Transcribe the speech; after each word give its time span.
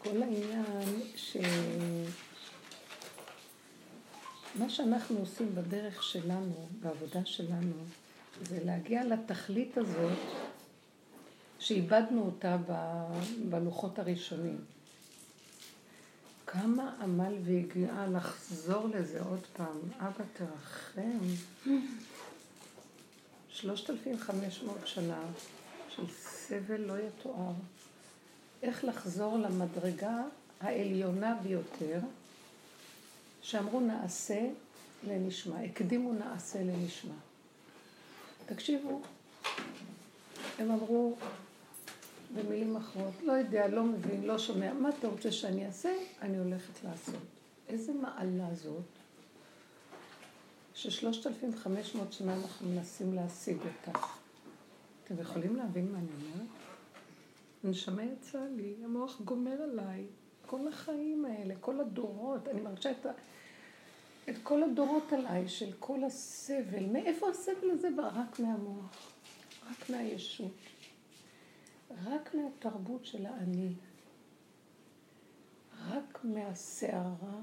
וכל 0.00 0.22
העניין 0.22 1.02
ש... 1.16 1.36
מה 4.54 4.70
שאנחנו 4.70 5.18
עושים 5.18 5.54
בדרך 5.54 6.02
שלנו, 6.02 6.68
בעבודה 6.80 7.24
שלנו, 7.24 7.72
זה 8.42 8.64
להגיע 8.64 9.04
לתכלית 9.04 9.78
הזאת 9.78 10.18
שאיבדנו 11.58 12.22
אותה 12.22 12.56
בלוחות 13.48 13.98
הראשונים. 13.98 14.58
כמה 16.46 16.94
עמל 17.02 17.34
והגיעה 17.44 18.06
לחזור 18.06 18.88
לזה 18.88 19.22
עוד 19.22 19.46
פעם. 19.52 19.78
אבא 19.98 20.24
תרחם. 20.32 21.18
שלושת 23.50 23.90
אלפים 23.90 24.18
חמש 24.18 24.62
מאות 24.62 24.86
שנה 24.86 25.20
של 25.98 26.06
סבל 26.12 26.80
לא 26.80 26.94
יתואר. 26.98 27.52
איך 28.62 28.84
לחזור 28.84 29.38
למדרגה 29.38 30.22
העליונה 30.60 31.36
ביותר, 31.42 32.00
שאמרו 33.42 33.80
נעשה 33.80 34.48
לנשמע, 35.06 35.60
הקדימו 35.60 36.12
נעשה 36.12 36.62
לנשמע. 36.62 37.14
תקשיבו, 38.46 39.00
הם 40.58 40.70
אמרו 40.70 41.16
במילים 42.34 42.76
אחרות, 42.76 43.14
לא 43.22 43.32
יודע, 43.32 43.68
לא 43.68 43.84
מבין, 43.84 44.24
לא 44.24 44.38
שומע, 44.38 44.72
מה 44.72 44.88
אתה 44.98 45.08
רוצה 45.08 45.32
שאני 45.32 45.66
אעשה? 45.66 45.92
אני 46.22 46.38
הולכת 46.38 46.84
לעשות. 46.84 47.22
איזה 47.68 47.92
מעלה 47.92 48.54
זאת, 48.54 48.82
ששלושת 50.74 51.26
אלפים 51.26 51.56
חמש 51.56 51.94
מאות 51.94 52.12
שנה 52.12 52.34
אנחנו 52.34 52.68
מנסים 52.68 53.14
להשיג 53.14 53.56
אותה. 53.56 53.98
אתם 55.08 55.20
יכולים 55.20 55.56
להבין 55.56 55.92
מה 55.92 55.98
אני 55.98 56.06
אומרת? 56.06 56.48
הנשמה 57.64 58.02
יצאה 58.02 58.48
לי, 58.48 58.74
המוח 58.84 59.20
גומר 59.20 59.62
עליי. 59.62 60.06
כל 60.46 60.68
החיים 60.68 61.24
האלה, 61.24 61.54
כל 61.60 61.80
הדורות, 61.80 62.48
אני 62.48 62.60
מרגישה 62.60 62.90
את. 62.90 63.06
את 64.28 64.34
כל 64.42 64.62
הדורות 64.62 65.12
עליי 65.12 65.48
של 65.48 65.72
כל 65.78 66.04
הסבל. 66.04 66.86
מאיפה 66.92 67.30
הסבל 67.30 67.70
הזה 67.70 67.88
בא? 67.96 68.10
רק 68.14 68.40
מהמוח, 68.40 69.12
רק 69.70 69.90
מהישות. 69.90 70.52
רק 72.04 72.34
מהתרבות 72.34 73.04
של 73.04 73.26
האני, 73.26 73.72
רק 75.88 76.18
מהסערה, 76.24 77.40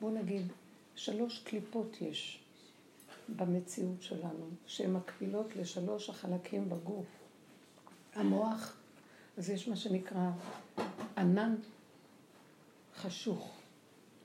בואו 0.00 0.14
נגיד, 0.14 0.46
שלוש 0.94 1.38
קליפות 1.38 2.00
יש 2.00 2.45
במציאות 3.28 4.02
שלנו, 4.02 4.50
שהן 4.66 4.92
מקבילות 4.92 5.56
לשלוש 5.56 6.10
החלקים 6.10 6.68
בגוף. 6.68 7.06
המוח, 8.14 8.76
אז 9.38 9.50
יש 9.50 9.68
מה 9.68 9.76
שנקרא 9.76 10.30
ענן 11.16 11.54
חשוך. 12.96 13.56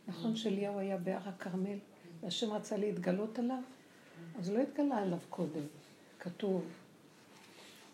נכון 0.08 0.36
שאליהו 0.36 0.80
היה 0.80 0.98
בהר 0.98 1.30
הכרמל, 1.30 1.78
והשם 2.22 2.54
רצה 2.54 2.78
להתגלות 2.78 3.40
עליו, 3.40 3.62
אז 4.40 4.50
לא 4.50 4.60
התגלה 4.60 4.98
עליו 4.98 5.20
קודם. 5.30 5.64
כתוב, 6.20 6.66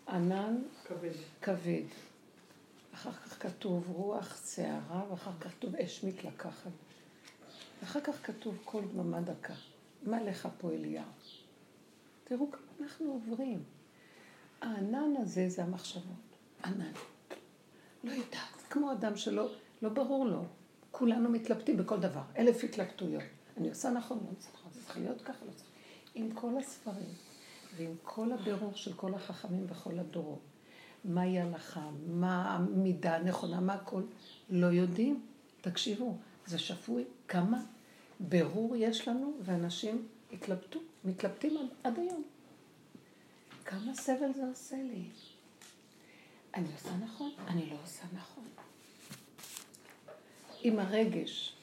ענן 0.08 0.56
כבד. 0.84 1.12
כבד. 1.42 1.82
אחר 2.94 3.12
כך 3.12 3.42
כתוב 3.42 3.90
רוח 3.90 4.46
שערה, 4.54 5.04
ואחר 5.10 5.30
כך 5.40 5.50
כתוב 5.50 5.76
אש 5.76 6.04
מתלקחת. 6.04 6.70
ואחר 7.80 8.00
כך 8.00 8.26
כתוב 8.26 8.58
קול 8.64 8.84
דממה 8.94 9.20
דקה. 9.20 9.54
מה 10.02 10.22
לך 10.22 10.48
פה 10.58 10.72
אליהו? 10.72 11.04
תראו 12.24 12.50
כמה 12.50 12.60
אנחנו 12.80 13.12
עוברים. 13.12 13.62
הענן 14.60 15.16
הזה 15.18 15.48
זה 15.48 15.62
המחשבות. 15.62 16.36
ענן. 16.64 16.92
לא 18.04 18.12
יודעת, 18.12 18.62
כמו 18.70 18.92
אדם 18.92 19.16
שלא 19.16 19.50
לא 19.82 19.88
ברור 19.88 20.26
לו. 20.26 20.44
כולנו 20.90 21.28
מתלבטים 21.28 21.76
בכל 21.76 22.00
דבר. 22.00 22.22
אלף 22.38 22.64
התלבטויות. 22.64 23.22
אני 23.56 23.68
עושה 23.68 23.90
נכון, 23.90 24.18
לא 24.18 24.34
צריכה, 24.38 24.68
זה 24.72 24.80
צריך 24.84 24.98
להיות 24.98 25.20
ככה, 25.22 25.44
לא 25.44 25.50
צריך. 25.50 25.70
עם 26.14 26.30
כל 26.34 26.58
הספרים. 26.58 27.14
ועם 27.76 27.94
כל 28.02 28.32
הבירור 28.32 28.72
של 28.74 28.92
כל 28.92 29.14
החכמים 29.14 29.66
בכל 29.66 29.98
הדורות, 29.98 30.38
מהי 31.04 31.40
הלכה, 31.40 31.90
מה 32.06 32.54
המידה 32.54 33.16
הנכונה, 33.16 33.60
מה 33.60 33.74
הכל, 33.74 34.02
לא 34.50 34.66
יודעים. 34.66 35.22
תקשיבו, 35.60 36.16
זה 36.46 36.58
שפוי 36.58 37.04
כמה 37.28 37.60
בירור 38.20 38.76
יש 38.76 39.08
לנו, 39.08 39.32
ואנשים 39.42 40.08
התלבטו, 40.32 40.80
מתלבטים 41.04 41.56
עד, 41.56 41.66
עד 41.82 41.98
היום. 41.98 42.22
כמה 43.64 43.94
סבל 43.94 44.34
זה 44.34 44.48
עושה 44.48 44.76
לי. 44.76 45.04
אני 46.54 46.68
עושה 46.74 46.96
נכון? 46.96 47.30
אני 47.48 47.70
לא 47.70 47.76
עושה 47.84 48.04
נכון. 48.12 48.44
עם 50.62 50.78
הרגש, 50.78 51.56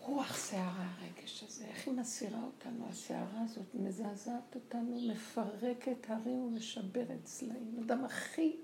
רוח 0.00 0.50
שערה 0.50 0.88
הרגש 0.98 1.44
הזה, 1.48 1.64
איך 1.64 1.86
היא 1.86 1.94
מסירה 1.94 2.42
אותנו? 2.42 2.86
הסערה 2.88 3.42
הזאת 3.44 3.74
מזעזעת 3.74 4.54
אותנו, 4.54 5.00
מפרקת 5.08 6.10
הרים 6.10 6.42
ומשברת 6.42 7.24
צלעים. 7.24 7.80
אדם 7.86 8.04
הכי... 8.04 8.56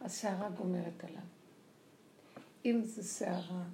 הסערה 0.00 0.48
גומרת 0.58 1.04
עליו. 1.04 1.22
אם 2.64 2.80
זה 2.84 3.02
סערה 3.02 3.64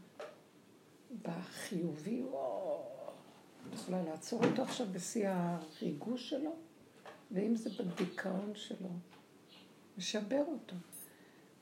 בחיובי, 1.23 2.23
או... 2.23 2.83
יכולה 3.75 4.03
לעצור 4.03 4.45
אותו 4.45 4.63
עכשיו 4.63 4.87
בשיא 4.93 5.29
הריגוש 5.29 6.31
שלו, 6.31 6.51
ואם 7.31 7.57
זה 7.57 7.71
בדיכאון 7.71 8.53
שלו, 8.55 8.89
משבר 9.99 10.45
אותו. 10.47 10.77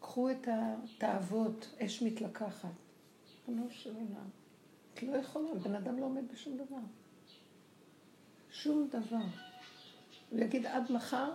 קחו 0.00 0.30
את 0.30 0.48
התאוות, 0.52 1.74
אש 1.78 2.02
מתלקחת. 2.02 2.68
ריבונו 3.48 3.70
של 3.70 3.94
עולם. 3.94 4.28
את 4.94 5.02
לא 5.02 5.16
יכולה, 5.16 5.54
בן 5.54 5.74
אדם 5.74 5.98
לא 5.98 6.04
עומד 6.04 6.32
בשום 6.32 6.56
דבר. 6.56 6.76
שום 8.50 8.88
דבר. 8.90 9.24
הוא 10.30 10.40
יגיד 10.40 10.66
עד 10.66 10.92
מחר, 10.92 11.32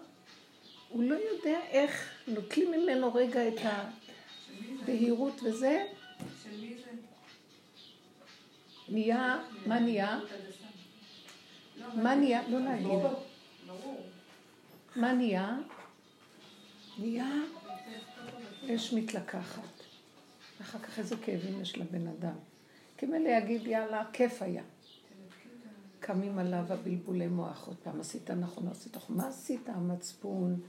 הוא 0.90 1.03
לא 1.03 1.16
יודע 1.16 1.59
איך 1.69 2.12
נוטלים 2.28 2.72
ממנו 2.72 3.13
רגע 3.13 3.47
את 3.47 3.59
הבהירות 4.84 5.44
וזה. 5.44 5.86
נהיה, 8.91 9.39
מה 9.66 9.79
נהיה? 9.79 10.19
מה 11.94 12.16
נהיה? 12.16 12.47
לא 12.50 12.59
להגיד. 12.59 13.00
מה 14.95 15.13
נהיה? 15.13 15.57
נהיה 17.00 17.29
אש 18.75 18.94
מתלקחת. 18.94 19.63
אחר 20.61 20.79
כך 20.79 21.00
איזה 21.00 21.16
כאבים 21.17 21.61
יש 21.61 21.77
לבן 21.77 22.07
אדם. 22.07 22.35
כמילא 22.97 23.29
יגיד, 23.29 23.67
יאללה, 23.67 24.03
כיף 24.13 24.41
היה. 24.41 24.63
קמים 26.00 26.39
עליו 26.39 26.73
הבלבולי 26.73 27.27
מוח, 27.27 27.67
עוד 27.67 27.77
פעם, 27.83 28.00
עשית 28.00 28.31
נכון, 28.31 28.66
לא 28.66 28.71
עשית 28.71 28.95
נכון. 28.95 29.17
מה 29.17 29.27
עשית? 29.27 29.69
המצפון, 29.69 30.59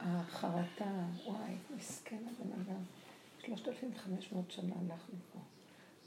החרטה, 0.00 1.04
וואי, 1.26 1.54
מסכן 1.76 2.16
הבן 2.16 2.52
אדם. 2.52 2.82
שלושת 3.46 3.68
אלפים 3.68 3.90
וחמש 3.94 4.32
מאות 4.32 4.50
שנה 4.50 4.74
אנחנו 4.86 5.14
פה. 5.32 5.38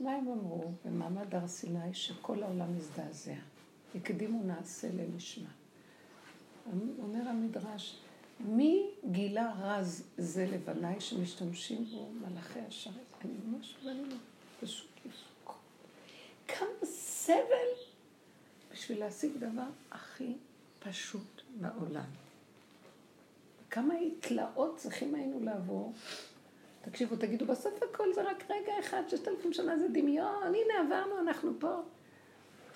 מה 0.03 0.12
הם 0.12 0.28
אמרו 0.28 0.72
במעמד 0.86 1.36
הר 1.36 1.47
סיני 1.47 1.94
שכל 1.94 2.44
העולם 2.44 2.78
מזדעזע? 2.78 3.34
הקדימו 3.96 4.44
נעשה 4.44 4.88
לנשמע. 4.91 5.50
אומר 7.00 7.28
המדרש, 7.30 8.00
מי 8.40 8.90
גילה 9.12 9.53
רז 9.59 10.03
זה 10.18 10.46
לבניי 10.46 11.02
שמשתמשים 11.02 11.86
בו 11.86 12.09
מלאכי 12.22 12.59
השרת? 12.59 12.94
אני 13.25 13.34
ממש 13.46 13.75
לא 13.84 13.92
פשוט 14.62 14.94
כמה 16.47 16.86
סבל 16.86 17.69
בשביל 18.72 19.00
להשיג 19.00 19.31
דבר 19.38 19.68
הכי 19.92 20.34
פשוט 20.80 21.42
בעולם. 21.59 22.09
כמה 23.69 23.94
תלאות 24.19 24.78
צריכים 24.78 25.16
היינו 25.16 25.39
לעבור. 25.39 25.94
תקשיבו, 26.83 27.15
תגידו, 27.15 27.45
בסוף 27.45 27.74
הכל 27.83 28.13
זה 28.13 28.24
רק 28.24 28.44
רגע 28.50 28.74
אחד, 28.80 29.01
ששת 29.07 29.27
אלפים 29.27 29.53
שנה 29.53 29.77
זה 29.77 29.88
דמיון, 29.88 30.44
הנה 30.44 30.74
עברנו, 30.85 31.19
אנחנו 31.19 31.51
פה. 31.59 31.81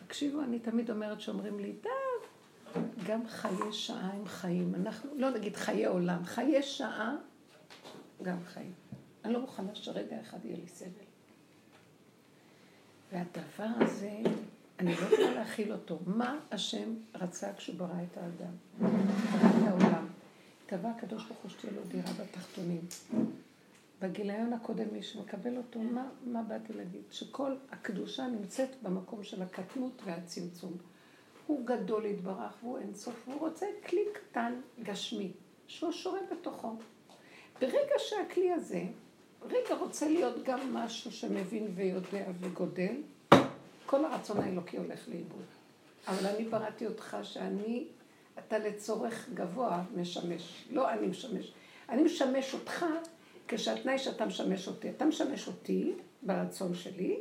תקשיבו, 0.08 0.42
אני 0.42 0.60
תמיד 0.60 0.92
אומרת 0.92 1.22
שאומרים 1.22 1.60
לי, 1.60 1.74
טוב, 1.82 2.82
גם 3.08 3.28
חיי 3.28 3.74
שעה 3.74 4.12
הם 4.14 4.26
חיים. 4.26 4.76
אנחנו, 4.76 5.10
לא 5.16 5.30
נגיד 5.30 5.56
חיי 5.56 5.86
עולם, 5.86 6.26
חיי 6.26 6.64
שעה, 6.64 7.16
גם 8.22 8.38
חיים. 8.46 8.74
אני 9.26 9.34
לא 9.34 9.42
מוכנה 9.42 9.76
שרגע 9.76 10.22
אחד 10.22 10.46
יהיה 10.46 10.58
לי 10.58 10.68
סבל. 10.68 11.08
והדבר 13.12 13.84
הזה, 13.86 14.12
אני 14.80 14.96
לא 14.96 15.02
יכולה 15.02 15.34
להכיל 15.34 15.72
אותו. 15.72 16.00
מה 16.06 16.40
השם 16.52 16.94
רצה 17.16 17.54
כשהוא 17.54 17.76
ברא 17.76 18.04
את 18.12 18.18
האדם? 18.18 18.54
ברא 18.80 19.50
את 19.50 19.68
העולם. 19.68 20.08
טבע 20.66 20.90
הקדוש 20.90 21.26
ברוך 21.26 21.40
הוא 21.40 21.52
שתהיה 21.52 21.74
לו 21.74 21.82
דירה 21.84 22.12
בתחתונים. 22.22 22.82
בגיליון 24.02 24.54
הקודם, 24.54 24.88
מי 24.92 25.04
שמקבל 25.04 25.58
אותו, 25.58 25.80
מה, 25.80 26.10
מה 26.26 26.42
באתי 26.42 26.74
להגיד? 26.74 27.02
שכל 27.12 27.56
הקדושה 27.72 28.28
נמצאת 28.28 28.70
במקום 28.82 29.24
של 29.24 29.42
הקטנות 29.42 30.02
והצמצום. 30.06 30.74
הוא 31.48 31.66
גדול 31.66 32.06
יתברך 32.06 32.58
והוא 32.64 32.78
אינסוף, 32.78 33.28
והוא 33.28 33.40
רוצה 33.40 33.66
כלי 33.90 34.02
קטן 34.14 34.62
גשמי. 34.84 35.32
שהוא 35.68 35.92
שורה 35.92 36.20
בתוכו. 36.32 36.76
ברגע 37.62 37.94
שהכלי 37.98 38.52
הזה, 38.52 38.84
רגע 39.42 39.76
רוצה 39.80 40.10
להיות 40.10 40.44
גם 40.44 40.74
משהו 40.74 41.12
שמבין 41.12 41.72
ויודע 41.76 42.26
וגודל, 42.40 42.96
כל 43.86 44.06
הרצון 44.06 44.40
האלוקי 44.40 44.78
הולך 44.78 45.10
לאיבוד. 45.10 45.46
אבל 46.08 46.28
אני 46.28 46.46
בראתי 46.46 46.88
אותך 46.88 47.18
שאני, 47.24 47.88
אתה 48.40 48.58
לצורך 48.58 49.30
גבוה 49.34 49.84
משמש. 49.96 50.68
לא 50.72 50.92
אני 50.92 51.08
משמש. 51.08 51.54
אני 51.90 52.04
משמש 52.04 52.54
אותך 52.54 52.86
כשהתנאי 53.48 53.98
שאתה 53.98 54.26
משמש 54.26 54.68
אותי. 54.68 54.90
אתה 54.90 55.06
משמש 55.06 55.48
אותי 55.48 55.94
ברצון 56.22 56.74
שלי, 56.74 57.18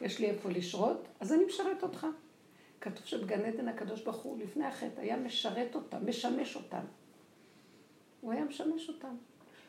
יש 0.00 0.18
לי 0.18 0.30
איפה 0.30 0.50
לשרות, 0.50 1.08
אז 1.20 1.32
אני 1.32 1.44
משרת 1.44 1.82
אותך. 1.82 2.06
כתוב 2.80 3.06
שבגן 3.06 3.44
עדן 3.44 3.68
הקדוש 3.68 4.02
ברוך 4.02 4.16
הוא 4.16 4.38
לפני 4.38 4.66
החטא 4.66 5.00
היה 5.00 5.16
משרת 5.16 5.74
אותם, 5.74 6.08
משמש 6.08 6.56
אותם. 6.56 6.84
הוא 8.20 8.32
היה 8.32 8.44
משמש 8.44 8.88
אותם. 8.88 9.16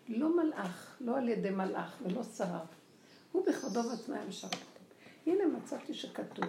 לא 0.07 0.43
מלאך, 0.43 0.97
לא 1.01 1.17
על 1.17 1.29
ידי 1.29 1.49
מלאך 1.49 2.01
ולא 2.01 2.23
שרף. 2.23 2.67
הוא 3.31 3.45
בכבודו 3.47 3.89
ועצמו 3.89 4.15
היה 4.15 4.25
משרת 4.25 4.53
אותם. 4.53 4.83
הנה 5.25 5.57
מצאתי 5.57 5.93
שכתוב 5.93 6.45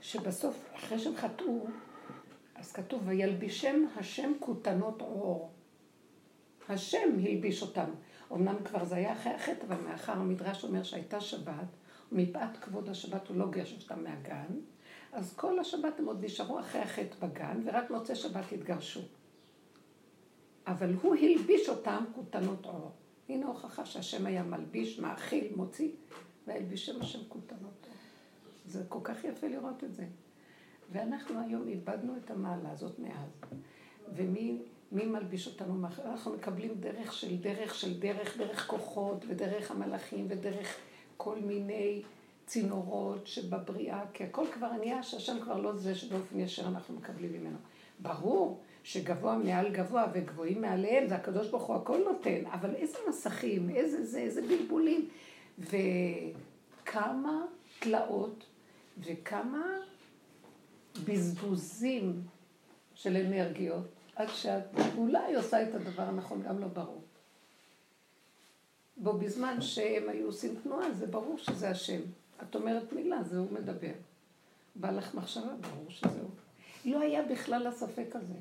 שבסוף, 0.00 0.64
אחרי 0.74 0.98
שהם 0.98 1.16
חטאו, 1.16 1.66
אז 2.54 2.72
כתוב, 2.72 3.02
וילבישם 3.04 3.84
השם 3.96 4.32
כותנות 4.40 5.00
עור. 5.00 5.50
השם 6.72 7.18
הלביש 7.24 7.62
אותם. 7.62 7.90
אמנם 8.32 8.56
כבר 8.64 8.84
זה 8.84 8.94
היה 8.94 9.12
אחרי 9.12 9.32
החטא, 9.32 9.64
אבל 9.68 9.76
מאחר 9.80 10.12
המדרש 10.12 10.64
אומר 10.64 10.82
שהייתה 10.82 11.20
שבת, 11.20 11.66
ומפאת 12.12 12.56
כבוד 12.60 12.88
השבת 12.88 13.28
הוא 13.28 13.36
לא 13.36 13.50
גרש 13.50 13.82
אותם 13.82 14.04
מהגן, 14.04 14.46
אז 15.12 15.36
כל 15.36 15.58
השבת 15.58 15.98
הם 15.98 16.04
עוד 16.06 16.24
נשארו 16.24 16.60
אחרי 16.60 16.80
החטא 16.80 17.26
בגן, 17.26 17.60
ורק 17.64 17.90
מוצאי 17.90 18.16
שבת 18.16 18.52
התגרשו. 18.52 19.00
אבל 20.66 20.94
הוא 21.02 21.14
הלביש 21.14 21.68
אותם 21.68 22.04
כותנות 22.14 22.66
עור. 22.66 22.90
הנה 23.28 23.46
הוכחה 23.46 23.86
שהשם 23.86 24.26
היה 24.26 24.42
מלביש, 24.42 24.98
מאכיל, 24.98 25.52
מוציא, 25.56 25.88
והלבישם 26.46 27.02
השם 27.02 27.18
כותנות 27.28 27.86
עור. 27.86 27.94
זה 28.66 28.84
כל 28.88 28.98
כך 29.02 29.24
יפה 29.24 29.46
לראות 29.48 29.84
את 29.84 29.94
זה. 29.94 30.06
ואנחנו 30.92 31.40
היום 31.40 31.68
איבדנו 31.68 32.16
את 32.16 32.30
המעלה 32.30 32.70
הזאת 32.70 32.98
מאז. 32.98 33.30
ומי 34.14 34.62
מי 34.92 35.06
מלביש 35.06 35.46
אותנו? 35.46 35.86
אנחנו 36.04 36.32
מקבלים 36.32 36.74
דרך 36.80 37.12
של 37.12 37.36
דרך 37.36 37.74
של 37.74 38.00
דרך, 38.00 38.36
דרך 38.36 38.66
כוחות 38.66 39.24
ודרך 39.28 39.70
המלאכים 39.70 40.26
ודרך 40.28 40.76
כל 41.16 41.38
מיני 41.38 42.02
צינורות 42.46 43.26
שבבריאה, 43.26 44.04
כי 44.12 44.24
הכל 44.24 44.44
כבר 44.52 44.72
נהיה 44.72 45.02
שהשם 45.02 45.40
כבר 45.40 45.60
לא 45.60 45.76
זה 45.76 45.94
שבאופן 45.94 46.40
ישר 46.40 46.68
אנחנו 46.68 46.94
מקבלים 46.94 47.32
ממנו. 47.32 47.56
ברור 47.98 48.60
שגבוה 48.84 49.38
מעל 49.38 49.70
גבוה 49.70 50.06
וגבוהים 50.14 50.60
מעליהם, 50.60 51.08
זה 51.08 51.14
הקדוש 51.14 51.48
ברוך 51.48 51.62
הוא 51.62 51.76
הכל 51.76 51.98
נותן, 52.04 52.46
אבל 52.46 52.74
איזה 52.74 52.98
מסכים, 53.08 53.70
איזה 53.70 54.06
זה, 54.06 54.18
איזה 54.18 54.42
בלבולים, 54.42 55.08
וכמה 55.58 57.44
תלאות 57.78 58.44
וכמה 58.98 59.66
בזבוזים 61.04 62.22
של 62.94 63.16
אנרגיות, 63.16 63.84
עד 64.22 64.28
שאת 64.28 64.64
אולי 64.96 65.34
עושה 65.34 65.68
את 65.68 65.74
הדבר 65.74 66.02
הנכון, 66.02 66.42
גם 66.42 66.58
לא 66.58 66.66
ברור. 66.66 67.02
בו 68.96 69.12
בזמן 69.12 69.60
שהם 69.60 70.08
היו 70.08 70.26
עושים 70.26 70.54
תנועה, 70.62 70.92
זה 70.92 71.06
ברור 71.06 71.38
שזה 71.38 71.70
השם. 71.70 72.00
את 72.42 72.54
אומרת 72.54 72.92
מילה, 72.92 73.22
זה 73.22 73.38
הוא 73.38 73.52
מדבר. 73.52 73.92
בא 74.74 74.90
לך 74.90 75.14
מחשבה, 75.14 75.54
ברור 75.60 75.86
שזה 75.88 76.20
הוא. 76.20 76.30
לא 76.84 77.00
היה 77.00 77.22
בכלל 77.22 77.66
הספק 77.66 78.06
הזה. 78.14 78.34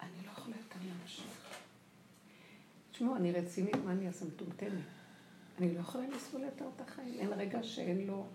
אני 0.00 0.26
לא 0.26 0.30
יכולה 0.30 0.56
יותר 0.56 0.76
להמשיך. 0.88 1.26
תשמעו, 2.92 3.16
אני 3.16 3.32
רצינית, 3.32 3.76
מה 3.84 3.92
אני 3.92 4.06
אעשה 4.06 4.24
מטומטמת? 4.24 4.84
אני 5.58 5.74
לא 5.74 5.80
יכולה 5.80 6.08
לסבול 6.08 6.42
יותר 6.42 6.64
את 6.76 6.80
החיים. 6.80 7.14
אין 7.20 7.32
רגע 7.32 7.62
שאין 7.62 8.06
לו 8.06 8.26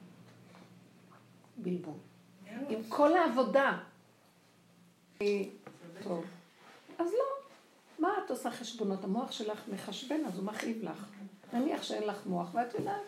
בלבול. 1.57 1.97
עם 2.69 2.79
כל 2.89 3.17
העבודה. 3.17 3.77
אז 6.99 7.07
לא. 7.13 7.25
מה 7.99 8.13
את 8.25 8.31
עושה 8.31 8.51
חשבונות? 8.51 9.03
המוח 9.03 9.31
שלך 9.31 9.61
מחשבן, 9.73 10.25
אז 10.27 10.37
הוא 10.37 10.45
מכאיב 10.45 10.83
לך. 10.83 11.05
נניח 11.53 11.83
שאין 11.83 12.03
לך 12.03 12.25
מוח, 12.25 12.49
ואת 12.53 12.73
יודעת, 12.73 13.01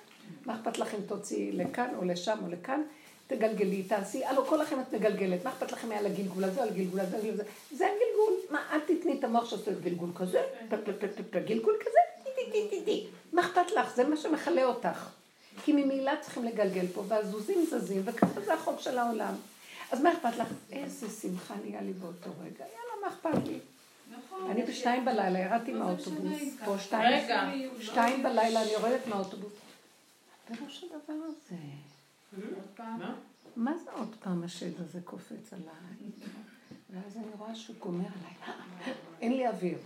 מה 0.45 0.55
אכפת 0.55 0.77
לך 0.77 0.95
אם 0.95 0.99
תוציאי 1.07 1.51
לכאן 1.51 1.95
או 1.97 2.05
לשם 2.05 2.37
או 2.43 2.49
לכאן? 2.49 2.81
תגלגלי, 3.27 3.83
תעשי, 3.83 4.25
הלו, 4.25 4.45
כל 4.45 4.55
לכם 4.55 4.79
את 4.79 4.93
מגלגלת, 4.93 5.43
מה 5.43 5.49
אכפת 5.49 5.71
לכם 5.71 5.91
על 5.91 6.05
הגלגול 6.05 6.43
הזה, 6.43 6.63
על 6.63 6.69
הגלגול 6.69 6.99
הזה, 6.99 7.15
על 7.15 7.21
הגלגול 7.21 7.41
הזה? 7.41 7.43
זה 7.71 7.85
הגלגול, 7.85 8.33
מה, 8.49 8.59
אל 8.71 8.79
תתני 8.79 9.19
את 9.19 9.23
המוח 9.23 9.49
שעושה 9.49 9.71
גלגול 9.71 10.09
כזה, 10.15 10.41
גלגול 11.45 11.75
כזה, 11.79 11.99
מה 13.33 13.41
אכפת 13.41 13.71
לך? 13.71 13.95
זה 13.95 14.07
מה 14.07 14.17
שמכלה 14.17 14.65
אותך. 14.65 15.09
כי 15.63 15.73
ממילא 15.73 16.11
צריכים 16.21 16.43
לגלגל 16.43 16.87
פה, 16.93 17.03
והזוזים 17.07 17.65
זזים, 17.65 18.01
וככה 18.05 18.41
זה 18.45 18.53
החוק 18.53 18.79
של 18.79 18.97
העולם. 18.97 19.33
אז 19.91 20.01
מה 20.01 20.13
אכפת 20.13 20.37
לך? 20.37 20.47
איזה 20.71 21.09
שמחה 21.09 21.55
נהיה 21.63 21.81
לי 21.81 21.93
באותו 21.93 22.29
רגע, 22.39 22.65
יאללה, 22.65 23.01
מה 23.01 23.07
אכפת 23.07 23.47
לי? 23.47 23.59
נכון. 24.11 24.51
אני 24.51 24.63
בשתיים 24.63 25.05
בלילה 25.05 25.39
ירדתי 25.39 25.73
מהאוטובוס, 25.73 26.41
פה 26.65 26.77
שתיים, 26.79 27.27
שתיים 27.81 28.23
בלילה 28.23 28.61
אני 28.61 28.71
יורדת 28.71 29.07
מהאוטובוס. 29.07 29.53
בראש 30.49 30.83
הדבר 30.83 31.19
הזה. 31.23 31.55
מה 33.55 33.77
זה 33.83 33.91
עוד 33.91 34.15
פעם 34.23 34.43
השד 34.43 34.81
הזה 34.81 34.99
קופץ 35.03 35.53
עליי? 35.53 36.11
ואז 36.89 37.17
אני 37.17 37.31
רואה 37.37 37.55
שהוא 37.55 37.75
גומר 37.79 38.05
עליי, 38.05 38.55
אין 39.21 39.33
לי 39.33 39.47
אוויר. 39.47 39.77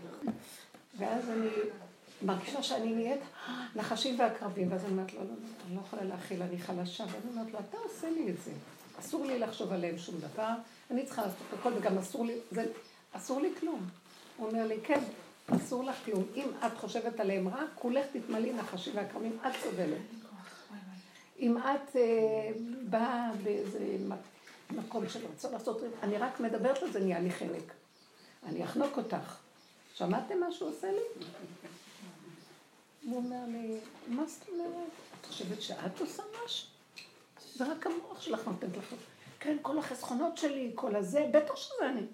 ואז 0.97 1.29
אני 1.29 1.49
מרגישה 2.21 2.63
שאני 2.63 2.93
נהיית 2.93 3.21
נחשים 3.75 4.19
ועקרבים, 4.19 4.71
ואז 4.71 4.83
אני 4.83 4.91
אומרת 4.91 5.13
לו, 5.13 5.19
לא, 5.19 5.25
לא, 5.25 5.31
לא, 5.31 5.37
אני 5.67 5.75
לא 5.75 5.81
יכולה 5.81 6.03
להכיל, 6.03 6.41
אני 6.41 6.57
חלשה, 6.57 7.03
ואני 7.03 7.35
אומרת 7.35 7.53
לו, 7.53 7.59
אתה 7.59 7.77
עושה 7.77 8.09
לי 8.09 8.29
את 8.29 8.35
זה. 8.45 8.51
אסור 8.99 9.25
לי 9.25 9.39
לחשוב 9.39 9.73
עליהם 9.73 9.97
שום 9.97 10.15
דבר, 10.19 10.51
אני 10.91 11.05
צריכה 11.05 11.21
לעשות 11.21 11.59
הכל, 11.59 11.73
וגם 11.77 11.97
אסור 11.97 12.25
לי, 12.25 12.33
זה, 12.51 12.65
אסור 13.11 13.41
לי 13.41 13.49
כלום. 13.59 13.87
הוא 14.37 14.47
אומר 14.47 14.67
לי, 14.67 14.77
כן, 14.83 15.03
אסור 15.47 15.83
לך 15.83 15.95
כלום. 16.05 16.23
אם 16.35 16.47
את 16.65 16.77
חושבת 16.77 17.19
עליהם 17.19 17.47
רע, 17.47 17.61
כולך 17.75 18.05
תתמלאי 18.13 18.53
נחשים 18.53 18.95
ועקרבים, 18.95 19.37
את 19.47 19.51
סובלת. 19.63 20.01
אם 21.39 21.57
את 21.57 21.95
אה, 21.95 22.51
באה 22.89 23.31
באיזה 23.43 23.97
מקום 24.71 25.09
של 25.09 25.19
רצון 25.27 25.51
לעשות, 25.51 25.81
אני 26.03 26.17
רק 26.17 26.39
מדברת 26.39 26.83
על 26.83 26.91
זה, 26.91 26.99
נהיה 26.99 27.19
לי 27.19 27.31
חלק. 27.31 27.73
אני 28.45 28.63
אחנוק 28.63 28.97
אותך. 28.97 29.37
שמעתם 29.95 30.39
מה 30.39 30.51
שהוא 30.51 30.69
עושה 30.69 30.91
לי? 30.91 31.25
הוא 33.05 33.17
אומר 33.17 33.45
לי, 33.47 33.77
מה 34.07 34.23
זאת 34.27 34.49
אומרת? 34.49 34.89
את 35.21 35.25
חושבת 35.25 35.61
שאת 35.61 36.01
עושה 36.01 36.23
משהו? 36.45 36.74
זה 37.55 37.71
רק 37.71 37.87
המוח 37.87 38.21
שלך 38.21 38.47
נותנת 38.47 38.77
לך. 38.77 38.95
כן, 39.39 39.57
כל 39.61 39.77
החסכונות 39.77 40.37
שלי, 40.37 40.71
כל 40.75 40.95
הזה, 40.95 41.29
בטח 41.33 41.55
שזה 41.55 41.89
אני. 41.89 42.05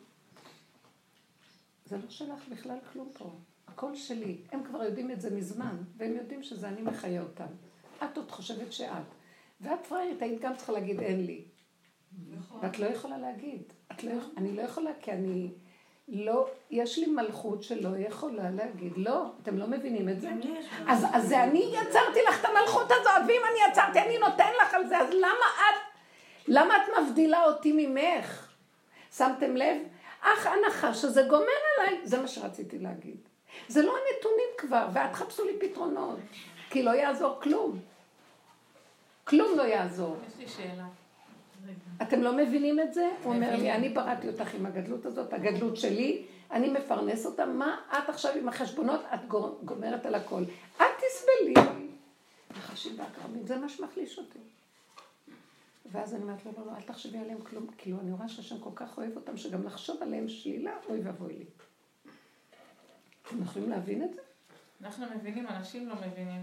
זה 1.86 1.98
לא 1.98 2.10
שלך 2.10 2.48
בכלל 2.52 2.78
כלום 2.94 3.10
פה. 3.18 3.32
הכל 3.68 3.96
שלי. 3.96 4.38
הם 4.52 4.64
כבר 4.64 4.84
יודעים 4.84 5.12
את 5.12 5.22
זה 5.22 5.36
מזמן, 5.36 5.78
והם 5.98 6.16
יודעים 6.16 6.44
שזה 6.44 6.68
אני 6.68 6.82
מחיה 6.82 7.22
אותם. 7.22 7.46
את 8.04 8.18
עוד 8.18 8.32
חושבת 8.32 8.74
שאת. 8.74 9.04
ואת 9.62 9.86
פראיירית, 9.90 10.22
היית 10.22 10.42
גם 10.42 10.56
צריכה 10.58 10.72
להגיד 10.72 11.00
אין 11.00 11.26
לי. 11.26 11.44
נכון. 12.30 12.60
ואת 12.64 12.80
לא 12.80 12.86
יכולה 12.86 13.18
להגיד. 13.18 13.64
את 13.92 14.04
לא, 14.04 14.14
אני 14.38 14.56
לא 14.56 14.62
יכולה 14.62 14.92
כי 15.02 15.12
אני 15.12 15.52
לא, 16.12 16.48
יש 16.72 16.98
לי 16.98 17.06
מלכות 17.06 17.64
שלא 17.64 17.90
יכולה 17.98 18.50
להגיד 18.50 18.94
לא. 18.98 19.24
אתם 19.44 19.58
לא 19.58 19.68
מבינים 19.68 20.10
את 20.10 20.22
זה? 20.22 20.30
אז, 20.88 21.06
אז 21.14 21.28
זה 21.28 21.44
אני 21.44 21.74
יצרתי 21.74 22.20
לך 22.30 22.40
את 22.40 22.46
המלכות 22.46 22.92
הזאת, 22.92 23.22
ואם 23.28 23.42
אני 23.52 23.72
יצרתי, 23.72 24.00
אני 24.00 24.18
נותן 24.18 24.50
לך 24.62 24.74
על 24.74 24.88
זה, 24.88 24.98
אז 24.98 25.08
למה 25.10 25.46
את, 25.56 25.82
למה 26.48 26.76
את 26.78 26.82
מבדילה 27.02 27.44
אותי 27.46 27.72
ממך? 27.88 28.48
שמתם 29.18 29.56
לב? 29.56 29.78
אך 30.22 30.48
הנחש 30.48 31.04
הזה 31.04 31.24
גומר 31.24 31.46
עליי, 31.80 32.00
זה 32.04 32.22
מה 32.22 32.28
שרציתי 32.28 32.80
להגיד. 32.80 33.18
זה 33.68 33.82
לא 33.82 33.94
הנתונים 33.98 34.50
כבר, 34.58 34.88
ואל 34.94 35.08
תחפשו 35.08 35.46
לי 35.46 35.54
פתרונות, 35.60 36.20
כי 36.70 36.84
לא 36.84 36.92
יעזור 36.92 37.40
כלום. 37.42 37.80
כלום 39.24 39.58
לא 39.58 39.64
יעזור. 39.64 40.18
יש 40.28 40.40
לי 40.40 40.48
שאלה. 40.48 40.86
אתם 42.02 42.22
לא 42.22 42.38
מבינים 42.38 42.80
את 42.80 42.94
זה? 42.94 43.10
הוא 43.24 43.34
אומר 43.34 43.56
לי, 43.56 43.72
אני 43.72 43.90
בראתי 43.90 44.28
אותך 44.28 44.56
עם 44.56 44.66
הגדלות 44.66 45.06
הזאת, 45.06 45.34
הגדלות 45.34 45.78
שלי, 45.78 46.26
אני 46.52 46.70
מפרנס 46.70 47.26
אותה, 47.26 47.46
מה 47.46 47.80
את 47.90 48.10
עכשיו 48.10 48.38
עם 48.38 48.50
החשבונות? 48.50 49.02
את 49.14 49.20
גומרת 49.64 50.06
על 50.06 50.16
הכל. 50.16 50.44
אל 50.82 50.86
תסבלי. 50.98 51.54
נחשים 52.58 53.00
ועקרבים, 53.00 53.48
זה 53.48 53.58
מה 53.58 53.70
שמחליש 53.70 54.18
אותי. 54.18 54.40
ואז 55.92 56.14
אני 56.14 56.24
אומרת 56.24 56.46
לו, 56.46 56.52
לא, 56.58 56.66
לא, 56.66 56.72
אל 56.78 56.82
תחשבי 56.82 57.18
עליהם 57.18 57.42
כלום, 57.42 57.68
כאילו 57.78 58.00
אני 58.00 58.12
רואה 58.12 58.30
שהשם 58.30 58.60
כל 58.60 58.70
כך 58.76 58.98
אוהב 58.98 59.16
אותם, 59.16 59.38
שגם 59.38 59.64
לחשוב 59.64 60.04
עליהם 60.04 60.28
שלילה, 60.28 60.72
אוי 60.90 61.00
ואבוי 61.00 61.34
לי. 61.34 61.46
אתם 63.28 63.42
יכולים 63.42 63.70
להבין 63.70 64.04
את 64.04 64.14
זה? 64.14 64.22
אנחנו 64.82 65.06
מבינים, 65.16 65.48
אנשים 65.48 65.90
לא 65.90 65.96
מבינים. 65.96 66.42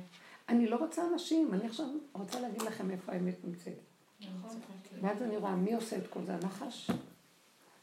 אני 0.49 0.67
לא 0.67 0.77
רוצה 0.77 1.03
אנשים, 1.13 1.55
אני 1.55 1.67
עכשיו 1.67 1.87
רוצה 2.13 2.41
להגיד 2.41 2.63
לכם 2.63 2.91
איפה 2.91 3.13
האמת 3.13 3.45
נמצאת. 3.45 3.88
נכון. 4.21 4.61
ואז 5.01 5.23
אני 5.23 5.37
רואה 5.37 5.57
מי 5.57 5.75
עושה 5.75 5.97
את 5.97 6.07
כל 6.07 6.25
זה, 6.25 6.35
הנחש. 6.35 6.91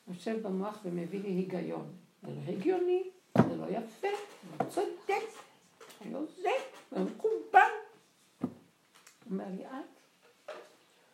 יושב 0.07 0.47
במוח 0.47 0.79
ומביא 0.83 1.21
לי 1.21 1.29
היגיון. 1.29 1.93
זה 2.23 2.31
לא 2.31 2.51
הגיוני, 2.51 3.03
זה 3.37 3.55
לא 3.55 3.65
יפה, 3.69 4.07
זה 4.43 4.63
לא 4.63 4.69
צודק, 4.69 5.25
זה 6.03 6.09
לא 6.11 6.19
זה, 6.41 6.49
זה 6.91 6.99
לא 6.99 7.05
מקובל. 7.05 7.59
הוא 8.41 8.49
אומר 9.31 9.45
לי, 9.57 9.65
את, 9.65 9.71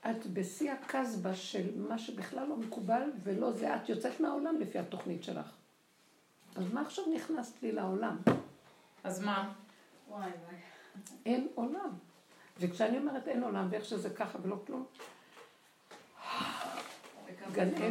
את 0.09 0.27
בשיא 0.27 0.71
הקסבה 0.71 1.35
של 1.35 1.81
מה 1.87 1.97
שבכלל 1.97 2.47
לא 2.47 2.57
מקובל 2.57 3.09
ולא 3.23 3.51
זה, 3.51 3.75
את 3.75 3.89
יוצאת 3.89 4.19
מהעולם 4.19 4.59
לפי 4.59 4.79
התוכנית 4.79 5.23
שלך. 5.23 5.51
אז 6.55 6.73
מה 6.73 6.81
עכשיו 6.81 7.05
נכנסת 7.15 7.63
לי 7.63 7.71
לעולם? 7.71 8.17
אז 9.03 9.23
מה? 9.23 9.53
אין 11.25 11.47
עולם. 11.55 11.89
וכשאני 12.61 12.97
אומרת 12.97 13.27
אין 13.27 13.43
עולם 13.43 13.67
ואיך 13.71 13.85
שזה 13.85 14.09
ככה 14.09 14.37
ולא 14.43 14.55
כלום. 14.67 14.85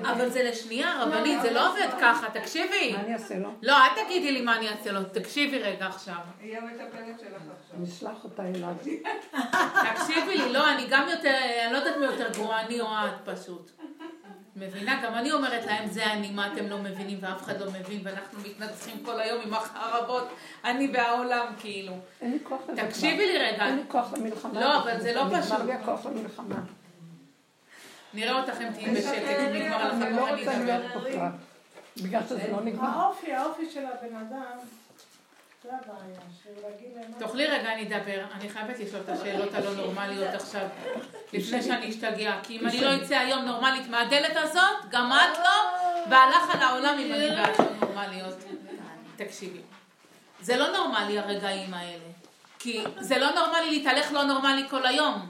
אבל 0.02 0.28
זה 0.28 0.42
לשנייה, 0.42 1.02
רבנית, 1.02 1.42
זה 1.42 1.50
לא 1.50 1.70
עובד 1.70 1.88
ככה, 2.00 2.26
תקשיבי. 2.30 2.92
מה 2.92 3.00
אני 3.00 3.12
אעשה 3.12 3.38
לו? 3.38 3.48
לא, 3.62 3.72
אל 3.72 4.04
תגידי 4.04 4.32
לי 4.32 4.40
מה 4.40 4.56
אני 4.56 4.68
אעשה 4.68 4.92
לו, 4.92 5.04
תקשיבי 5.04 5.58
רגע 5.58 5.86
עכשיו. 5.86 6.16
היא 6.40 6.58
המטפלת 6.58 7.20
שלך 7.20 7.30
עכשיו. 7.32 7.76
אני 7.78 7.84
אשלח 7.84 8.24
אותה 8.24 8.42
אליו. 8.46 8.74
תקשיבי 9.94 10.38
לי, 10.38 10.52
לא, 10.52 10.72
אני 10.72 10.86
גם 10.90 11.08
יותר, 11.08 11.34
אני 11.64 11.72
לא 11.72 11.78
יודעת 11.78 11.96
מי 11.96 12.06
יותר 12.06 12.30
גרועה, 12.32 12.66
אני 12.66 12.80
או 12.80 12.86
את 12.86 13.28
פשוט. 13.28 13.70
מבינה? 14.56 15.00
גם 15.04 15.14
אני 15.14 15.32
אומרת 15.32 15.66
להם, 15.66 15.88
זה 15.88 16.04
אני, 16.12 16.30
מה 16.30 16.52
אתם 16.52 16.66
לא 16.68 16.78
מבינים, 16.78 17.18
ואף 17.20 17.42
אחד 17.42 17.60
לא 17.60 17.70
מבין, 17.70 18.00
ואנחנו 18.04 18.38
מתנצחים 18.40 19.04
כל 19.04 19.20
היום 19.20 19.42
עם 19.46 19.54
החרבות, 19.54 20.28
אני 20.64 20.90
והעולם, 20.94 21.46
כאילו. 21.58 21.92
אין 22.20 22.32
לי 22.32 22.38
כוח 22.42 22.60
לזה. 22.68 22.82
תקשיבי 22.88 23.26
לי 23.26 23.38
רגע. 23.38 23.66
אין 23.66 23.76
לי 23.76 23.82
כוח 23.88 24.12
למלחמה. 24.12 24.60
לא, 24.60 24.82
אבל 24.82 25.00
זה 25.00 25.12
לא 25.12 25.24
נגמר 25.24 25.42
פשוט. 25.42 25.60
לי 25.66 25.72
הכוח 25.72 26.06
למלחמה. 26.06 26.56
נראה 28.14 28.40
אותך 28.40 28.60
אם 28.60 28.72
תהיי 28.72 28.94
בשקט, 28.94 29.38
אם 29.38 29.52
נגמר 29.54 29.88
לך 29.88 30.02
אני 30.02 30.16
לא 30.16 30.30
רוצה. 30.30 30.58
להיות 30.64 30.92
פה. 30.92 31.00
בגלל 32.02 32.22
שזה 32.28 32.50
לא 32.52 32.60
נגמר. 32.62 32.88
האופי, 32.88 33.32
האופי 33.32 33.70
של 33.70 33.84
הבן 33.86 34.16
אדם, 34.16 34.58
תוכלי 37.18 37.46
רגע, 37.46 37.72
אני 37.72 37.82
אדבר. 37.82 38.24
אני 38.32 38.48
חייבת 38.48 38.78
לשאול 38.78 39.02
את 39.04 39.08
השאלות 39.08 39.54
הלא 39.54 39.74
נורמליות 39.74 40.34
עכשיו, 40.34 40.66
לפני 41.32 41.62
שאני 41.62 41.90
אשתגע. 41.90 42.34
כי 42.42 42.58
אם 42.58 42.66
אני 42.66 42.80
לא 42.80 42.96
אצא 42.96 43.18
היום 43.18 43.44
נורמלית 43.44 43.88
מהדלת 43.88 44.36
הזאת, 44.36 44.90
גם 44.90 45.12
את 45.12 45.38
לא, 45.38 45.78
והלך 46.10 46.54
על 46.54 46.62
העולם 46.62 46.98
אם 46.98 47.12
אני 47.12 47.40
ואת 47.40 47.58
לא 47.58 47.66
נורמליות. 47.80 48.34
תקשיבי. 49.16 49.60
זה 50.40 50.56
לא 50.56 50.68
נורמלי 50.76 51.18
הרגעים 51.18 51.74
האלה. 51.74 52.04
כי 52.58 52.84
זה 53.00 53.18
לא 53.18 53.30
נורמלי 53.30 53.70
להתהלך 53.70 54.12
לא 54.12 54.22
נורמלי 54.22 54.68
כל 54.68 54.86
היום. 54.86 55.26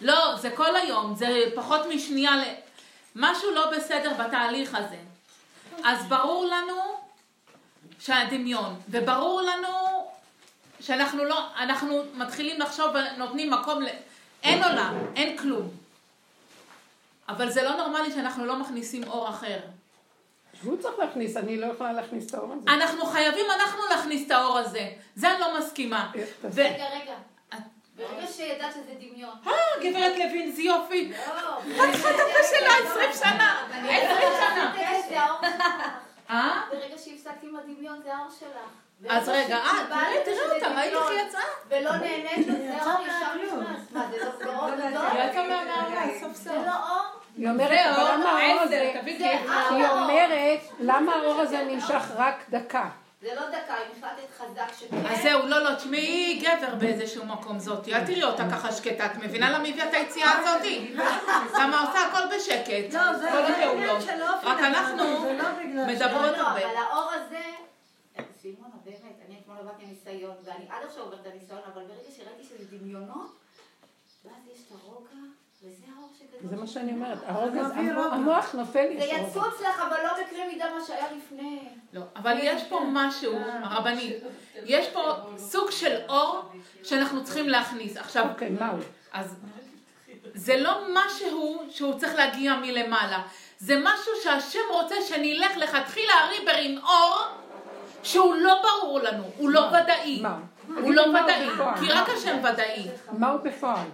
לא, 0.00 0.36
זה 0.36 0.50
כל 0.50 0.76
היום, 0.76 1.14
זה 1.14 1.28
פחות 1.54 1.80
משנייה 1.94 2.36
ל... 2.36 2.42
משהו 3.16 3.50
לא 3.50 3.70
בסדר 3.76 4.12
בתהליך 4.14 4.74
הזה. 4.74 4.98
אז 5.84 6.06
ברור 6.06 6.46
לנו 6.46 6.89
שהדמיון, 8.00 8.80
וברור 8.88 9.42
לנו 9.42 9.68
שאנחנו 10.80 11.24
לא, 11.24 11.46
אנחנו 11.56 12.02
מתחילים 12.14 12.60
לחשוב 12.60 12.86
ונותנים 12.94 13.50
מקום 13.50 13.82
ל... 13.82 13.88
אין 14.42 14.64
עולם, 14.64 14.94
אין 15.16 15.36
כלום. 15.36 15.70
אבל 17.28 17.50
זה 17.50 17.62
לא 17.62 17.76
נורמלי 17.76 18.12
שאנחנו 18.12 18.46
לא 18.46 18.56
מכניסים 18.56 19.04
אור 19.04 19.28
אחר. 19.28 19.58
והוא 20.62 20.82
צריך 20.82 20.98
להכניס, 20.98 21.36
אני 21.36 21.56
לא 21.56 21.66
יכולה 21.66 21.92
להכניס 21.92 22.26
את 22.26 22.34
האור 22.34 22.52
הזה. 22.52 22.70
אנחנו 22.70 23.06
חייבים 23.06 23.46
אנחנו 23.50 23.80
להכניס 23.90 24.26
את 24.26 24.30
האור 24.30 24.58
הזה. 24.58 24.90
זה 25.16 25.30
אני 25.30 25.40
לא 25.40 25.58
מסכימה. 25.58 26.12
תעשה? 26.42 26.62
רגע, 26.62 26.84
רגע. 27.02 27.14
ברגע 27.96 28.26
שידעת 28.26 28.72
שזה 28.72 28.94
דמיון. 28.98 29.34
אה, 29.46 29.52
גברת 29.82 30.18
לוין, 30.18 30.52
זה 30.52 30.62
יופי. 30.62 31.12
לא, 31.76 31.84
את 31.84 31.94
הפה 31.94 32.38
שלה 32.50 32.90
20 32.90 33.10
שנה. 33.12 33.66
20 33.72 34.32
שנה. 34.40 34.74
זה 36.30 36.36
האור. 36.36 36.46
אה? 36.46 36.62
ברגע 36.70 36.98
שהפסקת 36.98 37.42
עם 37.42 37.56
הדמיון 37.56 38.02
זה 38.02 38.14
האור 38.14 38.30
שלך. 38.40 38.70
אז 39.08 39.28
רגע, 39.28 39.56
אה, 39.56 39.70
תראי, 39.88 40.24
תראי 40.24 40.54
אותה, 40.54 40.80
ראית 40.80 40.92
איך 40.92 41.10
היא 41.10 41.20
יצאה? 41.28 41.40
ולא 41.68 41.90
נהנית 41.96 42.46
זה 42.46 42.52
יצא 42.52 42.92
אור 42.92 43.06
ישר. 43.06 43.56
נכנס. 43.56 43.92
מה, 43.92 44.06
זה 44.10 44.24
לא 44.24 44.30
זה 44.38 44.56
אור 44.56 44.66
היא? 44.66 45.30
יצאה 45.30 45.48
מהמערה, 45.48 46.02
סוף 46.20 46.36
זה 46.36 46.50
סוף. 46.50 46.66
לא 46.66 46.72
אור? 46.72 47.06
היא 47.36 47.48
אומרת, 47.48 47.94
זה 47.96 48.02
למה 48.12 48.30
האור 48.30 48.60
הזה... 48.60 48.92
זה. 49.18 49.30
היא 49.70 49.86
אומרת, 49.86 50.60
למה 50.80 51.12
האור 51.12 51.40
הזה 51.40 51.64
נמשך 51.64 52.02
רק 52.16 52.44
דקה? 52.50 52.88
זה 53.20 53.34
לא 53.34 53.48
דקה, 53.48 53.74
אם 53.76 53.90
החלטת 53.98 54.30
חזק 54.38 54.72
שכן. 54.78 55.06
אז 55.06 55.22
זהו, 55.22 55.46
לא, 55.46 55.64
לא, 55.64 55.74
תשמעי 55.74 56.42
גבר 56.42 56.74
באיזשהו 56.74 57.26
מקום 57.26 57.58
זאתי, 57.58 57.94
אל 57.94 58.06
תראי 58.06 58.22
אותה 58.22 58.42
ככה 58.52 58.72
שקטה, 58.72 59.06
את 59.06 59.16
מבינה 59.16 59.50
למה 59.50 59.68
הביאה 59.68 59.88
את 59.88 59.94
היציאה 59.94 60.38
הזאתי? 60.38 60.94
למה 61.54 61.80
עושה 61.80 61.98
הכל 62.08 62.36
בשקט, 62.36 62.94
לא, 62.94 63.18
זה 63.18 63.28
כל 63.30 63.52
הפעולות. 63.52 63.96
אופי, 64.00 64.46
רק 64.46 64.58
אנחנו 64.58 65.04
לא 65.38 65.44
מדברות 65.86 66.22
לא, 66.22 66.30
לא, 66.30 66.36
הרבה. 66.36 66.60
אבל 66.60 66.76
האור 66.76 67.10
הזה... 67.10 67.42
סימונה, 68.42 68.74
באמת, 68.84 69.16
אני 69.28 69.38
אתמול 69.42 69.56
עברתי 69.58 69.86
ניסיון, 69.86 70.36
ואני 70.44 70.64
עד 70.70 70.86
עכשיו 70.88 71.02
עוברת 71.02 71.20
את 71.20 71.26
הניסיון, 71.26 71.60
אבל 71.74 71.82
ברגע 71.82 72.10
שראיתי 72.16 72.44
שזה 72.44 72.76
דמיונות, 72.76 73.36
ואז 74.24 74.42
יש 74.52 74.58
את 74.66 74.72
הרוגע. 74.72 75.29
זה 76.42 76.56
מה. 76.56 76.66
שאני 76.66 76.92
אומרת, 76.92 77.18
זה 77.52 77.60
מביא 77.62 77.92
המוח- 77.92 78.54
נופל 78.54 78.86
זה 78.98 79.04
יש 79.04 79.10
רוגע. 79.12 79.28
יצוץ 79.28 79.60
לך, 79.60 79.80
אבל 79.88 79.96
לא 80.04 80.12
בקנה 80.12 80.46
מידה 80.52 80.64
מה 80.78 80.84
שהיה 80.86 81.06
לפני. 81.16 81.58
לא, 81.92 82.02
אבל 82.16 82.36
יש 82.42 82.62
פה 82.68 82.80
משהו, 82.92 83.32
הרבנית, 83.62 84.16
יש 84.64 84.88
פה 84.88 85.00
סוג 85.36 85.70
של 85.70 85.96
אור 86.08 86.42
שאנחנו 86.82 87.24
צריכים 87.24 87.48
להכניס. 87.48 87.96
עכשיו, 87.96 88.26
אוקיי, 88.30 88.50
מהו? 88.50 88.76
אז 89.12 89.34
זה 90.34 90.56
לא 90.56 90.80
משהו 90.94 91.62
שהוא 91.70 91.98
צריך 91.98 92.14
להגיע 92.14 92.54
מלמעלה, 92.54 93.22
זה 93.58 93.78
משהו 93.84 94.12
שהשם 94.22 94.58
רוצה 94.70 94.94
שנלך 95.08 95.56
לכתחילה 95.56 96.12
הריבר 96.24 96.54
עם 96.62 96.78
אור 96.78 97.16
שהוא 98.02 98.34
לא 98.34 98.54
ברור 98.62 99.00
לנו, 99.00 99.24
הוא 99.36 99.50
לא 99.50 99.60
ודאי. 99.60 100.20
מה? 100.22 100.38
הוא 100.68 100.92
לא 100.94 101.02
ודאי? 101.02 101.48
כי 101.80 101.92
רק 101.92 102.08
השם 102.08 102.38
ודאי. 102.52 102.86
מהו 103.12 103.38
בפועל? 103.38 103.86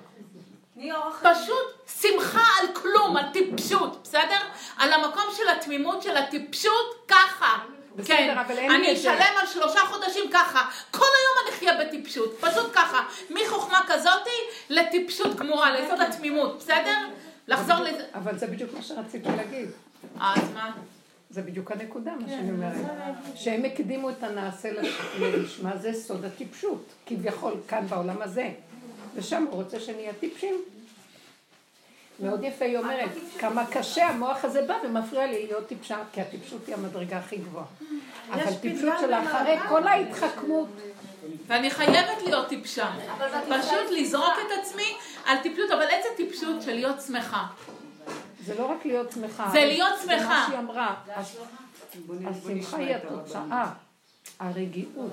פשוט 1.22 1.90
שמחה 2.00 2.44
על 2.60 2.66
כלום, 2.74 3.16
על 3.16 3.24
טיפשות, 3.32 4.00
בסדר? 4.02 4.40
על 4.78 4.92
המקום 4.92 5.24
של 5.36 5.48
התמימות 5.48 6.02
של 6.02 6.16
הטיפשות, 6.16 7.04
ככה. 7.08 7.58
בסדר, 7.96 8.16
כן, 8.16 8.38
אבל 8.38 8.58
אין 8.58 8.70
לי 8.70 8.76
אני. 8.76 8.92
אשלם 8.94 9.34
על 9.40 9.46
שלושה 9.46 9.80
חודשים 9.80 10.24
ככה. 10.32 10.68
כל 10.90 11.04
היום 11.04 11.46
אני 11.46 11.56
אחיה 11.56 11.84
בטיפשות, 11.84 12.36
פשוט 12.40 12.72
ככה. 12.74 13.02
מחוכמה 13.30 13.80
כזאתי 13.86 14.30
לטיפשות 14.70 15.36
גמורה, 15.36 15.80
ליסוד 15.80 16.00
התמימות, 16.00 16.58
בסדר? 16.58 16.98
לחזור 17.48 17.76
לזה. 17.76 18.04
אבל 18.14 18.38
זה 18.38 18.46
בדיוק 18.46 18.70
מה 18.74 18.82
שרציתי 18.82 19.28
להגיד. 19.36 19.68
אז 20.20 20.52
מה? 20.54 20.72
זה 21.30 21.42
בדיוק 21.42 21.72
הנקודה, 21.72 22.12
מה 22.20 22.28
שאני 22.28 22.38
אני 22.38 22.50
אומרת. 22.50 22.74
שהם 23.34 23.64
הקדימו 23.64 24.10
את 24.10 24.22
הנעשה 24.22 24.70
לשמה, 24.72 25.76
זה 25.76 25.92
סוד 25.92 26.24
הטיפשות, 26.24 26.84
כביכול 27.06 27.54
כאן 27.68 27.86
בעולם 27.86 28.22
הזה. 28.22 28.50
ושם 29.16 29.44
הוא 29.50 29.62
רוצה 29.62 29.80
שנהיה 29.80 30.12
טיפשים. 30.12 30.54
מאוד 32.20 32.44
יפה 32.44 32.64
היא 32.64 32.78
אומרת, 32.78 33.10
כמה 33.38 33.66
קשה 33.66 34.06
המוח 34.06 34.44
הזה 34.44 34.62
בא 34.62 34.74
ומפריע 34.84 35.26
לי 35.26 35.46
להיות 35.46 35.66
טיפשה, 35.66 35.98
כי 36.12 36.20
הטיפשות 36.20 36.66
היא 36.66 36.74
המדרגה 36.74 37.18
הכי 37.18 37.36
גבוהה. 37.36 37.64
אבל 38.30 38.54
טיפשות 38.60 38.94
של 39.00 39.14
אחרי. 39.14 39.58
כל 39.68 39.86
ההתחכמות, 39.86 40.68
ואני 41.46 41.70
חייבת 41.70 42.22
להיות 42.24 42.48
טיפשה. 42.48 42.90
פשוט 43.48 43.90
לזרוק 43.90 44.24
שמחה. 44.24 44.54
את 44.54 44.58
עצמי 44.60 44.96
על 45.26 45.38
טיפשות, 45.42 45.70
אבל 45.70 45.82
איזה 45.82 46.08
טיפשות 46.16 46.62
של 46.62 46.74
להיות 46.74 46.96
שמחה. 47.06 47.46
זה 48.44 48.54
לא 48.58 48.66
רק 48.66 48.86
להיות 48.86 49.12
שמחה. 49.12 49.48
זה 49.52 49.64
להיות 49.64 50.00
זה 50.00 50.06
מה 50.06 50.18
שמחה. 50.22 50.44
שהיא 50.48 50.58
אמרה. 50.58 50.94
השמחה 52.26 52.76
היא 52.76 52.94
התוצאה, 52.94 53.72
הרגיעות. 54.38 55.12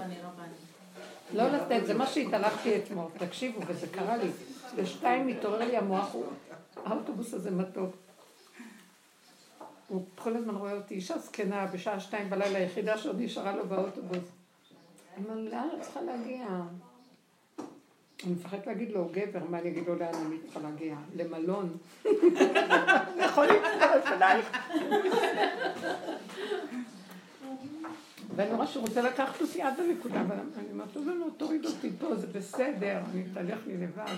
לא 1.33 1.47
לתת, 1.49 1.85
זה 1.85 1.93
מה 1.93 2.07
שהתהלכתי 2.07 2.77
אתמול, 2.77 3.05
תקשיבו, 3.17 3.59
וזה 3.67 3.87
קרה 3.87 4.17
לי. 4.17 4.29
בשתיים 4.75 5.27
מתעורר 5.27 5.65
לי 5.65 5.77
המוח, 5.77 6.15
האוטובוס 6.85 7.33
הזה 7.33 7.51
מתוק. 7.51 7.95
הוא 9.87 10.05
כל 10.15 10.35
הזמן 10.35 10.55
רואה 10.55 10.73
אותי, 10.73 10.95
אישה 10.95 11.17
זקנה, 11.17 11.65
בשעה 11.65 11.99
שתיים 11.99 12.29
בלילה, 12.29 12.57
היחידה 12.57 12.97
שעוד 12.97 13.21
נשארה 13.21 13.55
לו 13.55 13.67
באוטובוס. 13.67 14.17
אני 15.17 15.25
אומר, 15.25 15.49
לאן 15.51 15.67
את 15.77 15.81
צריכה 15.81 16.01
להגיע? 16.01 16.45
אני 18.23 18.33
מפחדת 18.33 18.67
להגיד 18.67 18.91
לו, 18.91 19.09
גבר, 19.11 19.39
מה 19.49 19.59
אני 19.59 19.69
אגיד 19.69 19.87
לו 19.87 19.95
לאן 19.95 20.13
אני 20.27 20.37
צריכה 20.43 20.59
להגיע? 20.59 20.95
למלון. 21.15 21.77
יכול 23.25 23.45
להצטרף 23.45 24.07
אלייך. 24.07 24.57
ואני 28.35 28.53
רואה 28.53 28.67
שהוא 28.67 28.81
רוצה 28.87 29.01
לקחת 29.01 29.41
אותי 29.41 29.61
עד 29.61 29.79
הנקודה, 29.79 30.21
אבל 30.21 30.35
אני 30.57 30.71
אומרת, 30.71 30.95
לו, 30.95 31.03
לא, 31.05 31.15
לא, 31.19 31.25
תוריד 31.37 31.65
אותי 31.65 31.89
פה, 31.99 32.15
זה 32.15 32.27
בסדר, 32.27 33.01
אני 33.13 33.23
אתהלך 33.31 33.59
לי 33.67 33.77
לבד. 33.77 34.15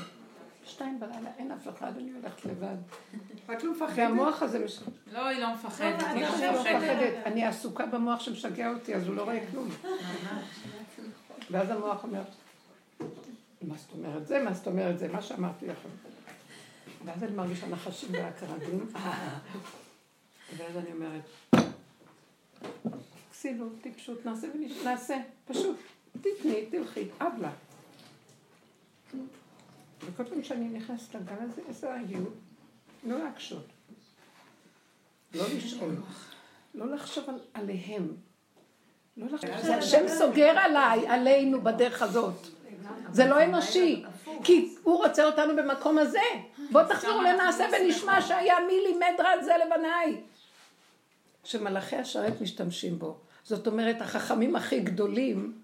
שתיים 0.65 1.00
בלילה, 1.00 1.29
אין 1.38 1.51
אף 1.51 1.67
אחד, 1.77 1.91
אני 1.98 2.12
הולכת 2.12 2.45
לבד. 2.45 2.75
את 3.53 3.63
לא 3.63 3.72
מפחדת? 3.72 3.98
והמוח 3.98 4.41
הזה, 4.41 4.65
מש- 4.65 4.79
לא, 5.13 5.27
היא 5.27 5.39
לא 5.39 5.53
מפחדת. 5.53 6.01
לא, 6.01 6.07
אני 6.07 6.22
לא 6.22 6.62
מפחדת. 6.62 7.13
אני 7.25 7.45
עסוקה 7.45 7.86
במוח 7.86 8.19
שמשגע 8.19 8.74
אותי, 8.74 8.95
אז 8.95 9.07
הוא 9.07 9.15
לא 9.15 9.24
רואה 9.24 9.39
כלום. 9.51 9.69
ואז 11.51 11.69
המוח 11.69 12.03
אומר, 12.03 12.22
מה 13.62 13.75
זאת 13.77 13.91
אומרת 13.93 14.27
זה, 14.27 14.43
מה 14.43 14.53
זאת 14.53 14.67
אומרת 14.67 15.00
זה, 15.00 15.07
מה 15.07 15.22
שאמרתי 15.22 15.67
לכם. 15.67 15.89
ואז 17.05 17.24
אני 17.24 17.36
מרגישה 17.36 17.67
נחשים 17.67 18.12
גלום, 18.12 18.88
ואז 20.57 20.77
אני 20.77 20.91
אומרת, 20.93 21.22
כסילות, 23.36 23.72
טיפשות, 23.82 24.25
נעשה 24.25 24.48
ונעשה, 24.82 25.18
פשוט, 25.46 25.77
תתני, 26.22 26.65
תלכי, 26.65 27.08
אבלה. 27.22 27.51
וכל 30.01 30.24
פעם 30.24 30.44
שאני 30.44 30.70
נכנסת 30.70 31.15
לגל 31.15 31.36
הזה, 31.39 31.62
איזה 31.68 31.96
רגילות, 31.96 32.34
לא 33.04 33.24
להקשות. 33.24 33.65
לא 35.34 35.44
לשאול, 35.58 35.96
לא 36.74 36.96
לחשוב 36.96 37.30
על, 37.30 37.39
עליהם. 37.54 38.15
לא 39.18 39.25
לחשוב, 39.25 39.62
זה 39.62 39.75
השם 39.75 40.08
סוגר 40.08 40.60
עליי, 40.60 41.08
עלינו 41.08 41.62
בדרך 41.62 42.01
הזאת. 42.01 42.48
זה 43.12 43.25
לא 43.25 43.44
אנושי, 43.44 44.04
כי 44.44 44.75
הוא 44.84 44.98
רוצה 44.98 45.25
אותנו 45.25 45.56
במקום 45.56 45.98
הזה. 45.98 46.20
בוא 46.72 46.84
תחזרו 46.84 47.22
לנעשה 47.22 47.65
ונשמע 47.74 48.22
שהיה 48.22 48.56
מי 48.68 48.74
לימד 48.88 49.13
רע 49.20 49.44
זה 49.44 49.54
לבניי. 49.65 50.22
שמלאכי 51.44 51.96
השרת 51.96 52.42
משתמשים 52.42 53.00
בו. 53.00 53.18
זאת 53.46 53.68
אומרת, 53.68 54.02
החכמים 54.02 54.56
הכי 54.56 54.80
גדולים 54.80 55.62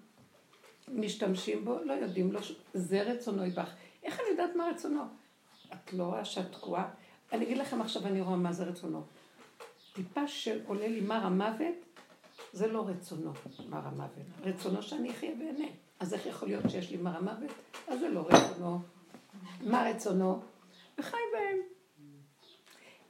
משתמשים 0.88 1.64
בו, 1.64 1.78
לא 1.84 1.92
יודעים, 1.92 2.32
לא, 2.32 2.40
זה 2.74 3.02
רצונו 3.02 3.44
יבח. 3.46 3.70
איך 4.02 4.20
אני 4.20 4.28
יודעת 4.30 4.56
מה 4.56 4.68
רצונו? 4.74 5.02
את 5.72 5.92
לא 5.92 6.04
רואה 6.04 6.24
שאת 6.24 6.52
תקועה? 6.52 6.88
אני 7.32 7.44
אגיד 7.44 7.58
לכם 7.58 7.80
עכשיו, 7.80 8.06
אני 8.06 8.20
רואה 8.20 8.36
מה 8.36 8.52
זה 8.52 8.64
רצונו. 8.64 9.02
טיפה 9.92 10.28
שעולה 10.28 10.88
לי 10.88 11.00
מר 11.00 11.26
המוות, 11.26 11.74
זה 12.52 12.72
לא 12.72 12.88
רצונו, 12.88 13.32
מר 13.68 13.86
המוות. 13.86 14.26
רצונו 14.44 14.82
שאני 14.82 15.10
אחיה 15.10 15.30
ואהנה. 15.40 15.68
אז 16.00 16.14
איך 16.14 16.26
יכול 16.26 16.48
להיות 16.48 16.70
שיש 16.70 16.90
לי 16.90 16.96
מר 16.96 17.16
המוות? 17.16 17.52
אז 17.88 18.00
זה 18.00 18.08
לא 18.08 18.26
רצונו. 18.28 18.80
מה 19.60 19.90
רצונו? 19.90 20.40
וחי 20.98 21.16
בהם. 21.32 21.58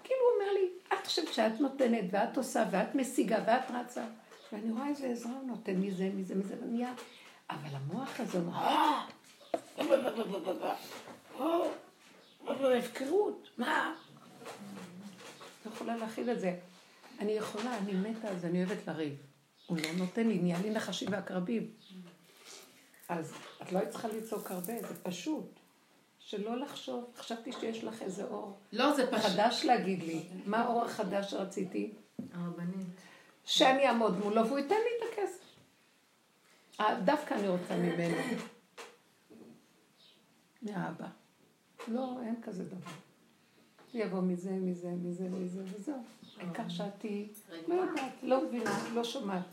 כאילו 0.05 0.21
הוא 0.21 0.41
אומר 0.41 0.52
לי, 0.52 0.69
את 0.93 1.07
חושבת 1.07 1.33
שאת 1.35 1.61
נותנת, 1.61 2.05
ואת 2.11 2.37
עושה, 2.37 2.64
ואת 2.71 2.95
משיגה, 2.95 3.38
ואת 3.47 3.71
רצה. 3.71 4.05
ואני 4.52 4.73
רואה 4.73 4.88
איזה 4.88 5.06
עזרה 5.06 5.32
הוא 5.32 5.47
נותן 5.47 5.76
מזה, 5.76 6.11
מזה, 6.14 6.35
מזה, 6.35 6.54
ונהיה... 6.62 6.94
אבל 7.50 7.76
המוח 7.76 8.21
הזה 8.21 8.38
אומר, 8.38 8.52
הפקרות, 12.78 13.49
מה? 13.59 13.94
לא 15.66 15.71
יכולה 15.71 15.97
להכיל 15.97 16.30
את 16.30 16.40
זה. 16.40 16.59
אני 17.18 17.32
יכולה, 17.32 17.78
אני 17.78 17.92
מתה 17.92 18.28
אז 18.28 18.44
אני 18.44 18.64
אוהבת 18.64 18.88
לריב. 18.88 19.14
הוא 19.66 19.78
לא 19.78 19.92
נותן 19.92 20.28
לי, 20.28 20.38
נהיה 20.38 20.59
לי 20.62 20.71
נחשים 20.71 21.09
ועקרבים. 21.12 21.71
אז 23.09 23.35
את 23.62 23.73
לא 23.73 23.80
צריכה 23.90 24.09
לצעוק 24.09 24.50
הרבה, 24.50 24.80
זה 24.80 25.02
פשוט. 25.02 25.61
שלא 26.18 26.61
לחשוב, 26.61 27.04
חשבתי 27.16 27.52
שיש 27.52 27.85
לך 27.85 28.02
איזה 28.02 28.25
אור. 28.25 28.59
לא, 28.73 28.92
זה 28.92 29.06
פשוט. 29.06 29.30
חדש 29.30 29.64
להגיד 29.64 30.02
לי. 30.02 30.23
מה 30.47 30.59
האור 30.59 30.85
החדש 30.85 31.30
שרציתי? 31.30 31.92
הרבנית. 32.35 32.87
שאני 33.44 33.88
אעמוד 33.88 34.18
מולו 34.18 34.46
והוא 34.46 34.58
ייתן 34.58 34.75
לי 34.75 35.06
את 35.08 35.12
הכסף. 35.12 35.42
אה, 36.80 37.00
דווקא 37.00 37.34
אני 37.34 37.49
רוצה 37.49 37.76
ממנו. 37.76 38.16
מהאבא. 40.62 41.06
לא, 41.88 42.16
אין 42.22 42.34
כזה 42.42 42.64
דבר. 42.64 42.90
יבוא 43.94 44.20
מזה, 44.20 44.50
מזה, 44.50 44.88
מזה, 44.88 45.28
מזה, 45.28 45.62
וזהו. 45.64 46.02
העיקר 46.38 46.68
שאתי 46.68 47.28
לא 47.68 47.75
יודעת, 47.75 48.12
לא 48.22 48.46
מבינה, 48.46 48.88
לא 48.94 49.04
שומעת. 49.04 49.44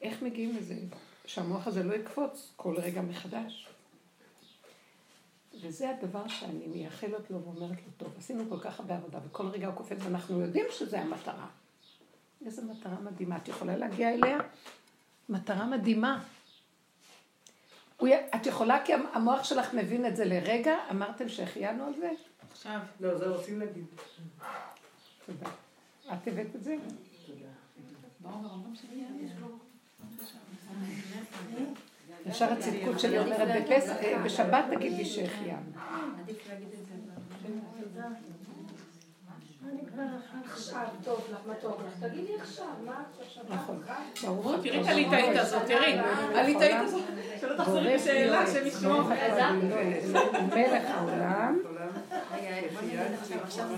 איך 0.00 0.22
מגיעים 0.22 0.56
לזה? 0.56 0.74
שהמוח 1.26 1.66
הזה 1.66 1.82
לא 1.82 1.94
יקפוץ 1.94 2.52
כל 2.56 2.76
רגע 2.76 3.02
מחדש. 3.02 3.68
וזה 5.60 5.90
הדבר 5.90 6.28
שאני 6.28 6.66
מייחלת 6.66 7.30
לו 7.30 7.42
ואומרת 7.42 7.70
לו, 7.70 7.92
טוב, 7.96 8.08
עשינו 8.18 8.44
כל 8.48 8.60
כך 8.60 8.80
הרבה 8.80 8.96
עבודה, 8.96 9.18
וכל 9.26 9.46
רגע 9.46 9.66
הוא 9.66 9.74
קופץ, 9.74 9.98
ואנחנו 10.00 10.40
יודעים 10.40 10.66
שזה 10.70 11.00
המטרה. 11.00 11.46
איזו 12.46 12.62
מטרה 12.62 13.00
מדהימה. 13.00 13.36
את 13.36 13.48
יכולה 13.48 13.76
להגיע 13.76 14.14
אליה? 14.14 14.38
מטרה 15.28 15.66
מדהימה. 15.66 16.22
הוא. 17.96 18.08
את 18.34 18.46
יכולה 18.46 18.84
כי 18.84 18.92
המוח 19.12 19.44
שלך 19.44 19.74
מבין 19.74 20.06
את 20.06 20.16
זה 20.16 20.24
לרגע? 20.24 20.76
אמרתם 20.90 21.28
שהחיינו 21.28 21.86
על 21.86 21.94
זה? 21.94 22.10
עכשיו. 22.50 22.80
לא, 23.00 23.18
זה 23.18 23.28
רוצים 23.28 23.60
להגיד. 23.60 23.84
תודה. 25.26 25.50
את 26.12 26.28
הבאת 26.28 26.56
את 26.56 26.62
זה? 26.62 26.76
ישר 32.26 32.52
הצדקות 32.52 33.00
שלי 33.00 33.18
אומרת 33.18 33.62
בפסח, 33.62 33.94
בשבת 34.24 34.64
תגידי 34.74 35.04
שהחיינו. 35.04 35.72
עכשיו, 40.52 40.86
טוב 41.04 41.26
לך, 41.32 41.38
מה 41.46 41.54
טוב 41.54 41.82
לך? 41.86 42.10
תגידי 42.10 42.34
עכשיו, 42.40 42.66
מה 42.84 42.92
את 42.92 43.22
עכשיו? 43.26 43.44
נכון. 43.48 43.82
ברור. 44.22 44.56
תראי 44.62 44.80
את 44.82 44.86
הליטאית 44.86 45.36
הזאת, 45.36 45.62
תראי. 45.66 45.98
הליטאית 46.34 46.76
הזאת. 46.80 47.02
שלא 47.40 47.56
תחזרי 47.56 47.96
בשאלה, 47.96 48.40
השם 48.40 48.66
ישמור. 48.66 49.02
מלך 50.48 50.90
העולם, 50.90 51.58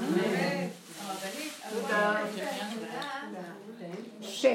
ש... 4.22 4.46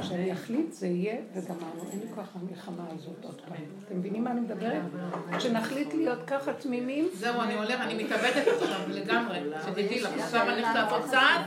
כשאני 0.00 0.32
אחליט 0.32 0.72
זה 0.72 0.86
יהיה 0.86 1.16
וגמרנו, 1.34 1.90
אין 1.92 2.00
לי 2.00 2.06
כוח 2.14 2.28
למלחמה 2.42 2.84
הזאת 2.94 3.24
עוד 3.24 3.40
פעם. 3.40 3.56
אתם 3.86 3.98
מבינים 3.98 4.24
מה 4.24 4.30
אני 4.30 4.40
מדברת? 4.40 4.82
כשנחליט 5.38 5.94
להיות 5.94 6.18
ככה 6.26 6.52
תמימים, 6.52 7.08
זהו, 7.14 7.40
אני 7.40 7.54
הולך, 7.54 7.80
אני 7.80 8.04
מתאבדת 8.04 8.46
עכשיו 8.48 8.80
לגמרי. 8.88 9.40
שתדעי 9.66 10.00
לך, 10.00 10.10
עכשיו 10.18 10.42
אני 10.48 10.52
הולכת 10.52 10.74
לעשות 10.74 11.04
צעד. 11.10 11.40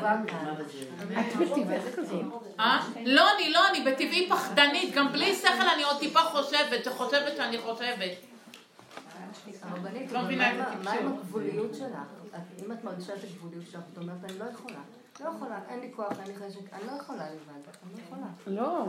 את 1.19 1.35
בטבעך 1.35 1.95
כזאת. 1.95 2.21
אה? 2.59 2.79
לא, 3.05 3.27
אני 3.37 3.51
לא, 3.53 3.59
אני 3.69 3.91
בטבעי 3.91 4.29
פחדנית. 4.29 4.95
גם 4.95 5.11
בלי 5.11 5.35
שכל 5.35 5.47
אני 5.75 5.83
עוד 5.83 5.99
טיפה 5.99 6.19
חושבת, 6.19 6.83
שחושבת 6.85 7.37
שאני 7.37 7.57
חושבת. 7.57 8.11
לא 10.11 10.21
מבינה 10.21 10.51
את 10.51 10.55
עם- 10.55 10.59
מה 10.59 10.91
הטיפשות. 10.91 10.99
עם 11.01 11.07
הגבוליות 11.17 11.75
שלך? 11.75 11.97
אם 12.65 12.71
את 12.71 12.83
מרגישה 12.83 13.13
את 13.13 13.23
הגבוליות 13.23 13.63
שלך, 13.71 13.81
את 13.93 13.97
אומרת, 13.97 14.17
אני 14.23 14.39
לא 14.39 14.45
יכולה. 14.53 14.79
לא 15.19 15.29
יכולה, 15.35 15.59
אין 15.69 15.79
לי 15.79 15.91
כוח, 15.95 16.19
אין 16.19 16.27
לי 16.27 16.35
חשק, 16.35 16.73
אני 16.73 16.87
לא 16.87 16.91
יכולה 17.01 17.23
לבד, 17.29 17.69
אני 17.83 17.93
לא 17.93 18.01
יכולה. 18.05 18.27
לא. 18.47 18.85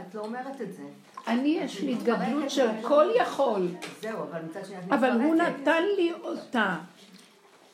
את 0.00 0.14
לא 0.14 0.20
אומרת 0.20 0.60
את 0.60 0.72
זה. 0.72 0.82
אני 1.26 1.48
יש 1.48 1.80
לי 1.80 1.92
התגבלות 1.92 2.50
של 2.50 2.68
כל 2.82 3.06
יכול, 3.14 3.68
זהו, 4.00 4.22
אבל 4.22 4.42
מצד 4.42 4.64
שני 4.64 4.78
את 4.78 4.92
אבל 4.92 5.10
הוא. 5.10 5.34
נתן 5.34 5.82
לי 5.96 6.12
אותה. 6.22 6.76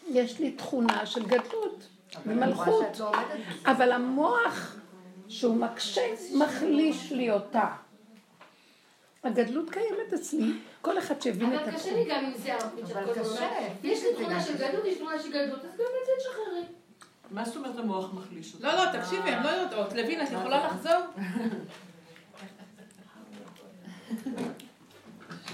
יש 0.08 0.40
לי 0.40 0.50
תכונה 0.50 1.06
של 1.06 1.26
גדלות 1.26 1.88
ומלכות, 2.26 3.00
לא. 3.00 3.12
אבל 3.66 3.92
המוח 3.92 4.76
שהוא 5.28 5.56
מקשה, 5.56 6.02
מחליש 6.34 7.12
לי 7.12 7.30
אותה. 7.30 7.68
הגדלות 9.24 9.70
קיימת 9.70 10.12
אצלי, 10.14 10.52
כל 10.82 10.98
אחד 10.98 11.22
שהבין 11.22 11.54
את 11.54 11.60
אבל 11.60 11.72
קשה. 11.72 11.94
לי 11.94 12.04
גם 12.10 12.24
עם 12.24 12.32
זה 12.36 12.56
אבל 12.56 13.14
כל 13.14 13.20
קשה. 13.20 13.48
יש 13.82 14.02
לי 14.02 14.14
תכונה 14.14 14.42
של 14.42 14.56
גדלות, 14.56 14.84
יש 14.84 14.96
תכונה 14.98 15.22
של 15.22 15.28
גדלות, 15.28 15.64
אז 15.64 15.70
גם 15.76 15.86
את 16.02 16.06
זה 16.06 16.12
תשחררי. 16.18 16.79
מה 17.30 17.44
זאת 17.44 17.56
אומרת 17.56 17.78
המוח 17.78 18.14
מחליש 18.14 18.54
אותך? 18.54 18.64
לא, 18.64 18.72
לא, 18.74 19.00
תקשיבי, 19.00 19.30
הן 19.30 19.42
לא 19.42 19.48
יודעות. 19.48 19.92
לוין, 19.92 20.20
את 20.22 20.32
יכולה 20.32 20.66
לחזור? 20.66 21.00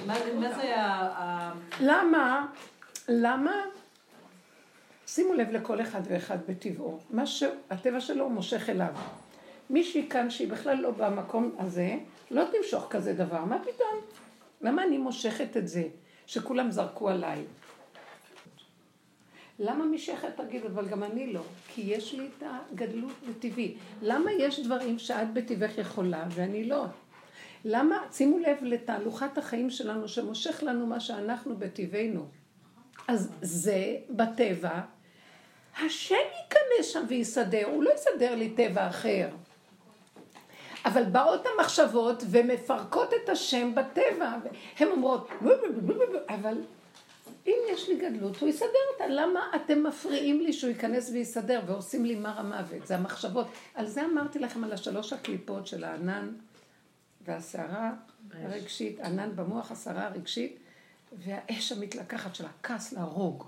מה 0.06 0.14
זה- 0.18 0.34
מה 0.34 0.52
זה 0.54 0.76
ה... 0.76 0.86
ה- 1.22 1.52
למה? 1.80 2.46
למה? 3.08 3.52
שימו 5.06 5.32
לב 5.34 5.50
לכל 5.50 5.80
אחד 5.80 6.00
ואחד 6.04 6.38
בטבעו. 6.48 6.98
מה 7.10 7.26
שהטבע 7.26 8.00
שלו 8.00 8.24
הוא 8.24 8.32
מושך 8.32 8.68
אליו. 8.70 8.94
מישהי 9.70 10.06
כאן 10.10 10.30
שהיא 10.30 10.48
בכלל 10.50 10.76
לא 10.76 10.90
במקום 10.90 11.54
הזה, 11.58 11.96
לא 12.30 12.44
תמשוך 12.52 12.86
כזה 12.90 13.12
דבר. 13.12 13.44
מה 13.44 13.58
פתאום? 13.58 14.00
למה 14.60 14.82
אני 14.82 14.98
מושכת 14.98 15.56
את 15.56 15.68
זה? 15.68 15.82
שכולם 16.26 16.70
זרקו 16.70 17.08
עליי. 17.08 17.44
למה 19.58 19.84
מישהי 19.84 20.14
אחרת 20.14 20.40
תגיד, 20.40 20.64
אבל 20.64 20.88
גם 20.88 21.04
אני 21.04 21.32
לא? 21.32 21.40
כי 21.68 21.80
יש 21.80 22.12
לי 22.12 22.26
את 22.26 22.42
הגדלות 22.46 23.12
בטבעי. 23.28 23.74
למה 24.02 24.32
יש 24.32 24.60
דברים 24.60 24.98
שאת 24.98 25.32
בטבעך 25.32 25.78
יכולה 25.78 26.24
ואני 26.30 26.64
לא? 26.64 26.84
למה, 27.64 27.98
שימו 28.12 28.38
לב 28.38 28.56
לתהלוכת 28.62 29.38
החיים 29.38 29.70
שלנו 29.70 30.08
שמושך 30.08 30.62
לנו 30.62 30.86
מה 30.86 31.00
שאנחנו 31.00 31.56
בטבענו. 31.56 32.26
אז 33.08 33.32
זה 33.42 33.96
בטבע, 34.10 34.80
השם 35.80 36.14
ייכנס 36.14 36.92
שם 36.92 37.04
ויסדר, 37.08 37.66
הוא 37.66 37.82
לא 37.82 37.90
יסדר 37.94 38.34
לי 38.34 38.50
טבע 38.50 38.88
אחר. 38.88 39.28
אבל 40.84 41.04
באות 41.04 41.46
המחשבות 41.46 42.22
ומפרקות 42.30 43.10
את 43.24 43.28
השם 43.28 43.74
בטבע, 43.74 44.32
הן 44.78 44.88
אומרות, 44.88 45.30
אבל 46.28 46.58
אם 47.46 47.58
יש 47.72 47.88
לי 47.88 47.96
גדלות, 47.96 48.36
הוא 48.36 48.48
יסדר 48.48 48.66
אותה. 48.92 49.06
למה 49.06 49.50
אתם 49.56 49.82
מפריעים 49.82 50.40
לי 50.40 50.52
שהוא 50.52 50.70
ייכנס 50.70 51.10
ויסדר 51.10 51.60
ועושים 51.66 52.04
לי 52.04 52.14
מר 52.14 52.40
המוות? 52.40 52.86
זה 52.86 52.94
המחשבות. 52.96 53.46
על 53.74 53.86
זה 53.86 54.04
אמרתי 54.04 54.38
לכם 54.38 54.64
על 54.64 54.72
השלוש 54.72 55.12
הקליפות 55.12 55.66
של 55.66 55.84
הענן 55.84 56.32
והסערה 57.20 57.92
הרגשית, 58.32 59.00
ענן 59.00 59.36
במוח, 59.36 59.70
הסערה 59.70 60.06
הרגשית, 60.06 60.58
והאש 61.12 61.72
המתלקחת 61.72 62.34
של 62.34 62.44
הכעס 62.44 62.92
להרוג. 62.92 63.44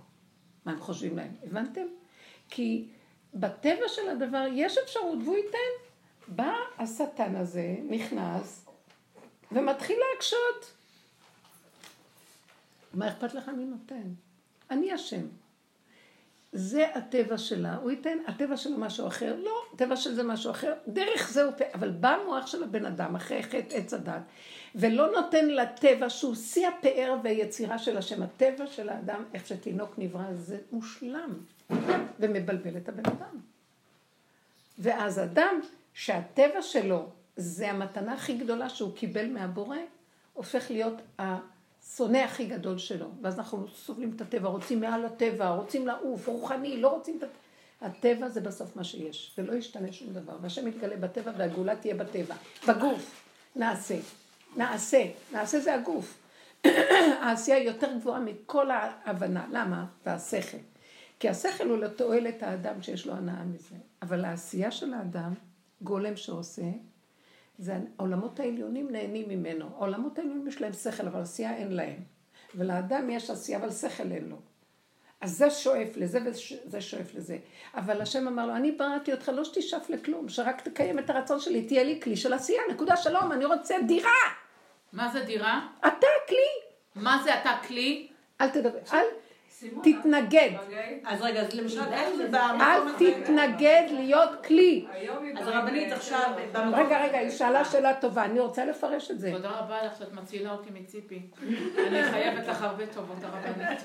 מה 0.64 0.72
הם 0.72 0.80
חושבים 0.80 1.16
להם? 1.16 1.30
הבנתם? 1.46 1.86
כי 2.48 2.88
בטבע 3.34 3.88
של 3.88 4.08
הדבר 4.08 4.44
יש 4.52 4.78
אפשרות 4.78 5.18
והוא 5.24 5.36
ייתן. 5.36 5.88
בא 6.28 6.54
השטן 6.78 7.36
הזה, 7.36 7.76
נכנס, 7.88 8.66
ומתחיל 9.52 9.96
להקשות. 10.12 10.77
מה 12.98 13.08
אכפת 13.08 13.34
לך 13.34 13.48
מי 13.48 13.64
נותן? 13.64 14.02
אני 14.70 14.94
אשם. 14.94 15.26
זה 16.52 16.94
הטבע 16.94 17.38
שלה, 17.38 17.76
הוא 17.76 17.90
ייתן, 17.90 18.18
הטבע 18.26 18.56
שלו 18.56 18.78
משהו 18.78 19.06
אחר, 19.06 19.36
לא, 19.44 19.62
הטבע 19.74 19.96
של 19.96 20.14
זה 20.14 20.22
משהו 20.22 20.50
אחר, 20.50 20.72
דרך 20.88 21.30
זה 21.32 21.42
הוא, 21.42 21.52
אבל 21.74 21.90
בא 21.90 22.16
מוח 22.26 22.46
של 22.46 22.62
הבן 22.62 22.86
אדם 22.86 23.16
אחרי 23.16 23.42
חטא 23.42 23.74
עץ 23.74 23.94
הדת, 23.94 24.22
ולא 24.74 25.10
נותן 25.12 25.48
לטבע 25.48 26.10
שהוא 26.10 26.34
שיא 26.34 26.68
הפאר 26.68 27.16
והיצירה 27.24 27.78
של 27.78 27.96
השם, 27.96 28.22
הטבע 28.22 28.66
של 28.66 28.88
האדם, 28.88 29.24
איך 29.34 29.46
שתינוק 29.46 29.94
נברא, 29.98 30.34
זה 30.34 30.58
מושלם, 30.72 31.34
ומבלבל 32.20 32.76
את 32.76 32.88
הבן 32.88 33.06
אדם. 33.06 33.40
ואז 34.78 35.18
אדם 35.18 35.60
שהטבע 35.94 36.62
שלו 36.62 37.08
זה 37.36 37.70
המתנה 37.70 38.12
הכי 38.12 38.36
גדולה 38.36 38.68
שהוא 38.68 38.96
קיבל 38.96 39.30
מהבורא, 39.30 39.78
הופך 40.32 40.70
להיות 40.70 41.02
השונא 41.92 42.18
הכי 42.18 42.46
גדול 42.46 42.78
שלו. 42.78 43.06
ואז 43.22 43.38
אנחנו 43.38 43.68
סובלים 43.68 44.12
את 44.16 44.20
הטבע, 44.20 44.48
רוצים 44.48 44.80
מעל 44.80 45.04
הטבע, 45.04 45.48
רוצים 45.48 45.86
לעוף, 45.86 46.28
רוחני, 46.28 46.80
לא 46.80 46.88
רוצים 46.88 47.18
את 47.18 47.22
הטבע. 47.22 47.38
הטבע 47.80 48.28
זה 48.28 48.40
בסוף 48.40 48.76
מה 48.76 48.84
שיש, 48.84 49.34
ולא 49.38 49.52
ישתנה 49.52 49.92
שום 49.92 50.12
דבר. 50.12 50.36
והשם 50.40 50.68
יתגלה 50.68 50.96
בטבע 50.96 51.32
והגאולה 51.36 51.76
תהיה 51.76 51.94
בטבע. 51.94 52.34
בגוף, 52.68 53.24
נעשה. 53.56 53.96
נעשה. 54.56 55.04
נעשה 55.32 55.60
זה 55.60 55.74
הגוף. 55.74 56.18
העשייה 57.22 57.58
יותר 57.58 57.92
גבוהה 57.96 58.20
מכל 58.20 58.70
ההבנה. 58.70 59.46
למה? 59.52 59.86
והשכל. 60.06 60.58
כי 61.20 61.28
השכל 61.28 61.68
הוא 61.68 61.78
לתועלת 61.78 62.42
האדם 62.42 62.82
שיש 62.82 63.06
לו 63.06 63.14
הנאה 63.14 63.44
מזה. 63.44 63.76
אבל 64.02 64.24
העשייה 64.24 64.70
של 64.70 64.94
האדם, 64.94 65.34
גולם 65.82 66.16
שעושה, 66.16 66.70
זה 67.58 67.76
העולמות 67.98 68.40
העליונים 68.40 68.90
נהנים 68.90 69.28
ממנו. 69.28 69.66
העולמות 69.66 70.18
העליונים 70.18 70.48
יש 70.48 70.60
להם 70.60 70.72
שכל, 70.72 71.06
אבל 71.06 71.20
עשייה 71.20 71.56
אין 71.56 71.72
להם. 71.72 71.96
ולאדם 72.54 73.10
יש 73.10 73.30
עשייה, 73.30 73.58
אבל 73.58 73.70
שכל 73.70 74.12
אין 74.12 74.28
לו. 74.28 74.36
אז 75.20 75.36
זה 75.36 75.50
שואף 75.50 75.96
לזה 75.96 76.18
וזה 76.24 76.80
שואף 76.80 77.14
לזה. 77.14 77.38
אבל 77.74 78.00
השם 78.00 78.28
אמר 78.28 78.46
לו, 78.46 78.56
אני 78.56 78.72
בראתי 78.72 79.12
אותך, 79.12 79.28
לא 79.34 79.44
שתשאף 79.44 79.90
לכלום, 79.90 80.28
שרק 80.28 80.60
תקיים 80.60 80.98
את 80.98 81.10
הרצון 81.10 81.40
שלי, 81.40 81.66
תהיה 81.66 81.84
לי 81.84 82.00
כלי 82.02 82.16
של 82.16 82.32
עשייה, 82.32 82.62
נקודה 82.70 82.96
שלום, 82.96 83.32
אני 83.32 83.44
רוצה 83.44 83.74
דירה. 83.86 84.10
מה 84.92 85.08
זה 85.12 85.20
דירה? 85.24 85.68
אתה 85.80 86.06
כלי. 86.28 86.48
מה 86.94 87.20
זה 87.24 87.40
אתה 87.40 87.58
כלי? 87.68 88.08
אל 88.40 88.48
תדבר, 88.48 88.78
אל 88.92 89.04
תתנגד. 89.82 90.50
אז 91.04 91.22
רגע, 91.22 91.40
אז 91.40 91.54
למשל, 91.54 91.80
איך 91.92 92.08
זה 92.16 92.24
אל 92.24 92.28
במקום 92.28 92.88
הזה? 92.94 93.22
תתנגד 93.22 93.82
להיות 93.90 94.46
כלי. 94.46 94.86
אז 95.38 95.48
הרבנית 95.48 95.92
עכשיו, 95.92 96.32
במקום... 96.52 96.74
רגע, 96.74 97.04
רגע, 97.04 97.18
היא 97.18 97.30
שאלה 97.30 97.64
שאלה 97.64 97.94
טובה, 98.00 98.24
אני 98.24 98.40
רוצה 98.40 98.64
לפרש 98.64 99.10
את 99.10 99.20
זה. 99.20 99.30
תודה 99.32 99.50
רבה 99.50 99.84
לך 99.84 99.98
שאת 99.98 100.12
מצילה 100.12 100.52
אותי 100.52 100.70
מציפי. 100.70 101.22
אני 101.88 102.02
חייבת 102.02 102.48
לך 102.48 102.62
הרבה 102.62 102.86
טובות, 102.86 103.16
הרבנית. 103.22 103.80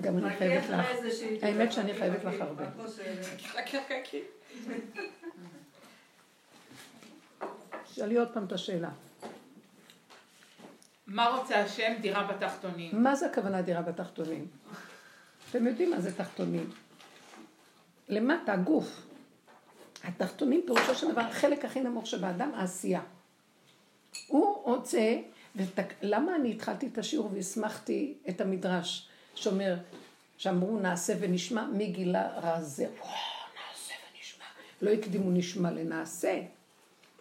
גם 0.00 0.18
אני 0.18 0.36
חייבת 0.36 0.70
לך. 0.70 0.86
האמת 1.42 1.72
שאני 1.72 1.94
חייבת 1.94 2.24
לך 2.24 2.34
הרבה. 2.40 2.64
שאלי 7.94 8.16
עוד 8.16 8.28
פעם 8.34 8.44
את 8.44 8.52
השאלה. 8.52 8.88
מה 11.08 11.28
רוצה 11.28 11.60
השם? 11.60 11.92
דירה 12.00 12.24
בתחתונים. 12.26 13.02
מה 13.02 13.16
זה 13.16 13.26
הכוונה 13.26 13.62
דירה 13.62 13.82
בתחתונים? 13.82 14.46
אתם 15.50 15.66
יודעים 15.66 15.90
מה 15.90 16.00
זה 16.00 16.16
תחתונים. 16.16 16.70
למטה, 18.08 18.52
הגוף. 18.52 19.06
התחתונים 20.04 20.62
פירושו 20.66 20.94
של 20.94 21.12
דבר, 21.12 21.20
החלק 21.20 21.64
הכי 21.64 21.80
נמוך 21.80 22.06
שבאדם, 22.06 22.54
העשייה. 22.54 23.00
הוא 24.26 24.62
רוצה. 24.64 25.16
למה 26.02 26.36
אני 26.36 26.50
התחלתי 26.50 26.86
את 26.86 26.98
השיעור 26.98 27.30
והסמכתי 27.34 28.14
את 28.28 28.40
המדרש 28.40 29.08
שאומר, 29.34 29.76
שאמרו 30.36 30.78
נעשה 30.78 31.14
ונשמע, 31.20 31.66
מי 31.66 31.86
גילה 31.86 32.38
רע 32.38 32.60
זה? 32.60 32.84
וואו, 32.84 33.10
נעשה 33.10 33.94
ונשמע. 34.16 34.44
לא 34.82 34.90
הקדימו 34.90 35.30
נשמע 35.30 35.70
לנעשה, 35.70 36.40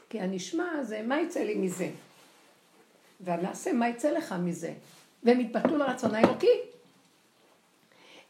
כי 0.10 0.20
הנשמע 0.20 0.84
זה, 0.84 1.02
מה 1.02 1.22
יצא 1.22 1.40
לי 1.40 1.56
מזה? 1.56 1.90
והנעשה, 3.20 3.74
מה 3.74 3.90
יצא 3.90 4.12
לך 4.12 4.36
מזה? 4.44 4.74
והם 5.24 5.40
התבטלו 5.40 5.78
לרצון 5.78 6.16
האלוקי. 6.16 6.62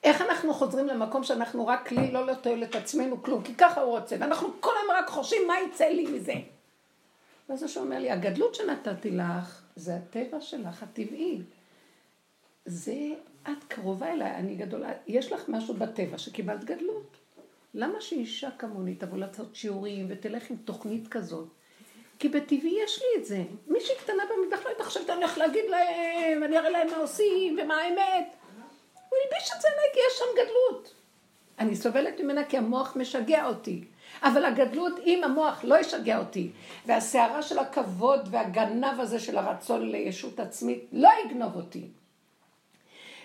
איך 0.03 0.21
אנחנו 0.21 0.53
חוזרים 0.53 0.87
למקום 0.87 1.23
שאנחנו 1.23 1.67
רק 1.67 1.87
כלי, 1.87 2.11
לא 2.11 2.25
לתועלת 2.25 2.75
עצמנו 2.75 3.23
כלום, 3.23 3.43
כי 3.43 3.55
ככה 3.55 3.81
הוא 3.81 3.99
רוצה, 3.99 4.15
ואנחנו 4.19 4.47
כל 4.59 4.71
היום 4.81 4.97
רק 4.97 5.09
חושבים 5.09 5.47
מה 5.47 5.53
יצא 5.59 5.85
לי 5.85 6.07
מזה. 6.11 6.33
ואז 7.49 7.63
השם 7.63 7.79
אומר 7.79 7.99
לי, 7.99 8.11
הגדלות 8.11 8.55
שנתתי 8.55 9.11
לך, 9.11 9.61
זה 9.75 9.95
הטבע 9.95 10.41
שלך 10.41 10.83
הטבעי. 10.83 11.41
זה, 12.65 12.95
את 13.43 13.63
קרובה 13.67 14.13
אליי, 14.13 14.35
אני 14.35 14.55
גדולה, 14.55 14.91
יש 15.07 15.31
לך 15.31 15.49
משהו 15.49 15.73
בטבע 15.73 16.17
שקיבלת 16.17 16.63
גדלות. 16.63 17.17
למה 17.73 18.01
שאישה 18.01 18.49
כמוני 18.59 18.95
תבוא 18.95 19.17
לעשות 19.17 19.55
שיעורים 19.55 20.05
ותלך 20.09 20.49
עם 20.49 20.57
תוכנית 20.65 21.07
כזאת? 21.07 21.47
כי 22.19 22.29
בטבעי 22.29 22.79
יש 22.83 23.01
לי 23.01 23.21
את 23.21 23.25
זה. 23.25 23.43
מישהי 23.67 23.95
קטנה 23.95 24.23
במטבח 24.29 24.63
לא 24.63 24.69
הייתה 24.69 24.83
חושבת, 24.83 25.09
אני 25.09 25.17
הולך 25.17 25.37
להגיד 25.37 25.65
להם, 25.69 26.43
אני 26.43 26.57
אראה 26.57 26.69
להם 26.69 26.87
מה 26.87 26.97
עושים 26.97 27.57
ומה 27.63 27.77
האמת. 27.77 28.35
הוא 29.09 29.19
הלביש 29.23 29.51
את 29.55 29.61
זה 29.61 29.67
עליי 29.67 29.85
כי 29.93 29.99
יש 30.07 30.17
שם 30.19 30.25
גדלות. 30.33 30.93
אני 31.59 31.75
סובלת 31.75 32.19
ממנה 32.19 32.45
כי 32.45 32.57
המוח 32.57 32.95
משגע 32.95 33.45
אותי. 33.45 33.83
אבל 34.23 34.45
הגדלות, 34.45 34.99
אם 35.05 35.23
המוח 35.23 35.59
לא 35.63 35.79
ישגע 35.79 36.17
אותי, 36.17 36.51
והסערה 36.85 37.41
של 37.41 37.59
הכבוד 37.59 38.27
והגנב 38.31 38.99
הזה 38.99 39.19
של 39.19 39.37
הרצון 39.37 39.89
לישות 39.89 40.39
עצמית 40.39 40.85
לא 40.91 41.09
יגנוב 41.25 41.55
אותי, 41.55 41.87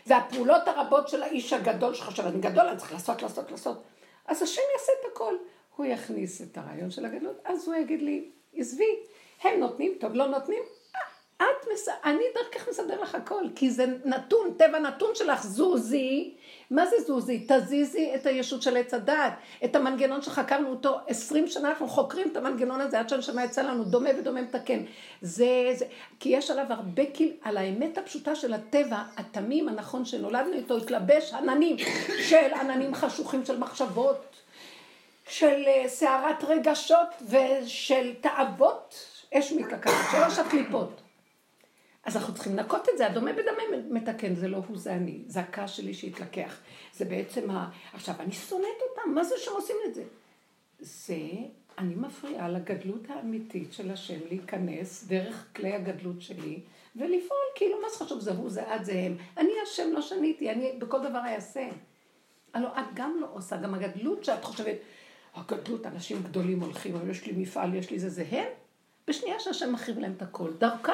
והפעולות 0.07 0.69
הרבות 0.69 1.09
של 1.09 1.23
האיש 1.23 1.53
הגדול 1.53 1.95
שחושב, 1.95 2.27
אני 2.27 2.41
גדול, 2.41 2.67
אני 2.67 2.77
צריך 2.77 2.93
לעשות, 2.93 3.23
לעשות, 3.23 3.51
לעשות, 3.51 3.83
אז 4.27 4.43
השם 4.43 4.63
יעשה 4.73 4.93
את 5.01 5.13
הכל. 5.13 5.35
הוא 5.77 5.87
יכניס 5.87 6.43
את 6.43 6.59
הרעיון 6.59 6.91
של 6.91 7.05
הגדלות, 7.05 7.41
אז 7.45 7.69
הוא 7.69 7.75
יגיד 7.75 8.03
לי, 8.03 8.31
עזבי, 8.57 8.97
הם 9.43 9.61
נותנים, 9.61 9.93
טוב, 10.01 10.15
לא 10.15 10.27
נותנים, 10.27 10.63
את 11.43 11.67
מס... 11.73 11.89
אני 12.05 12.25
דרכך 12.35 12.69
מסדר 12.69 13.01
לך 13.01 13.15
הכל, 13.15 13.45
כי 13.55 13.71
זה 13.71 13.87
נתון, 14.05 14.55
טבע 14.57 14.79
נתון 14.79 15.11
שלך, 15.15 15.43
זוזי. 15.43 16.35
מה 16.71 16.87
זה 16.87 16.97
זוזי? 17.07 17.47
תזיזי 17.49 18.13
את 18.15 18.27
הישות 18.27 18.63
של 18.63 18.77
עץ 18.77 18.95
הדעת, 18.95 19.33
את 19.65 19.77
המנגנון 19.77 20.23
שחקרנו 20.23 20.71
אותו 20.71 20.99
עשרים 21.07 21.47
שנה, 21.49 21.69
אנחנו 21.69 21.89
חוקרים 21.89 22.29
את 22.33 22.37
המנגנון 22.37 22.81
הזה 22.81 23.01
עד 23.01 23.09
שהנשמה 23.09 23.45
יצא 23.45 23.63
לנו 23.63 23.85
דומה 23.85 24.11
ודומה 24.19 24.43
מתקן. 24.43 24.79
זה, 25.23 25.73
זה, 25.75 25.85
כי 26.21 26.29
יש 26.29 26.51
עליו 26.51 26.67
הרבה 26.69 27.03
כאילו, 27.15 27.33
על 27.43 27.57
האמת 27.57 27.99
הפשוטה 27.99 28.35
של 28.35 28.53
הטבע, 28.53 29.03
התמים 29.17 29.69
הנכון 29.69 30.05
שנולדנו 30.05 30.53
איתו, 30.53 30.77
התלבש 30.77 31.33
עננים 31.33 31.77
של 32.29 32.55
עננים 32.61 32.95
חשוכים 32.95 33.45
של 33.45 33.59
מחשבות, 33.59 34.42
של 35.29 35.65
אה, 35.67 35.89
סערת 35.89 36.45
רגשות 36.45 37.09
ושל 37.29 38.15
תאוות, 38.21 39.07
אש 39.35 39.53
מתלקחת, 39.53 40.11
שלוש 40.13 40.39
הקליפות. 40.39 41.01
אז 42.05 42.17
אנחנו 42.17 42.35
צריכים 42.35 42.57
לנקות 42.57 42.89
את 42.89 42.99
זה, 42.99 43.07
הדומה 43.07 43.33
בדמה 43.33 43.79
מתקן, 43.89 44.35
זה 44.35 44.49
לא 44.49 44.57
הוא, 44.69 44.79
זה 44.79 44.93
אני. 44.93 45.23
זה 45.27 45.41
הכעס 45.41 45.71
שלי 45.71 45.95
שהתלקח. 45.95 46.61
זה 46.93 47.05
בעצם 47.05 47.51
ה... 47.51 47.71
עכשיו, 47.93 48.15
אני 48.21 48.33
שונאת 48.33 48.67
אותם, 48.91 49.15
מה 49.15 49.25
זה 49.25 49.35
שהם 49.39 49.55
עושים 49.55 49.77
את 49.87 49.95
זה? 49.95 50.05
זה, 50.79 51.15
אני 51.79 51.95
מפריעה 51.95 52.49
לגדלות 52.49 53.03
האמיתית 53.09 53.73
של 53.73 53.91
השם 53.91 54.19
להיכנס 54.29 55.05
דרך 55.05 55.47
כלי 55.57 55.75
הגדלות 55.75 56.23
שלי, 56.23 56.61
ולפעול 56.97 57.39
כאילו, 57.55 57.81
מה 57.83 57.89
זה 57.89 58.05
חשוב, 58.05 58.21
זה 58.21 58.33
הוא, 58.33 58.51
זה 58.51 58.77
את, 58.77 58.85
זה 58.85 58.93
הם. 58.93 59.17
אני 59.37 59.53
השם, 59.63 59.93
לא 59.93 60.03
שניתי, 60.03 60.51
אני 60.51 60.73
בכל 60.79 60.99
דבר 61.03 61.23
אעשה. 61.27 61.69
הלוא 62.55 62.71
את 62.71 62.95
גם 62.95 63.17
לא 63.21 63.27
עושה, 63.33 63.57
גם 63.57 63.75
הגדלות 63.75 64.25
שאת 64.25 64.45
חושבת, 64.45 64.77
הגדלות, 65.35 65.87
אנשים 65.87 66.23
גדולים 66.23 66.61
הולכים, 66.61 67.11
יש 67.11 67.27
לי 67.27 67.33
מפעל, 67.37 67.75
יש 67.75 67.91
לי 67.91 67.99
זה, 67.99 68.11
זה 68.11 68.25
הם. 68.31 68.49
בשנייה 69.09 69.41
שהשם 69.41 69.73
מחריב 69.73 69.99
להם 69.99 70.13
את 70.17 70.23
הכל. 70.23 70.51
דרכם 70.59 70.93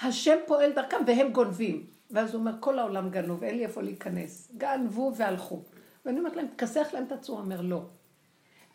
השם 0.00 0.36
פועל 0.46 0.72
דרכם 0.72 0.96
והם 1.06 1.32
גונבים. 1.32 1.86
ואז 2.10 2.34
הוא 2.34 2.40
אומר, 2.40 2.52
כל 2.60 2.78
העולם 2.78 3.10
גנוב, 3.10 3.44
אין 3.44 3.56
לי 3.56 3.64
איפה 3.64 3.82
להיכנס. 3.82 4.52
גנבו 4.56 5.12
והלכו. 5.16 5.62
ואני 6.04 6.18
אומרת 6.18 6.36
להם, 6.36 6.46
תכסח 6.56 6.88
להם 6.92 7.04
את 7.04 7.12
הצורה, 7.12 7.42
אומר 7.42 7.60
לא. 7.60 7.82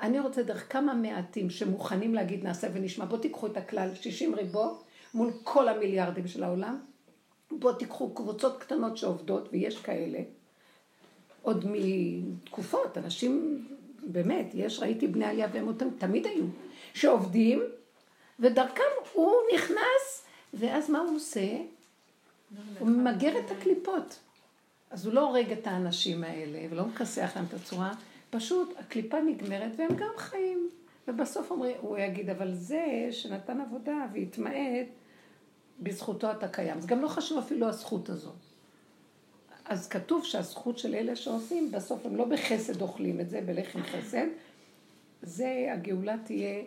אני 0.01 0.19
רוצה 0.19 0.43
דרך 0.43 0.73
כמה 0.73 0.93
מעטים 0.93 1.49
שמוכנים 1.49 2.15
להגיד 2.15 2.43
נעשה 2.43 2.67
ונשמע, 2.73 3.05
בואו 3.05 3.21
תיקחו 3.21 3.47
את 3.47 3.57
הכלל 3.57 3.95
60 3.95 4.35
ריבו 4.35 4.83
מול 5.13 5.31
כל 5.43 5.67
המיליארדים 5.67 6.27
של 6.27 6.43
העולם, 6.43 6.79
בואו 7.51 7.73
תיקחו 7.73 8.13
קבוצות 8.13 8.61
קטנות 8.61 8.97
שעובדות, 8.97 9.49
ויש 9.51 9.81
כאלה, 9.81 10.19
עוד 11.41 11.65
מתקופות, 11.67 12.97
אנשים, 12.97 13.65
באמת, 14.05 14.51
יש, 14.53 14.79
ראיתי 14.79 15.07
בני 15.07 15.25
עלייה 15.25 15.47
והם 15.53 15.67
אותם, 15.67 15.87
תמיד 15.97 16.27
היו, 16.27 16.45
שעובדים, 16.93 17.63
ודרכם 18.39 18.83
הוא 19.13 19.33
נכנס, 19.55 20.25
ואז 20.53 20.89
מה 20.89 20.99
הוא 20.99 21.15
עושה? 21.15 21.57
הוא 22.79 22.87
ממגר 22.87 23.39
את 23.39 23.51
הקליפות. 23.51 24.19
אז 24.91 25.05
הוא 25.05 25.13
לא 25.13 25.21
הורג 25.21 25.51
את 25.51 25.67
האנשים 25.67 26.23
האלה, 26.23 26.59
ולא 26.69 26.85
מכסח 26.85 27.31
להם 27.35 27.45
את 27.49 27.53
הצורה, 27.53 27.93
פשוט 28.29 28.73
הקליפה 28.79 29.21
נגמרת 29.21 29.71
והם 29.77 29.95
גם 29.95 30.11
חיים. 30.17 30.69
ובסוף 31.07 31.51
אומרים, 31.51 31.75
הוא 31.81 31.97
יגיד, 31.97 32.29
אבל 32.29 32.53
זה 32.53 33.07
שנתן 33.11 33.61
עבודה 33.61 34.05
והתמעט, 34.13 34.87
בזכותו 35.79 36.31
אתה 36.31 36.47
קיים. 36.47 36.81
זה 36.81 36.87
גם 36.87 37.01
לא 37.01 37.07
חשוב 37.07 37.37
אפילו 37.37 37.67
הזכות 37.67 38.09
הזאת. 38.09 38.52
אז 39.65 39.87
כתוב 39.87 40.25
שהזכות 40.25 40.77
של 40.77 40.95
אלה 40.95 41.15
שעושים, 41.15 41.71
בסוף 41.71 42.05
הם 42.05 42.15
לא 42.15 42.25
בחסד 42.25 42.81
אוכלים 42.81 43.19
את 43.19 43.29
זה, 43.29 43.41
בלחם 43.41 43.83
חסד. 43.83 44.25
זה, 45.21 45.69
הגאולה 45.73 46.15
תהיה 46.23 46.63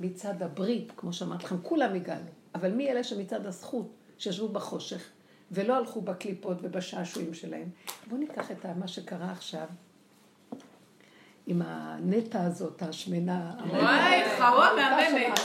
מצד 0.00 0.42
הברית, 0.42 0.92
כמו 0.96 1.12
שאמרתי 1.12 1.44
לכם, 1.44 1.56
כולם 1.62 1.94
הגענו. 1.94 2.28
אבל 2.54 2.72
מי 2.72 2.90
אלה 2.90 3.04
שמצד 3.04 3.46
הזכות, 3.46 3.90
שישבו 4.18 4.48
בחושך, 4.48 5.08
ולא 5.52 5.76
הלכו 5.76 6.00
בקליפות 6.00 6.56
ובשעשועים 6.62 7.34
שלהם. 7.34 7.68
בואו 8.06 8.20
ניקח 8.20 8.50
את 8.50 8.66
מה 8.66 8.88
שקרה 8.88 9.32
עכשיו. 9.32 9.66
עם 11.46 11.62
הנטע 11.64 12.44
הזאת, 12.44 12.82
השמנה. 12.82 13.54
וואי, 13.70 14.22
חרון 14.38 14.76
מהממת. 14.76 15.38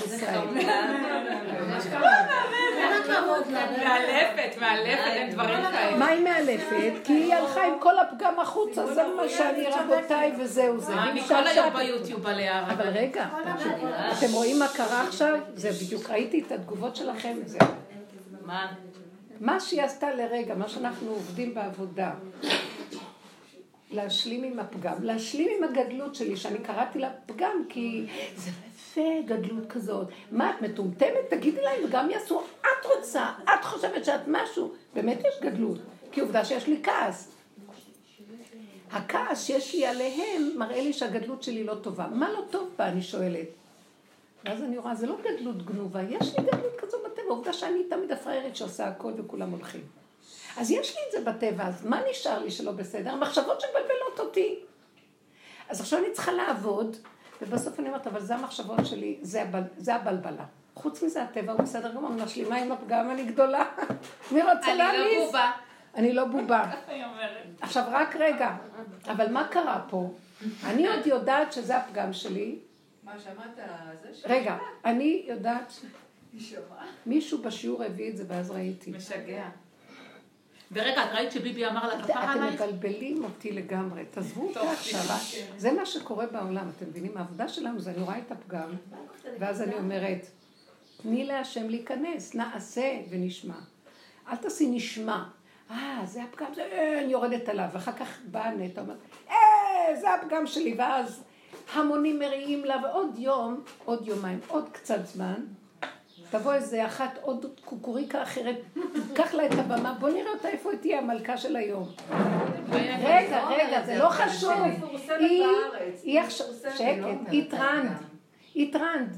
מאלפת, 3.10 4.58
מאלפת, 4.62 5.08
אין 5.08 5.32
דברים 5.32 5.64
כאלה. 5.72 5.98
מה 5.98 6.08
היא 6.08 6.24
מאלפת? 6.24 6.94
כי 7.04 7.14
היא 7.14 7.34
הלכה 7.34 7.66
עם 7.66 7.74
כל 7.80 8.00
הפגם 8.00 8.40
החוצה, 8.40 8.94
זה 8.94 9.04
מה 9.18 9.30
שאני 9.30 9.66
רבותיי 9.68 10.34
וזהו 10.40 10.80
זה. 10.80 10.94
אני 10.94 11.22
כל 11.22 11.48
היום 11.48 11.74
ביוטיוב 11.74 12.28
עליה. 12.28 12.66
אבל 12.72 12.88
רגע, 12.88 13.28
אתם 14.18 14.34
רואים 14.34 14.60
מה 14.60 14.68
קרה 14.68 15.08
עכשיו? 15.08 15.40
זה 15.56 15.72
בדיוק, 15.72 16.10
ראיתי 16.10 16.44
את 16.48 16.52
התגובות 16.52 16.96
שלכם, 16.96 17.38
זהו. 17.46 17.68
מה? 18.46 18.72
מה 19.40 19.60
שהיא 19.60 19.82
עשתה 19.82 20.12
לרגע, 20.12 20.56
מה 20.56 20.70
שאנחנו 20.70 21.12
עובדים 21.12 21.54
בעבודה, 21.54 22.12
להשלים 23.92 24.44
עם 24.44 24.60
הפגם, 24.60 25.04
להשלים 25.04 25.50
עם 25.58 25.64
הגדלות 25.64 26.16
שלי, 26.16 26.38
שאני 26.38 26.58
קראתי 26.58 27.00
לה 27.00 27.10
פגם, 27.26 27.64
כי 27.70 28.06
זה 28.36 28.52
יפה, 28.94 29.36
גדלות 29.36 29.68
כזאת. 29.70 30.08
מה, 30.32 30.50
את 30.50 30.62
מטומטמת? 30.62 31.30
תגידי 31.30 31.62
להם, 31.62 31.86
וגם 31.86 32.10
יעשו, 32.10 32.42
את 32.62 32.86
רוצה, 32.86 33.26
את 33.44 33.64
חושבת 33.64 34.06
שאת 34.06 34.22
משהו. 34.28 34.72
באמת 34.94 35.20
יש 35.20 35.40
גדלות, 35.42 35.78
כי 36.12 36.22
עובדה 36.22 36.46
שיש 36.46 36.68
לי 36.68 36.80
כעס. 36.84 37.32
הכעס 38.92 39.46
שיש 39.46 39.76
לי 39.76 39.86
עליהם 39.86 40.50
מראה 40.56 40.82
לי 40.82 40.94
שהגדלות 40.94 41.44
שלי 41.44 41.64
לא 41.64 41.76
טובה. 41.76 42.08
מה 42.08 42.32
לא 42.32 42.42
טוב 42.50 42.70
בה, 42.78 42.88
אני 42.88 43.02
שואלת. 43.02 43.48
ואז 44.46 44.64
אני 44.64 44.78
רואה, 44.78 44.96
זה 44.96 45.08
לא 45.08 45.16
גדלות 45.22 45.66
גנובה, 45.66 46.02
יש 46.02 46.38
לי 46.38 46.44
גדלות 46.44 46.74
כזו 46.78 46.98
בטבע, 47.06 47.30
עובדה 47.30 47.54
שאני 47.54 47.84
תמיד 47.84 48.12
הפראיירית 48.12 48.56
שעושה 48.56 48.88
הכל 48.88 49.12
וכולם 49.18 49.52
הולכים. 49.52 49.82
אז 50.58 50.72
יש 50.72 50.96
לי 50.96 51.02
את 51.08 51.12
זה 51.26 51.32
בטבע, 51.32 51.68
אז 51.68 51.86
מה 51.86 52.02
נשאר 52.12 52.44
לי 52.44 52.52
שלא 52.52 52.72
בסדר? 52.72 53.10
המחשבות 53.10 53.62
שמבלבלות 53.62 54.20
אותי. 54.20 54.60
אז 55.70 55.82
עכשיו 55.82 56.00
אני 56.00 56.12
צריכה 56.14 56.32
לעבוד, 56.32 56.98
ובסוף 57.42 57.80
אני 57.80 57.88
אומרת, 57.88 58.08
אבל 58.08 58.22
זה 58.22 58.36
המחשבות 58.36 58.86
שלי, 58.86 59.18
זה, 59.22 59.42
הבל, 59.42 59.64
זה 59.78 59.96
הבלבלה. 59.96 60.46
חוץ 60.76 61.04
מזה, 61.04 61.24
הטבע 61.24 61.52
הוא 61.52 61.62
בסדר 61.62 61.94
גמור, 61.94 62.12
אני 62.14 62.24
משלימה 62.24 62.56
עם 62.56 62.72
הפגם, 62.72 63.12
אני 63.12 63.26
גדולה. 63.26 63.66
מי 64.32 64.42
רוצה 64.42 64.74
להעמיס? 64.76 65.04
אני 65.06 65.14
לא 65.14 65.26
בובה. 65.26 65.52
אני 65.96 66.14
לא 66.14 66.26
בובה. 66.26 66.72
עכשיו, 67.62 67.84
רק 67.92 68.16
רגע, 68.16 68.56
אבל 69.08 69.32
מה 69.32 69.48
קרה 69.48 69.86
פה? 69.90 70.12
אני 70.66 70.88
עוד 70.88 71.06
יודעת 71.06 71.54
שזה 71.54 71.78
הפגם 71.78 72.14
שלי. 72.14 72.60
מה, 73.04 73.20
שמעת 73.20 73.56
זה. 73.56 73.64
רגע, 74.26 74.58
אני 74.86 75.26
יודעת, 75.28 75.74
מישהו 77.06 77.42
בשיעור 77.42 77.84
הביא 77.84 78.10
את 78.10 78.18
זה 78.18 78.24
ואז 78.28 78.52
ראיתי. 78.52 78.92
משגע. 78.92 79.50
ורגע, 80.74 81.04
את 81.04 81.10
ראית 81.14 81.32
שביבי 81.32 81.66
אמר 81.66 81.88
לה 81.88 81.94
אתם 81.94 82.04
כפרה 82.04 82.34
עלייך? 82.34 82.62
מבלבלים 82.62 83.24
אותי 83.24 83.52
לגמרי, 83.52 84.06
תעזבו 84.12 84.48
אותי 84.48 84.60
עכשיו. 84.60 85.18
זה 85.58 85.72
מה 85.72 85.86
שקורה 85.86 86.26
בעולם, 86.26 86.70
אתם 86.78 86.86
מבינים? 86.86 87.18
העבודה 87.18 87.48
שלנו 87.48 87.80
זה 87.80 87.92
אני 87.92 88.02
רואה 88.02 88.18
את 88.18 88.32
הפגם, 88.32 88.70
ואז 89.40 89.62
אני 89.62 89.74
אומרת, 89.76 90.28
תני 91.02 91.26
להשם 91.26 91.70
להיכנס, 91.70 92.36
נעשה 92.36 93.00
ונשמע. 93.10 93.56
אל 94.30 94.36
תעשי 94.36 94.68
נשמע. 94.72 95.24
אה, 95.72 96.02
זה 96.06 96.24
הפגם, 96.24 96.54
זה, 96.56 96.62
אה, 96.62 97.00
אני 97.04 97.12
יורדת 97.12 97.50
עליו, 97.50 97.68
ואחר 97.74 97.92
כך 97.92 98.20
באה 98.32 98.52
נטע, 98.52 98.82
אומרת, 98.82 98.98
אה, 99.30 99.36
זה 100.02 100.14
הפגם 100.14 100.48
שלי, 100.48 100.76
ואז 100.78 101.24
המונים 101.74 102.20
מריעים 102.20 102.66
לה, 102.66 102.78
ועוד 102.84 103.18
יום, 103.18 103.64
עוד 103.86 104.08
יומיים, 104.08 104.40
עוד 104.48 104.70
קצת 104.72 105.06
זמן, 105.06 105.46
תבוא 106.34 106.54
איזה 106.54 106.86
אחת, 106.86 107.20
עוד 107.22 107.46
קוקוריקה 107.66 108.24
אחרת, 108.24 108.56
תיקח 109.08 109.34
לה 109.34 109.46
את 109.46 109.52
הבמה, 109.52 109.94
בוא 110.00 110.10
נראה 110.10 110.32
אותה 110.32 110.50
איפה 110.50 110.70
תהיה 110.82 111.00
המלכה 111.00 111.38
של 111.38 111.56
היום. 111.56 111.92
רגע, 113.04 113.48
רגע, 113.50 113.86
זה 113.86 113.96
לא 113.96 114.10
חשוב. 114.10 114.52
היא, 116.04 116.20
עכשיו, 116.20 116.48
שקט, 116.78 117.30
היא 117.32 117.52
טרנד. 117.52 117.98
היא 118.54 118.74
טרנד, 118.74 119.18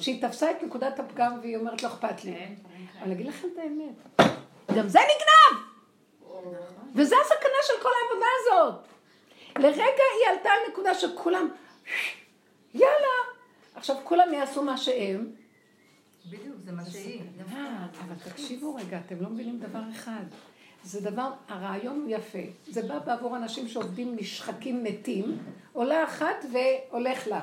שהיא 0.00 0.22
תפסה 0.22 0.50
את 0.50 0.62
נקודת 0.62 1.00
הפגם 1.00 1.38
והיא 1.42 1.56
אומרת, 1.56 1.82
לא 1.82 1.88
אכפת 1.88 2.24
לי. 2.24 2.32
אבל 2.32 3.02
אני 3.02 3.14
אגיד 3.14 3.26
לכם 3.26 3.48
את 3.52 3.58
האמת, 3.58 4.26
גם 4.76 4.88
זה 4.88 4.98
נגנב! 4.98 5.60
וזה 6.94 7.16
הסכנה 7.22 7.60
של 7.62 7.82
כל 7.82 7.90
העבודה 8.02 8.26
הזאת. 8.40 8.86
לרגע 9.58 9.82
היא 10.20 10.30
עלתה 10.32 10.50
על 10.50 10.72
נקודה 10.72 10.94
שכולם, 10.94 11.48
יאללה, 12.74 13.16
עכשיו 13.74 13.96
כולם 14.04 14.34
יעשו 14.34 14.62
מה 14.62 14.76
שהם, 14.76 15.40
בדיוק, 16.30 16.56
זה 16.64 16.72
מה 16.72 16.84
שהיא. 16.84 17.20
אה, 17.52 17.86
אבל 18.04 18.14
תקשיבו 18.30 18.74
רגע, 18.74 19.00
אתם 19.06 19.20
לא 19.20 19.30
מבינים 19.30 19.58
דבר 19.58 19.82
אחד. 19.92 20.24
זה 20.84 21.10
דבר, 21.10 21.32
הרעיון 21.48 22.00
הוא 22.00 22.10
יפה. 22.10 22.38
זה 22.68 22.82
בא 22.82 22.98
בעבור 22.98 23.36
אנשים 23.36 23.68
שעובדים 23.68 24.16
נשחקים 24.16 24.84
מתים, 24.84 25.38
עולה 25.72 26.04
אחת 26.04 26.44
והולך 26.52 27.26
לה. 27.26 27.42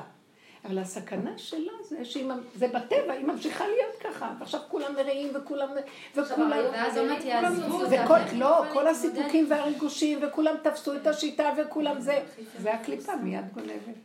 אבל 0.64 0.78
הסכנה 0.78 1.38
שלה 1.38 1.72
זה 1.88 2.04
שהיא, 2.04 2.26
זה 2.54 2.68
בטבע, 2.68 3.12
היא 3.12 3.26
ממשיכה 3.26 3.64
להיות 3.68 3.94
ככה. 4.04 4.34
ועכשיו 4.38 4.60
כולם 4.68 4.94
מרעים 4.94 5.32
וכולם, 5.34 5.68
וכולם, 6.16 6.50
ואז 6.72 6.98
אומרת, 6.98 7.24
יעזבו 7.24 7.80
אותה. 7.80 8.04
וכל, 8.04 8.18
לא, 8.36 8.64
כל 8.72 8.86
הסיפוקים 8.86 9.46
והריגושים, 9.50 10.18
וכולם 10.22 10.54
תפסו 10.62 10.96
את 10.96 11.06
השיטה 11.06 11.52
וכולם 11.58 12.00
זה. 12.00 12.24
זה 12.58 12.74
הקליפה 12.74 13.16
מיד 13.16 13.44
גונבת. 13.54 13.96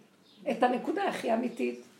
את 0.52 0.64
הנקודה 0.64 1.04
הכי 1.04 1.34
אמיתית. 1.34 1.93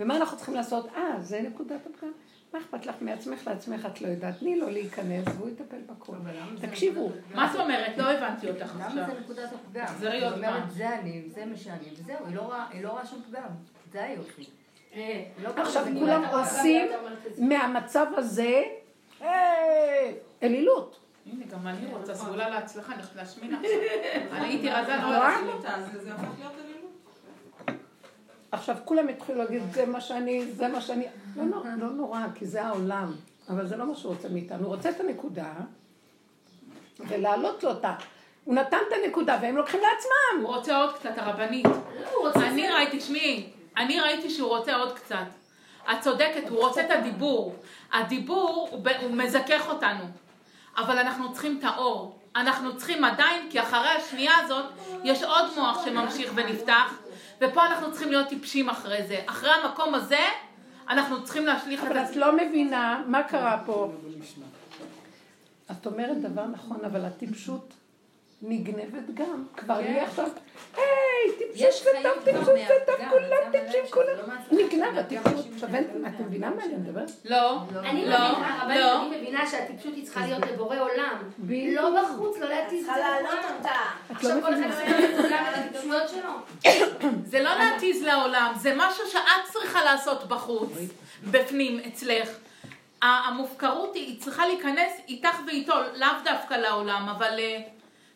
ומה 0.00 0.16
אנחנו 0.16 0.36
צריכים 0.36 0.54
לעשות? 0.54 0.86
אה, 0.96 1.20
זה 1.20 1.40
נקודת 1.42 1.80
הפגם. 1.86 2.12
מה 2.54 2.58
אכפת 2.60 2.86
לך 2.86 2.94
מעצמך 3.00 3.46
לעצמך, 3.46 3.86
את 3.86 4.00
לא 4.00 4.08
יודעת. 4.08 4.38
תני 4.38 4.56
לו 4.60 4.70
להיכנס 4.70 5.24
והוא 5.36 5.48
יטפל 5.48 5.76
בכל. 5.86 6.12
תקשיבו, 6.60 7.10
מה 7.34 7.48
זאת 7.52 7.60
אומרת? 7.60 7.98
לא 7.98 8.10
הבנתי 8.10 8.50
אותך 8.50 8.72
למה 8.74 8.86
עכשיו. 8.86 9.06
זה 9.06 9.20
נקודת 9.20 9.50
הפגם? 9.52 9.84
תחזרי 9.86 10.12
היא 10.12 10.26
עוד 10.26 10.32
אומרת, 10.32 10.60
פעם. 10.60 10.70
זה 10.70 10.98
אני, 10.98 11.22
זה 11.34 11.44
מה 11.44 11.56
שאני, 11.56 11.88
וזהו, 11.92 12.26
היא 12.26 12.36
לא 12.36 12.40
רואה- 12.40 12.66
לא 12.82 13.04
שום 13.04 13.22
פגם. 13.30 13.48
זה 13.92 14.04
היופי. 14.04 14.46
אה, 14.94 15.24
לא 15.42 15.48
עכשיו 15.48 15.84
כולם. 15.98 16.24
עושים 16.24 16.86
מהמצב 17.38 18.06
הזה 18.16 18.62
אה, 19.22 20.12
אלילות. 20.42 20.98
הנה, 21.26 21.44
גם 21.46 21.66
אני 21.66 21.86
רוצה 21.94 22.14
סגולה 22.14 22.48
להצלחה, 22.48 22.92
אני 22.92 23.02
הולכת 23.02 23.16
להשמין 23.16 23.54
עכשיו. 23.54 23.70
אני 24.32 24.46
הייתי 24.46 24.70
רזה 24.70 24.96
לא? 24.96 25.10
להשמין. 25.12 25.50
זה 26.02 26.12
הופך 26.12 26.28
להיות 26.38 26.52
אלילות. 26.64 26.92
עכשיו 28.52 28.76
כולם 28.84 29.08
התחילו 29.08 29.38
להגיד, 29.38 29.62
זה 29.72 29.86
מה 29.86 30.00
שאני, 30.00 30.46
זה 30.52 30.68
מה 30.68 30.80
שאני... 30.80 31.06
לא, 31.36 31.44
לא, 31.44 31.62
לא 31.78 31.90
נורא, 31.90 32.20
כי 32.34 32.46
זה 32.46 32.64
העולם. 32.64 33.12
אבל 33.48 33.66
זה 33.66 33.76
לא 33.76 33.86
מה 33.86 33.94
שהוא 33.94 34.14
רוצה 34.14 34.28
מאיתנו. 34.28 34.66
הוא 34.66 34.74
רוצה 34.74 34.90
את 34.90 35.00
הנקודה, 35.00 35.52
ולהעלות 37.00 37.64
לו 37.64 37.70
אותה. 37.70 37.94
הוא 38.44 38.54
נתן 38.54 38.76
את 38.88 38.92
הנקודה, 39.04 39.38
והם 39.42 39.56
לוקחים 39.56 39.80
לעצמם. 39.80 40.44
הוא 40.46 40.56
רוצה 40.56 40.76
עוד 40.76 40.94
קצת, 40.94 41.10
הרבנית. 41.16 41.66
אני 42.36 42.68
ראיתי, 42.68 42.98
תשמעי, 42.98 43.50
אני 43.76 44.00
ראיתי 44.00 44.30
שהוא 44.30 44.48
רוצה 44.48 44.76
עוד 44.76 44.92
קצת. 44.92 45.24
את 45.92 46.00
צודקת, 46.00 46.48
הוא 46.48 46.58
רוצה 46.58 46.80
את 46.80 46.90
הדיבור. 46.90 47.54
הדיבור 47.92 48.68
הוא 49.02 49.10
מזכך 49.10 49.68
אותנו. 49.68 50.04
אבל 50.76 50.98
אנחנו 50.98 51.32
צריכים 51.32 51.58
את 51.58 51.64
האור. 51.64 52.18
אנחנו 52.36 52.76
צריכים 52.76 53.04
עדיין, 53.04 53.50
כי 53.50 53.60
אחרי 53.60 53.88
השנייה 53.88 54.32
הזאת, 54.44 54.64
יש 55.04 55.22
עוד 55.22 55.44
מוח 55.56 55.84
שממשיך 55.84 56.32
ונפתח, 56.34 56.94
ופה 57.42 57.66
אנחנו 57.66 57.90
צריכים 57.90 58.10
להיות 58.10 58.28
טיפשים 58.28 58.68
אחרי 58.68 59.06
זה. 59.06 59.20
אחרי 59.26 59.50
המקום 59.50 59.94
הזה, 59.94 60.20
אנחנו 60.88 61.24
צריכים 61.24 61.46
להשליך 61.46 61.84
את 61.84 61.90
אבל 61.90 62.12
את. 62.12 62.16
לא 62.16 62.36
מבינה 62.36 63.02
מה 63.06 63.22
קרה 63.22 63.62
פה. 63.66 63.92
את 65.70 65.86
אומרת 65.86 66.20
דבר 66.20 66.46
נכון, 66.46 66.84
אבל 66.84 67.04
הטיפשות 67.04 67.74
נגנבת 68.42 69.14
גם. 69.14 69.44
כבר 69.56 69.78
לי 69.78 70.00
עכשיו, 70.00 70.28
היי, 70.76 70.84
טיפשות 71.38 71.58
טיפשות 72.24 72.46
זה 72.46 72.62
טוב, 72.86 72.94
מהפגם, 72.96 73.10
כולם 73.10 73.52
טיפשים, 73.52 73.80
מבין 73.80 73.90
כולם. 73.90 74.06
שזה 74.06 74.22
לא 74.22 74.28
מהצלחה, 74.28 74.54
נגנב 74.64 74.94
זה 74.94 75.00
הטיפשות. 75.00 75.34
מהפגם 75.34 75.54
עכשיו, 75.54 75.68
אין- 75.74 76.06
את 76.06 76.20
מבינה 76.20 76.50
מה 76.50 76.64
אני 76.64 76.74
מדברת? 76.74 77.10
לא, 77.24 77.58
אני 77.80 78.06
לא, 78.06 78.18
מבינה, 78.18 78.74
לא. 78.80 79.02
אני 79.06 79.16
מבינה 79.16 79.46
שהטיפשות 79.46 79.94
היא 79.94 80.04
צריכה 80.04 80.20
להיות 80.26 80.46
לבורא 80.52 80.76
עולם. 80.78 81.30
לא 81.48 82.02
בחוץ, 82.02 82.38
לא 82.38 82.48
להתיז 82.48 82.88
את 82.88 82.94
צריכה 82.94 82.94
זה 82.94 83.22
לא 83.22 83.28
עכשיו 84.10 84.42
כל 84.42 84.54
אחד 84.54 84.84
גם 85.30 85.44
את 85.52 85.58
הטיפשויות 85.58 86.08
שלו. 86.08 86.70
זה 87.30 87.42
לא 87.42 87.50
להתיז 87.58 88.02
לעולם, 88.02 88.52
זה 88.56 88.72
משהו 88.76 89.04
שאת 89.12 89.52
צריכה 89.52 89.84
לעשות 89.84 90.28
בחוץ, 90.28 90.70
בפנים, 91.30 91.80
אצלך. 91.88 92.28
המופקרות 93.02 93.94
היא, 93.94 94.06
היא 94.06 94.20
צריכה 94.20 94.46
להיכנס 94.46 94.92
איתך 95.08 95.36
ואיתו, 95.46 95.74
לאו 95.94 96.08
דווקא 96.24 96.54
לעולם, 96.54 97.08
אבל 97.16 97.38
אה, 97.38 97.58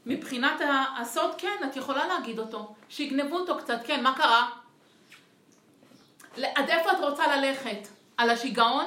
מבחינת 0.06 0.60
הסוד, 1.00 1.30
כן, 1.38 1.56
את 1.70 1.76
יכולה 1.76 2.06
להגיד 2.06 2.38
אותו. 2.38 2.74
שיגנבו 2.88 3.36
אותו 3.36 3.58
קצת, 3.58 3.78
כן, 3.84 4.02
מה 4.02 4.14
קרה? 4.16 4.50
עד 6.36 6.70
איפה 6.70 6.92
את 6.92 6.96
רוצה 7.00 7.36
ללכת? 7.36 7.88
על 8.16 8.30
השיגעון? 8.30 8.86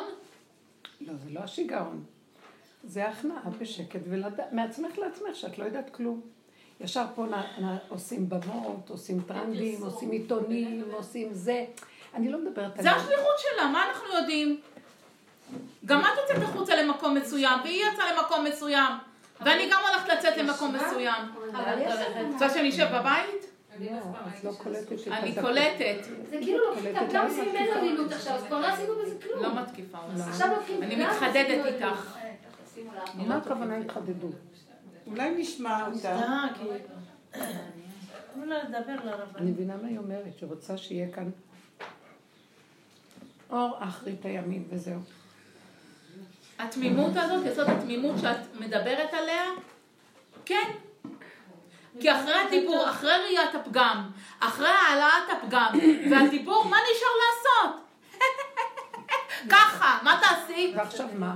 לא, 1.01 1.13
זה 1.23 1.29
לא 1.29 1.39
השיגעון. 1.39 2.03
זה 2.83 3.07
הכנעה 3.07 3.49
בשקט, 3.59 3.99
ומעצמך 4.05 4.97
לעצמך, 4.97 5.35
שאת 5.35 5.57
לא 5.57 5.63
יודעת 5.63 5.89
כלום. 5.89 6.21
ישר 6.79 7.05
פה 7.15 7.25
נ, 7.25 7.63
נ, 7.63 7.77
עושים 7.89 8.29
במות, 8.29 8.89
עושים 8.89 9.21
טרנדים, 9.27 9.81
עושים 9.81 10.11
עיתונים, 10.11 10.83
עושים 10.91 11.33
זה. 11.33 11.65
אני 12.13 12.31
לא 12.31 12.37
מדברת 12.39 12.77
על 12.77 12.83
זה 12.83 12.91
השליחות 12.91 13.35
שלה, 13.37 13.67
מה 13.67 13.89
אנחנו 13.89 14.07
יודעים? 14.19 14.61
גם 15.85 16.01
את 16.01 16.05
יוצאת 16.21 16.49
החוצה 16.49 16.75
למקום 16.75 17.15
מסוים, 17.15 17.59
והיא 17.63 17.83
יצאה 17.93 18.13
למקום 18.13 18.45
מסוים, 18.45 18.93
ואני 19.41 19.69
גם 19.71 19.79
הולכת 19.89 20.09
לצאת 20.09 20.37
למקום 20.37 20.75
מסוים. 20.75 21.23
את 21.51 22.33
רוצה 22.33 22.49
שאני 22.49 22.69
אשב 22.69 22.87
בבית? 22.93 23.45
לא, 23.79 23.97
את 24.37 24.43
לא 24.43 24.51
קולטת 24.51 25.07
אני. 25.07 25.35
קולטת. 25.41 25.97
זה 26.29 26.37
כאילו 26.41 26.69
לוקחים 26.69 26.97
את 26.97 27.13
גם 27.13 27.25
עושים 27.25 27.45
ממנו 27.49 27.71
עלילות 27.71 28.11
עכשיו, 28.11 28.33
אז 28.33 28.43
כבר 28.43 28.59
לא 28.59 28.67
עשינו 28.67 28.93
בזה 28.95 29.15
כלום. 29.21 29.43
לא 29.43 29.61
מתקיפה 29.61 29.97
אני 30.81 30.95
מתחדדת 30.95 31.65
איתך. 31.65 32.17
מה 33.15 33.37
הכוונה 33.37 33.77
התחדדות? 33.77 34.35
אולי 35.07 35.35
נשמע 35.37 35.87
אותה. 35.87 36.19
אני 39.35 39.51
מבינה 39.51 39.75
מה 39.81 39.87
היא 39.87 39.97
אומרת, 39.97 40.37
שהיא 40.37 40.49
רוצה 40.49 40.77
שיהיה 40.77 41.11
כאן 41.11 41.29
אור 43.49 43.77
אחרית 43.79 44.25
הימים 44.25 44.63
וזהו. 44.69 44.99
התמימות 46.59 47.11
הזאת, 47.15 47.45
יסוד 47.45 47.69
התמימות 47.69 48.15
שאת 48.21 48.37
מדברת 48.59 49.13
עליה, 49.13 49.43
כן. 50.45 50.71
כי 51.99 52.11
אחרי 52.11 52.33
הדיבור, 52.33 52.89
אחרי 52.89 53.11
ראיית 53.23 53.55
הפגם, 53.55 54.09
אחרי 54.39 54.69
העלאת 54.69 55.29
הפגם, 55.29 55.73
והדיבור, 56.11 56.65
מה 56.65 56.77
נשאר 56.77 57.09
לעשות? 57.25 57.81
ככה, 59.53 59.99
מה 60.03 60.19
תעשי? 60.21 60.73
ועכשיו 60.75 61.07
מה? 61.13 61.35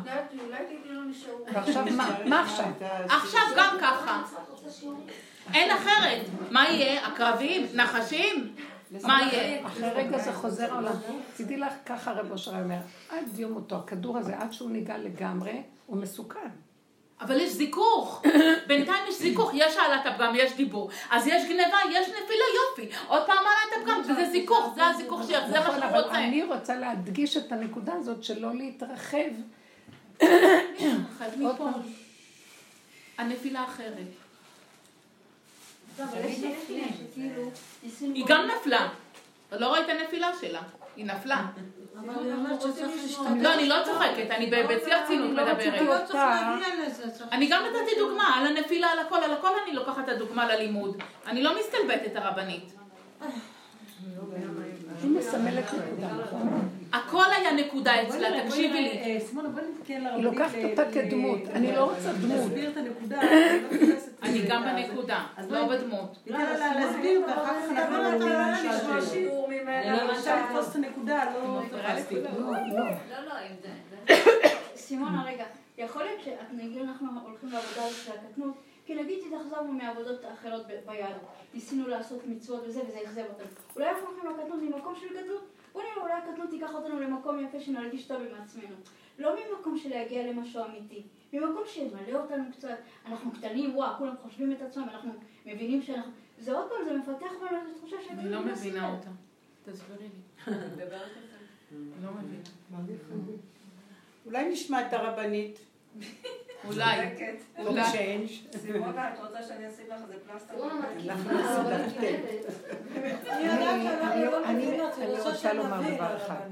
ועכשיו 1.53 1.85
מה? 1.91 2.09
מה 2.29 2.41
עכשיו? 2.41 2.65
עכשיו 3.09 3.41
גם 3.55 3.77
ככה. 3.81 4.21
אין 5.53 5.71
אחרת. 5.71 6.21
מה 6.51 6.69
יהיה? 6.69 7.07
עקרבים? 7.07 7.67
נחשים? 7.73 8.55
מה 9.01 9.21
יהיה? 9.31 9.67
אחרי 9.67 9.89
רגע 9.89 10.17
זה 10.17 10.33
חוזר 10.33 10.73
העולם. 10.73 10.95
תדעי 11.37 11.57
לך, 11.57 11.73
ככה 11.85 12.11
רב 12.11 12.31
אושר 12.31 12.51
אומר, 12.51 12.77
עד 13.09 13.39
יום 13.39 13.51
מותו, 13.51 13.75
הכדור 13.75 14.17
הזה, 14.17 14.37
עד 14.37 14.53
שהוא 14.53 14.71
ניגע 14.71 14.97
לגמרי, 14.97 15.61
הוא 15.85 15.97
מסוכן. 15.97 16.49
אבל 17.21 17.39
יש 17.39 17.53
זיכוך. 17.53 18.21
בינתיים 18.67 19.03
יש 19.09 19.19
זיכוך, 19.21 19.51
יש 19.53 19.77
העלאת 19.77 20.05
הפגם, 20.05 20.33
יש 20.35 20.55
דיבור. 20.55 20.89
אז 21.09 21.27
יש 21.27 21.43
גניבה, 21.43 21.77
יש 21.91 22.07
נפילה, 22.07 22.45
יופי. 22.55 22.95
עוד 23.07 23.25
פעם 23.25 23.37
העלאת 23.37 23.81
הפגם, 23.81 24.01
וזה 24.11 24.29
זיכוך, 24.31 24.73
זה 24.75 24.85
הזיכוך 24.85 25.23
שלך, 25.27 25.47
זה 25.47 25.53
מה 25.53 25.59
נכון, 25.59 25.75
שהוא 25.75 25.89
אבל 25.89 25.99
רוצה. 25.99 26.17
אני 26.17 26.43
רוצה 26.43 26.75
להדגיש 26.75 27.37
את 27.37 27.51
הנקודה 27.51 27.93
הזאת 27.93 28.23
שלא 28.23 28.55
להתרחב. 28.55 29.31
הנפילה 33.17 33.63
אחרת. 33.63 33.95
אבל 33.97 33.97
יש 33.97 33.97
נפילה 33.97 33.97
שכאילו, 33.97 33.97
ניסינו... 33.97 34.23
היא 38.01 38.25
גם 38.27 38.47
נפלה. 38.59 38.87
לא 39.51 39.73
ראית 39.73 39.85
הנפילה 39.89 40.31
שלה. 40.41 40.61
היא 40.95 41.05
נפלה. 41.05 41.45
לא, 43.41 43.53
אני 43.53 43.67
לא 43.69 43.75
צוחקת, 43.85 44.27
אני 44.31 44.45
בשיא 44.69 44.93
הרצינות 44.95 45.27
אני 45.27 45.35
לא 45.35 45.43
מדברת. 45.53 45.81
לא 45.81 45.95
לזה. 46.85 47.09
צריך- 47.11 47.27
אני 47.31 47.47
גם 47.47 47.63
נתתי 47.63 47.95
דוגמה, 47.99 48.35
על 48.37 48.47
הנפילה, 48.47 48.87
על 48.87 48.99
הכל, 48.99 49.15
על 49.23 49.33
הכל 49.33 49.49
אני 49.65 49.75
לוקחת 49.75 50.03
את 50.03 50.09
הדוגמה 50.09 50.47
ללימוד. 50.47 50.97
אני 51.27 51.43
לא 51.43 51.59
מסתלבטת 51.59 52.15
הרבנית. 52.15 52.73
היא 55.03 55.11
מסמלת 55.11 55.65
נקודה, 55.73 56.07
נכון? 56.07 56.62
הכל 56.93 57.23
היה 57.37 57.51
נקודה 57.53 58.01
אצלה, 58.03 58.43
תקשיבי 58.45 58.81
לי. 58.81 58.89
אה, 58.89 59.19
סימונה, 59.19 59.49
בואי 59.49 59.63
נתקן 59.79 60.01
לרבנית. 60.03 60.15
היא 60.15 60.39
לוקחת 60.39 60.55
ל- 60.57 60.65
אותה 60.69 60.83
ל- 60.89 60.93
כדמות. 60.93 61.39
אני 61.53 61.75
לא 61.75 61.83
רוצה 61.91 62.13
דמות. 62.13 62.37
להסביר 62.37 62.69
את 62.71 62.77
הנקודה. 62.77 63.21
אני 63.21 63.29
לא 63.89 63.95
אני 64.23 64.41
גם 64.47 64.63
אז- 64.63 64.89
בנקודה, 64.89 65.23
אז 65.37 65.51
לא 65.51 65.67
בדמות. 65.67 66.17
ניתן 66.25 66.39
לה 66.59 66.75
להסביר 66.75 67.21
ואחר 67.27 67.43
כך 67.43 67.71
אנחנו 67.71 68.19
שאלות. 68.79 69.03
שיעור 69.11 69.47
אני 69.47 69.59
ממנה. 69.63 70.13
רוצה 70.15 70.41
לתפוס 70.41 70.69
את 70.71 70.75
הנקודה, 70.75 71.25
לא. 71.33 71.43
לא, 71.43 71.61
לא. 71.71 72.85
לא, 72.85 73.25
לא, 73.27 73.33
אם 73.33 73.55
זה... 73.61 74.15
סימונה, 74.75 75.23
רגע, 75.27 75.43
יכול 75.77 76.03
להיות 76.03 76.21
שאת 76.25 76.47
נגיד 76.53 76.81
אנחנו 76.81 77.07
הולכים 77.25 77.49
לעבודה 77.49 77.89
של 78.05 78.11
הקטנות, 78.11 78.53
כי 78.85 78.95
נגיד 78.95 79.19
התאכזבנו 79.27 79.71
מעבודות 79.73 80.21
אחרות 80.33 80.67
ב- 80.67 80.91
ביהדות, 80.91 81.21
ניסינו 81.53 81.87
לעשות 81.87 82.21
מצוות 82.27 82.63
וזה, 82.67 82.81
וזה 82.87 82.97
אכזב 83.05 83.21
אותנו. 83.29 83.47
אולי 83.75 83.89
אנחנו 83.89 84.07
הולכים 84.07 84.29
לקטנות 84.29 84.59
ממקום 84.61 84.93
של 85.01 85.07
גדלות? 85.17 85.52
נראה, 85.81 86.03
אולי 86.03 86.13
הקטנות 86.13 86.49
תיקח 86.49 86.73
אותנו 86.73 86.99
למקום 86.99 87.45
יפה 87.45 87.59
שנרגיש 87.59 88.05
טוב 88.05 88.21
עם 88.21 88.41
עצמנו. 88.41 88.75
לא 89.19 89.35
ממקום 89.35 89.77
של 89.77 89.89
להגיע 89.89 90.31
למשהו 90.31 90.65
אמיתי, 90.65 91.03
ממקום 91.33 91.63
שימלא 91.65 92.17
אותנו 92.17 92.43
קצת. 92.51 92.77
אנחנו 93.05 93.31
קטנים, 93.31 93.75
וואו, 93.75 93.97
כולם 93.97 94.15
חושבים 94.21 94.51
את 94.51 94.61
עצמם, 94.61 94.83
אנחנו 94.83 95.11
מבינים 95.45 95.81
שאנחנו... 95.81 96.11
זה 96.39 96.53
עוד 96.53 96.69
פעם, 96.69 96.85
זה 96.85 96.97
מפתח 96.97 97.31
בנו 97.41 97.57
איזו 97.61 97.77
תחושה 97.77 97.95
של... 98.07 98.09
אני 98.09 98.29
לא 98.29 98.41
מבינה 98.41 98.95
אותה. 98.95 99.09
תסבירי 99.65 100.03
לי. 100.03 100.53
לא 102.03 102.11
מבינה. 102.11 102.43
אולי 104.25 104.49
נשמע 104.49 104.87
את 104.87 104.93
הרבנית. 104.93 105.59
אולי. 106.65 107.09
אולי. 107.57 108.27
סימונה, 108.61 109.13
את 109.13 109.19
רוצה 109.19 109.43
שאני 109.43 109.69
אשים 109.69 109.85
לך 109.89 110.01
איזה 110.01 110.13
פלסטר? 110.27 110.53
אני 114.45 114.77
לא 114.77 114.87
רוצה 115.31 115.53
לומר 115.53 115.95
דבר 115.95 116.17
אחד. 116.17 116.49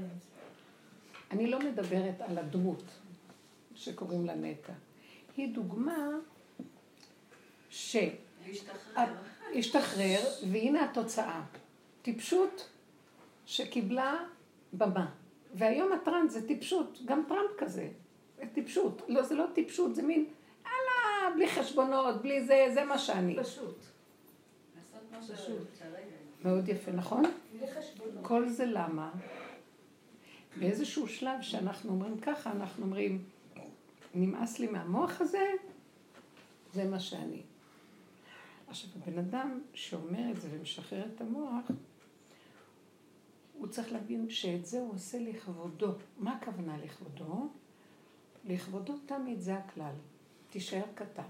אני 1.30 1.46
לא 1.46 1.58
מדברת 1.58 2.20
על 2.20 2.38
הדמות 2.38 2.82
שקוראים 3.74 4.26
לה 4.26 4.34
נטע. 4.34 4.72
היא 5.36 5.54
דוגמה 5.54 6.08
שהשתחרר, 9.54 10.20
והנה 10.50 10.84
התוצאה. 10.84 11.42
טיפשות 12.02 12.68
שקיבלה 13.46 14.16
במה. 14.72 15.10
והיום 15.54 15.92
הטראנס 15.92 16.32
זה 16.32 16.48
טיפשות, 16.48 16.98
גם 17.04 17.22
טראמפ 17.28 17.50
כזה. 17.58 17.88
זה 18.42 18.48
טיפשות. 18.54 19.02
לא, 19.08 19.22
זה 19.22 19.34
לא 19.34 19.44
טיפשות, 19.54 19.94
זה 19.94 20.02
מין, 20.02 20.26
יאללה, 20.64 21.34
בלי 21.36 21.48
חשבונות, 21.48 22.22
בלי 22.22 22.44
זה, 22.44 22.66
זה 22.74 22.84
מה 22.84 22.98
שאני. 22.98 23.36
פשוט. 23.42 23.76
מאוד 26.44 26.68
יפה, 26.68 26.92
נכון? 26.92 27.24
כל 28.22 28.48
זה 28.48 28.66
למה? 28.66 29.12
באיזשהו 30.56 31.08
שלב 31.08 31.42
שאנחנו 31.42 31.90
אומרים 31.90 32.20
ככה, 32.20 32.52
אנחנו 32.52 32.84
אומרים, 32.84 33.24
נמאס 34.14 34.58
לי 34.58 34.66
מהמוח 34.66 35.20
הזה, 35.20 35.44
זה 36.72 36.84
מה 36.84 37.00
שאני. 37.00 37.42
עכשיו, 38.68 38.90
הבן 38.96 39.18
אדם 39.18 39.60
שאומר 39.74 40.30
את 40.30 40.40
זה 40.40 40.48
ומשחרר 40.52 41.04
את 41.14 41.20
המוח, 41.20 41.70
הוא 43.58 43.66
צריך 43.66 43.92
להבין 43.92 44.30
שאת 44.30 44.66
זה 44.66 44.80
הוא 44.80 44.94
עושה 44.94 45.18
לכבודו. 45.18 45.92
מה 46.18 46.36
הכוונה 46.36 46.76
לכבודו? 46.84 47.48
לכבודו 48.44 48.94
תמיד 49.06 49.40
זה 49.40 49.54
הכלל. 49.54 49.94
תישאר 50.50 50.82
קטן. 50.94 51.22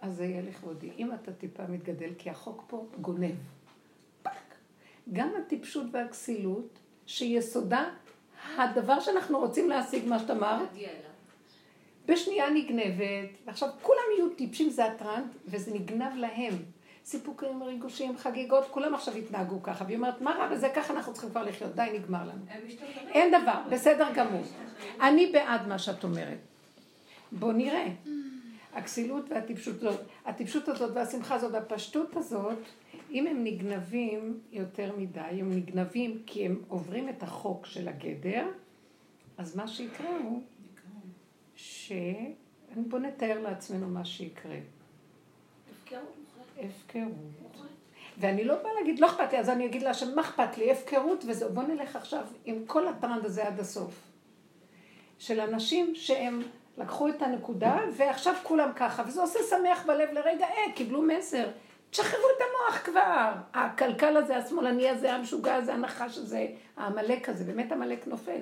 אז 0.00 0.16
זה 0.16 0.24
יהיה 0.24 0.42
לכבודי. 0.42 0.90
אם 0.98 1.14
אתה 1.14 1.32
טיפה 1.32 1.66
מתגדל, 1.66 2.10
כי 2.18 2.30
החוק 2.30 2.64
פה 2.66 2.86
גונב. 3.00 3.34
פאק. 4.22 4.54
גם 5.12 5.30
הטיפשות 5.38 5.86
והכסילות, 5.92 6.78
שיסודה 7.06 7.90
הדבר 8.56 9.00
שאנחנו 9.00 9.38
רוצים 9.38 9.68
להשיג, 9.68 10.08
מה 10.08 10.18
שאת 10.18 10.30
אמרת, 10.30 10.68
להגיע 10.72 10.88
אליו. 10.88 11.10
בשנייה 12.06 12.50
נגנבת, 12.50 13.28
ועכשיו 13.46 13.68
כולם 13.82 13.98
יהיו 14.16 14.30
טיפשים, 14.30 14.70
זה 14.70 14.84
הטרנד, 14.84 15.26
וזה 15.46 15.74
נגנב 15.74 16.16
להם. 16.16 16.54
סיפוקים, 17.04 17.62
ריגושים, 17.62 18.18
חגיגות, 18.18 18.64
כולם 18.70 18.94
עכשיו 18.94 19.18
יתנהגו 19.18 19.62
ככה. 19.62 19.84
והיא 19.84 19.96
אומרת, 19.96 20.20
מה 20.20 20.30
רע 20.30 20.48
בזה? 20.48 20.68
ככה 20.74 20.94
אנחנו 20.94 21.12
צריכים 21.12 21.30
כבר 21.30 21.42
לחיות, 21.42 21.74
די, 21.74 21.88
נגמר 21.98 22.22
לנו. 22.24 22.44
אין 23.08 23.42
דבר, 23.42 23.62
בסדר 23.70 24.08
גמור. 24.14 24.42
אני 25.00 25.26
בעד 25.32 25.68
מה 25.68 25.78
שאת 25.78 26.04
אומרת. 26.04 26.38
בוא 27.32 27.52
נראה. 27.52 27.88
הכסילות 28.74 29.24
והטיפשות 29.30 29.76
הזאת, 29.82 30.00
הטיפשות 30.24 30.68
הזאת 30.68 30.90
והשמחה 30.94 31.34
הזאת 31.34 31.52
והפשטות 31.52 32.16
הזאת, 32.16 32.58
אם 33.10 33.26
הם 33.26 33.44
נגנבים 33.44 34.40
יותר 34.52 34.96
מדי, 34.96 35.20
הם 35.20 35.56
נגנבים 35.56 36.22
כי 36.26 36.46
הם 36.46 36.62
עוברים 36.68 37.08
את 37.08 37.22
החוק 37.22 37.66
של 37.66 37.88
הגדר, 37.88 38.48
אז 39.38 39.56
מה 39.56 39.68
שיקרה 39.68 40.16
הוא 40.18 40.42
ש... 41.56 41.92
בוא 42.76 42.98
נתאר 42.98 43.40
לעצמנו 43.40 43.88
מה 43.88 44.04
שיקרה. 44.04 44.56
הפקרות. 46.64 47.66
ואני 48.18 48.44
לא 48.44 48.54
באה 48.54 48.72
להגיד, 48.80 49.00
לא 49.00 49.06
אכפת 49.06 49.32
לי, 49.32 49.38
אז 49.38 49.48
אני 49.48 49.66
אגיד 49.66 49.82
לה 49.82 49.94
שמה 49.94 50.22
אכפת 50.22 50.58
לי, 50.58 50.72
הפקרות 50.72 51.24
וזהו. 51.28 51.52
בוא 51.52 51.62
נלך 51.62 51.96
עכשיו 51.96 52.24
עם 52.44 52.64
כל 52.66 52.88
הטרנד 52.88 53.24
הזה 53.24 53.46
עד 53.46 53.60
הסוף. 53.60 53.94
של 55.18 55.40
אנשים 55.40 55.94
שהם 55.94 56.42
לקחו 56.78 57.08
את 57.08 57.22
הנקודה, 57.22 57.78
ועכשיו 57.96 58.34
כולם 58.42 58.70
ככה, 58.76 59.02
וזה 59.06 59.20
עושה 59.20 59.38
שמח 59.50 59.86
בלב 59.86 60.08
לרגע, 60.12 60.46
אה, 60.46 60.72
קיבלו 60.74 61.02
מסר. 61.02 61.48
תשחררו 61.90 62.26
את 62.36 62.42
המוח 62.42 62.82
כבר. 62.84 63.32
הקלקל 63.54 64.16
הזה, 64.16 64.36
השמאלני 64.36 64.88
הזה, 64.88 65.14
המשוגע 65.14 65.54
הזה, 65.54 65.74
הנחש 65.74 66.18
הזה, 66.18 66.46
העמלק 66.76 67.28
הזה, 67.28 67.44
באמת 67.44 67.72
עמלק 67.72 68.06
נופל. 68.06 68.40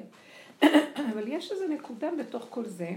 אבל 1.13 1.29
יש 1.29 1.53
איזו 1.53 1.69
נקודה 1.69 2.11
בתוך 2.19 2.47
כל 2.51 2.65
זה, 2.65 2.91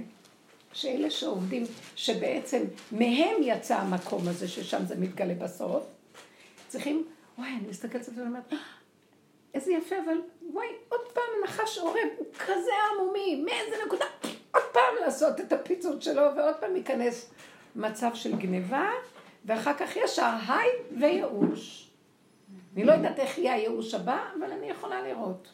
שאלה 0.74 1.10
שעובדים, 1.10 1.64
שבעצם 1.96 2.64
מהם 2.92 3.36
יצא 3.42 3.78
המקום 3.78 4.28
הזה, 4.28 4.48
ששם 4.48 4.86
זה 4.86 4.96
מתגלה 4.96 5.34
בסוף, 5.34 5.84
צריכים, 6.68 7.08
וואי, 7.38 7.50
אני 7.50 7.68
מסתכלת 7.70 8.08
על 8.08 8.14
זה 8.14 8.22
ואני 8.22 8.28
אומרת, 8.30 8.54
איזה 9.54 9.72
יפה, 9.72 9.96
אבל 10.06 10.22
וואי, 10.52 10.68
עוד 10.90 11.02
פעם 11.14 11.24
נחש 11.44 11.78
עורב, 11.78 11.96
הוא 12.18 12.28
כזה 12.34 12.72
עמומי, 12.92 13.44
מאיזה 13.46 13.76
נקודה, 13.86 14.06
עוד 14.54 14.64
פעם 14.74 14.94
לעשות 15.06 15.40
את 15.40 15.54
הפיצות 15.54 16.02
שלו, 16.02 16.22
ועוד 16.36 16.56
פעם 16.56 16.76
ייכנס 16.76 17.30
מצב 17.76 18.10
של 18.14 18.36
גניבה, 18.36 18.90
ואחר 19.46 19.74
כך 19.74 19.96
ישר 19.96 20.32
היי 20.48 20.70
וייאוש. 21.00 21.90
אני 22.76 22.84
לא 22.84 22.92
יודעת 22.92 23.20
איך 23.20 23.38
יהיה 23.38 23.54
הייאוש 23.54 23.94
הבא, 23.94 24.20
אבל 24.40 24.52
אני 24.52 24.70
יכולה 24.70 25.02
לראות. 25.02 25.48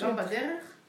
גם 0.00 0.16
בדרך? 0.16 0.79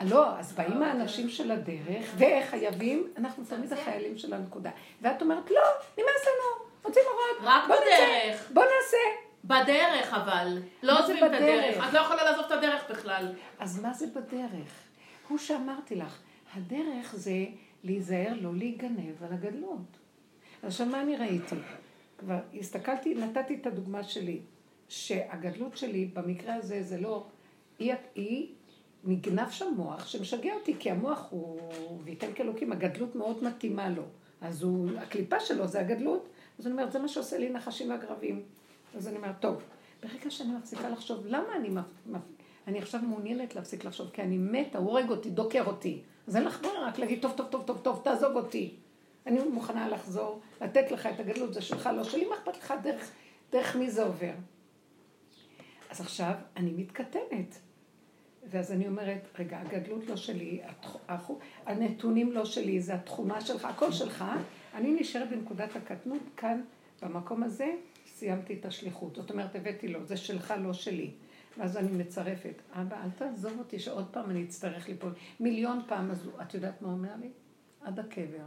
לא, 0.00 0.38
אז 0.38 0.52
באים 0.52 0.82
האנשים 0.82 1.28
של 1.28 1.50
הדרך, 1.50 2.14
וחייבים, 2.16 3.12
אנחנו 3.16 3.44
תמיד 3.44 3.72
החיילים 3.72 4.18
של 4.18 4.34
הנקודה. 4.34 4.70
ואת 5.02 5.22
אומרת, 5.22 5.50
לא, 5.50 5.62
נמאס 5.98 6.26
לנו, 6.26 6.66
רוצים 6.84 7.02
לראות. 7.06 7.54
רק 7.54 7.64
בדרך. 7.64 8.50
בוא 8.52 8.62
נעשה. 8.62 9.28
בדרך 9.44 10.14
אבל. 10.14 10.62
לא 10.82 10.98
עוזבים 10.98 11.24
את? 11.24 11.30
הדרך. 11.34 11.88
את 11.88 11.92
לא 11.92 11.98
יכולה 11.98 12.24
לעזוב 12.24 12.44
את 12.44 12.52
הדרך 12.52 12.90
בכלל. 12.90 13.32
אז 13.58 13.80
מה 13.82 13.92
זה 13.92 14.06
בדרך? 14.06 14.88
הוא 15.28 15.38
שאמרתי 15.38 15.94
לך, 15.94 16.18
הדרך 16.54 17.14
זה 17.16 17.46
להיזהר, 17.84 18.32
לא 18.40 18.54
להיגנב 18.54 19.24
על 19.24 19.32
הגדלות. 19.32 19.98
עכשיו, 20.62 20.86
מה 20.86 21.02
אני 21.02 21.16
ראיתי? 21.16 21.56
כבר 22.18 22.38
הסתכלתי, 22.58 23.14
נתתי 23.14 23.54
את 23.54 23.66
הדוגמה 23.66 24.04
שלי, 24.04 24.40
שהגדלות 24.88 25.76
שלי, 25.76 26.04
במקרה 26.04 26.54
הזה, 26.54 26.82
זה 26.82 27.00
לא... 27.00 27.26
היא, 27.78 27.94
היא 28.14 28.54
נגנב 29.04 29.50
שם 29.50 29.72
מוח 29.76 30.06
שמשגע 30.06 30.54
אותי, 30.54 30.74
כי 30.78 30.90
המוח 30.90 31.26
הוא, 31.30 31.60
וייתן 32.04 32.32
כאלוקים, 32.34 32.72
הגדלות 32.72 33.16
מאוד 33.16 33.44
מתאימה 33.44 33.88
לו. 33.88 34.02
אז 34.40 34.62
הוא, 34.62 34.90
הקליפה 34.98 35.40
שלו 35.40 35.66
זה 35.66 35.80
הגדלות, 35.80 36.28
אז 36.58 36.66
אני 36.66 36.72
אומרת, 36.72 36.92
זה 36.92 36.98
מה 36.98 37.08
שעושה 37.08 37.38
לי 37.38 37.50
נחשים 37.50 37.90
ועגרבים. 37.90 38.42
אז 38.96 39.08
אני 39.08 39.16
אומרת, 39.16 39.40
טוב, 39.40 39.62
ברגע 40.02 40.30
שאני 40.30 40.52
מפסיקה 40.52 40.88
לחשוב, 40.88 41.26
למה 41.26 41.56
אני, 41.56 41.68
מפ... 41.68 42.18
אני 42.66 42.78
עכשיו 42.78 43.00
מעוניינת 43.00 43.54
להפסיק 43.54 43.84
לחשוב? 43.84 44.10
כי 44.10 44.22
אני 44.22 44.38
מתה, 44.38 44.78
הוא 44.78 44.90
הורג 44.90 45.10
אותי, 45.10 45.30
דוקר 45.30 45.66
אותי. 45.66 46.02
אז 46.26 46.36
אין 46.36 46.44
לך 46.44 46.62
ברירה, 46.62 46.88
רק 46.88 46.98
להגיד, 46.98 47.22
טוב, 47.22 47.32
טוב, 47.36 47.46
טוב, 47.50 47.62
טוב, 47.66 47.80
טוב, 47.84 48.00
תעזוב 48.04 48.36
אותי. 48.36 48.74
אני 49.26 49.40
מוכנה 49.40 49.88
לחזור, 49.88 50.40
לתת 50.60 50.90
לך 50.90 51.06
את 51.06 51.20
הגדלות, 51.20 51.54
זה 51.54 51.60
שלך, 51.60 51.90
לא 51.96 52.04
שלי, 52.04 52.26
מה 52.26 52.34
אכפת 52.34 52.56
לך 52.56 52.74
דרך, 52.82 53.10
דרך 53.52 53.76
מי 53.76 53.90
זה 53.90 54.04
עובר? 54.04 54.32
אז 55.90 56.00
עכשיו 56.00 56.32
אני 56.56 56.72
מתקטנת. 56.72 57.58
ואז 58.50 58.72
אני 58.72 58.88
אומרת, 58.88 59.28
רגע, 59.38 59.60
הגדלות 59.60 60.06
לא 60.06 60.16
שלי. 60.16 60.60
הנתונים 61.66 62.32
לא 62.32 62.44
שלי, 62.44 62.80
זה 62.80 62.94
התכונה 62.94 63.40
שלך, 63.40 63.64
הכל 63.64 63.92
שלך. 63.92 64.24
אני 64.74 64.92
נשארת 65.00 65.30
בנקודת 65.30 65.76
הקטנות, 65.76 66.22
כאן, 66.36 66.60
במקום 67.02 67.42
הזה, 67.42 67.66
סיימתי 68.06 68.54
את 68.60 68.64
השליחות. 68.66 69.16
זאת 69.16 69.30
אומרת, 69.30 69.56
הבאתי 69.56 69.88
לו, 69.88 70.04
זה 70.04 70.16
שלך, 70.16 70.54
לא 70.62 70.72
שלי. 70.72 71.10
ואז 71.58 71.76
אני 71.76 71.92
מצרפת, 71.92 72.54
אבא, 72.72 72.96
אל 73.04 73.10
תעזוב 73.10 73.58
אותי 73.58 73.78
שעוד 73.78 74.06
פעם 74.10 74.30
אני 74.30 74.44
אצטרך 74.44 74.88
ליפול. 74.88 75.12
מיליון 75.40 75.80
פעם, 75.86 76.10
הוא- 76.24 76.32
את 76.42 76.54
יודעת 76.54 76.82
מה 76.82 76.88
אומר 76.88 77.08
לי? 77.20 77.28
עד 77.82 77.98
הקבר. 78.00 78.44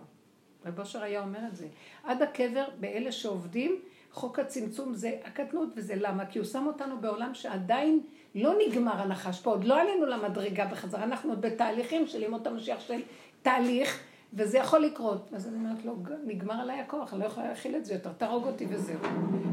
רב 0.65 0.79
אושר 0.79 1.03
היה 1.03 1.21
אומר 1.21 1.39
את 1.47 1.55
זה. 1.55 1.67
עד 2.03 2.21
הקבר, 2.21 2.65
באלה 2.79 3.11
שעובדים, 3.11 3.79
חוק 4.11 4.39
הצמצום 4.39 4.93
זה 4.93 5.17
הקטנות, 5.23 5.69
וזה 5.75 5.93
למה? 5.95 6.25
כי 6.25 6.39
הוא 6.39 6.45
שם 6.45 6.67
אותנו 6.67 7.01
בעולם 7.01 7.33
שעדיין 7.33 8.01
לא 8.35 8.53
נגמר 8.67 9.01
הנחש 9.01 9.39
פה, 9.39 9.51
עוד 9.51 9.63
לא 9.63 9.81
עלינו 9.81 10.05
למדרגה 10.05 10.65
בחזרה, 10.65 11.03
אנחנו 11.03 11.29
עוד 11.29 11.41
בתהליכים 11.41 12.07
של 12.07 12.23
ימות 12.23 12.47
המשיח 12.47 12.79
של 12.79 13.01
תהליך, 13.41 13.99
וזה 14.33 14.57
יכול 14.57 14.79
לקרות. 14.79 15.29
אז 15.33 15.47
אני 15.47 15.55
אומרת 15.55 15.85
לו, 15.85 15.95
נגמר 16.25 16.53
עליי 16.53 16.79
הכוח, 16.79 17.13
אני 17.13 17.21
לא 17.21 17.25
יכולה 17.25 17.47
להכיל 17.47 17.75
את 17.75 17.85
זה 17.85 17.93
יותר, 17.93 18.11
תהרוג 18.13 18.47
אותי 18.47 18.65
וזהו. 18.69 18.99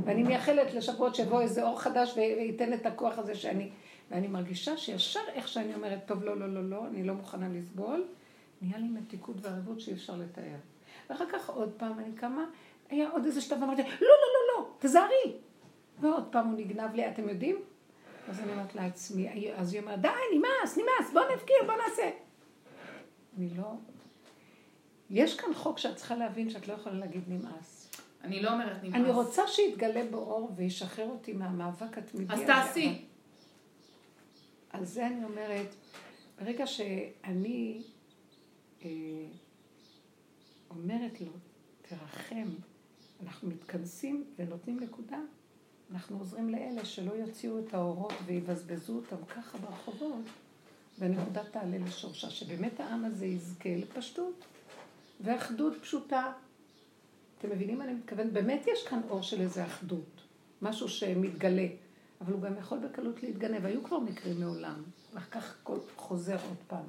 ואני 0.05 0.23
מייחלת 0.23 0.75
לשבועות 0.75 1.15
שיבוא 1.15 1.41
איזה 1.41 1.63
אור 1.63 1.81
חדש 1.81 2.15
וייתן 2.17 2.73
את 2.73 2.87
הכוח 2.87 3.19
הזה 3.19 3.35
שאני... 3.35 3.71
ואני 4.11 4.29
מרגישה 4.29 4.77
שישר 4.77 5.21
איך 5.33 5.49
שאני 5.49 5.75
אומרת, 5.75 5.99
טוב, 6.07 6.25
לא, 6.25 6.37
לא, 6.37 6.55
לא, 6.55 6.71
לא, 6.71 6.87
אני 6.87 7.05
לא 7.05 7.15
מוכנה 7.15 7.49
לסבול, 7.49 8.05
נהיה 8.63 8.79
לי 8.79 8.89
מתיקות 8.89 9.37
וערבות 9.41 9.81
שאי 9.81 9.93
אפשר 9.93 10.17
לתאר. 10.17 10.57
ואחר 11.11 11.25
כך 11.33 11.51
עוד 11.51 11.73
פעם 11.77 11.99
אני 11.99 12.13
קמה, 12.13 12.45
היה 12.91 13.11
עוד 13.11 13.25
איזה 13.25 13.41
שלב, 13.41 13.63
ואמרתי, 13.63 13.83
לא, 13.83 13.89
לא, 14.01 14.09
לא, 14.09 14.59
לא, 14.59 14.69
תזהרי. 14.79 15.33
ועוד 16.01 16.25
פעם 16.31 16.47
הוא 16.47 16.59
נגנב 16.59 16.95
לי, 16.95 17.09
אתם 17.09 17.29
יודעים? 17.29 17.57
אז 18.29 18.41
אני 18.41 18.53
אומרת 18.53 18.75
לעצמי, 18.75 19.53
אז 19.57 19.73
היא 19.73 19.83
אומרת, 19.83 20.01
די, 20.01 20.09
נמאס, 20.35 20.79
נמאס, 20.79 21.13
בוא 21.13 21.23
נפקיר, 21.35 21.57
בוא 21.67 21.75
נעשה. 21.89 22.11
אני 23.37 23.51
לא... 23.57 23.73
יש 25.11 25.37
כאן 25.37 25.55
חוק 25.55 25.79
שאת 25.79 25.97
צריכה 25.97 26.15
להבין 26.17 26.51
שאת 26.51 26.69
לא 26.69 26.73
יכולה 26.73 26.95
להגיד 26.95 27.23
נמאס. 27.29 27.91
אני 28.25 28.43
לא 28.43 28.53
אומרת 28.53 28.83
נמאס. 28.83 28.95
אני 28.95 29.11
רוצה 29.11 29.43
שיתגלה 29.47 30.05
באור 30.11 30.53
וישחרר 30.57 31.09
אותי 31.09 31.33
מהמאבק 31.33 31.99
התמידי. 31.99 32.35
אז. 32.35 32.41
תעשי. 32.47 33.05
על 34.71 34.85
זה 34.85 35.07
אני 35.07 35.25
אומרת, 35.25 35.75
ברגע 36.41 36.67
שאני 36.67 37.83
אה, 38.85 38.89
אומרת 40.71 41.21
לו, 41.21 41.33
תרחם, 41.83 42.49
אנחנו 43.23 43.49
מתכנסים 43.49 44.25
ונותנים 44.39 44.81
נקודה, 44.81 45.19
אנחנו 45.93 46.19
עוזרים 46.19 46.49
לאלה 46.49 46.85
שלא 46.85 47.13
יוציאו 47.13 47.59
את 47.59 47.75
האורות 47.75 48.13
ויבזבזו 48.27 48.97
אותם 48.97 49.25
ככה 49.25 49.59
ברחובות, 49.59 50.25
והנקודה 50.99 51.45
תעלה 51.45 51.79
לשורשה, 51.79 52.31
שבאמת 52.31 52.81
העם 52.81 53.05
הזה 53.05 53.27
יזכה 53.27 53.69
לפשטות 53.77 54.45
ואחדות 55.21 55.73
פשוטה. 55.83 56.33
אתם 57.39 57.51
מבינים 57.51 57.79
מה 57.79 57.85
אני 57.85 57.95
מתכוונת? 57.95 58.33
באמת 58.33 58.67
יש 58.67 58.87
כאן 58.87 59.01
אור 59.11 59.23
של 59.23 59.41
איזה 59.41 59.67
אחדות, 59.67 60.21
משהו 60.63 60.89
שמתגלה, 60.89 61.67
אבל 62.21 62.33
הוא 62.33 62.43
גם 62.43 62.57
יכול 62.59 62.79
בקלות 62.79 63.23
להתגנב. 63.23 63.67
היו 63.67 63.83
כבר 63.85 63.99
מקרים 63.99 64.41
מעולם, 64.41 64.83
ואחר 65.15 65.31
כך 65.31 65.57
הכל 65.61 65.79
חוזר 65.97 66.37
עוד 66.49 66.59
פעם. 66.67 66.85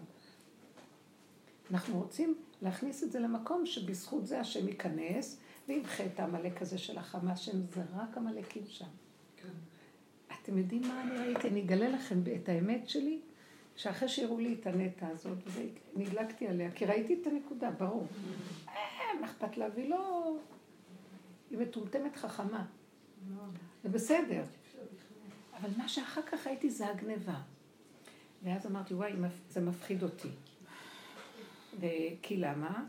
אנחנו 1.71 1.99
רוצים 1.99 2.37
להכניס 2.61 3.03
את 3.03 3.11
זה 3.11 3.19
למקום 3.19 3.65
שבזכות 3.65 4.27
זה 4.27 4.39
השם 4.39 4.67
ייכנס 4.67 5.37
וימחה 5.69 6.05
את 6.05 6.19
העמלק 6.19 6.61
הזה 6.61 6.77
של 6.77 6.97
החמאס, 6.97 7.39
שהם 7.39 7.61
זה 7.73 7.81
רק 7.95 8.17
עמלקים 8.17 8.63
שם. 8.67 8.85
אתם 10.43 10.57
יודעים 10.57 10.81
מה 10.81 11.01
אני 11.03 11.17
ראיתי? 11.17 11.47
אני 11.47 11.61
אגלה 11.61 11.89
לכם 11.89 12.19
את 12.35 12.49
האמת 12.49 12.89
שלי, 12.89 13.19
שאחרי 13.75 14.09
שהראו 14.09 14.39
לי 14.39 14.53
את 14.59 14.67
הנטע 14.67 15.07
הזאת, 15.07 15.37
נדלקתי 15.95 16.47
עליה, 16.47 16.71
כי 16.71 16.85
ראיתי 16.85 17.17
את 17.21 17.27
הנקודה, 17.27 17.71
ברור. 17.71 18.07
אה, 18.67 18.73
מה 19.21 19.27
אכפת 19.27 19.57
לה? 19.57 19.67
והיא 19.75 19.89
לא... 19.89 20.33
היא 21.49 21.57
מטומטמת 21.57 22.15
חכמה. 22.15 22.65
זה 23.83 23.89
בסדר. 23.89 24.43
אבל 25.53 25.69
מה 25.77 25.87
שאחר 25.87 26.21
כך 26.21 26.47
ראיתי 26.47 26.69
זה 26.69 26.87
הגניבה. 26.87 27.41
ואז 28.43 28.65
אמרתי, 28.65 28.93
וואי, 28.93 29.13
זה 29.49 29.61
מפחיד 29.61 30.03
אותי. 30.03 30.29
וכי 31.79 32.37
למה? 32.37 32.85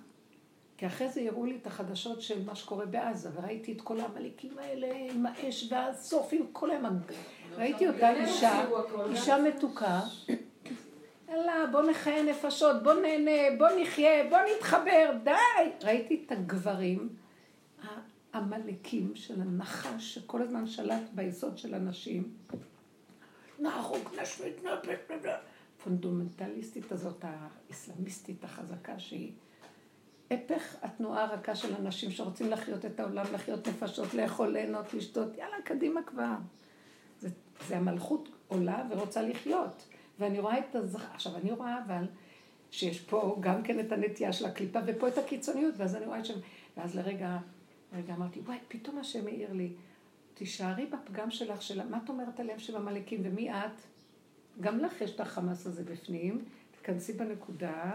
כי 0.80 0.86
אחרי 0.86 1.08
זה 1.08 1.20
יראו 1.20 1.44
לי 1.44 1.58
את 1.62 1.66
החדשות 1.66 2.22
של 2.22 2.44
מה 2.44 2.54
שקורה 2.54 2.86
בעזה, 2.86 3.28
וראיתי 3.34 3.72
את 3.72 3.80
כל 3.80 4.00
העמלקים 4.00 4.58
האלה 4.58 4.88
עם 5.10 5.26
האש 5.26 5.72
והסוף, 5.72 6.28
עם 6.32 6.46
כל 6.52 6.70
היום. 6.70 6.98
ראיתי 7.56 7.88
אותה 7.88 8.10
אישה, 8.10 8.64
אישה 9.10 9.38
מתוקה. 9.38 10.00
יאללה, 11.28 11.66
בוא 11.72 11.82
נחיה 11.90 12.22
נפשות, 12.22 12.82
בוא 12.82 12.94
נהנה, 12.94 13.56
בוא 13.58 13.68
נחיה, 13.82 14.28
בוא 14.30 14.38
נתחבר, 14.56 15.10
די! 15.24 15.70
ראיתי 15.82 16.22
את 16.26 16.32
הגברים 16.32 17.08
העמלקים 18.32 19.12
של 19.14 19.40
הנחש, 19.40 20.14
שכל 20.14 20.42
הזמן 20.42 20.66
שלט 20.66 21.02
ביסוד 21.12 21.58
של 21.58 21.74
הנשים. 21.74 22.32
נהרוג, 23.58 24.08
נשמיד, 24.22 24.54
נבט, 24.62 25.10
נבט. 25.10 25.40
פונדומנטליסטית 25.84 26.92
הזאת, 26.92 27.24
האסלאמיסטית 27.24 28.44
החזקה, 28.44 28.98
שהיא 28.98 29.32
הפך 30.30 30.76
התנועה 30.82 31.24
הרכה 31.24 31.54
של 31.54 31.74
אנשים 31.74 32.10
שרוצים 32.10 32.50
לחיות 32.50 32.84
את 32.84 33.00
העולם, 33.00 33.24
לחיות 33.32 33.68
נפשות, 33.68 34.14
לאכול, 34.14 34.48
ליהנות, 34.48 34.94
לשתות, 34.94 35.38
יאללה, 35.38 35.56
קדימה 35.64 36.02
כבר. 36.02 36.34
זה, 37.20 37.28
זה 37.68 37.76
המלכות 37.76 38.28
עולה 38.48 38.84
ורוצה 38.90 39.22
לחיות. 39.22 39.86
ואני 40.18 40.38
רואה 40.40 40.58
את 40.58 40.74
הזכ... 40.74 41.04
עכשיו, 41.14 41.36
אני 41.36 41.52
רואה 41.52 41.78
אבל 41.86 42.04
שיש 42.70 43.00
פה 43.00 43.36
גם 43.40 43.62
כן 43.62 43.80
את 43.80 43.92
הנטייה 43.92 44.32
של 44.32 44.46
הקליפה, 44.46 44.78
ופה 44.86 45.08
את 45.08 45.18
הקיצוניות, 45.18 45.74
ואז 45.76 45.96
אני 45.96 46.06
רואה 46.06 46.18
את 46.18 46.24
שם... 46.24 46.38
ואז 46.76 46.96
לרגע, 46.96 47.38
לרגע 47.92 48.14
אמרתי, 48.14 48.40
וואי, 48.40 48.58
פתאום 48.68 48.98
השם 48.98 49.26
העיר 49.26 49.52
לי, 49.52 49.72
תישארי 50.34 50.86
בפגם 50.86 51.30
שלך, 51.30 51.62
של 51.62 51.88
מה 51.88 51.98
את 52.04 52.08
אומרת 52.08 52.40
עליהם 52.40 52.58
שהם 52.58 52.76
עמלקים 52.76 53.20
ומי 53.24 53.50
את? 53.50 53.80
גם 54.60 54.78
לך 54.78 55.00
יש 55.00 55.14
את 55.14 55.20
החמאס 55.20 55.66
הזה 55.66 55.84
בפנים, 55.84 56.44
תכנסי 56.70 57.12
בנקודה, 57.12 57.92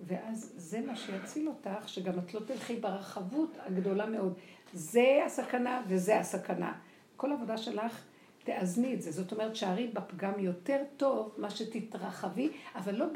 ואז 0.00 0.52
זה 0.56 0.80
מה 0.86 0.96
שיציל 0.96 1.48
אותך, 1.48 1.88
שגם 1.88 2.18
את 2.18 2.34
לא 2.34 2.40
תלכי 2.40 2.76
ברחבות 2.76 3.56
הגדולה 3.66 4.06
מאוד. 4.06 4.34
זה 4.72 5.22
הסכנה 5.26 5.82
וזה 5.88 6.18
הסכנה. 6.18 6.72
כל 7.16 7.32
עבודה 7.32 7.56
שלך, 7.56 8.02
תאזני 8.44 8.94
את 8.94 9.02
זה. 9.02 9.12
זאת 9.12 9.32
אומרת, 9.32 9.56
שערי 9.56 9.86
בפגם 9.86 10.32
יותר 10.38 10.78
טוב, 10.96 11.34
מה 11.38 11.50
שתתרחבי, 11.50 12.48
אבל 12.76 12.94
לא 12.94 13.06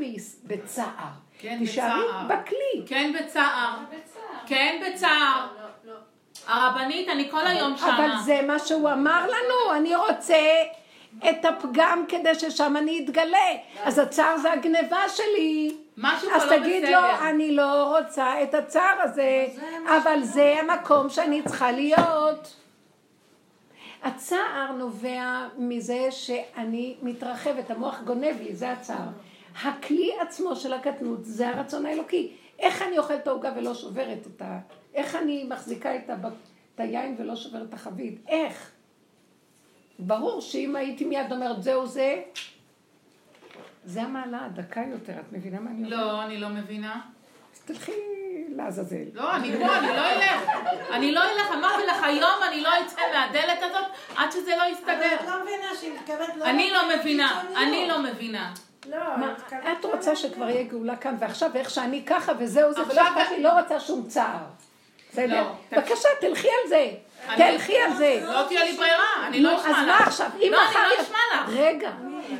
בצער. 0.44 1.10
כן, 1.38 1.58
תישארי 1.58 2.00
בצער. 2.08 2.26
בכלי. 2.26 2.86
כן 2.86 3.12
בצער. 3.20 3.78
כן 4.46 4.82
בצער. 4.86 5.46
הרבנית, 6.46 7.08
אני 7.08 7.30
כל 7.30 7.46
היום 7.46 7.76
שמה. 7.76 7.96
אבל 7.96 8.22
זה 8.24 8.40
מה 8.46 8.58
שהוא 8.58 8.90
אמר 8.92 9.26
לנו, 9.26 9.76
אני 9.76 9.96
רוצה 9.96 10.62
את 11.30 11.44
הפגם 11.44 12.04
כדי 12.08 12.34
ששם 12.34 12.74
אני 12.76 13.04
אתגלה. 13.04 13.56
אז 13.82 13.98
הצער 13.98 14.38
זה 14.38 14.52
הגניבה 14.52 15.08
שלי. 15.08 15.76
משהו 15.96 16.30
אז 16.30 16.42
פה 16.42 16.56
לא 16.56 16.60
תגיד 16.60 16.82
בסדר. 16.82 17.00
לו, 17.00 17.28
אני 17.28 17.54
לא 17.54 17.96
רוצה 17.98 18.42
את 18.42 18.54
הצער 18.54 19.00
הזה, 19.02 19.46
אבל 19.86 20.22
זה 20.22 20.54
המקום 20.60 21.10
שאני 21.10 21.42
צריכה 21.42 21.72
להיות. 21.72 22.56
הצער 24.02 24.72
נובע 24.78 25.48
מזה 25.58 26.06
שאני 26.10 26.96
מתרחבת, 27.02 27.70
המוח 27.70 28.00
גונב 28.00 28.40
לי, 28.42 28.54
זה 28.54 28.72
הצער. 28.72 29.08
הכלי 29.62 30.10
עצמו 30.20 30.56
של 30.56 30.72
הקטנות 30.72 31.24
זה 31.24 31.48
הרצון 31.48 31.86
האלוקי. 31.86 32.32
איך 32.58 32.82
אני 32.82 32.98
אוכלת 32.98 33.22
את 33.22 33.26
העוגה 33.26 33.52
ולא 33.56 33.74
שוברת 33.74 34.26
את 34.26 34.42
ה... 34.42 34.58
איך 34.94 35.16
אני 35.16 35.44
מחזיקה 35.44 35.96
את, 35.96 36.10
הב... 36.10 36.26
את 36.74 36.80
היין 36.80 37.16
ולא 37.18 37.36
שוברת 37.36 37.68
את 37.68 37.74
החבית? 37.74 38.20
איך? 38.28 38.70
ברור 39.98 40.40
שאם 40.40 40.76
הייתי 40.76 41.04
מיד 41.04 41.32
אומרת 41.32 41.62
זהו 41.62 41.86
זה, 41.86 42.22
זה 43.84 44.02
המעלה 44.02 44.38
הדקה 44.46 44.80
יותר, 44.90 45.12
את 45.12 45.32
מבינה 45.32 45.60
מה 45.60 45.70
אני 45.70 45.84
אומרת? 45.84 45.98
לא, 46.00 46.22
אני 46.22 46.38
לא 46.38 46.48
מבינה. 46.48 47.00
אז 47.54 47.60
תלכי 47.60 47.92
לעזאזל. 48.56 48.96
לא, 49.14 49.36
אני 49.36 49.52
פה, 49.58 49.76
אני 49.78 49.88
לא 49.88 50.06
אלך. 50.12 50.50
אני 50.92 51.12
לא 51.12 51.20
אלך, 51.22 51.52
אמרתי 51.54 51.86
לך, 51.86 52.02
היום 52.02 52.40
אני 52.48 52.60
לא 52.60 52.70
אצא 52.86 53.00
מהדלת 53.14 53.58
הזאת 53.62 53.84
עד 54.16 54.32
שזה 54.32 54.50
לא 54.56 54.62
אבל 54.62 54.72
יסתדר. 54.72 55.14
את 55.14 55.28
לא 55.28 55.42
מבינה 55.42 55.66
שהיא 55.80 55.92
מתכוונת 55.94 56.36
לא... 56.36 56.44
אני 56.44 56.70
לא 56.70 56.80
מבינה. 56.98 57.42
אני 57.56 57.88
לא 57.88 58.02
מבינה. 58.02 58.52
לא, 58.86 58.98
מה, 59.16 59.34
את 59.72 59.84
לא 59.84 59.90
רוצה. 59.92 60.16
שכבר 60.16 60.48
יהיה 60.48 60.62
גאולה 60.62 60.96
כאן 60.96 61.16
ועכשיו, 61.18 61.50
ואיך 61.54 61.70
שאני 61.70 62.04
ככה 62.06 62.32
וזהו 62.38 62.72
זה, 62.72 62.82
ולא 62.82 63.00
עכשיו- 63.00 63.06
אכפת 63.22 63.30
לי, 63.30 63.42
לא 63.42 63.60
רוצה 63.60 63.80
שום 63.80 64.06
צער. 64.08 64.38
בסדר? 65.12 65.42
לא. 65.42 65.52
בבקשה, 65.72 66.08
תלכי 66.20 66.48
על 66.48 66.68
זה. 66.68 66.90
תלכי 67.36 67.78
על 67.78 67.94
זה. 67.94 68.20
לא 68.26 68.44
תהיה 68.48 68.64
לי 68.64 68.72
ברירה, 68.72 69.26
אני 69.26 69.40
לא 69.42 69.56
אשמע 69.60 69.70
אז 69.70 69.76
לך. 69.76 69.88
מה 69.88 69.96
עכשיו? 69.98 70.30
אם 70.36 70.48
לא, 70.52 70.58
מחר... 70.64 70.78
אני 70.78 70.88
לא 70.98 71.02
אשמע 71.02 71.18
לך. 71.34 71.48
רגע. 71.48 71.90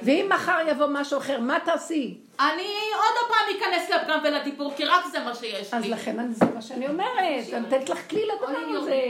ואם 0.05 0.27
מחר 0.35 0.59
יבוא 0.69 0.87
משהו 0.91 1.19
אחר, 1.19 1.41
מה 1.41 1.59
תעשי? 1.65 2.19
אני 2.41 2.69
עוד 2.95 3.29
פעם 3.29 3.57
אכנס 3.57 3.91
לפגם 3.91 4.19
ולדיבור, 4.25 4.73
כי 4.77 4.85
רק 4.85 5.05
זה 5.13 5.21
מה 5.21 5.35
שיש 5.35 5.75
אז 5.75 5.83
לי. 5.85 5.91
לכן 5.91 6.19
אני- 6.19 6.35
זה 6.35 6.45
מה 6.55 6.63
שאני 6.63 6.89
אומרת. 6.89 7.09
אני 7.19 7.61
נותנת 7.61 7.89
לך 7.89 7.99
כלי 8.11 8.23
לדבר 8.27 8.59
הזה. 8.79 9.03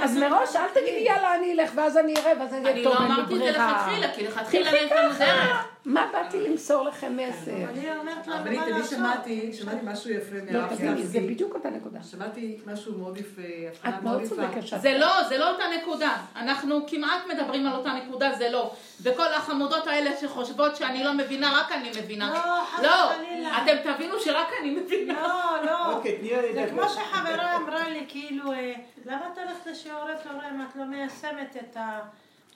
אז 0.00 0.16
מראש 0.16 0.56
אל 0.56 0.68
תגידי 0.68 1.04
יאללה 1.06 1.34
אני 1.34 1.52
אלך 1.52 1.70
ואז 1.74 1.96
אני 1.96 2.14
אראה 2.16 2.32
ואז 2.40 2.54
אני 2.54 2.60
אני 2.60 2.70
אהיה 2.72 2.84
טוב, 2.84 2.94
לא 2.94 3.00
אין 3.00 3.08
לי 3.08 3.14
אמרתי 3.14 3.34
את 3.34 3.38
זה. 3.38 3.50
לכתחילה, 3.50 4.12
כי 4.14 4.22
לכתחילה 4.24 4.70
לנו 4.72 4.90
ככה. 5.12 5.18
דרך. 5.24 5.66
מה 5.84 6.06
באתי 6.12 6.40
למסור 6.40 6.84
לכם 6.84 7.16
מסר? 7.16 7.50
אני 7.50 7.98
אומרת 7.98 8.26
לה, 8.26 8.34
הרבנית, 8.36 8.58
מה 8.58 8.66
אני? 8.66 8.84
שמעתי, 8.84 9.52
שמעתי 9.52 9.76
משהו 9.82 10.10
יפה 10.10 10.34
לא, 10.50 10.60
מהרב 10.60 10.74
תגידי, 10.76 11.02
זה 11.02 11.18
גפני. 11.18 11.34
בדיוק 11.34 11.54
אותה 11.54 11.70
נקודה. 11.70 11.98
שמעתי 12.10 12.58
משהו 12.66 12.98
מאוד 12.98 13.18
יפה, 13.18 13.42
את 13.88 14.02
מאוד. 14.02 14.22
צודקת 14.28 14.66
שאת... 14.66 14.80
זה 14.80 14.98
לא, 14.98 15.22
זה 15.28 15.38
לא 15.38 15.50
אותה 15.52 15.64
נקודה. 15.82 16.16
אנחנו 16.36 16.86
כמעט 16.86 17.20
מדברים 17.34 17.66
על 17.66 17.72
אותה 17.72 17.90
נקודה, 17.92 18.32
זה 18.38 18.48
לא. 18.50 18.70
וכל 19.02 19.32
החמודות 19.36 19.86
האלה 19.86 20.10
שחושבות 20.20 20.76
שאני 20.76 21.04
לא 21.04 21.12
מבינה, 21.14 21.60
רק 21.60 21.72
אני 21.72 21.90
מבינה. 21.90 22.21
לא, 22.28 22.64
חס 22.64 22.82
לא, 22.82 23.10
וחלילה. 23.14 23.62
אתם 23.62 23.92
תבינו 23.92 24.20
שרק 24.20 24.48
אני 24.60 24.70
מבינה. 24.70 25.22
לא, 25.22 25.64
לא. 25.64 25.96
אוקיי, 25.96 26.52
זה. 26.54 26.66
כמו 26.70 26.88
שחברה 26.88 27.56
אמרה 27.56 27.88
לי, 27.88 28.04
כאילו, 28.08 28.52
אה, 28.52 28.74
למה 29.04 29.28
את 29.32 29.38
הולכת 29.38 29.66
לשיעורי 29.66 30.12
תורה 30.22 30.50
אם 30.50 30.62
את 30.62 30.76
לא 30.76 30.84
מיישמת 30.84 31.56
את 31.60 31.76
ה... 31.76 32.00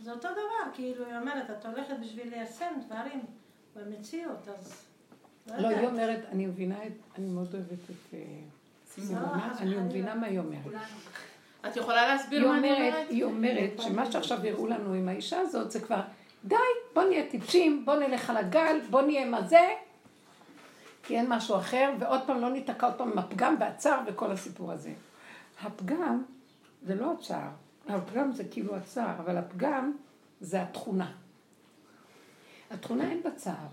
זה 0.00 0.10
אותו 0.10 0.28
דבר, 0.28 0.72
כאילו, 0.74 1.06
היא 1.06 1.16
אומרת, 1.16 1.50
את 1.50 1.66
הולכת 1.66 1.94
בשביל 2.02 2.30
ליישם 2.30 2.72
דברים 2.86 3.20
במציאות, 3.76 4.48
אז... 4.48 4.86
לא, 5.46 5.54
יודעת. 5.54 5.78
היא 5.78 5.86
אומרת, 5.88 6.20
אני 6.32 6.46
מבינה 6.46 6.76
את... 6.86 6.92
אני 7.18 7.28
מאוד 7.28 7.54
אוהבת 7.54 7.90
את... 7.90 8.14
אה, 8.14 8.18
סימונה, 8.86 9.50
חס 9.54 9.60
אני. 9.60 9.76
מבינה 9.76 10.14
מה 10.14 10.26
היא 10.26 10.38
אומרת. 10.38 10.80
את 11.68 11.76
יכולה 11.76 12.06
להסביר 12.08 12.48
מה 12.48 12.58
אני 12.58 12.72
אומרת, 12.72 12.94
אומרת? 12.94 13.10
היא 13.10 13.24
אומרת 13.24 13.70
שמה 13.78 14.12
שעכשיו 14.12 14.38
הראו 14.46 14.66
לנו 14.66 14.92
עם 14.92 15.08
האישה 15.08 15.40
הזאת 15.40 15.70
זה 15.70 15.80
כבר, 15.80 16.00
די, 16.46 16.56
בוא 16.94 17.04
נהיה 17.04 17.30
טיפשים, 17.30 17.84
בוא 17.84 17.94
נלך 17.94 18.30
על 18.30 18.36
הגל, 18.36 18.80
בוא 18.90 19.02
נהיה 19.02 19.26
מה 19.26 19.42
זה, 19.42 19.74
כי 21.02 21.16
אין 21.16 21.26
משהו 21.28 21.56
אחר, 21.56 21.92
ועוד 21.98 22.20
פעם 22.26 22.40
לא 22.40 22.50
ניתקע 22.50 22.86
עוד 22.86 22.94
פעם 22.94 23.12
עם 23.12 23.18
הפגם 23.18 23.56
והצער 23.60 24.00
וכל 24.06 24.30
הסיפור 24.30 24.72
הזה. 24.72 24.92
הפגם 25.62 26.22
זה 26.82 26.94
לא 26.94 27.12
הצער, 27.12 27.48
הפגם 27.88 28.32
זה 28.32 28.44
כאילו 28.44 28.76
הצער, 28.76 29.14
אבל 29.18 29.36
הפגם 29.36 29.92
זה 30.40 30.62
התכונה. 30.62 31.12
התכונה 32.70 33.10
אין 33.10 33.22
בה 33.22 33.30
צער. 33.30 33.66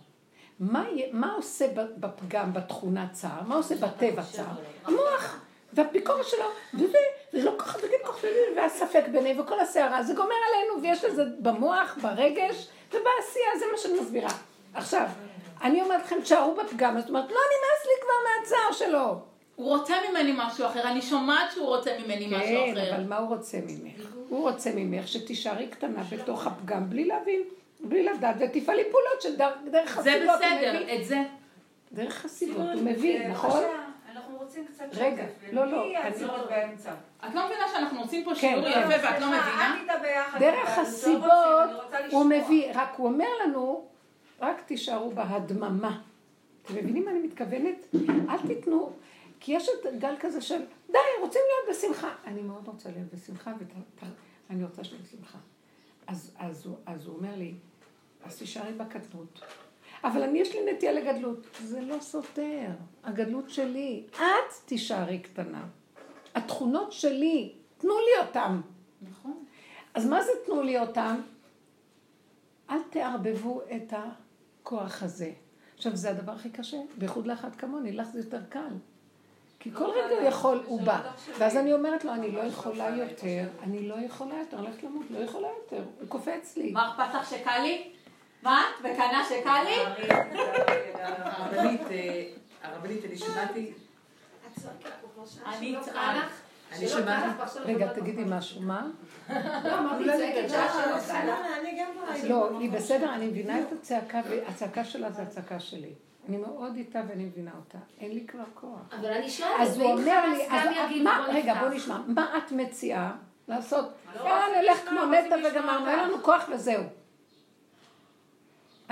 מה, 0.60 0.86
מה 1.12 1.34
עושה 1.34 1.66
בפגם, 2.00 2.54
בתכונה 2.54 3.08
צער? 3.12 3.44
מה 3.48 3.56
עושה 3.56 3.76
בטבע 3.76 4.24
צער? 4.32 4.56
המוח 4.86 5.40
והביקורת 5.74 6.26
שלו, 6.26 6.46
וזה, 6.74 6.98
זה 7.34 7.44
לא 7.44 7.52
ככה, 7.58 7.78
תגיד 7.80 8.00
ככה, 8.06 8.28
והספק 8.56 9.04
ביניהם 9.12 9.40
וכל 9.40 9.60
הסערה, 9.60 10.04
זה 10.04 10.14
גומר 10.14 10.36
עלינו, 10.50 10.82
ויש 10.82 11.04
לזה 11.04 11.24
במוח, 11.40 11.98
ברגש 12.02 12.68
ובעשייה, 12.90 13.50
זה 13.60 13.66
מה 13.72 13.78
שאני 13.78 14.00
מסבירה. 14.00 14.30
עכשיו, 14.74 15.06
אני 15.64 15.82
אומרת 15.82 16.02
לכם, 16.02 16.22
תשארו 16.22 16.56
בפגם, 16.56 17.00
זאת 17.00 17.10
אומרת, 17.10 17.26
לא 17.32 17.38
נמאס 17.38 17.86
לי 17.86 18.02
כבר 18.02 18.14
מהצער 18.30 18.72
שלו. 18.88 19.16
הוא 19.56 19.78
רוצה 19.78 19.94
ממני 20.10 20.34
משהו 20.38 20.66
אחר, 20.66 20.88
אני 20.88 21.02
שומעת 21.02 21.52
שהוא 21.52 21.68
רוצה 21.68 21.92
ממני 22.06 22.28
משהו 22.28 22.40
כן, 22.66 22.72
אחר. 22.78 22.96
אבל 22.96 23.04
מה 23.04 23.18
הוא 23.18 23.30
רוצה 23.36 23.58
ממך? 23.68 24.08
הוא 24.30 24.50
רוצה 24.50 24.70
ממך 24.76 25.08
שתישארי 25.08 25.68
קטנה 25.68 26.04
בתוך 26.12 26.48
הפגם, 26.48 26.90
בלי 26.90 27.06
להבין, 27.06 27.42
בלי 27.80 28.04
לדעת, 28.04 28.36
ותפעלי 28.40 28.84
פעולות 28.92 29.22
של 29.22 29.36
דר- 29.36 29.56
דרך 29.72 30.02
זה 30.02 30.12
הסיבות, 30.14 30.30
הוא 30.30 30.48
בסדר. 30.60 30.96
את 30.96 31.06
זה. 31.06 31.18
דרך 31.92 32.26
הסיבות, 32.26 32.68
הוא 32.74 32.82
מביא, 32.82 33.28
נכון? 33.28 33.64
רוצים 34.60 34.74
קצת 34.74 34.98
רגע, 34.98 35.26
לא, 35.52 35.66
לא, 35.66 35.84
מי 35.84 35.94
יעצור 35.94 36.38
באמצע? 36.50 36.94
את 37.28 37.36
לא 37.36 37.46
מבינה 37.46 37.66
שאנחנו 37.74 38.02
עושים 38.02 38.24
פה 38.24 38.32
כן, 38.32 38.40
שיעור 38.40 38.64
כן. 38.64 38.70
יפה 38.70 39.08
ואת 39.08 39.22
לא 39.22 39.28
מבינה? 39.28 39.84
דרך 40.40 40.78
לא 40.78 40.82
הסיבות 40.82 41.32
הוא. 42.12 42.26
מביא, 42.26 42.72
רק 42.76 42.90
הוא 42.98 43.08
אומר 43.08 43.28
לנו, 43.44 43.88
רק 44.40 44.62
תישארו 44.62 45.12
בהדממה. 45.12 46.02
אתם 46.66 46.76
מבינים 46.76 47.06
מה 47.06 47.12
אני 47.12 47.20
מתכוונת? 47.20 47.96
אל 48.30 48.48
תיתנו, 48.48 48.92
כי 49.40 49.52
יש 49.52 49.70
את 49.70 50.00
גל 50.00 50.16
כזה 50.20 50.42
של, 50.42 50.60
די, 50.92 50.98
רוצים 51.22 51.42
להיות 51.48 51.78
בשמחה. 51.78 52.10
אני 52.26 52.42
מאוד 52.42 52.68
רוצה 52.68 52.90
להיות 52.90 53.14
בשמחה, 53.14 53.52
ואני 54.50 54.64
רוצה 54.64 54.84
שתהיה 54.84 55.02
בשמחה. 55.02 55.38
אז, 56.08 56.32
אז, 56.40 56.66
הוא, 56.66 56.78
אז 56.86 57.08
הוא 57.08 57.16
אומר 57.16 57.36
לי, 57.36 57.54
אז 58.26 58.38
תישארי 58.38 58.74
בקטנות. 58.74 59.42
אבל 60.04 60.24
אני, 60.24 60.40
יש 60.40 60.56
לי 60.56 60.74
נטייה 60.74 60.92
לגדלות. 60.92 61.48
זה 61.64 61.82
לא 61.82 62.00
סותר. 62.00 62.68
הגדלות 63.04 63.50
שלי. 63.50 64.04
את 64.16 64.54
תישארי 64.66 65.20
קטנה. 65.20 65.64
התכונות 66.36 66.92
שלי, 66.92 67.54
תנו 67.78 67.94
לי 67.94 68.28
אותן. 68.28 68.62
נכון. 69.02 69.46
אז 69.94 70.06
מה 70.06 70.24
זה 70.24 70.32
תנו 70.46 70.62
לי 70.62 70.80
אותם? 70.80 71.22
אל 72.70 72.80
תערבבו 72.90 73.62
את 73.76 73.94
הכוח 73.94 75.04
הזה. 75.04 75.32
עכשיו, 75.76 75.96
זה 75.96 76.10
הדבר 76.10 76.32
הכי 76.32 76.50
קשה, 76.50 76.78
בייחוד 76.98 77.28
לאחת 77.28 77.56
כמוני, 77.56 77.92
לך 77.92 78.08
זה 78.08 78.20
יותר 78.20 78.42
קל. 78.50 78.74
כי 79.60 79.72
כל 79.74 79.90
רגע 79.90 80.16
הוא 80.16 80.28
יכול, 80.28 80.64
הוא 80.66 80.82
בא. 80.82 81.12
ואז 81.38 81.58
אני 81.58 81.74
אומרת 81.74 82.06
לו, 82.06 82.14
אני 82.14 82.32
לא 82.32 82.40
יכולה 82.40 82.90
יותר, 82.90 83.48
אני 83.64 83.88
לא 83.88 83.96
יכולה 83.96 84.36
יותר, 84.40 84.58
הולכת 84.58 84.84
למות, 84.84 85.06
לא 85.12 85.18
יכולה 85.18 85.48
יותר, 85.48 85.84
הוא 86.00 86.08
קופץ 86.10 86.58
לי. 86.58 86.72
מה 86.72 86.90
אכפת 86.92 87.16
לך 87.16 87.30
שקל 87.30 87.62
לי? 87.62 87.93
מה? 88.44 88.64
מקנאה 88.80 89.24
שקל 89.30 89.64
לי? 89.64 90.06
הרבנית, 91.24 91.82
אה, 91.92 92.24
הרבנית, 92.64 93.06
אני 93.06 93.18
שמעתי, 93.18 93.74
אני 95.46 95.78
אצעק. 95.80 95.96
אני 96.72 96.88
שמעתי, 96.88 97.28
רגע, 97.66 97.94
תגידי 97.94 98.24
משהו, 98.28 98.62
מה? 98.62 98.88
לא, 99.30 99.80
אמרתי, 99.80 100.06
שעה 100.50 101.00
שלא 101.08 101.26
לא 102.30 102.50
לא, 102.52 102.60
היא 102.60 102.72
בסדר. 102.72 103.14
אני 103.14 103.28
מבינה 103.28 103.62
את 103.62 103.72
הצעקה, 103.72 104.22
והצעקה 104.30 104.84
שלה 104.84 105.12
זה 105.12 105.22
הצעקה 105.22 105.60
שלי. 105.60 105.94
אני 106.30 106.38
מאוד 106.38 106.76
איתה 106.76 107.02
ואני 107.10 107.24
מבינה 107.24 107.52
אותה. 107.58 107.78
אין 108.00 108.12
לי 108.12 108.28
כבר 108.28 108.44
כוח. 108.54 108.80
אבל 109.00 109.12
אני 109.12 109.30
שואלת, 109.30 109.54
אז 109.60 109.78
הוא 109.80 109.92
אומר 109.92 110.28
לי, 110.28 110.48
אז 110.50 110.70
מה, 111.04 111.26
רגע? 111.30 111.54
בוא 111.60 111.70
נשמע, 111.70 111.98
מה 112.08 112.38
את 112.38 112.52
מציעה 112.52 113.12
לעשות? 113.48 113.86
לא 114.16 114.20
יאללה, 114.20 114.62
נלך 114.62 114.90
כמו 114.90 115.06
נטע 115.06 115.36
וגמרנו. 115.36 115.88
אין 115.88 116.00
לנו 116.00 116.24
כוח 116.24 116.44
וזהו. 116.52 116.84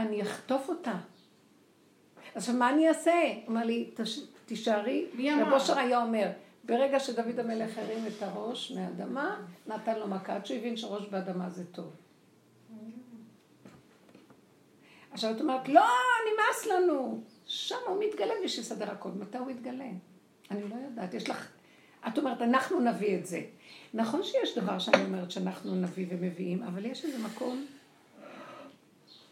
אני 0.01 0.21
אחטוף 0.21 0.69
אותה. 0.69 0.93
עכשיו, 2.35 2.55
מה 2.55 2.69
אני 2.69 2.89
אעשה? 2.89 3.13
אמר 3.49 3.65
לי, 3.65 3.89
"תש- 3.95 4.19
תישארי, 4.45 5.05
מי 5.13 5.33
אמר? 5.33 5.43
רב 5.47 5.53
אושר 5.53 5.79
היה 5.79 6.03
אומר, 6.03 6.29
ברגע 6.63 6.99
שדוד 6.99 7.39
המלך 7.39 7.77
הרים 7.77 8.07
את 8.07 8.23
הראש 8.23 8.71
מהאדמה, 8.71 9.39
נתן 9.67 9.99
לו 9.99 10.07
מכה, 10.07 10.35
עד 10.35 10.45
שהוא 10.45 10.57
הבין 10.57 10.77
שראש 10.77 11.05
באדמה 11.07 11.49
זה 11.49 11.65
טוב. 11.65 11.91
עכשיו 15.11 15.31
את 15.35 15.41
אומרת, 15.41 15.69
לא, 15.69 15.81
נמאס 16.33 16.65
לנו. 16.65 17.21
שם 17.45 17.75
הוא 17.87 18.03
מתגלה 18.03 18.33
בשביל 18.45 18.65
לסדר 18.65 18.91
הכל. 18.91 19.09
מתי 19.19 19.37
הוא 19.37 19.47
מתגלה? 19.47 19.85
אני 20.51 20.61
לא 20.69 20.75
יודעת. 20.85 21.13
יש 21.13 21.29
לך... 21.29 21.47
את 22.07 22.17
אומרת, 22.17 22.41
אנחנו 22.41 22.79
נביא 22.79 23.17
את 23.17 23.25
זה. 23.25 23.41
נכון 23.93 24.23
שיש 24.23 24.57
דבר 24.57 24.79
שאני 24.79 25.03
אומרת 25.03 25.31
שאנחנו 25.31 25.75
נביא 25.75 26.05
ומביאים, 26.09 26.63
אבל 26.63 26.85
יש 26.85 27.05
איזה 27.05 27.17
מקום 27.27 27.65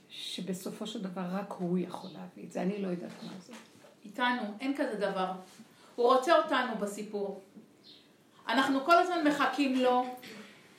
שבסופו 0.09 0.87
של 0.87 1.01
דבר 1.01 1.21
רק 1.31 1.51
הוא 1.51 1.77
יכול 1.77 2.09
להביא 2.13 2.43
את 2.43 2.51
זה. 2.51 2.61
אני 2.61 2.81
לא 2.81 2.87
יודעת 2.87 3.11
מה 3.23 3.31
זה. 3.39 3.53
איתנו, 4.05 4.41
אין 4.59 4.77
כזה 4.77 4.95
דבר. 4.95 5.31
הוא 5.95 6.13
רוצה 6.13 6.37
אותנו 6.37 6.75
בסיפור. 6.79 7.41
אנחנו 8.47 8.85
כל 8.85 8.97
הזמן 8.97 9.27
מחכים 9.27 9.75
לו, 9.75 10.05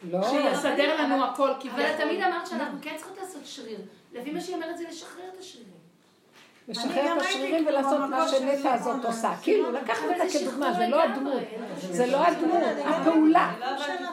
לא. 0.02 0.22
שיסדר 0.22 1.02
לנו 1.02 1.24
הכל 1.24 1.50
אבל 1.50 1.56
את 1.56 1.62
כביכול. 1.62 2.04
תמיד 2.04 2.22
אמרת 2.22 2.46
שאנחנו 2.46 2.78
כן 2.82 2.94
צריכות 2.96 3.18
לעשות 3.18 3.46
שריר. 3.46 3.80
לפי 4.12 4.30
מה 4.30 4.40
שהיא 4.40 4.54
אומרת 4.54 4.78
זה 4.78 4.84
לשחרר 4.88 5.28
את 5.34 5.38
השרירים. 5.40 5.79
לשחרר 6.68 7.16
את 7.16 7.22
השרירים 7.22 7.58
כמו 7.58 7.68
ולעשות 7.68 7.98
מה 8.10 8.28
שנטע 8.28 8.72
הזאת 8.72 9.04
עושה. 9.04 9.32
כאילו, 9.42 9.66
אותה 9.68 10.28
זה 10.28 10.38
כדוגמה, 10.38 10.72
זה 10.72 10.86
לא. 10.86 11.02
הדמות. 11.02 11.42
זה 11.90 12.06
לא 12.06 12.26
הדמות, 12.26 12.62
הפעולה. 12.84 13.52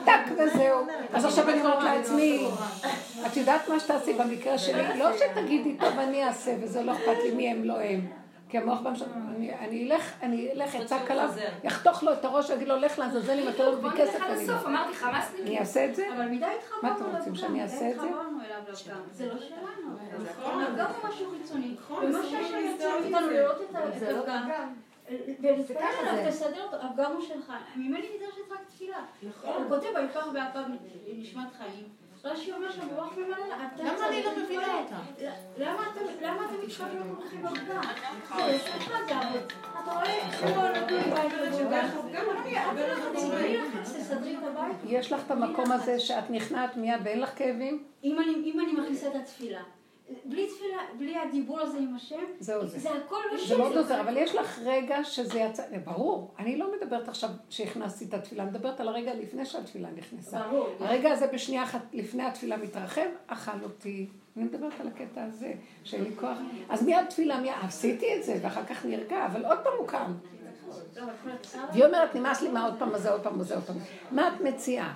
טק 0.04 0.32
וזהו. 0.32 0.86
אז 1.12 1.24
עכשיו 1.24 1.50
אני 1.50 1.60
אומרת 1.60 1.82
לעצמי, 1.82 2.48
את 3.26 3.36
יודעת 3.36 3.68
מה 3.68 3.80
שתעשי 3.80 4.12
במקרה 4.12 4.58
שלי? 4.58 4.98
לא 4.98 5.08
שתגידי, 5.16 5.76
טוב, 5.80 5.98
אני 5.98 6.24
אעשה, 6.24 6.54
וזה 6.60 6.82
לא 6.82 6.92
אכפת 6.92 7.16
לי 7.24 7.30
מי 7.30 7.50
הם, 7.50 7.64
לא 7.64 7.80
הם. 7.80 8.06
כי 8.48 8.58
המוח 8.58 8.80
בא 8.80 8.90
משם, 8.90 9.04
אני- 9.36 9.54
אני 9.54 9.92
אלך, 9.92 10.12
אני 10.22 10.52
אלך, 10.52 10.74
אצעק 10.74 11.10
עליו, 11.10 11.30
יחתוך 11.64 12.02
לו 12.02 12.12
את 12.12 12.24
הראש, 12.24 12.50
ויגיד 12.50 12.68
לו, 12.68 12.76
לך 12.76 12.98
לעזאזל 12.98 13.38
אם 13.38 13.48
אתה 13.48 13.62
לא 13.62 13.72
מביא 13.72 13.82
בוא 13.90 13.98
כסף, 13.98 14.14
נלך 14.14 14.22
אני 14.30 14.42
הסוף, 14.42 14.62
לא. 14.62 14.68
אמרתי 14.68 14.94
חמאסניקים. 14.94 15.46
אני 15.46 15.58
אעשה 15.58 15.84
את 15.84 15.94
זה? 15.94 16.08
אבל 16.16 16.26
מדי 16.28 16.46
מה 16.82 16.92
התחברנו 16.92 17.08
אתם 17.10 17.16
רוצים, 17.16 17.34
שאני 17.34 17.62
אעשה 17.62 17.90
את 17.90 18.00
זה? 18.00 18.06
אליו. 18.06 18.62
זה 19.12 19.26
לא 19.26 19.38
שלנו. 19.38 19.96
נכון. 20.30 20.62
הפגם 20.62 20.86
הוא 21.02 21.08
משהו 21.10 21.30
חיצוני. 21.30 21.74
נכון, 21.78 22.04
ומה 22.04 22.22
זה 22.22 22.28
שהשם 22.28 22.54
לא 22.54 22.58
יוצא 22.58 23.20
זה. 23.24 23.40
לראות 23.40 23.56
את 23.60 23.72
לא 23.72 23.78
הפגם. 24.20 24.48
עליו, 25.98 26.24
זה. 26.24 26.30
תסדר 26.30 26.62
אותו, 26.64 26.76
הפגם 26.86 27.12
הוא 27.12 27.20
שלך. 27.20 27.52
ממני 27.76 28.08
נדרשת 28.16 28.52
רק 28.52 28.58
תפילה. 28.68 28.98
הוא 29.42 29.68
כותב, 29.68 29.86
ויקח 29.96 30.26
באפיו 30.32 30.62
נשמת 31.14 31.48
חיים. 31.58 31.84
רש"י 32.32 32.52
אומר 32.52 32.72
שם, 32.72 32.88
ברוח 32.88 33.12
ממלא, 33.16 33.34
אתה 33.74 33.82
למה 33.82 34.08
אני 34.08 34.22
לא 34.22 34.30
צריך 34.30 34.44
מבינה. 34.44 34.78
אותה? 34.78 34.96
למה 35.58 35.82
אתם- 35.92 36.26
למה 36.26 36.44
אתם 36.46 36.66
מתחברים 36.66 37.14
כולכם 37.16 37.42
בפגם? 37.42 37.82
זה 38.36 38.74
אצלך 38.76 38.92
זה 39.08 39.16
עבוד. 39.16 39.52
אתה 39.82 39.92
רואה, 39.92 40.30
כל 40.54 40.72
את 44.38 44.56
הבית. 44.56 44.76
יש 44.86 45.12
לך 45.12 45.20
את 45.26 45.30
המקום 45.30 45.72
הזה 45.72 46.00
שאת 46.00 46.30
נכנעת 46.30 46.76
מיד 46.76 47.00
ואין 47.04 47.20
לך 47.20 47.38
כאבים? 47.38 47.84
אם 48.04 48.18
אני, 48.18 48.32
אם 48.44 48.60
אני 48.60 48.72
מכניסה 48.72 49.08
את 49.08 49.14
התפילה, 49.14 49.60
בלי 50.24 50.46
תפילה, 50.46 50.78
בלי 50.98 51.18
הדיבור 51.18 51.60
הזה 51.60 51.78
עם 51.78 51.94
השם, 51.96 52.24
זהו 52.40 52.66
זה. 52.66 52.78
זה 52.78 52.90
הכל 52.90 53.16
בשם. 53.34 53.46
זה 53.46 53.58
מאוד 53.58 53.76
עוזר, 53.76 54.00
אבל 54.00 54.16
יש 54.16 54.34
לך 54.34 54.58
רגע 54.64 55.04
שזה 55.04 55.38
יצא, 55.38 55.62
ברור, 55.84 56.34
אני 56.38 56.56
לא 56.56 56.72
מדברת 56.76 57.08
עכשיו 57.08 57.30
שהכנסתי 57.50 58.04
את 58.04 58.14
התפילה, 58.14 58.42
אני 58.42 58.50
מדברת 58.50 58.80
על 58.80 58.88
הרגע 58.88 59.14
לפני 59.14 59.46
שהתפילה 59.46 59.88
נכנסה. 59.96 60.38
ברור. 60.38 60.68
הרגע 60.80 61.10
הזה 61.10 61.26
בשנייה 61.26 61.62
אחת 61.62 61.80
לפני 61.92 62.22
התפילה 62.22 62.56
מתרחב, 62.56 63.08
אכל 63.26 63.62
אותי. 63.62 64.06
אני 64.36 64.44
מדברת 64.44 64.72
על 64.80 64.88
הקטע 64.88 65.24
הזה, 65.24 65.52
שאין 65.84 66.04
לי 66.04 66.10
כוח. 66.20 66.38
אז 66.68 66.82
מיד 66.82 67.04
תפילה, 67.08 67.40
מיד, 67.40 67.54
עשיתי 67.62 68.16
את 68.16 68.24
זה, 68.24 68.38
ואחר 68.42 68.64
כך 68.64 68.84
נרגע, 68.86 69.26
אבל 69.26 69.44
עוד 69.44 69.58
פעם 69.58 69.72
הוא 69.78 69.88
קם. 69.88 70.12
והיא 71.72 71.84
אומרת, 71.84 72.14
נמאס 72.14 72.42
לי 72.42 72.48
מה 72.48 72.64
עוד 72.64 72.74
פעם 72.78 72.94
הזה, 72.94 73.10
עוד 73.10 73.22
פעם 73.22 73.40
הזה, 73.40 73.54
עוד 73.54 73.64
פעם. 73.64 73.76
מה 74.10 74.28
את 74.28 74.40
מציעה? 74.40 74.94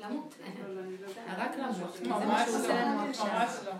למות. 0.00 0.34
רק 1.38 1.56
למות. 1.58 2.00
ממש 2.06 2.48
לא, 2.48 2.56
עכשיו. 2.58 2.76
ממש 2.86 3.18
לא. 3.66 3.72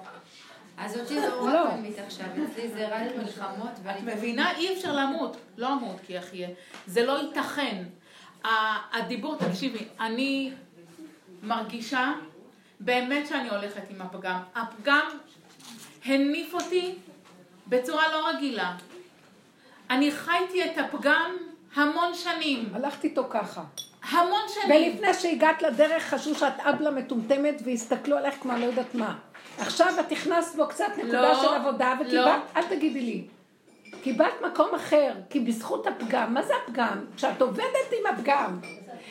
אז 0.79 0.99
אותי 1.01 1.21
זה 1.21 1.29
לא. 1.29 1.63
רק 1.65 1.71
תלמיד 1.75 1.99
עכשיו, 2.07 2.27
אצלי 2.53 2.69
זה 2.69 2.89
רק 2.89 3.17
מלחמות, 3.19 3.71
את 3.91 4.03
מבינה? 4.03 4.57
אי 4.57 4.75
אפשר 4.77 4.93
למות. 4.97 5.37
לא 5.57 5.73
אמות 5.73 5.97
כי 6.07 6.19
אחיה. 6.19 6.49
זה 6.87 7.07
לא 7.07 7.19
ייתכן. 7.23 7.85
ה- 8.45 8.97
הדיבור, 8.99 9.37
תקשיבי, 9.39 9.85
אני 10.01 10.53
מרגישה 11.43 12.13
באמת 12.81 13.27
שאני 13.27 13.49
הולכת 13.49 13.83
עם 13.91 14.03
הפגם. 14.03 14.41
הפגם 14.55 15.07
הניף 16.05 16.55
אותי 16.55 16.95
בצורה 17.67 18.09
לא 18.13 18.29
רגילה. 18.29 18.77
אני 19.91 20.11
חייתי 20.13 20.65
את 20.65 20.79
הפגם 20.79 21.37
המון 21.75 22.15
שנים. 22.15 22.69
הלכת 22.75 23.05
איתו 23.05 23.27
ככה. 23.31 23.65
המון 24.11 24.41
שנים. 24.49 24.93
ולפני 24.93 25.15
שהגעת 25.15 25.63
לדרך 25.63 26.03
חשבו 26.03 26.35
שאת 26.35 26.61
אבלה 26.61 26.91
מטומטמת 26.91 27.63
והסתכלו 27.65 28.17
עליך 28.17 28.35
כמו 28.41 28.53
אני 28.53 28.61
לא 28.61 28.67
יודעת 28.67 28.95
מה. 28.95 29.15
עכשיו 29.59 29.87
את 30.01 30.13
הכנסת 30.13 30.57
בו 30.57 30.69
קצת 30.69 30.89
נקודה 30.97 31.23
לא, 31.23 31.43
של 31.43 31.55
עבודה 31.55 31.95
וקיבלת, 32.01 32.25
לא. 32.27 32.35
אל 32.57 32.63
תגידי 32.69 33.01
לי. 33.01 33.25
קיבלת 34.03 34.35
מקום 34.53 34.75
אחר, 34.75 35.13
כי 35.31 35.41
בזכות 35.41 35.87
הפגם, 35.87 36.35
מה 36.35 36.43
זה 36.43 36.53
הפגם? 36.65 37.05
כשאת 37.17 37.43
עובדת 37.43 37.93
עם 37.93 38.15
הפגם, 38.15 38.59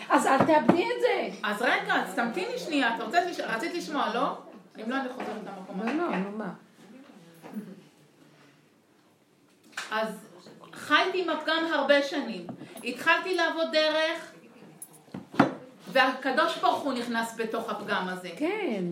אז 0.10 0.28
אל 0.28 0.38
תאבדי 0.38 0.84
את 0.84 1.02
זה. 1.02 1.30
אז 1.44 1.62
רגע, 1.62 1.94
אז 1.94 2.16
תמתיני 2.16 2.58
שנייה. 2.58 2.96
את 2.96 3.02
רוצה, 3.02 3.20
רצית 3.48 3.74
לשמוע, 3.74 4.14
לא? 4.14 4.38
אם 4.84 4.90
לא, 4.90 4.96
אני 4.96 5.10
חוזרת 5.10 5.28
למקום 5.46 5.80
לא, 5.80 5.90
הזה. 5.90 5.98
לא, 5.98 6.18
נו 6.18 6.38
מה. 6.38 6.50
אז 9.92 10.08
חייתי 10.74 11.24
עם 11.24 11.30
הפגם 11.30 11.66
הרבה 11.74 12.04
שנים. 12.04 12.48
התחלתי 12.84 13.36
לעבוד 13.36 13.68
דרך, 13.72 14.32
והקדוש 15.92 16.58
ברוך 16.58 16.80
הוא 16.80 16.94
נכנס 16.94 17.36
בתוך 17.38 17.70
הפגם 17.70 18.08
הזה. 18.08 18.30
כן. 18.38 18.84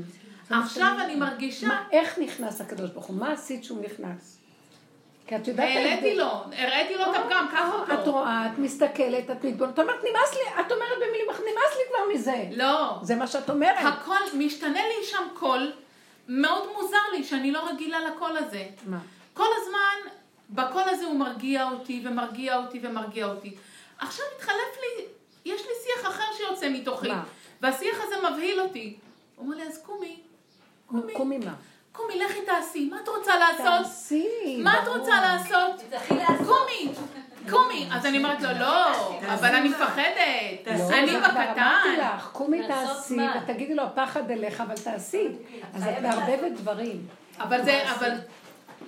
עכשיו 0.49 0.95
אני 1.03 1.15
מרגישה, 1.15 1.67
מה, 1.67 1.83
איך 1.91 2.19
נכנס 2.19 2.61
הקדוש 2.61 2.89
ברוך 2.89 3.05
הוא? 3.05 3.15
מה 3.15 3.31
עשית 3.31 3.63
שהוא 3.63 3.83
נכנס? 3.83 4.37
כי 5.27 5.35
את 5.35 5.47
יודעת... 5.47 5.67
העליתי. 5.67 6.15
לו, 6.15 6.25
הראיתי 6.57 6.95
לו 6.95 7.03
את 7.03 7.15
הפגם, 7.15 7.47
קח 7.51 7.69
את 7.83 7.99
אותו. 7.99 8.11
רואה, 8.11 8.47
את 8.53 8.59
מסתכלת, 8.59 9.31
את 9.31 9.43
מתבוננת, 9.45 9.73
את 9.73 9.79
אומרת, 9.79 9.99
נמאס 9.99 10.33
לי, 10.33 10.61
את 10.61 10.71
אומרת 10.71 10.97
במילים 11.07 11.29
אחרות, 11.31 11.45
נמאס 11.51 11.77
לי 11.77 11.83
כבר 11.89 12.13
מזה. 12.13 12.43
לא. 12.57 12.99
זה 13.01 13.15
מה 13.15 13.27
שאת 13.27 13.49
אומרת. 13.49 13.85
הכל, 13.85 14.37
משתנה 14.37 14.81
לי 14.87 15.05
שם 15.05 15.23
קול, 15.33 15.71
מאוד 16.27 16.63
מוזר 16.75 16.97
לי 17.13 17.23
שאני 17.23 17.51
לא 17.51 17.69
רגילה 17.69 17.99
לקול 17.99 18.37
הזה. 18.37 18.65
מה? 18.85 18.97
כל 19.33 19.47
הזמן, 19.61 20.11
בקול 20.49 20.83
הזה 20.85 21.05
הוא 21.05 21.15
מרגיע 21.15 21.69
אותי 21.69 22.03
ומרגיע 22.05 22.57
אותי 22.57 22.79
ומרגיע 22.83 23.25
אותי. 23.25 23.55
עכשיו 23.97 24.25
התחלף 24.35 24.77
לי, 24.81 25.05
יש 25.45 25.61
לי 25.61 25.71
שיח 25.83 26.09
אחר 26.09 26.23
שיוצא 26.37 26.69
מתוכי. 26.69 27.07
מה? 27.07 27.23
והשיח 27.61 27.97
הזה 28.03 28.15
מבהיל 28.29 28.59
אותי. 28.61 28.97
הוא 29.35 29.45
אומר 29.45 29.55
לי, 29.57 29.63
אז 29.63 29.77
קומי, 29.85 30.19
נו, 30.91 31.01
קומי 31.13 31.37
מה? 31.37 31.53
קומי, 31.91 32.19
לכי 32.19 32.41
תעשי, 32.45 32.89
מה 32.89 32.99
את 33.03 33.07
רוצה 33.07 33.39
לעשות? 33.39 33.85
תעשי. 33.85 34.61
מה 34.63 34.83
את. 34.83 34.87
רוצה 34.87 35.21
לעשות? 35.21 35.81
קומי, 36.45 36.93
קומי. 37.49 37.89
אז 37.91 38.05
אני 38.05 38.17
אומרת 38.17 38.41
לו, 38.41 38.49
לא, 38.59 39.17
אבל 39.33 39.55
אני 39.55 39.69
מפחדת. 39.69 40.67
לא, 40.67 40.95
אני 40.95 41.17
אמרתי 41.17 41.35
בקטן. 41.49 41.95
לך, 41.99 42.29
קומי 42.31 42.67
תעשי, 42.67 43.17
ותגידי 43.43 43.75
לו, 43.75 43.83
הפחד 43.83 44.31
אליך, 44.31 44.61
אבל 44.61 44.75
תעשי. 44.75 45.27
אז 45.73 45.83
את 45.83 46.01
מערבבת 46.01 46.51
דברים. 46.51 47.07
אבל 47.39 47.63
זה, 47.65 47.91
אבל 47.91 48.11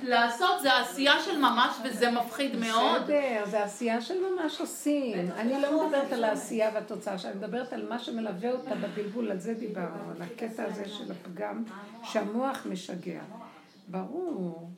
לעשות 0.04 0.62
זה 0.62 0.78
עשייה 0.78 1.14
של 1.26 1.38
ממש 1.38 1.76
וזה 1.84 2.12
מפחיד 2.12 2.56
מאוד. 2.56 3.02
בסדר, 3.04 3.46
זה 3.46 3.64
עשייה 3.64 4.02
של 4.02 4.16
ממש 4.32 4.62
עושים. 4.62 5.32
אני 5.38 5.62
לא 5.62 5.86
מדברת 5.86 6.14
על 6.14 6.24
העשייה 6.24 6.72
והתוצאה, 6.74 7.18
שאני 7.18 7.36
מדברת 7.36 7.74
על 7.74 7.90
מה 7.90 8.00
שמלווה 8.00 8.52
אותה 8.52 8.76
בבלבול, 8.76 9.32
על 9.32 9.40
זה 9.40 9.54
דיברנו, 9.54 10.12
על 10.16 10.22
הקטע 10.22 10.64
הזה 10.64 10.90
של 10.90 11.12
הפגם, 11.12 11.64
שהמוח 12.04 12.66
משגע. 12.70 13.22
ברור. 13.88 14.70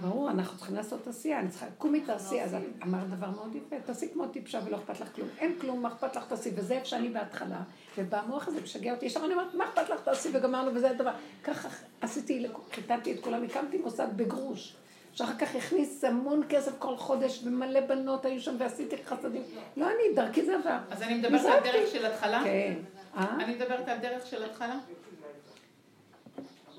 ברור, 0.00 0.30
אנחנו 0.30 0.58
צריכים 0.58 0.76
לעשות 0.76 1.06
עשייה, 1.06 1.40
אני 1.40 1.48
צריכה, 1.48 1.66
קומי 1.78 2.00
תעשי, 2.00 2.42
אז 2.42 2.54
את 2.54 2.60
אמרת 2.82 3.10
דבר 3.10 3.30
מאוד 3.30 3.54
יפה, 3.54 3.76
תעשי 3.86 4.08
כמו 4.12 4.26
טיפשה 4.26 4.60
ולא 4.64 4.76
אכפת 4.76 5.00
לך 5.00 5.14
כלום, 5.14 5.28
אין 5.38 5.58
כלום, 5.60 5.82
מה 5.82 5.88
אכפת 5.88 6.16
לך 6.16 6.24
תעשי, 6.28 6.50
וזה 6.54 6.74
איפה 6.74 6.86
שאני 6.86 7.08
בהתחלה, 7.08 7.60
ובמוח 7.98 8.48
הזה 8.48 8.60
משגע 8.60 8.92
אותי, 8.94 9.06
ישר 9.06 9.24
אני 9.24 9.34
אומרת, 9.34 9.54
מה 9.54 9.64
אכפת 9.64 9.88
לך 9.90 10.00
תעשי, 10.00 10.28
וגמרנו, 10.32 10.74
וזה 10.74 10.90
הדבר, 10.90 11.10
ככה 11.44 11.68
עשיתי, 12.00 12.46
חיתנתי 12.72 13.12
את 13.12 13.20
כולם, 13.20 13.44
הקמתי 13.44 13.78
מוסד 13.78 14.08
בגרוש, 14.16 14.76
שאחר 15.12 15.34
כך 15.38 15.54
הכניס 15.54 16.04
המון 16.04 16.42
כסף 16.48 16.72
כל 16.78 16.96
חודש, 16.96 17.42
ומלא 17.44 17.80
בנות 17.80 18.24
היו 18.24 18.40
שם, 18.40 18.54
ועשיתי 18.58 18.96
חסדים, 19.04 19.42
לא 19.76 19.86
אני, 19.86 20.14
דרכי 20.14 20.44
זה 20.44 20.54
עבר. 20.54 20.78
אז 20.90 21.02
אני 21.02 21.14
מדברת 21.14 21.46
על. 21.46 21.72
דרך 21.72 21.90
של 21.92 22.06
התחלה? 22.06 22.40
כן. 22.44 22.74
אה? 23.16 23.36
אני 23.44 23.54
מדברת 23.54 23.88
על 23.88 23.98
דרך 23.98 24.26
של 24.26 24.44
התחלה? 24.44 24.78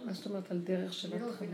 מה 0.05 0.13
זאת 0.13 0.25
אומרת 0.25 0.51
על 0.51 0.57
דרך 0.57 0.93
של 0.93 1.13
התחלה? 1.13 1.47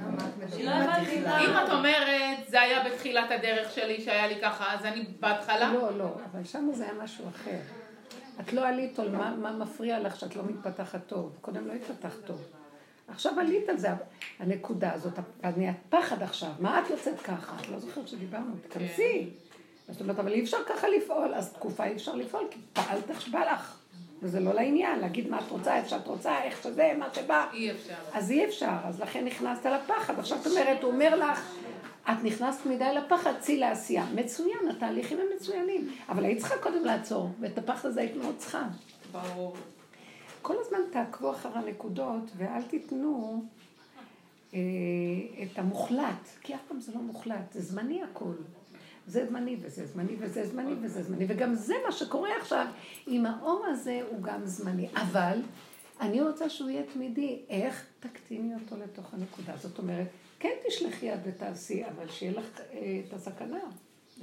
לא. 0.63 1.37
אם 1.39 1.67
את 1.67 1.69
אומרת, 1.71 2.37
זה 2.47 2.61
היה 2.61 2.83
בתחילת 2.83 3.31
הדרך 3.31 3.71
שלי 3.71 4.01
שהיה 4.01 4.27
לי 4.27 4.41
ככה, 4.41 4.73
אז 4.73 4.85
אני 4.85 5.05
בהתחלה? 5.19 5.73
לא, 5.73 5.97
לא, 5.97 6.15
אבל 6.31 6.43
שם 6.43 6.69
זה 6.73 6.83
היה 6.83 6.93
משהו 6.93 7.25
אחר. 7.29 7.59
את 8.39 8.53
לא 8.53 8.67
עלית 8.67 8.99
על 8.99 9.09
מה, 9.09 9.35
מה 9.35 9.51
מפריע 9.51 9.99
לך 9.99 10.15
שאת 10.15 10.35
לא 10.35 10.43
מתפתחת 10.43 11.07
טוב. 11.07 11.37
קודם 11.41 11.67
לא 11.67 11.73
התפתחת 11.73 12.25
טוב. 12.25 12.43
עכשיו 13.07 13.39
עלית 13.39 13.69
על 13.69 13.77
זה, 13.77 13.89
הנקודה 14.39 14.93
הזאת, 14.93 15.19
את 15.19 15.57
נהיית 15.57 15.77
פחד 15.89 16.23
עכשיו. 16.23 16.51
מה 16.59 16.79
את 16.79 16.89
יוצאת 16.89 17.21
ככה? 17.21 17.55
את 17.61 17.69
לא 17.69 17.79
זוכרת 17.79 18.07
שדיברנו, 18.07 18.53
תכנסי. 18.69 19.29
זאת 19.89 20.01
אומרת, 20.01 20.19
אבל 20.19 20.31
אי 20.31 20.43
אפשר 20.43 20.57
ככה 20.67 20.87
לפעול, 20.87 21.33
אז 21.33 21.53
תקופה 21.53 21.85
אי 21.85 21.95
אפשר 21.95 22.15
לפעול, 22.15 22.47
כי 22.51 22.59
פעלת 22.73 23.09
איך 23.09 23.21
שבא 23.21 23.53
לך. 23.53 23.78
וזה 24.21 24.39
לא 24.39 24.53
לעניין, 24.53 24.99
להגיד 24.99 25.29
מה 25.29 25.39
את 25.39 25.51
רוצה, 25.51 25.75
איפה 25.75 25.89
שאת 25.89 26.07
רוצה, 26.07 26.43
איך 26.43 26.63
שזה, 26.63 26.91
מה 26.99 27.07
שבא. 27.13 27.47
אי 27.53 27.71
אפשר. 27.71 27.93
אז 28.13 28.31
אי 28.31 28.45
אפשר, 28.45 28.75
אז 28.83 29.01
לכן 29.01 29.25
נכנסת 29.25 29.65
לפחד. 29.65 30.19
עכשיו 30.19 30.37
את 30.41 30.47
אומרת, 30.47 30.83
הוא 30.83 30.91
אומר 30.91 31.15
לך, 31.15 31.51
את 32.03 32.23
נכנסת 32.23 32.65
מדי 32.65 32.93
לפחד, 32.95 33.31
צאי 33.39 33.57
לעשייה. 33.57 34.05
מצוין, 34.15 34.69
התהליכים 34.69 35.17
הם 35.17 35.25
מצוינים. 35.35 35.89
אבל 36.09 36.25
היית 36.25 36.39
צריכה 36.39 36.57
קודם 36.57 36.85
לעצור, 36.85 37.29
ואת 37.39 37.57
הפחד 37.57 37.89
הזה 37.89 38.01
היית 38.01 38.15
מאוד 38.15 38.35
צריכה. 38.37 38.63
ברור. 39.11 39.55
כל 40.41 40.55
הזמן 40.59 40.79
תעקבו 40.91 41.31
אחר 41.31 41.57
הנקודות, 41.57 42.23
ואל 42.37 42.61
תיתנו 42.61 43.43
אה, 44.53 44.59
את 45.43 45.59
המוחלט, 45.59 46.27
כי 46.41 46.55
אף 46.55 46.59
פעם 46.67 46.79
זה 46.79 46.91
לא 46.95 47.01
מוחלט, 47.01 47.53
זה 47.53 47.61
זמני 47.61 48.03
הכל. 48.03 48.33
זה 49.09 49.25
זמני 49.25 49.57
וזה 49.61 49.85
זמני 49.85 50.15
וזה 50.19 50.47
זמני 50.47 50.75
וזה 50.81 51.03
זמני, 51.03 51.25
וגם 51.27 51.55
זה 51.55 51.73
מה 51.85 51.91
שקורה 51.91 52.29
עכשיו 52.39 52.65
עם 53.07 53.25
האור 53.25 53.65
הזה 53.65 54.01
הוא 54.09 54.21
גם 54.21 54.45
זמני. 54.45 54.89
אבל 54.95 55.41
אני 56.01 56.21
רוצה 56.21 56.49
שהוא 56.49 56.69
יהיה 56.69 56.83
תמידי. 56.93 57.41
איך 57.49 57.85
תקטיני 57.99 58.53
אותו 58.53 58.75
לתוך 58.83 59.13
הנקודה? 59.13 59.57
זאת 59.57 59.77
אומרת, 59.77 60.07
כן 60.39 60.53
תשלחי 60.67 61.05
יד 61.05 61.19
ותעשי, 61.25 61.83
אבל 61.85 62.09
שיהיה 62.09 62.31
לך 62.31 62.45
אה, 62.73 63.01
את 63.07 63.13
הסכנה. 63.13 63.59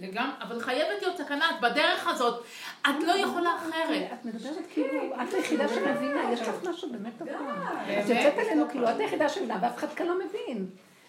וגם, 0.01 0.31
אבל 0.41 0.61
חייבת 0.61 1.03
להיות 1.03 1.17
סכנה, 1.17 1.51
את 1.51 1.61
בדרך 1.61 2.07
הזאת, 2.09 2.45
את 2.83 3.03
לא 3.07 3.13
יכולה 3.13 3.57
אחרת. 3.57 4.13
את 4.13 4.25
מדברת 4.25 4.65
כאילו, 4.73 5.15
את 5.15 5.35
היחידה 5.35 5.69
שמבינה, 5.69 6.33
יש 6.33 6.41
לך 6.41 6.55
משהו 6.69 6.93
באמת 6.93 7.13
טוב. 7.19 7.29
את 7.29 8.09
יוצאת 8.09 8.39
עלינו 8.39 8.69
כאילו, 8.71 8.91
את 8.91 9.01
היחידה 9.01 9.29
שמבינה, 9.29 9.59
ואף 9.63 9.77
אחד 9.77 9.95
כאן 9.95 10.07
לא 10.07 10.15
מבין. 10.19 10.67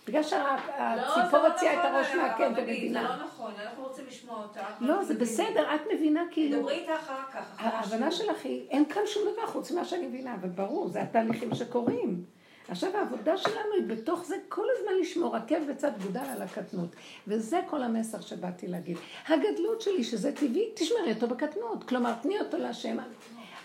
בגלל 0.08 0.24
שהציפור 0.24 1.40
הוציאה 1.40 1.74
את 1.74 1.86
הראש 1.86 2.16
מהקן 2.16 2.56
זה 2.56 2.62
ומבינה. 2.62 3.04
לא 3.04 3.26
נכון, 3.26 3.52
אנחנו 3.66 3.84
רוצים 3.84 4.06
לשמוע 4.08 4.44
אותך. 4.44 4.62
לא, 4.80 5.04
זה 5.04 5.14
בסדר, 5.14 5.76
את 5.76 5.82
מבינה 5.94 6.24
כאילו... 6.32 6.60
דברי 6.60 6.74
איתה 6.74 6.96
אחר 6.96 7.22
כך. 7.34 7.56
ההבנה. 7.58 8.12
שלך 8.12 8.46
היא, 8.46 8.68
אין 8.70 8.86
כאן 8.86 9.02
שום 9.06 9.24
דבר 9.34 9.48
חוץ 9.48 9.72
ממה 9.72 9.86
שאני 9.86 10.08
מבינה, 10.08 10.36
אבל 10.36 10.50
ברור, 10.50 10.88
זה 10.88 11.02
התהליכים 11.02 11.56
שקורים. 11.56 12.24
עכשיו 12.70 12.98
העבודה 12.98 13.38
שלנו 13.38 13.74
היא 13.78 13.88
בתוך 13.88 14.26
זה 14.26 14.36
כל 14.50 14.66
הזמן 14.78 14.92
לשמור 15.02 15.36
עקב 15.36 15.70
בצד 15.70 15.92
גודל 16.04 16.20
על 16.20 16.42
הקטנות. 16.42 16.90
וזה 17.28 17.60
כל 17.70 17.84
המסר 17.84 18.22
שבאתי 18.22 18.68
להגיד. 18.68 18.98
הגדלות 19.28 19.82
שלי, 19.82 20.04
שזה 20.04 20.36
טבעי, 20.36 20.70
תשמרי 20.76 21.14
אותו 21.14 21.28
בקטנות. 21.28 21.84
כלומר, 21.84 22.14
תני 22.22 22.40
אותו 22.40 22.58
להשם. 22.58 22.98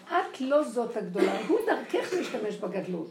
את 0.08 0.40
לא 0.40 0.62
זאת 0.62 0.96
הגדולה, 0.96 1.46
הוא 1.48 1.58
דרכך 1.66 2.12
להשתמש 2.12 2.56
בגדלות. 2.56 3.10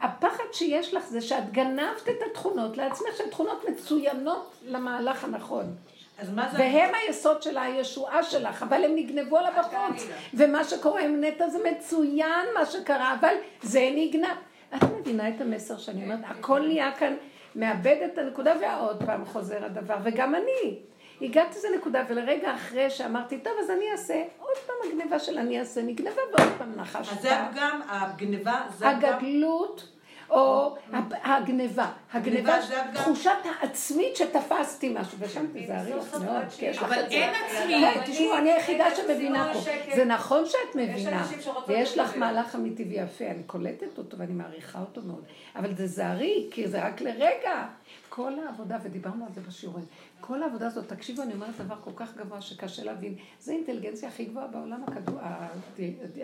הפחד 0.00 0.44
שיש 0.52 0.94
לך 0.94 1.06
זה 1.06 1.20
שאת 1.20 1.52
גנבת 1.52 2.08
את 2.08 2.22
התכונות 2.30 2.76
לעצמך, 2.76 3.16
שהן 3.16 3.30
תכונות 3.30 3.64
מצוינות 3.68 4.54
למהלך 4.66 5.24
הנכון. 5.24 5.74
אז 6.18 6.30
מה 6.30 6.48
זה... 6.52 6.58
והם 6.58 6.94
היסוד 6.94 7.42
של 7.42 7.58
הישועה 7.58 8.22
שלך, 8.22 8.62
אבל 8.62 8.84
הם 8.84 8.90
נגנבו 8.94 9.38
עליו 9.38 9.52
בחוץ. 9.58 10.06
ומה 10.34 10.64
שקורה 10.64 11.00
עם 11.00 11.24
נטע 11.24 11.48
זה 11.48 11.58
מצוין 11.70 12.46
מה 12.54 12.66
שקרה, 12.66 13.16
אבל 13.20 13.34
זה 13.62 13.90
נגנב. 13.96 14.36
את 14.76 14.82
מבינה 15.00 15.28
את 15.28 15.40
המסר 15.40 15.78
שאני 15.78 16.02
אומרת? 16.04 16.18
הכל 16.24 16.60
נהיה 16.60 16.92
כאן, 16.92 17.14
מאבד 17.56 17.96
את 18.04 18.18
הנקודה 18.18 18.52
ועוד 18.60 19.02
פעם 19.06 19.24
חוזר 19.24 19.64
הדבר, 19.64 19.96
וגם 20.02 20.34
אני. 20.34 20.78
הגעתי 21.22 21.52
לאיזה 21.54 21.68
נקודה, 21.78 22.02
ולרגע 22.08 22.54
אחרי 22.54 22.90
שאמרתי, 22.90 23.38
טוב, 23.38 23.52
אז 23.64 23.70
אני 23.70 23.92
אעשה, 23.92 24.24
עוד 24.38 24.56
פעם 24.66 24.76
הגניבה 24.88 25.18
של 25.18 25.38
אני 25.38 25.60
אעשה, 25.60 25.82
נגנבה 25.82 26.22
ועוד 26.38 26.52
פעם 26.58 26.72
נחש. 26.76 27.08
אז 27.12 27.22
זה 27.22 27.40
הפגם, 27.40 27.80
הגניבה, 27.88 28.60
זה 28.78 28.88
הפגם. 28.88 29.14
הגדלות, 29.14 29.88
או 30.30 30.76
הגניבה. 31.22 31.86
הגניבה. 32.12 32.58
תחושת 32.94 33.30
העצמית 33.44 34.16
שתפסתי 34.16 34.94
משהו, 34.98 35.18
ושם 35.20 35.46
תיזהרי 35.52 35.92
לך 35.94 36.14
מאוד, 36.14 36.42
כי 36.58 36.66
יש 36.66 36.76
לך 36.76 36.82
אבל 36.82 37.04
את 37.04 37.10
זה. 37.10 37.16
אין 37.16 37.34
עצמי. 37.34 38.12
תשמעו, 38.12 38.36
אני 38.36 38.52
היחידה 38.52 38.94
שמבינה 38.94 39.52
פה. 39.54 39.60
זה 39.96 40.04
נכון 40.04 40.46
שאת 40.46 40.74
מבינה, 40.74 41.26
ויש 41.68 41.98
לך. 41.98 42.16
מהלך 42.16 42.54
אמיתי 42.54 42.84
ויפה, 42.84 43.24
אני 43.24 43.42
קולטת 43.42 43.98
אותו 43.98 44.18
ואני 44.18 44.32
מעריכה 44.32 44.80
אותו 44.80 45.00
מאוד, 45.02 45.24
אבל 45.56 45.74
זה 45.74 45.86
זערי, 45.86 46.48
כי 46.50 46.68
זה 46.68 46.86
רק 46.86 47.00
לרגע. 47.00 47.66
כל 48.08 48.32
העבודה, 48.46 48.76
ודיברנו 48.82 49.26
על 49.26 49.32
זה 49.34 49.40
בשיעורים, 49.40 49.84
כל 50.20 50.42
העבודה 50.42 50.66
הזאת, 50.66 50.88
תקשיבו, 50.88 51.22
אני 51.22 51.32
אומרת 51.32 51.56
דבר 51.56 51.76
כל 51.84 51.90
כך 51.96 52.16
גבוה 52.16 52.40
שקשה 52.40 52.84
להבין, 52.84 53.14
זה 53.40 53.52
האינטליגנציה 53.52 54.08
הכי 54.08 54.24
גבוהה 54.24 54.46
בעולם 54.46 54.84
הכדור, 54.84 55.18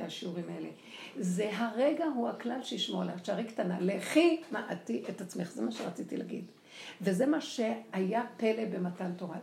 השיעורים 0.01 0.45
האלה. 0.49 0.69
זה 1.19 1.51
הרגע 1.53 2.05
הוא 2.05 2.29
הכלל 2.29 2.63
שישמור 2.63 3.03
עליו, 3.03 3.15
שערי 3.25 3.45
קטנה, 3.45 3.81
לכי 3.81 4.43
מעטי 4.51 5.05
את 5.09 5.21
עצמך, 5.21 5.51
זה 5.51 5.63
מה 5.63 5.73
שרציתי 5.73 6.17
להגיד. 6.17 6.45
וזה 7.01 7.27
מה 7.27 7.41
שהיה 7.41 8.23
פלא 8.37 8.65
במתן 8.73 9.13
תורה. 9.17 9.39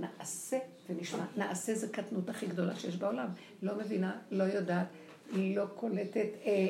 נעשה 0.00 0.58
ונשמע. 0.88 1.24
נעשה 1.36 1.74
זה 1.74 1.88
קטנות 1.88 2.28
הכי 2.28 2.46
גדולה 2.46 2.76
שיש 2.76 2.96
בעולם. 2.96 3.28
לא 3.62 3.74
מבינה, 3.78 4.16
לא 4.30 4.44
יודעת, 4.44 4.86
לא 5.32 5.64
קולטת. 5.74 6.28
אה, 6.46 6.68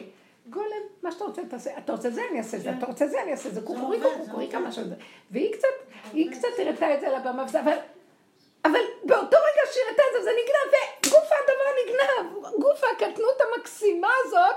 גולם, 0.51 0.83
מה 1.03 1.13
שאתה 1.13 1.25
רוצה 1.25 1.43
תעשה. 1.49 1.79
אתה 1.79 1.93
רוצה 1.93 2.11
זה, 2.11 2.21
אני 2.31 2.39
אעשה 2.39 2.59
זה. 2.59 2.79
אתה 2.79 2.87
רוצה 2.87 3.07
זה, 3.07 3.23
אני 3.23 3.33
אעשה 3.33 3.51
זה. 3.51 3.61
קוקוריקו, 3.61 4.09
קוקוריקה, 4.27 4.61
משהו. 4.61 4.83
והיא 5.31 5.53
קצת, 5.53 5.90
היא 6.13 6.31
קצת 6.33 6.49
הראתה 6.59 6.95
את 6.95 7.01
זה 7.01 7.09
על 7.09 7.15
הבמה, 7.15 7.45
אבל... 7.53 7.77
אבל 8.65 8.81
באותו 9.05 9.37
רגע 9.37 9.73
שהיא 9.73 9.85
הראתה 9.87 10.03
את 10.03 10.13
זה, 10.13 10.23
זה 10.23 10.31
נגנב, 10.31 10.75
וגוף 11.07 11.29
הדבר 11.33 11.71
נגנב. 11.85 12.61
גוף 12.61 12.85
הקטנות 12.85 13.41
המקסימה 13.41 14.09
הזאת, 14.25 14.57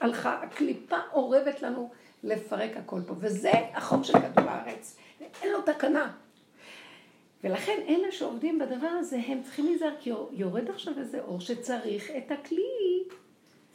הלכה, 0.00 0.38
הקליפה 0.42 0.96
אורבת 1.12 1.62
לנו 1.62 1.90
לפרק 2.24 2.70
הכל 2.76 3.00
פה. 3.06 3.14
וזה 3.18 3.52
החוק 3.74 4.04
של 4.04 4.12
כדור 4.12 4.50
הארץ. 4.50 4.96
אין 5.42 5.52
לו 5.52 5.62
תקנה. 5.62 6.12
ולכן 7.44 7.80
אלה 7.88 8.12
שעובדים 8.12 8.58
בדבר 8.58 8.86
הזה, 8.86 9.16
הם 9.26 9.42
צריכים 9.42 9.66
להיזהר, 9.66 9.94
כי 10.00 10.10
יורד 10.30 10.70
עכשיו 10.70 10.94
איזה 10.98 11.20
אור 11.20 11.40
שצריך 11.40 12.10
את 12.10 12.30
הכלי. 12.30 13.04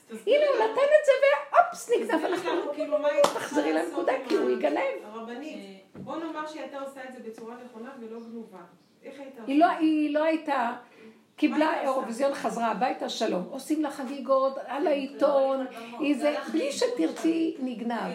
הנה, 0.09 0.45
הוא 0.47 0.55
נתן 0.55 0.87
את 0.99 1.05
זה 1.05 1.11
ואופס, 1.51 1.89
נגנב, 1.89 2.25
אנחנו 2.25 2.73
כאילו, 2.73 2.97
תחזרי 3.21 3.73
לנקודה, 3.73 4.13
כי 4.27 4.35
הוא 4.35 4.49
יגנב. 4.49 4.81
הרבנית, 5.03 5.76
בוא 6.07 6.17
נאמר 6.17 6.47
שהיא 6.47 6.61
הייתה 6.61 6.79
עושה 6.79 7.03
את 7.09 7.13
זה 7.13 7.29
בצורה 7.29 7.55
נכונה 7.65 7.89
ולא 7.99 8.19
גנובה. 8.19 8.57
איך 9.03 9.19
היית 9.19 9.33
היא 9.47 9.59
לא, 9.59 9.65
היא 9.65 10.13
לא 10.13 10.23
הייתה, 10.23 10.73
קיבלה 11.35 11.67
עושה? 11.67 11.81
אירוויזיון, 11.81 12.33
חזרה 12.33 12.71
הביתה, 12.71 13.09
שלום. 13.09 13.43
עושים 13.49 13.83
לה 13.83 13.91
חגיגות 13.91 14.57
על 14.67 14.87
העיתון, 14.87 15.65
היא 15.99 16.17
זה, 16.17 16.35
בלי 16.51 16.71
שתרצי 16.71 17.57
נגנב. 17.59 18.13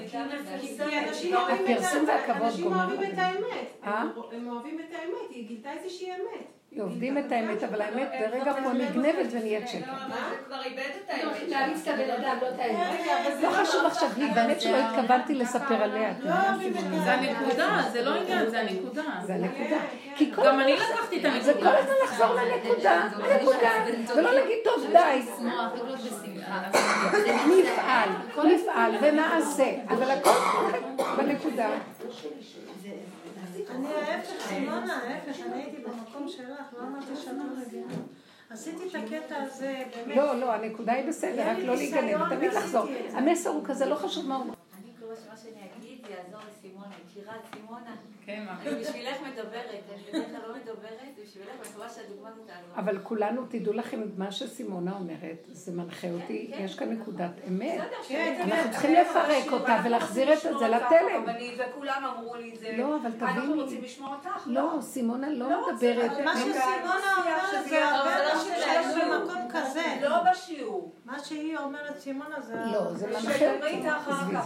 אנשים 1.09 1.37
הפרסום 1.37 2.09
והכבוד 2.09 2.43
אנשים 2.43 2.65
גומר 2.65 2.85
אוהבים 2.85 3.13
את. 3.13 3.19
האמת. 3.19 3.67
אה? 3.85 4.05
הם 4.33 4.49
אוהבים 4.49 4.81
את 4.81 4.95
האמת, 4.95 5.31
היא 5.31 5.49
גילתה 5.49 5.73
איזושהי 5.73 6.11
אמת. 6.11 6.62
עובדים 6.81 7.19
את 7.19 7.33
האמת, 7.33 7.63
אבל 7.63 7.81
האמת 7.81 8.09
ברגע 8.21 8.53
פה 8.63 8.73
נגנבת 8.73 9.27
ונהיית 9.31 9.69
שקר. 9.69 9.79
זה 9.79 10.37
כבר 10.47 10.65
איבד 10.65 10.81
את 10.97 11.25
לא, 11.25 12.15
אדם, 12.15 12.39
לא 12.43 12.49
את 12.49 12.59
האמת. 12.59 13.43
לא 13.43 13.51
חשוב 13.51 13.87
עכשיו, 13.87 14.09
היא 14.17 14.33
באמת 14.35 14.61
שלא 14.61 14.77
התכוונתי 14.77 15.35
לספר 15.35 15.75
עליה. 15.75 16.13
לא 16.21 16.33
את 16.67 16.75
זה. 17.05 17.13
הנקודה, 17.13 17.83
זה 17.93 18.03
לא 18.03 18.15
עניין, 18.15 18.51
זה 18.51 18.61
הנקודה. 18.61 19.03
זה 19.27 19.35
הנקודה. 19.35 19.79
כי 20.17 20.33
כל 20.35 20.43
גם 20.47 20.61
אני 20.61 20.77
לקחתי 20.77 21.17
את 21.17 21.45
זה 21.45 21.55
כל 21.55 21.67
הנקודה. 21.67 21.79
הזמן 21.79 21.95
לחזור 22.05 22.35
לנקודה, 22.35 23.09
נקודה, 23.41 23.71
ולא 24.17 24.35
להגיד 24.35 24.59
טוב 24.65 24.87
די. 24.93 25.23
נפעל, 27.47 28.09
נפעל 28.45 28.93
ונעשה, 29.01 29.73
אבל 29.89 30.11
הכל 30.11 30.31
בנקודה. 31.17 31.69
אני 33.75 33.89
ההפך, 33.95 34.47
סימונה, 34.49 34.97
ההפך, 34.97 35.41
אני 35.41 35.63
הייתי 35.63 35.83
במקום 35.83 36.29
שלך, 36.29 36.67
לא 36.79 36.83
אמרתי 36.83 37.17
שאת 37.17 37.33
לא 37.33 37.45
מבינה. 37.57 37.93
עשיתי 38.51 38.89
את 38.89 38.95
הקטע 38.95 39.43
הזה, 39.43 39.83
באמת. 39.97 40.17
לא, 40.17 40.41
לא, 40.41 40.53
הנקודה 40.53 40.93
היא 40.93 41.09
בסדר, 41.09 41.51
רק 41.51 41.59
לא 41.59 41.75
להיגנב, 41.75 42.29
תמיד 42.37 42.53
לחזור. 42.53 42.87
המסר 43.13 43.51
הוא 43.51 43.65
כזה, 43.65 43.87
לא 43.87 43.95
חשוב 43.95 44.29
מה 44.29 44.35
הוא 44.35 44.43
אומר. 44.43 44.55
אני 44.83 44.91
מקווה 44.97 45.17
שמה 45.17 45.37
שאני 45.37 45.61
אגיד 45.79 45.99
יעזור 46.11 46.41
לסימונה. 46.51 46.87
מכירה 47.07 47.35
את 47.37 47.55
סימונה? 47.55 47.97
כן? 48.27 48.45
אני 48.61 48.75
בשבילך 48.81 49.17
מדברת, 49.21 49.67
אני 49.71 50.03
בדרך 50.09 50.27
כלל 50.27 50.49
לא 50.49 50.55
מדברת, 50.57 51.01
בשבילך, 51.23 51.49
ואני 51.49 51.71
מקווה 51.71 51.89
שהדוגמה 51.89 52.29
הזאת 52.29 52.47
תעזור. 52.47 52.77
אבל 52.77 52.99
כולנו, 53.03 53.43
תדעו 53.49 53.73
לכם, 53.73 54.01
מה 54.17 54.33
שסימונה 54.33 54.93
אומרת, 54.95 55.47
זה 55.47 55.73
מנחה 55.73 56.11
אותי, 56.11 56.51
יש 56.59 56.79
כאן 56.79 56.91
נקודת 56.93 57.31
אמת. 57.49 57.81
כן, 58.09 58.41
אנחנו 58.53 58.71
צריכים 58.71 58.95
לפרק 58.95 59.53
אותה 59.53 59.81
ולהחזיר 59.85 60.33
את 60.33 60.39
זה 60.41 60.69
לתלם. 60.69 61.25
וכולם 61.59 62.05
אמרו 62.05 62.35
לי 62.37 62.55
את 62.55 62.59
זה. 62.61 62.75
לא, 62.79 62.97
אבל 62.97 63.11
אנחנו 63.21 63.43
תביני. 63.43 63.63
רוצים 63.63 63.83
לשמוע 63.85 64.17
אותך. 64.17 64.47
לא, 64.47 64.79
סימונה 64.81 65.31
לא 65.31 65.51
לא 65.51 65.73
מדברת. 65.73 66.11
מה 66.25 66.35
לא 66.35 66.41
שסימונה 66.41 67.17
אומרת 67.19 67.69
זה 67.69 67.89
הרבה 67.89 68.19
לא 68.19 68.33
אנשים. 68.33 68.53
שיש 68.57 68.87
במקום 69.03 69.49
כזה. 69.51 69.85
לא 70.01 70.17
בשיעור. 70.33 70.93
מה 71.05 71.19
שהיא 71.19 71.59
אומרת, 71.59 71.99
סימונה, 71.99 72.41
זה... 72.41 72.55
לא, 72.73 72.93
זה 72.93 73.07
מנחה 73.07 73.55
אותי. 73.55 73.83
לא. 74.33 74.41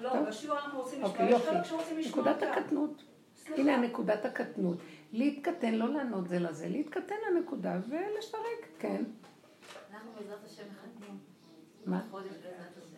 לא. 0.00 0.20
בשיעור 0.22 0.58
אנחנו 0.58 0.78
רוצים 0.80 0.98
לשמוע. 0.98 1.10
אוקיי, 1.10 1.26
יש 1.26 1.32
יופי. 1.32 1.46
חלק 1.46 1.64
שרוצים 1.64 1.98
לשמוע 1.98 2.24
נקודת 2.24 2.42
אותך. 2.42 2.56
הקטנות. 2.56 3.02
הנה 3.46 3.76
נקודת 3.76 4.24
הקטנות. 4.24 4.78
להתקטן, 5.12 5.74
לא 5.74 5.88
לענות 5.88 6.28
זה 6.28 6.38
לזה, 6.38 6.68
להתקטן 6.68 7.14
לנקודה 7.30 7.74
ולפרק, 7.88 8.68
כן. 8.78 9.04
אנחנו 9.92 10.10
בעזרת 10.18 10.44
השם 10.44 10.62
מחתנים. 10.72 11.18
מה? 11.86 12.02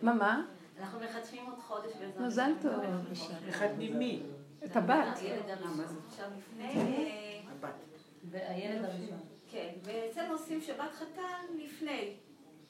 מה, 0.03 0.15
מה? 0.15 0.47
אנחנו 0.81 1.01
מחדשים 1.01 1.47
עוד 1.47 1.59
חודש 1.59 1.93
בעזרת 1.93 2.17
השם. 2.17 2.25
מזל 2.25 2.53
טוב. 2.63 2.73
מחתנים 3.49 3.99
מי? 3.99 4.23
את 4.65 4.77
הבת. 4.77 5.19
הילד 5.19 5.51
הראשון. 5.51 5.97
עכשיו 6.09 6.29
לפני... 6.39 7.43
והילד 8.31 8.85
הראשון. 8.85 9.19
כן, 9.51 9.73
ואצלנו 9.83 10.33
עושים 10.33 10.61
שבת 10.61 10.93
חתן 10.93 11.57
לפני. 11.57 12.17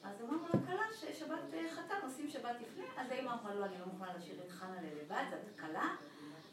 אז 0.03 0.21
אמרנו 0.21 0.47
לכלה 0.47 0.83
ששבת 0.99 1.53
אה, 1.53 1.69
חתן 1.71 1.95
עושים 2.03 2.29
שבת 2.29 2.55
לפני, 2.61 2.85
אז 2.97 3.11
האמא 3.11 3.29
אמרה 3.29 3.55
לו, 3.55 3.65
אני 3.65 3.73
לא 3.79 3.85
מוכנה 3.85 4.13
להשאיר 4.13 4.39
את 4.45 4.51
חנה 4.51 4.75
לבד, 4.81 5.23
זאת 5.31 5.59
כלה, 5.59 5.95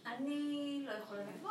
אני 0.07 0.83
לא 0.87 0.93
יכולה 0.93 1.23
לבוא, 1.23 1.51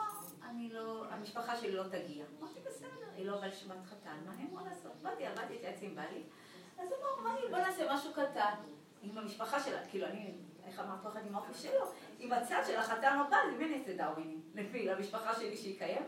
אני 0.50 0.70
לא, 0.70 1.06
המשפחה 1.10 1.58
שלי 1.58 1.72
לא 1.72 1.84
תגיע. 1.84 2.26
אמרתי, 2.40 2.60
בסדר, 2.60 2.88
היא 3.16 3.26
לא 3.26 3.38
באה 3.38 3.48
לשבת 3.48 3.86
חתן, 3.86 4.18
מה 4.26 4.34
אני 4.34 4.44
אמורה 4.50 4.64
לעשות? 4.70 4.92
באתי, 5.02 5.26
עבדתי, 5.26 5.56
התייעצתי 5.56 5.86
עם 5.86 5.96
בעלי, 5.96 6.24
אז 6.80 6.88
אמרנו, 6.88 7.30
אמרתי, 7.30 7.48
בוא 7.52 7.58
נעשה 7.58 7.94
משהו 7.94 8.12
קטן. 8.14 8.54
עם 9.04 9.18
המשפחה 9.18 9.60
שלה, 9.60 9.86
כאילו 9.90 10.08
אני, 10.08 10.34
איך 10.68 10.80
אמרת 10.80 11.08
אחד 11.08 11.26
עם 11.28 11.36
האופי 11.36 11.54
שלו, 11.54 11.92
עם 12.20 12.34
הצד 12.34 12.62
של 12.68 12.76
החתן 12.76 13.20
הבא, 13.28 13.38
למי 13.54 13.66
אני 13.66 13.80
אעשה 13.80 13.98
דרווינים? 13.98 14.42
לפי, 14.56 14.86
למשפחה 14.86 15.36
שלי 15.36 15.58
שהיא 15.58 15.80
קיימת? 15.80 16.06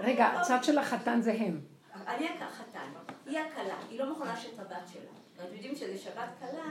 רגע, 0.00 0.26
הצד 0.26 0.64
של 0.64 0.78
החתן 0.78 1.20
זה 1.20 1.32
הם. 1.32 1.60
אני 2.06 2.28
החתן, 2.28 2.92
היא 3.26 3.38
הכלה, 3.38 3.76
היא 3.90 4.00
לא 4.00 4.08
מוכנה 4.08 4.36
שאת 4.36 4.58
הבת 4.58 4.88
שלה. 4.92 5.10
אתם 5.36 5.54
יודעים 5.54 5.74
שזה 5.74 5.98
שבת 5.98 6.28
כלה, 6.38 6.64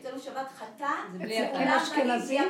אצלנו 0.00 0.20
שבת 0.20 0.46
חתן, 0.56 1.18
הם 1.52 1.68
אשכנזים? 1.68 2.42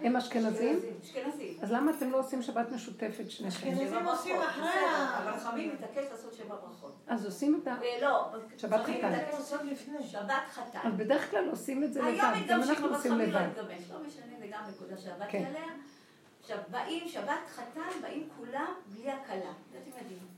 הם 0.00 0.16
אשכנזים? 0.16 0.80
אשכנזים. 1.04 1.58
אז 1.62 1.72
למה 1.72 1.92
אתם 1.96 2.10
לא 2.10 2.18
עושים 2.18 2.42
שבת 2.42 2.70
משותפת 2.70 3.30
שניכם? 3.30 3.68
אשכנזים 3.68 4.06
עושים 4.06 4.36
אחרי 4.40 4.68
ה... 4.68 5.22
אבל 5.22 5.38
חמים 5.40 5.74
מתעקש 5.74 6.04
לעשות 6.10 6.34
שבע 6.34 6.54
ברכות. 6.54 6.96
אז 7.06 7.24
עושים 7.24 7.60
את 7.62 7.68
ה... 7.68 7.76
לא, 8.02 8.26
שבת 8.58 8.84
חמים 8.84 8.98
חתן. 8.98 9.12
מתעקש 9.12 9.34
לעשות 9.34 9.60
לפני. 9.64 10.02
שבת 10.02 10.32
חתן. 10.50 10.78
אז 10.84 10.94
בדרך 10.94 11.30
כלל 11.30 11.48
עושים 11.50 11.84
את 11.84 11.92
זה 11.92 12.02
לבד, 12.02 12.18
גם 12.20 12.32
מתגמשים, 12.32 12.70
אנחנו 12.70 12.86
אבל 12.86 12.94
עושים 12.96 13.12
חמים 13.12 13.30
לא 13.30 13.40
לבד. 13.40 13.48
מתגמש, 13.48 13.90
לא 13.90 13.98
משנה, 14.06 14.32
זה 14.38 14.46
גם 14.46 14.60
נקודה 14.68 14.98
שעבדתי 14.98 15.30
כן. 15.30 15.44
עליה. 15.44 15.66
עכשיו, 16.40 16.58
באים, 16.70 17.08
שבת 17.08 17.48
חתן, 17.54 18.00
באים 18.02 18.28
כולם 18.36 18.72
בלי 18.86 19.10
הכלה. 19.10 19.52
זה 19.72 19.78
אתם 19.82 19.98
יודעים. 19.98 20.37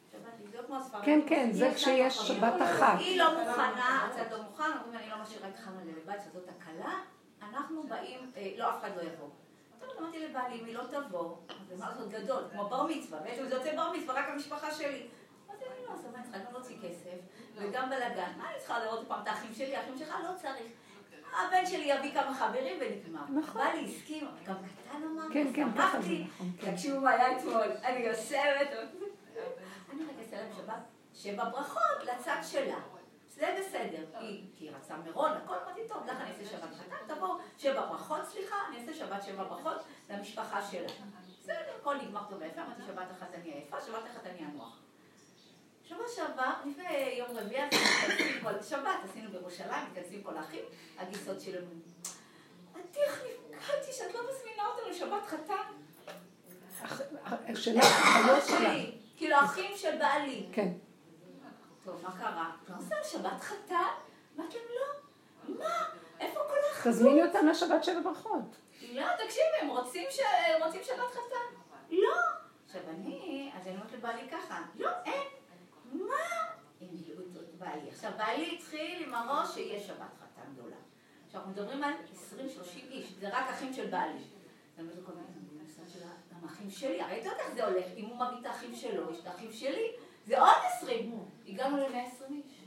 לא. 0.70 1.04
כן, 1.04 1.20
כן, 1.26 1.52
זה 1.52 1.72
כשיש 1.74 2.16
שבת 2.16 2.52
חכמים. 2.52 2.62
אחת. 2.62 2.98
היא 2.98 3.18
לא 3.18 3.40
מוכנה, 3.40 4.08
הצד 4.10 4.32
לא 4.32 4.42
מוכן, 4.42 4.64
אומרים 4.84 5.00
אני 5.00 5.10
לא 5.10 5.16
משאירה 5.22 5.48
את 5.48 5.56
חנה 5.58 5.80
לבד, 5.84 6.18
שזאת 6.24 6.48
הכלה. 6.48 6.94
אנחנו 7.42 7.82
באים, 7.88 8.30
אה, 8.36 8.52
לא, 8.56 8.70
אף 8.70 8.80
אחד 8.80 8.90
לא 8.96 9.02
יבוא. 9.02 9.28
טוב, 9.80 9.88
אמרתי 9.98 10.18
לבעלי, 10.18 10.60
אם 10.60 10.64
היא 10.64 10.74
לא 10.74 10.82
תבוא, 10.90 11.36
זה 11.68 11.76
מה 11.76 11.90
לעשות 11.90 12.08
גדול, 12.08 12.42
כמו 12.52 12.68
בר 12.68 12.86
מצווה, 12.86 13.20
בעצם 13.20 13.48
זה 13.48 13.54
יוצא 13.54 13.76
בר 13.76 13.92
מצווה, 13.92 14.14
רק 14.14 14.24
המשפחה 14.28 14.70
שלי. 14.70 15.06
אמרתי, 15.48 15.64
אני 15.64 15.86
לא 15.88 15.94
עושה, 15.94 16.08
מה 16.12 16.18
אני 16.18 16.24
צריכה 16.24 16.38
גם 16.38 16.52
להוציא 16.52 16.76
כסף, 16.82 17.18
וגם 17.56 17.90
בלאגן. 17.90 18.32
מה 18.38 18.50
אני 18.50 18.58
צריכה 18.58 18.78
לראות 18.78 19.08
פעם 19.08 19.22
את 19.22 19.28
האחים 19.28 19.54
שלי? 19.54 19.76
האחים 19.76 19.98
שלך 19.98 20.14
לא 20.24 20.30
צריך. 20.36 20.72
הבן 21.32 21.66
שלי 21.66 21.84
יביא 21.84 22.14
כמה 22.14 22.34
חברים 22.34 22.76
ונגמר. 22.80 23.40
נכון. 23.40 23.62
בעלי 23.62 23.84
הסכים, 23.84 24.28
גם 24.46 24.54
קטן 24.54 25.02
אמר, 25.02 25.22
כן, 25.32 25.46
כן, 25.54 25.68
ככה 25.78 26.00
זה. 26.02 26.14
נכון, 26.26 26.50
כן. 26.60 26.72
תקשיבו 26.72 27.00
מה 27.00 27.10
היה 27.10 27.38
אתמול, 27.38 27.62
אני 27.84 27.98
יושבת, 27.98 28.68
אעשה 30.20 30.36
להם 30.36 30.52
שבת, 30.56 30.82
שבברכות 31.14 32.02
לצד 32.02 32.40
שלה. 32.42 32.80
זה 33.28 33.56
בסדר, 33.60 34.04
כי 34.56 34.64
היא 34.64 34.70
רצה 34.76 34.96
מירון, 34.96 35.32
הכל 35.32 35.54
אמרתי, 35.64 35.80
טוב, 35.88 36.06
לך 36.06 36.16
אני 36.20 36.30
אעשה 36.30 36.44
שבת 36.44 36.74
חתן, 36.78 37.14
תבוא, 37.14 37.38
שבע 37.58 37.86
ברכות, 37.86 38.24
סליחה, 38.24 38.56
אני 38.68 38.80
אעשה 38.80 38.94
שבת 38.94 39.22
שבע 39.22 39.44
ברכות 39.44 39.82
למשפחה 40.10 40.62
שלה. 40.62 40.88
בסדר, 41.42 41.76
הכל 41.80 41.96
נגמר 41.96 42.22
טוב 42.30 42.38
ויפה, 42.40 42.62
אמרתי 42.62 42.82
שבת 42.86 43.10
אחת 43.18 43.34
אני 43.34 43.52
עייפה, 43.52 43.80
שבת 43.80 44.04
אחת 44.12 44.26
אני 44.26 44.46
אנוח. 44.46 44.78
שבוע 45.84 46.04
שעבר, 46.16 46.52
לפני 46.66 47.14
יום 47.18 47.28
רביעי, 47.36 47.66
מתכנסים 47.66 48.42
פה, 48.42 48.62
שבת 48.62 48.98
עשינו 49.10 49.30
בירושלים, 49.30 49.86
מתכנסים 49.90 50.22
פה 50.22 50.32
לאחים, 50.32 50.64
הגיסות 50.98 51.40
שלנו. 51.40 51.66
עדי, 52.74 53.00
איך 53.00 53.22
נפגעתי 53.50 53.92
שאת 53.92 54.14
לא 54.14 54.20
מזמינה 54.30 54.62
אותנו 54.66 54.90
לשבת 54.90 55.26
חתן? 55.26 55.54
שלה, 57.54 57.80
החיות. 57.80 58.44
שלי, 58.46 58.99
כאילו 59.20 59.36
האחים 59.36 59.76
של 59.76 59.98
בעלי. 59.98 60.46
כן. 60.52 60.68
טוב, 61.84 62.02
מה 62.02 62.18
קרה? 62.18 62.50
עושה 62.76 62.94
שבת 63.04 63.40
חתן? 63.40 63.74
אמרתי 64.36 64.56
להם, 64.58 64.66
לא. 64.80 65.54
מה? 65.58 65.84
איפה 66.20 66.40
כל 66.48 66.54
האחדות? 66.68 66.92
תזמיני 66.94 67.22
אותם 67.26 67.46
לשבת 67.46 67.84
שבע 67.84 68.00
ברכות. 68.04 68.56
לא, 68.92 69.06
תקשיבי, 69.24 69.56
הם 69.60 69.68
רוצים 69.68 70.06
ש- 70.10 70.20
רוצים 70.64 70.80
שבת 70.84 71.10
חתן. 71.10 71.56
לא. 71.90 72.14
עכשיו 72.66 72.82
אני, 72.88 73.50
אז 73.60 73.66
אני 73.66 73.76
אומרת 73.76 73.92
לבעלי 73.92 74.28
ככה, 74.30 74.62
לא, 74.78 74.90
אין. 75.04 75.28
מה? 75.92 76.14
הם 76.80 76.88
מילאו 76.92 77.24
את 77.24 77.54
בעלי. 77.58 77.88
עכשיו, 77.88 78.10
בעלי 78.18 78.56
התחיל 78.56 79.02
עם 79.06 79.14
הראש 79.14 79.54
שיהיה 79.54 79.80
שבת 79.80 79.96
חתן 80.20 80.52
גדולה. 80.54 80.76
עכשיו, 81.26 81.40
אנחנו 81.40 81.52
מדברים 81.52 81.84
על 81.84 81.92
20-30 82.38 82.38
איש, 82.90 83.12
זה 83.20 83.28
רק 83.28 83.48
אחים 83.50 83.72
של 83.74 83.86
בעלי. 83.86 84.22
גם 86.42 86.48
האחים 86.48 86.70
שלי, 86.70 87.02
הרי 87.02 87.20
אתה 87.20 87.28
יודע 87.28 87.42
איך 87.44 87.54
זה 87.54 87.66
הולך, 87.66 87.84
אם 87.96 88.04
הוא 88.04 88.16
מביא 88.16 88.40
את 88.40 88.46
האחים 88.46 88.74
שלו, 88.74 89.12
יש 89.12 89.20
את 89.20 89.26
האחים 89.26 89.52
שלי, 89.52 89.86
זה 90.26 90.40
עוד 90.40 90.56
20. 90.76 91.12
הגענו 91.48 91.76
ל-120 91.76 92.32
איש. 92.32 92.60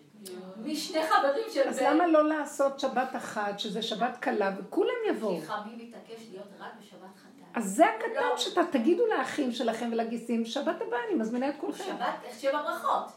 משני 0.57 1.07
חברים 1.07 1.45
של 1.53 1.69
אז. 1.69 1.81
למה 1.81 2.07
לא 2.07 2.29
לעשות 2.29 2.79
שבת 2.79 3.15
אחת, 3.15 3.59
שזה 3.59 3.81
שבת 3.81 4.17
קלה, 4.17 4.51
וכולם 4.59 4.95
יבואו? 5.09 5.39
כי 5.39 5.45
חמי 5.45 5.75
מתעקש 5.75 6.21
להיות 6.31 6.47
רק 6.59 6.71
בשבת 6.81 7.17
חתן. 7.17 7.59
אז 7.59 7.75
זה 7.75 7.85
הקטן 7.85 8.37
שאתה 8.37 8.61
תגידו 8.71 9.05
לאחים 9.07 9.51
שלכם 9.51 9.89
ולגיסים, 9.91 10.45
שבת 10.45 10.81
הבאה 10.81 10.99
אני 11.07 11.15
מזמינה 11.15 11.49
את 11.49 11.55
כולכם. 11.59 11.83
שבת, 11.83 12.15
איך 12.23 12.39
שבע 12.39 12.61
ברכות. 12.61 13.11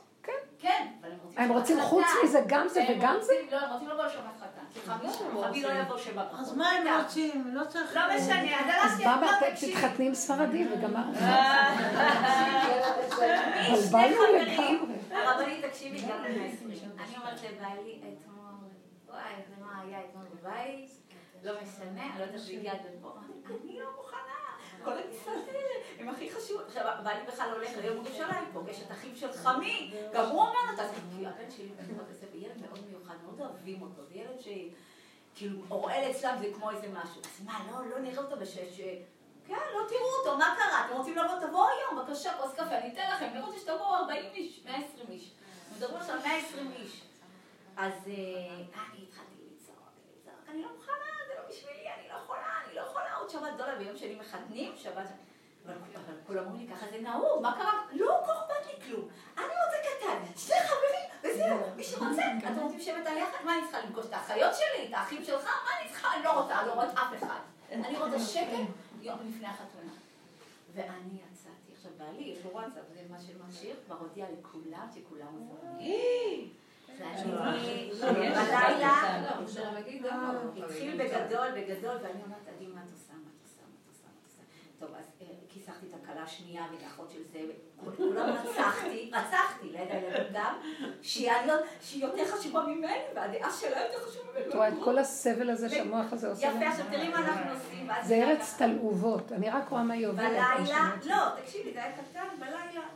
כן. 0.59 0.69
כן, 0.69 0.87
אבל 1.01 1.11
הם 1.13 1.19
רוצים 1.23 1.37
הם 1.37 1.49
שבת 1.49 1.57
רוצים. 1.57 1.81
חוץ 1.81 2.07
מזה 2.25 2.41
גם 2.47 2.69
זה 2.69 2.83
הם 2.83 2.99
וגם 2.99 3.17
זה? 3.21 3.33
לא, 3.53 3.57
הם 3.59 3.73
רוצים 3.73 3.89
לבוא 3.89 4.05
לשבת 4.05 4.23
חתן. 4.41 4.91
חמי 4.93 5.63
לא 5.63 5.69
יבוא 5.69 5.97
ברכות. 6.15 6.41
אז 6.41 6.57
מה 6.57 6.69
הם 6.71 7.03
רוצים? 7.03 7.51
לא 7.55 7.65
צריך... 7.65 7.97
לא 7.97 8.03
משנה, 8.17 8.61
אז 8.61 8.67
אז 8.67 9.01
הלכתי, 9.01 9.05
בא 9.05 9.19
לא, 9.21 9.27
ואתם 9.27 9.51
תקשיבי. 9.55 9.73
תתחתני 9.73 10.07
עם 10.07 10.15
ספרדים 10.15 10.73
וגמרנו. 10.73 11.13
מי 11.13 11.19
שני 13.77 13.77
בלבלנו 13.77 14.17
חברים, 14.17 14.79
לגמרי. 14.79 14.95
הרבנית 15.11 15.65
תקשיבי 15.65 15.99
גם 16.01 16.25
ל-120. 16.25 17.01
אני 17.03 17.17
אומרת 17.17 17.41
לבעלי 17.43 18.01
אתמול, 18.01 18.55
וואי, 19.09 19.35
זה 19.49 19.55
מה 19.65 19.81
היה 19.83 19.99
אתמול 20.11 20.25
בבית, 20.35 20.91
לא 21.45 21.53
משנה, 21.63 22.03
אני 22.03 22.19
לא 22.19 22.25
יודעת 22.25 22.81
עד 22.81 22.87
לפה. 22.99 23.13
אני 23.47 23.79
לא 23.81 23.87
מוכנה, 23.97 24.26
כל 24.87 24.99
הטיסות 24.99 25.49
האלה, 25.49 25.75
הם 25.99 26.09
הכי 26.09 26.31
חשובות. 26.31 26.67
עכשיו, 26.67 26.95
בעלי 27.05 27.27
בכלל 27.27 27.51
הולך 27.53 27.71
ליום 27.77 27.97
ירושלים, 27.97 28.45
פוגש 28.53 28.83
את 28.83 28.93
אחיו 28.93 29.17
של 29.17 29.33
חמי, 29.33 29.95
גם 30.13 30.29
הוא 30.29 30.41
אומר 30.41 30.61
לו, 30.71 30.83
כי 31.17 31.27
הבן 31.27 31.51
שלי 31.51 31.69
בבית 31.69 32.11
הספר, 32.11 32.37
ילד 32.37 32.61
מאוד 32.61 32.87
מיוחד, 32.89 33.15
מאוד 33.25 33.41
אוהבים 33.41 33.83
אותו, 33.83 34.05
זה 34.09 34.15
ילד 34.15 34.41
ש... 34.41 34.49
כאילו, 35.35 35.59
אוראל 35.71 36.11
אצלם 36.11 36.37
זה 36.41 36.47
כמו 36.55 36.71
איזה 36.71 36.89
משהו. 36.89 37.21
אז 37.21 37.45
מה, 37.45 37.67
לא, 37.71 37.87
לא 37.91 37.99
נראה 37.99 38.23
אותו 38.23 38.37
בשש... 38.37 38.81
כן, 39.47 39.55
לא 39.75 39.81
תראו 39.89 40.09
אותו, 40.19 40.39
מה 40.39 40.57
קרה? 40.59 40.87
אתם 40.87 40.97
רוצים 40.97 41.17
לבוא, 41.17 41.47
תבואו 41.47 41.67
היום, 41.69 42.05
בבקשה, 42.05 42.33
כוס 42.39 42.55
קפה, 42.55 42.79
אני 42.79 42.93
אתן 42.93 43.11
לכם, 43.13 43.41
רוצה 43.45 43.59
שתבואו 43.59 43.95
40 43.95 44.25
איש, 44.35 44.61
120 44.65 45.07
איש. 45.11 45.33
מדברים 45.77 45.97
עכשיו 45.97 46.17
120 46.25 46.73
איש. 46.73 47.03
אז 47.77 47.93
אה, 47.93 48.13
אני 48.57 49.05
התחלתי 49.09 49.37
לצעוק, 49.53 49.89
אני 50.49 50.63
לא 50.63 50.69
מוכנה, 50.77 50.95
זה 51.29 51.35
לא 51.39 51.49
בשבילי, 51.49 51.89
אני 51.99 52.09
לא 52.09 52.15
יכולה, 52.15 52.63
אני 52.67 52.75
לא 52.75 52.81
יכולה, 52.81 53.15
עוד 53.17 53.31
שבת 53.31 53.55
גדולה 53.55 53.66
ביום 53.79 53.97
שני 53.97 54.15
מחתנים, 54.15 54.73
שבת... 54.77 55.09
אבל 55.67 56.15
כולם 56.27 56.47
אומרים 56.47 56.67
לי, 56.67 56.75
ככה 56.75 56.87
זה 56.91 57.01
נהוג, 57.01 57.43
מה 57.43 57.55
קרה? 57.59 57.73
לא 57.93 58.21
כל 58.27 58.33
אכפת 58.33 58.67
לי 58.67 58.85
כלום. 58.85 59.09
אני 59.39 59.45
רוצה 59.47 59.77
קטן, 59.83 60.33
שני 60.37 60.57
חברים, 60.61 61.09
וזהו, 61.25 61.77
מי 61.77 61.85
שרוצה. 61.85 62.23
אתם 62.39 62.61
רוצים 62.61 62.79
לשבת 62.79 63.07
על 63.07 63.17
יחד? 63.17 63.45
מה 63.45 63.55
אני 63.59 63.63
צריכה 63.63 63.79
לפגוש 63.81 64.07
את 64.07 64.13
האחיות 64.13 64.55
שלי, 64.55 64.89
את 64.89 64.93
האחים 64.95 65.25
שלך? 65.25 65.45
מה 65.45 65.71
אני 65.81 65.91
צריכה? 65.91 66.15
אני 66.17 66.25
לא 66.25 66.41
רוצה, 66.41 66.61
אני 66.61 66.69
לא 66.69 66.73
רואה 66.73 66.93
אף 66.93 67.23
אחד. 67.23 67.39
אני 67.73 67.99
רוצה 67.99 68.19
שקט 68.19 68.51
יום 69.03 69.19
לפני 69.29 69.47
החתונה. 69.47 69.93
ואני 70.75 71.19
יצאתי, 71.33 71.73
עכשיו 71.77 71.91
בעלי, 71.99 72.23
יש 72.23 72.45
לו 72.45 72.51
וואטסאפ, 72.51 72.83
זה 72.95 73.01
מה 73.11 73.17
שמכשיר, 73.21 73.77
כבר 73.87 73.97
הודיע 73.97 74.27
לכולם 74.39 74.89
שכולם 74.95 75.27
מוזמנים. 75.39 76.51
ואני 76.99 78.31
בלילה, 78.31 79.23
התחיל 80.57 81.05
בגדול, 81.05 81.49
בגדול, 81.57 81.97
ואני 82.03 82.23
אומרת, 82.25 82.49
עדי, 82.57 82.67
מה 82.67 82.81
את 82.85 82.93
עושה, 82.93 83.13
מה 83.13 83.31
את 83.37 83.43
עושה, 83.43 83.63
מה 83.63 83.75
את 83.81 84.25
עושה. 84.25 84.43
טוב, 84.79 84.91
אז 84.99 85.05
אה, 85.21 85.27
כיסחתי 85.49 85.87
את 85.87 85.95
הכלה 86.03 86.23
השנייה 86.23 86.67
ולאחות 86.73 87.11
של 87.11 87.23
זה, 87.33 87.41
כולם 87.97 88.29
רצחתי, 88.29 89.11
רצחתי, 89.13 89.69
ליד 89.69 89.91
הילדים 89.91 90.27
גם, 90.33 90.55
שהיא 91.03 91.31
שהיא 91.83 92.05
יותר 92.05 92.25
חשובה 92.27 92.63
ממני, 92.67 92.95
והדעה 93.15 93.53
שלה 93.53 93.81
יותר 93.81 94.07
חשובה 94.07 94.33
ממני. 94.33 94.49
את 94.49 94.55
רואה 94.55 94.69
את 94.69 94.75
כל 94.85 94.99
הסבל 94.99 95.51
הזה 95.51 95.69
שהמוח 95.69 96.13
הזה 96.13 96.29
עושה 96.29 96.47
יפה? 96.47 96.69
עכשיו 96.69 96.87
תראי 96.91 97.09
מה 97.09 97.19
אנחנו 97.19 97.51
עושים. 97.51 97.89
זה 98.05 98.15
ארץ 98.15 98.55
תלעובות, 98.59 99.33
אני 99.33 99.51
רק 99.51 99.69
רואה 99.69 99.83
מה 99.83 99.95
היא 99.95 100.07
עוברת. 100.07 100.31
בלילה. 100.31 100.91
לא, 101.05 101.41
תקשיבי, 101.43 101.73
זה 101.73 101.85
היה 101.85 101.93
קטן, 101.97 102.29
בלילה. 102.39 102.87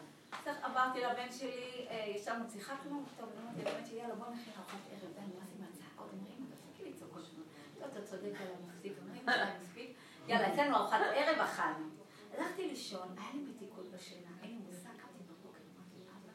אמרתי 0.66 1.00
לבן 1.00 1.32
שלי, 1.38 1.86
אה, 1.90 2.12
ישבנו, 2.16 2.44
שיחקנו, 2.52 3.02
טוב, 3.20 3.28
אמרתי 3.42 3.60
לבן 3.60 3.86
שלי, 3.88 3.98
יאללה, 3.98 4.14
בוא 4.14 4.26
נכין 4.26 4.52
ארוחת 4.58 4.78
ערב, 4.90 5.12
די, 5.14 5.36
מה 5.60 5.66
זה 5.72 5.82
אומרים, 5.98 6.46
תפסיקי 6.50 6.90
לצעוק 6.90 7.12
כל 7.12 7.20
הזמן. 7.20 7.42
לא, 7.80 7.86
אתה 7.86 8.06
צודק, 8.06 8.22
יאללה, 8.40 8.56
מפסיק, 8.68 8.92
אומרים. 9.02 9.22
יאללה, 10.30 10.54
אצלנו 10.54 10.76
ארוחת 10.76 11.00
ערב 11.14 11.38
אכלנו. 11.40 11.86
הלכתי 12.34 12.68
לישון, 12.68 13.08
היה 13.18 13.28
לי 13.34 13.40
מתיקות 13.40 13.90
בשינה, 13.90 14.30
אין 14.42 14.50
לי 14.50 14.56
מושג, 14.56 14.88
קמתי 14.96 15.22
בבוקר, 15.28 15.58
אמרתי, 15.76 15.96
אבא, 16.10 16.32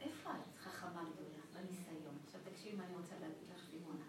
איפה 0.00 0.30
את 0.30 0.58
חכמה 0.58 1.02
גדולה, 1.12 1.42
בניסיון? 1.54 2.18
עכשיו 2.24 2.40
תקשיבי 2.44 2.76
מה 2.76 2.84
אני 2.84 2.96
רוצה 2.96 3.14
להגיד 3.20 3.48
לך, 3.54 3.62
סימונה. 3.70 4.04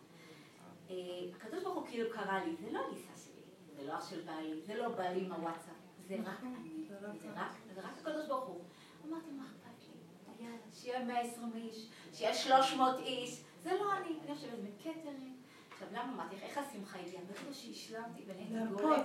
אה, 0.90 0.96
הקדוש 1.36 1.64
ברוך 1.64 1.76
הוא 1.76 1.88
כאילו 1.88 2.10
קרא 2.14 2.40
לי, 2.40 2.56
זה 2.56 2.72
לא 2.72 2.82
ליסה 2.90 3.24
שלי, 3.26 3.42
זה 3.76 3.84
לא 3.84 3.96
אח 3.96 4.10
של 4.10 4.22
בעלי, 4.22 4.62
זה 4.62 4.76
לא 4.76 4.90
בעלי 4.90 5.26
עם 5.26 5.32
הוואטסאפ, 5.32 5.74
זה 6.08 6.16
רק 6.26 6.44
אני, 6.44 6.86
זה 6.88 7.82
רק, 7.82 7.98
הקדוש 8.02 8.28
ברוך 8.28 8.48
הוא. 8.48 8.64
אמרתי, 9.08 9.32
מה 9.32 9.44
אכפת 9.44 9.84
לי? 9.88 10.46
יאללה, 10.46 10.58
שיהיה 10.74 11.06
120 11.06 11.52
איש, 11.56 11.90
שיהיה 12.14 12.34
300 12.34 13.00
איש. 13.00 13.42
זה 13.64 13.72
לא 13.74 13.98
אני, 13.98 14.20
אני 14.24 14.32
יושבת 14.32 14.60
בקטרים. 14.60 15.39
עכשיו, 15.82 15.94
למה 15.94 16.14
אמרתי 16.14 16.36
לך, 16.36 16.44
איך 16.44 16.58
השמחה 16.58 17.00
הגיעה? 17.00 17.24
ברגע 17.24 17.54
שהשלמתי 17.54 18.24
ונהייתי 18.28 18.74
גורם. 18.74 19.02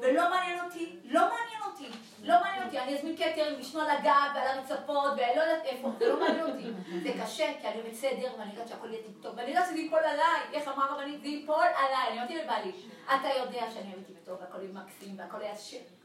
ולא 0.00 0.30
מעניין 0.30 0.64
אותי, 0.64 0.96
לא 1.04 1.20
מעניין 1.20 1.62
אותי, 1.66 1.88
לא 2.22 2.40
מעניין 2.40 2.66
אותי, 2.66 2.78
אני 2.78 2.98
אזמין 2.98 3.16
קטרים, 3.16 3.58
לשנו 3.58 3.80
על 3.80 3.90
הגב 3.90 4.30
ועל 4.34 4.58
הרצפות 4.58 5.12
ולא 5.12 5.42
יודעת 5.42 5.64
איפה, 5.64 5.90
זה 5.98 6.08
לא 6.08 6.20
מעניין 6.20 6.46
אותי. 6.46 6.66
זה 7.02 7.24
קשה, 7.24 7.52
כי 7.60 7.68
אני 7.68 7.82
בסדר, 7.90 8.34
ואני 8.38 8.50
יודעת 8.50 8.68
שהכל 8.68 8.90
יהיה 8.92 9.02
טוב, 9.22 9.34
ואני 9.36 9.48
יודעת 9.48 9.66
שזה 9.66 9.78
ייפול 9.78 9.98
עליי, 9.98 10.40
איך 10.52 10.68
אמר 10.68 10.84
הרבנית, 10.84 11.22
זה 11.22 11.28
ייפול 11.28 11.66
עליי, 11.76 12.08
אני 12.08 12.18
אמרתי 12.18 12.36
לבעלי, 12.36 12.72
אתה 13.04 13.28
יודע 13.38 13.70
שאני 13.70 13.94
אוהבת 13.94 14.24
טוב, 14.24 14.38
והכל 14.40 14.58
יהיה 14.62 14.72
מקסים, 14.72 15.18
והכל 15.18 15.40
היה 15.40 15.54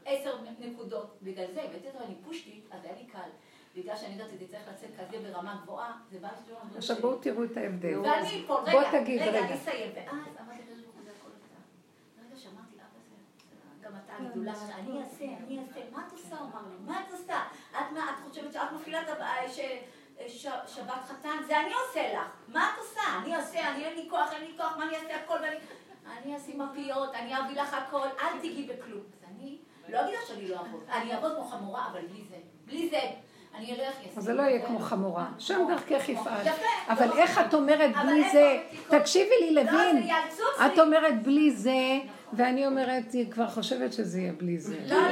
עשר 0.04 0.38
נקודות, 0.58 1.18
בגלל 1.22 1.46
זה 1.54 1.62
הבאתי 1.62 1.88
אותו, 1.88 2.04
אני 2.04 2.14
פושטית, 2.24 2.68
אז 2.70 2.84
היה 2.84 2.94
לי 2.98 3.06
קל. 3.06 3.28
בגלל 3.74 3.96
שאני 3.96 4.12
יודעת 4.12 4.30
שזה 4.30 4.46
צריך 4.48 4.62
לצאת 4.68 4.90
כזה 4.98 5.30
ברמה 5.30 5.60
גבוהה, 5.62 5.92
זה 6.10 6.18
בא 6.18 6.28
לי 6.28 6.52
לא 6.52 6.58
עכשיו 6.76 6.96
בואו 7.00 7.18
תראו 7.18 7.44
את 7.44 7.56
ההבדל. 7.56 7.98
ואני 7.98 8.44
פה, 8.46 8.60
רגע, 8.66 8.78
רגע. 8.78 9.44
אני 9.44 9.54
אסיים. 9.54 9.92
ואז 9.94 10.06
אמרתי 10.40 10.62
הוא, 10.84 10.92
זה 11.04 11.10
הכל 11.20 11.28
אתה. 11.28 11.60
ברגע 12.16 12.36
שאמרתי, 12.36 12.74
אבא 12.74 13.00
זה, 13.08 13.14
גם 13.80 13.92
אתה 14.04 14.12
הגדולה, 14.16 14.52
אני 14.52 15.02
אעשה, 15.02 15.24
אני 15.24 15.58
אעשה, 15.58 15.80
מה 15.92 16.04
את 16.06 16.12
עושה? 16.12 16.36
אמר 16.40 16.60
לי, 16.68 16.76
מה 16.86 17.00
את 17.00 17.12
עושה? 17.12 17.42
את 17.70 17.92
מה, 17.92 18.10
את 18.10 18.28
חושבת 18.28 18.52
שאת 18.52 18.72
מפעילה 18.74 19.02
את 19.02 19.08
הבעיה, 19.08 19.52
שבת 20.66 21.04
חתן? 21.04 21.36
זה 21.46 21.60
אני 21.60 21.72
עושה 21.86 22.12
לך. 22.12 22.26
מה 22.48 22.70
את 22.74 22.78
עושה? 22.78 23.00
אני 23.22 23.36
אעשה, 23.36 23.74
אני 23.74 23.84
אין 23.84 23.96
לי 23.96 24.06
כוח, 24.10 24.32
אין 24.32 24.44
לי 24.44 24.56
כוח, 24.56 24.76
מה 24.76 24.84
אני 24.84 24.96
אעשה 24.96 25.24
הכל, 25.24 25.36
ואני... 25.42 25.56
אני 26.06 26.36
אשים 26.36 26.60
מפיות, 26.60 27.14
אני 27.14 27.38
אביא 27.38 27.62
לך 27.62 27.74
הכל, 27.74 28.08
אל 28.20 28.40
תיגעי 28.40 28.66
בכלום. 28.66 29.00
אז 29.12 29.24
אני 29.30 29.58
לא 29.88 30.00
אגיד 30.00 30.14
לך 30.14 30.26
שאני 30.26 30.48
לא 30.48 30.56
אעבוד. 30.56 30.84
אני 30.88 31.14
אעבוד 31.14 31.32
כמו 31.34 31.44
חמורה, 31.44 31.88
אבל 31.90 32.06
בלי 32.06 32.24
זה. 32.30 32.36
בלי 32.64 32.88
זה. 32.88 33.00
אני 33.56 33.72
אלך. 33.72 34.16
אז 34.16 34.24
זה 34.24 34.34
לא 34.34 34.42
יהיה 34.42 34.66
כמו 34.66 34.78
חמורה. 34.78 35.26
שם 35.38 35.66
דרכך 35.68 36.08
יפעל. 36.08 36.46
אבל 36.88 37.18
איך 37.18 37.38
את 37.38 37.54
אומרת 37.54 37.90
אבל 37.96 38.06
בלי 38.06 38.30
זה? 38.30 38.58
תקשיבי 38.88 39.34
לי, 39.40 39.54
לא, 39.54 39.62
לוין. 39.62 39.96
יאלצו 39.96 40.42
את. 40.66 40.78
אומרת 40.78 41.22
בלי 41.22 41.50
זה, 41.50 41.98
ואני 42.32 42.66
אומרת, 42.66 43.12
היא 43.12 43.30
כבר 43.32 43.48
חושבת 43.48 43.92
שזה 43.92 44.20
יהיה 44.20 44.32
בלי 44.32 44.58
זה. 44.58 44.76
לא, 44.86 44.96
לא, 44.96 45.10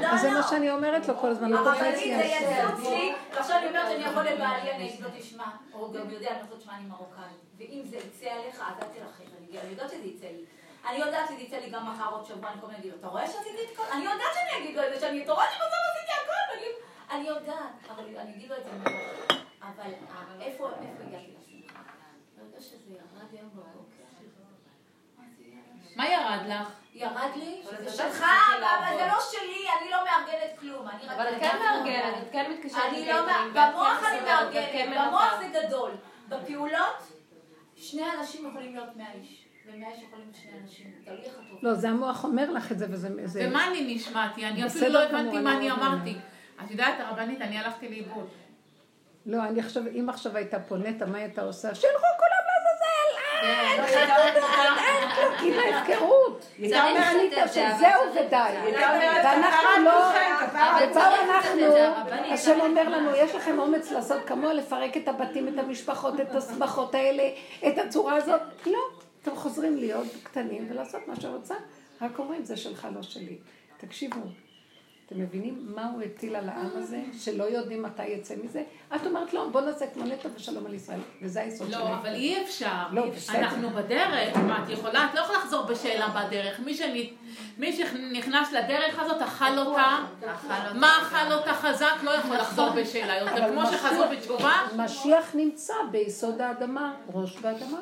לא, 0.00 0.06
אז 0.06 0.20
זה 0.20 0.28
לא. 0.30 0.34
מה 0.34 0.42
שאני 0.42 0.70
אומרת 0.70 1.08
לו 1.08 1.16
כל 1.16 1.28
הזמן, 1.28 1.52
הרבנית 1.52 1.96
לי 1.96 2.16
זה 2.16 2.24
יצוץ 2.24 2.88
לי, 2.90 3.12
ועכשיו 3.34 3.56
אני 3.58 3.68
אומרת 3.68 3.88
שאני 3.88 4.04
יכול 4.04 4.22
לבעלי, 4.22 4.70
אני 4.70 4.88
אגיד 4.88 5.00
לו 5.00 5.08
תשמע, 5.18 5.44
הוא 5.72 5.94
גם 5.94 6.10
יודע, 6.10 6.28
אני 6.30 6.40
אומרת 6.42 6.58
תשמע, 6.58 6.72
אני 6.76 6.84
מרוקאית, 6.86 7.40
ואם 7.58 7.80
זה 7.84 7.96
יצא 7.96 8.26
עליך, 8.30 8.62
אז 8.68 8.82
אל 8.82 8.88
תלחץ, 8.88 9.30
אני 9.38 9.60
אני 9.60 9.70
יודעת 9.70 9.90
שזה 9.90 10.06
יצא 10.06 10.26
לי. 10.26 10.44
אני 10.88 10.98
יודעת 10.98 11.28
שזה 11.28 11.40
יצא 11.42 11.56
לי 11.56 11.70
גם 11.70 11.92
מחר 11.92 12.10
עוד 12.10 12.24
שבוע, 12.24 12.50
אני 12.50 12.60
כל 12.60 12.66
הזמן 12.66 12.78
אגיד 12.78 12.92
לו, 12.92 12.98
אתה 12.98 13.06
רואה 13.06 13.26
שעשיתי 13.26 13.58
את 13.72 13.76
כל... 13.76 13.82
אני 13.92 14.04
יודעת 14.04 14.32
שאני 14.34 14.64
אגיד 14.64 14.76
לו 14.76 14.82
את 14.82 14.94
זה, 14.94 15.00
שאני, 15.00 15.22
אתה 15.24 15.32
רואה 15.32 15.44
שבסוף 15.52 15.82
עשיתי 15.90 16.12
הכל, 16.22 16.42
ואני... 16.50 16.66
אני 17.10 17.28
יודעת, 17.28 17.56
אבל 17.90 18.04
אני 18.18 18.34
אגיד 18.36 18.50
לו 18.50 18.56
את 18.56 18.64
זה 18.64 18.70
מראש. 18.78 19.40
אבל 19.62 19.90
איפה 20.40 20.68
הגעתי 20.68 21.30
לשמחה? 21.38 21.80
ברגע 22.36 22.60
שזה 22.60 22.90
ירד 22.94 23.28
היום 23.32 23.50
בבוקר. 23.54 24.04
מה 25.96 26.08
ירד 26.08 26.40
לך? 26.48 26.68
ירד 26.94 27.30
לי, 27.36 27.62
זה 27.84 27.90
שלך, 27.96 28.24
אבל 28.60 28.96
זה 28.98 29.06
לא 29.06 29.20
שלי, 29.30 29.64
אני 29.80 29.90
לא 29.90 29.96
מארגנת 30.04 30.58
כלום. 30.60 30.86
אבל 30.88 31.28
את 31.28 31.40
כן 31.40 31.56
מארגנת, 31.58 32.22
את 32.22 32.32
כן 32.32 32.50
מתקשרת 32.52 32.82
אני 32.88 33.06
לא, 33.08 33.22
במוח 33.52 34.00
כן 34.00 34.06
אני 34.06 34.18
ואת 34.58 34.72
כן 34.72 34.90
מארגנת, 34.90 35.08
במוח. 35.08 35.34
זה 35.38 35.60
גדול. 35.66 35.90
בפעולות, 36.28 37.12
שני 37.76 38.02
אנשים 38.18 38.48
יכולים 38.48 38.74
להיות 38.74 38.96
מאה 38.96 39.12
איש. 39.12 39.40
לא, 41.62 41.74
זה 41.74 41.88
המוח 41.88 42.24
אומר 42.24 42.50
לך 42.52 42.72
את 42.72 42.78
זה, 42.78 42.86
וזה... 42.90 43.08
זה- 43.26 43.46
ומה 43.50 43.68
אני 43.68 43.94
נשמעתי? 43.94 44.46
אני 44.46 44.66
אפילו 44.66 44.88
לא 44.88 45.02
הבנתי 45.02 45.38
מה 45.38 45.56
אני 45.56 45.68
מאוד 45.68 45.78
אמרתי. 45.80 46.16
את 46.64 46.70
יודעת, 46.70 46.94
הרבנית, 47.00 47.40
אני 47.40 47.58
הלכתי 47.58 47.88
לאיבוד. 47.88 48.28
לא, 49.26 49.44
אני 49.44 49.60
עכשיו, 49.60 49.82
אם 49.86 50.06
עכשיו 50.08 50.36
הייתה 50.36 50.60
פונטה, 50.60 51.06
מה 51.06 51.18
הייתה 51.18 51.42
עושה? 51.42 51.74
שילכו 51.74 51.98
כולם 51.98 52.44
לעזאזל! 52.46 53.16
אה, 53.42 53.72
אין 53.72 54.08
לא, 54.08 54.46
חתן, 54.46 54.72
אין 54.78 55.10
כלום, 55.14 55.38
כאילו 55.38 55.60
ההפקרות. 55.60 56.46
היא 56.58 56.74
הייתה 56.74 56.90
אומרת 56.90 57.32
אבל 57.38 57.48
שזהו 57.48 58.02
ודי. 58.12 58.72
ואנחנו 59.24 59.58
"קראנו 59.62 59.84
לא, 59.84 60.10
ובאו 60.90 61.02
אנחנו. 61.02 61.66
השם 62.32 62.60
אומר 62.60 62.88
לנו, 62.88 63.10
יש 63.16 63.34
לכם 63.34 63.58
אומץ 63.58 63.90
לעשות 63.90 64.22
כמוה, 64.26 64.52
לפרק 64.52 64.96
את 64.96 65.08
הבתים, 65.08 65.48
את 65.48 65.58
המשפחות, 65.58 66.20
את 66.20 66.34
השמחות 66.34 66.94
האלה, 66.94 67.28
את 67.68 67.78
הצורה 67.78 68.14
הזאת? 68.14 68.40
לא. 68.66 68.78
אתם 69.22 69.36
חוזרים 69.36 69.76
להיות 69.76 70.06
קטנים 70.22 70.66
ולעשות 70.70 71.08
מה 71.08 71.16
שרוצה, 71.20 71.54
רק 72.00 72.18
אומרים, 72.18 72.44
זה 72.44 72.56
שלך, 72.56 72.88
לא 72.94 73.02
שלי. 73.02 73.36
תקשיבו, 73.76 74.20
אתם 75.06 75.18
מבינים 75.20 75.66
מה 75.74 75.90
הוא 75.90 76.02
הטיל 76.02 76.36
על 76.36 76.48
העם 76.48 76.68
הזה, 76.74 77.02
שלא 77.18 77.44
יודעים 77.44 77.82
מתי 77.82 78.06
יצא 78.06 78.34
מזה? 78.44 78.62
את 78.96 79.06
אומרת, 79.06 79.32
לא, 79.32 79.48
בוא 79.52 79.60
נעשה 79.60 79.86
כמו 79.94 80.04
נטו 80.04 80.28
ושלום 80.34 80.66
על 80.66 80.74
ישראל, 80.74 81.00
וזה 81.22 81.40
היסוד 81.40 81.70
של 81.70 81.78
לא, 81.78 81.84
נטו. 81.84 81.94
אבל 81.94 82.14
אי 82.14 82.42
אפשר. 82.42 82.82
לא, 82.92 83.10
בסדר. 83.10 83.38
אנחנו 83.38 83.70
בדרך, 83.70 84.36
מה 84.36 84.64
את 84.64 84.70
יכולה? 84.70 85.06
את 85.10 85.14
לא 85.14 85.20
יכולה 85.20 85.38
לחזור 85.38 85.62
בשאלה 85.66 86.08
בדרך. 86.08 86.60
מי 86.60 86.74
שנ- 86.74 87.14
מי 87.58 87.72
שנכנס 87.72 88.52
לדרך 88.52 88.98
הזאת, 88.98 89.22
אכל 89.22 89.58
אותה. 89.58 89.96
מה 90.74 90.98
אכל 91.02 91.32
אותה 91.32 91.54
חזק, 91.54 91.92
לא 92.02 92.10
יכול 92.10 92.36
לחזור 92.36 92.70
בשאלה 92.70 93.16
יותר. 93.18 93.32
אבל 93.44 93.52
כמו 93.52 93.66
שחזרו 93.66 94.04
בתשובה, 94.12 94.52
משיח 94.76 95.34
נמצא 95.34 95.74
ביסוד 95.90 96.40
האדמה, 96.40 96.94
ראש 97.12 97.36
באדמה. 97.38 97.78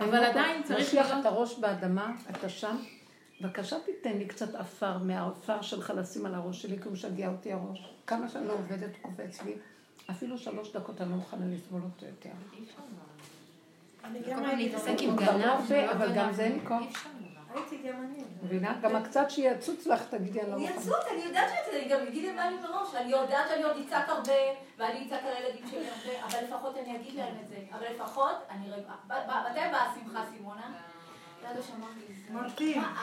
אבל 0.00 0.24
עדיין 0.24 0.62
צריך 0.62 0.88
משיח. 0.88 1.06
אתה 1.20 1.28
ראש 1.28 1.58
באדמה, 1.58 2.12
אתה 2.30 2.48
שם. 2.48 2.76
בבקשה 3.40 3.76
תיתן 3.84 4.18
לי 4.18 4.26
קצת 4.26 4.54
עפר 4.54 4.98
מהעפר 4.98 5.62
שלך 5.62 5.92
לשים 5.96 6.26
על 6.26 6.34
הראש 6.34 6.62
שלי, 6.62 6.78
כי 6.78 6.84
הוא 6.84 6.92
משגע 6.92 7.28
אותי 7.28 7.52
הראש. 7.52 7.94
כמה 8.06 8.28
שאני 8.28 8.48
לא 8.48 8.52
עובדת, 8.52 8.90
הוא 9.02 9.10
קופץ 9.10 9.42
לי. 9.42 9.52
אפילו 10.10 10.38
שלוש 10.38 10.72
דקות 10.72 11.00
אני 11.00 11.10
לא 11.10 11.16
מוכנה 11.16 11.46
לסבול 11.54 11.80
אותו 11.84 12.06
יותר. 12.06 12.30
אני 14.04 14.20
גם 14.20 14.32
הזמן 14.32 14.44
הייתי, 14.44 14.62
להתעסק 14.64 14.94
עם 15.00 15.10
לא 15.10 15.16
גנב, 15.16 15.60
ולא 15.68 15.92
אבל. 15.92 16.12
גם 16.14 16.32
זה 16.32 16.42
אין 16.42 16.52
לי 16.52 16.66
כוח. 16.66 17.06
אני. 17.16 17.26
מבינה? 18.42 18.78
גם 18.82 18.96
הקצת 18.96 19.30
שיצוץ 19.30 19.86
לך, 19.86 20.02
תגידי, 20.10 20.40
אני 20.42 20.50
לא 20.50 20.58
מוכנה. 20.58 20.76
יצוץ, 20.76 21.04
אני 21.12 21.22
יודעת 21.24 21.48
שזה, 21.48 21.80
אני 21.80 21.88
גם 21.88 22.06
אגיד 22.06 22.32
לבעלי 22.32 22.56
מראש, 22.56 22.94
אני 22.94 23.10
יודעת 23.10 23.48
שאני 23.48 23.62
עוד 23.62 23.76
אצעק 23.86 24.08
הרבה, 24.08 24.32
ואני 24.78 25.06
אצעק 25.06 25.20
על 25.24 25.32
הילדים 25.36 25.66
שלי 25.70 25.86
הרבה, 25.88 26.26
אבל 26.26 26.44
לפחות 26.44 26.76
אני 26.76 26.96
אגיד 26.96 27.14
להם 27.14 27.34
את 27.42 27.48
זה. 27.48 27.56
אבל 27.72 27.86
לפחות, 27.94 28.36
אני 28.50 28.70
רגע, 28.70 28.92
מתי 29.08 29.60
באה 29.72 29.92
השמחה, 29.92 30.24
סימונה? 30.36 30.72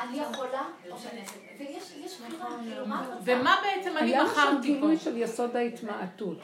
אני 0.02 0.18
יכולה, 0.18 0.68
או 0.91 0.98
שאני 0.98 1.22
אעשה 1.22 1.36
את 1.36 1.58
זה? 1.58 1.64
ויש 1.64 1.94
יש 2.06 2.22
בחירה, 2.22 2.86
מה 2.86 3.04
את 3.04 3.20
רוצה? 3.20 3.39
ומה 3.39 3.56
בעצם 3.64 3.98
אני 3.98 4.10
היה 4.10 4.26
שם 4.26 4.32
בחרתי 4.32 4.56
פה? 4.56 4.62
גילוי 4.62 4.98
של 4.98 5.18
יסוד 5.18 5.56
ההתמעטות. 5.56 6.39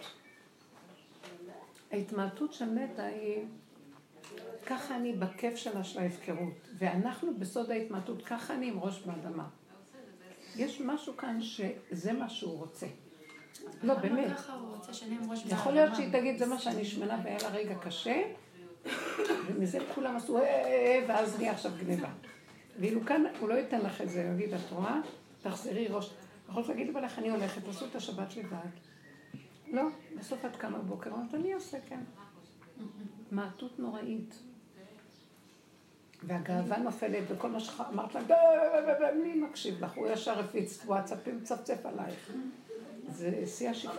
ההתמעטות 1.91 2.53
של 2.53 2.65
נטע 2.65 3.03
היא, 3.03 3.45
ככה 4.65 4.95
אני 4.95 5.13
בכיף 5.13 5.55
שלה 5.55 5.83
של 5.83 5.99
ההפקרות, 5.99 6.67
ואנחנו 6.77 7.33
בסוד 7.39 7.71
ההתמעטות, 7.71 8.25
ככה 8.25 8.53
אני 8.53 8.67
עם 8.67 8.79
ראש 8.79 8.99
באדמה. 8.99 9.47
יש 10.55 10.81
משהו 10.81 11.17
כאן 11.17 11.41
שזה 11.41 12.13
מה 12.13 12.29
שהוא 12.29 12.57
רוצה. 12.57 12.87
לא, 13.83 13.93
באמת. 13.93 14.31
יכול 15.45 15.73
להיות 15.73 15.95
שהיא 15.95 16.11
תגיד, 16.11 16.37
זה 16.37 16.45
מה 16.45 16.59
שאני 16.59 16.85
שמנה 16.85 17.21
והיה 17.23 17.37
לה 17.41 17.49
רגע 17.49 17.75
קשה, 17.75 18.21
ומזה 19.47 19.79
כולם 19.95 20.15
עשו, 20.15 20.37
"אה, 20.37 20.43
אה, 20.43 20.65
אה", 20.65 21.05
ואז 21.07 21.37
נהיה 21.37 21.51
עכשיו 21.51 21.71
גניבה. 21.83 22.09
ואילו 22.79 23.05
כאן, 23.05 23.23
הוא 23.39 23.49
לא 23.49 23.53
ייתן 23.53 23.81
לך 23.81 24.01
את 24.01 24.09
זה, 24.09 24.23
הוא 24.27 24.33
יגיד, 24.33 24.53
את 24.53 24.71
רואה? 24.71 24.99
תחזרי 25.41 25.87
ראש. 25.87 26.13
יכולת 26.49 26.67
להגיד 26.67 26.87
לבעלך, 26.89 27.19
אני 27.19 27.29
הולכת, 27.29 27.63
תעשו 27.65 27.85
את 27.85 27.95
השבת 27.95 28.35
לבד. 28.37 28.57
לא, 29.71 29.81
בסוף 30.19 30.45
את 30.45 30.55
קמה 30.55 30.77
בבוקר, 30.77 31.09
אמרת, 31.09 31.33
אני 31.33 31.53
אעשה, 31.53 31.77
כן. 31.89 31.99
מעטות 33.31 33.79
נוראית. 33.79 34.35
והגאווה 36.23 36.77
נופלת, 36.77 37.23
וכל 37.29 37.49
מה 37.49 37.59
שאמרת 37.59 38.15
לה, 38.15 38.21
"ב- 38.21 38.27
ב- 38.27 38.89
ב- 38.89 39.03
ב- 39.03 39.15
מי 39.23 39.33
מקשיב 39.35 39.83
לך? 39.85 39.93
הוא 39.93 40.07
ישר 40.07 40.39
הפיץ 40.39 40.85
וואטסאפים, 40.85 41.37
מצפצף 41.37 41.85
עלייך. 41.85 42.31
זה 43.07 43.43
שיא 43.45 43.69
השפלות. 43.69 43.95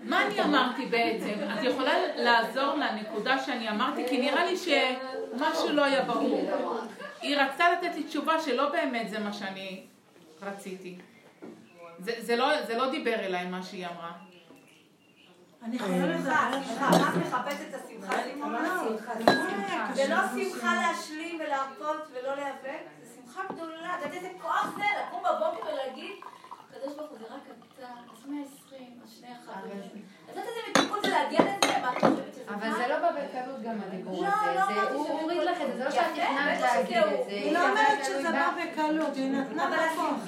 מה 0.00 0.26
אני 0.26 0.42
אמרתי 0.42 0.86
בעצם? 0.86 1.34
את 1.58 1.64
יכולה 1.64 1.92
לעזור 2.16 2.74
לנקודה 2.74 3.38
שאני 3.38 3.70
אמרתי? 3.70 4.08
כי 4.08 4.20
נראה 4.20 4.44
לי 4.44 4.56
שמשהו 4.56 5.72
לא 5.72 5.84
היה 5.84 6.04
ברור. 6.04 6.40
היא 7.20 7.36
רצתה 7.36 7.64
לתת 7.72 7.94
לי 7.94 8.02
תשובה 8.02 8.40
שלא 8.40 8.70
באמת 8.70 9.08
זה 9.10 9.18
מה 9.18 9.32
שאני 9.32 9.86
רציתי. 10.42 10.98
זה, 11.98 12.12
זה, 12.18 12.36
לא, 12.36 12.62
זה 12.62 12.76
לא 12.76 12.90
דיבר 12.90 13.14
אליי 13.14 13.46
מה 13.46 13.62
שהיא 13.62 13.86
אמרה. 13.86 14.12
אני 15.62 15.78
לדבר. 15.78 16.34
שמחה, 16.68 16.90
מה 16.90 17.08
את 17.08 17.16
מחפשת 17.16 17.68
את 17.70 17.74
השמחה? 17.74 18.16
זה 19.94 20.08
לא 20.08 20.16
שמחה 20.34 20.74
להשלים 20.74 21.40
ולהרפות 21.40 22.08
ולא 22.12 22.34
להיאבק, 22.34 22.80
זה 23.02 23.14
שמחה 23.16 23.42
גדולה. 23.52 23.94
את 23.94 24.04
יודעת 24.04 24.14
איזה 24.14 24.28
כוח 24.42 24.70
זה? 24.76 24.84
לקום 25.00 25.22
בבוקר 25.22 25.72
ולהגיד, 25.72 26.12
הקדוש 26.70 26.96
ברוך 26.96 27.10
הוא 27.10 27.18
זה 27.18 27.24
רק 27.34 27.42
אתה, 27.78 27.86
אז 28.12 28.63
120, 28.84 29.00
אז 29.04 29.10
שני 29.18 29.28
חברים. 29.46 30.04
את 30.24 30.28
יודעת 30.28 30.44
איזה 30.48 30.60
מתיקות 30.70 31.02
זה 31.02 31.08
להגיע 31.10 31.40
לזה? 31.40 31.78
מה 31.82 31.92
את 31.92 31.98
חושבת 31.98 32.34
שזה 32.34 32.42
אבל 32.54 32.72
זה 32.76 32.86
לא 32.88 32.98
בא 32.98 33.10
בקלות 33.10 33.62
גם 33.62 33.76
הדיבור 33.86 34.22
לא, 34.22 34.28
הזה. 34.28 34.54
לא 34.54 34.62
הוא 34.90 35.04
שזה 35.04 35.12
הוריד. 35.12 35.38
לך 35.42 35.60
את 35.62 35.66
זה, 35.66 35.78
זה 35.78 35.84
לא 35.84 35.88
יפה, 35.88 36.00
שאת 36.00 36.12
בטח 36.58 36.76
להגיד. 36.76 36.96
את 36.96 37.24
זה. 37.24 37.30
היא 37.30 37.52
לא 37.52 37.68
אומרת 37.70 38.04
שזה 38.04 38.22
בה. 38.22 38.32
בא 38.32 38.50
בקלות, 38.64 39.16
היא 39.16 39.30
נתנה 39.30 39.70
מקום. 39.94 40.20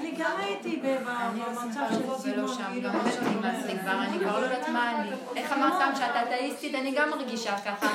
אני 0.00 0.14
גם 0.18 0.30
הייתי 0.38 0.82
במצב 0.82 1.80
של 1.90 2.16
סימון, 2.18 2.48
שם, 2.48 2.64
כאילו, 2.72 2.90
גם 2.90 3.00
אני 3.00 3.12
שאת 3.12 3.22
נמאס 3.22 3.64
לי. 3.66 3.78
כבר, 3.78 4.02
אני 4.02 4.18
כבר 4.18 4.40
לא 4.40 4.44
יודעת 4.44 4.68
מה 4.68 5.00
אני. 5.00 5.10
איך 5.36 5.52
אמרת 5.52 5.72
פעם 5.72 5.94
שאת 5.94 6.16
אתאיסטית, 6.26 6.74
אני 6.74 6.92
גם 6.96 7.10
מרגישה 7.10 7.56
ככה. 7.64 7.88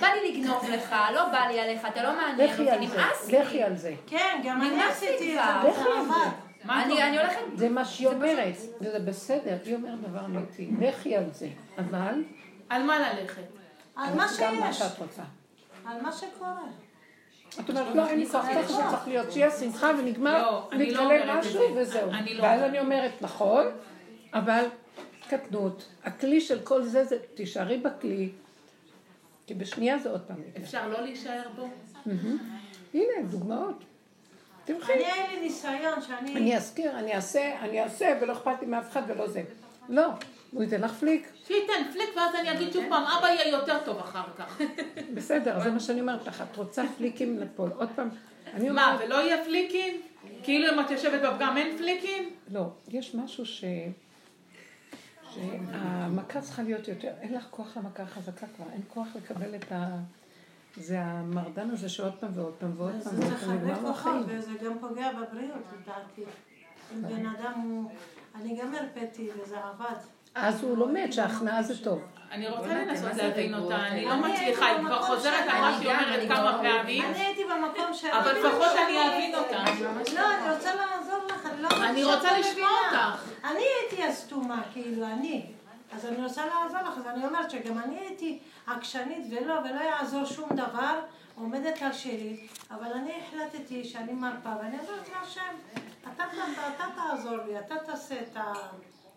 בא 0.00 0.06
לי 0.06 0.32
לגנוב 0.32 0.64
לך, 0.70 0.94
לא 1.14 1.24
בא 1.28 1.38
לי 1.48 1.60
עליך, 1.60 1.86
אתה 1.88 2.02
לא 2.02 2.16
מעניין 2.16 2.50
אותי, 2.50 2.86
נמאס 2.86 3.28
לי. 3.28 3.38
לכי 3.38 3.62
על 3.62 3.76
זה. 3.76 3.94
כן, 4.06 4.40
גם 4.44 4.60
אני 4.60 4.70
נמאס 4.70 5.02
לי 5.02 5.08
עשיתי 5.08 5.38
את 5.38 5.42
כבר. 5.62 5.72
זה, 5.72 6.49
אני 6.68 7.02
אני 7.02 7.18
הולכת... 7.18 7.40
זה 7.54 7.68
מה 7.68 7.84
שהיא 7.84 8.08
אומרת, 8.08 8.54
וזה 8.80 8.98
בסדר, 8.98 9.56
היא 9.64 9.74
אומרת 9.74 10.00
דבר 10.00 10.24
אמיתי, 10.24 10.70
לכי 10.80 11.16
על 11.16 11.24
זה, 11.32 11.48
אבל 11.78 12.24
על 12.68 12.82
מה 12.82 12.98
ללכת? 12.98 13.42
על 13.96 14.14
מה 14.14 14.26
גם 14.40 14.60
מה 14.60 14.72
שיש, 14.72 14.78
שאת 14.78 14.98
רוצה. 14.98 15.22
על 15.84 16.02
מה 16.02 16.12
שקורה. 16.12 16.56
את 17.60 17.70
אומרת, 17.70 17.94
לא, 17.94 18.08
אין 18.08 18.18
לי 18.18 18.26
כוח, 18.26 18.46
ככה 18.46 18.62
זה 18.62 18.82
צריך 18.90 19.08
להיות, 19.08 19.32
שיהיה 19.32 19.50
שמחה 19.50 19.90
ונגמר, 19.98 20.42
לא, 20.42 20.68
לא 20.72 20.78
מתגלה 20.78 21.02
אומרת 21.02 21.24
את 21.24 21.46
משהו 21.46 21.52
זה. 21.52 21.80
וזהו. 21.80 22.10
לא 22.10 22.42
ואז. 22.42 22.62
אני 22.62 22.80
אומרת, 22.80 23.12
נכון, 23.20 23.66
אבל 24.34 24.64
קטנות, 25.28 25.88
הכלי 26.04 26.40
של 26.40 26.60
כל 26.60 26.82
זה 26.82 27.04
זה, 27.04 27.18
תישארי 27.34 27.78
בכלי, 27.78 28.28
כי 29.46 29.54
בשנייה 29.54 29.98
זה 29.98 30.10
עוד 30.10 30.20
פעם. 30.20 30.36
אפשר 30.62 30.88
לא 30.88 31.00
להישאר 31.00 31.42
בו? 31.56 31.68
הנה, 32.94 33.28
דוגמאות. 33.30 33.84
תלכי. 34.78 34.92
אני, 34.92 35.04
היה 35.04 35.26
לי 35.32 35.40
ניסיון 35.40 36.02
שאני... 36.02 36.36
אני 36.36 36.56
אזכיר, 36.56 36.98
אני 36.98 37.14
אעשה, 37.14 37.60
אני 37.60 37.82
אעשה, 37.82 38.18
ולא 38.20 38.32
אכפת 38.32 38.60
לי 38.60 38.66
מאף 38.66 38.90
אחד 38.90 39.02
ולא 39.08 39.28
זה. 39.28 39.42
לא, 39.88 40.06
הוא 40.50 40.62
ייתן 40.62 40.80
לך 40.80 40.92
פליק. 40.92 41.32
שייתן 41.46 41.92
פליק 41.92 42.08
ואז 42.16 42.34
אני 42.34 42.52
אגיד 42.52 42.72
שוב 42.72 42.84
פעם, 42.88 43.04
אבא 43.04 43.28
יהיה 43.28 43.48
יותר 43.48 43.78
טוב 43.84 43.98
אחר 43.98 44.24
כך. 44.38 44.60
בסדר, 45.14 45.60
זה 45.60 45.70
מה 45.70 45.80
שאני 45.80 46.00
אומרת 46.00 46.26
לך. 46.26 46.44
את 46.50 46.56
רוצה 46.56 46.82
פליקים 46.98 47.38
לפה. 47.38 47.68
עוד 47.76 47.88
פעם, 47.96 48.08
אני 48.54 48.70
מה. 48.70 48.98
ולא 49.00 49.14
יהיה 49.14 49.44
פליקים? 49.44 50.00
כאילו 50.42 50.74
אם 50.74 50.80
את 50.80 50.90
יושבת 50.90 51.20
בפגם 51.22 51.56
אין 51.56 51.78
פליקים? 51.78 52.30
לא, 52.48 52.64
יש 52.88 53.14
משהו 53.14 53.46
ש... 53.46 53.64
שהמכה 55.34 56.40
צריכה 56.40 56.62
להיות 56.62 56.88
יותר, 56.88 57.12
אין 57.20 57.34
לך 57.34 57.46
כוח 57.50 57.76
למכה 57.76 58.06
חזקה 58.06 58.46
כבר, 58.56 58.66
אין 58.72 58.82
כוח 58.88 59.06
לקבל 59.16 59.54
את 59.54 59.72
ה... 59.72 59.98
זה 60.76 61.00
המרדן 61.00 61.70
הזה 61.70 61.88
שעוד 61.88 62.12
פעם 62.20 62.30
ועוד 62.34 62.54
פעם 62.58 62.72
ועוד 62.76 62.92
פעם 63.04 63.16
זה 63.16 63.26
ועוד 63.26 63.38
פעם 63.40 63.54
נגמר 63.54 63.74
כוחות, 63.74 63.90
החיים. 63.96 64.22
וזה 64.26 64.50
גם 64.64 64.78
פוגע 64.80 65.10
בבריאות, 65.12 65.62
לדעתי. 65.80 66.22
אם 66.94 67.02
בן 67.02 67.26
אדם 67.26 67.52
הוא... 67.60 67.90
אני 68.34 68.60
גם 68.62 68.74
הרפאתי, 68.74 69.28
וזה 69.42 69.56
עבד. 69.58 69.96
אז 70.34 70.62
הוא 70.62 70.78
לומד 70.78 71.06
שההכנעה 71.10 71.62
זה 71.62 71.84
טוב. 71.84 72.02
אני 72.30 72.48
רוצה 72.48 72.68
לנסות 72.68 73.14
להבין 73.16 73.54
אותה? 73.54 73.86
אני 73.86 74.04
לא 74.04 74.16
מצליחה, 74.16 74.66
היא 74.66 74.86
כבר 74.86 75.02
חוזרת. 75.02 75.34
על 75.48 75.60
מה 75.60 75.68
אני 75.68 75.84
שהיא 75.84 75.96
אומרת 75.96 76.28
כמה 76.28 76.58
פעמים, 76.62 77.04
אני 77.04 77.18
הייתי 77.18 77.42
במקום 77.44 77.94
של... 77.94 78.08
אבל 78.08 78.32
לפחות 78.32 78.68
אני 78.86 79.08
אבין 79.08 79.34
אותה. 79.34 79.64
לא, 80.14 80.20
אני 80.34 80.54
רוצה 80.54 80.74
לעזור 80.74 81.18
לך, 81.28 81.46
אני 81.46 81.62
לא 81.62 81.68
אני 81.88 82.04
רוצה 82.04 82.32
לא 82.32 82.38
לשמוע. 82.38 82.68
אותך. 82.92 83.24
אני 83.44 83.62
הייתי 83.80 84.04
הסתומה, 84.04 84.62
כאילו, 84.72 85.06
אני. 85.06 85.46
אז 85.96 86.06
אני 86.06 86.24
רוצה 86.24 86.42
לעזור 86.46 86.80
לך, 86.80 86.98
אז 86.98 87.06
אני 87.06 87.26
אומרת 87.26 87.50
שגם 87.50 87.78
אני 87.78 87.98
הייתי 87.98 88.38
עקשנית 88.66 89.26
ולא, 89.30 89.54
ולא 89.54 89.80
יעזור 89.80 90.24
שום 90.24 90.48
דבר, 90.52 91.00
עומדת 91.34 91.82
על 91.82 91.92
שלי, 91.92 92.46
אבל 92.70 92.92
אני 92.92 93.12
החלטתי 93.22 93.84
שאני 93.84 94.12
מרפה, 94.12 94.48
ואני 94.58 94.76
אומרת 94.78 95.08
להשם, 95.20 95.54
אתה, 96.02 96.24
אתה, 96.24 96.24
אתה 96.76 96.84
תעזור 96.96 97.36
לי, 97.46 97.58
אתה 97.58 97.74
תעשה 97.86 98.14
את 98.20 98.36
ה... 98.36 98.52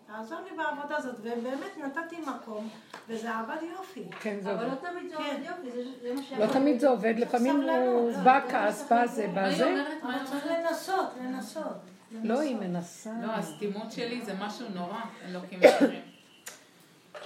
תעזור 0.06 0.38
לי 0.50 0.56
בעבודה 0.56 0.96
הזאת, 0.96 1.14
ובאמת 1.22 1.78
נתתי 1.78 2.16
מקום, 2.20 2.68
וזה 3.08 3.34
עבד 3.38 3.56
יופי. 3.78 4.04
כן, 4.20 4.36
זה 4.40 4.52
אבל 4.52 4.64
עובד. 4.64 4.76
לא 4.84 4.90
תמיד 4.90 5.10
זה 5.10 5.16
עובד 5.16 5.38
יופי, 5.44 5.70
זה- 6.02 6.14
מה 6.14 6.22
ש... 6.22 6.32
לא 6.32 6.46
תמיד 6.52 6.80
זה 6.80 6.88
עובד, 6.88 7.14
לפעמים 7.18 7.60
הוא 7.60 8.12
בא 8.24 8.40
כעס, 8.50 8.88
בא 8.90 9.06
זה, 9.06 9.26
בא 9.34 9.50
זה. 9.56 9.84
אבל 10.02 10.24
צריך 10.24 10.46
לנסות, 10.46 11.06
לנסות. 11.22 11.76
לא, 12.22 12.40
היא 12.40 12.56
מנסה. 12.56 13.10
לא, 13.22 13.32
הסתימות 13.32 13.92
שלי 13.92 14.22
זה 14.24 14.34
משהו 14.34 14.66
נורא, 14.74 15.00
אלוקים 15.28 15.58
מכירים. 15.62 16.00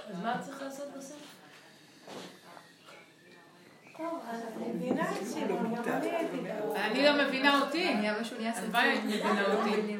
אז 0.09 0.23
מה 0.23 0.37
צריך 0.41 0.61
לעשות 0.61 0.87
בסוף? 0.97 1.17
אז 4.29 4.41
אני 6.75 7.03
לא 7.03 7.27
מבינה 7.27 7.61
אותי. 7.61 7.95
משהו 8.21 8.37
נהיה 8.37 8.53
היית 8.73 9.03
מבינה 9.03 9.53
אותי. 9.53 9.97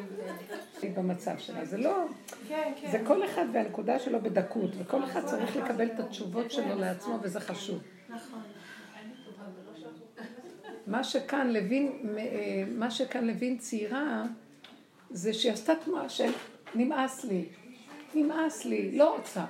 במצב 0.95 1.37
שלה. 1.37 1.65
זה 1.65 1.77
לא... 1.77 2.05
כן, 2.47 2.71
כן. 2.81 2.91
זה 2.91 3.01
כל 3.07 3.25
אחד 3.25 3.45
והנקודה 3.53 3.99
שלו 3.99 4.21
בדקות, 4.21 4.71
וכל 4.77 5.03
אחד 5.03 5.25
צריך 5.25 5.55
לקבל 5.55 5.87
את 5.87 5.99
התשובות 5.99 6.51
שלו 6.51 6.79
לעצמו, 6.79 7.19
וזה 7.21 7.39
חשוב. 7.39 7.79
נכון. 8.09 8.41
מה 10.87 11.03
שכאן 11.03 11.49
לוין, 11.49 12.15
אה, 12.17 12.63
מה 12.67 12.91
שכאן 12.91 13.27
לוין 13.27 13.57
ציירה, 13.57 14.23
זה 15.09 15.33
שהיא 15.33 15.51
עשתה 15.51 15.73
תנועה 15.85 16.09
של 16.09 16.31
נמאס 16.75 17.25
לי, 17.25 17.45
נמאס 18.15 18.65
לי, 18.65 18.97
לא 18.97 19.15
רוצה. 19.15 19.45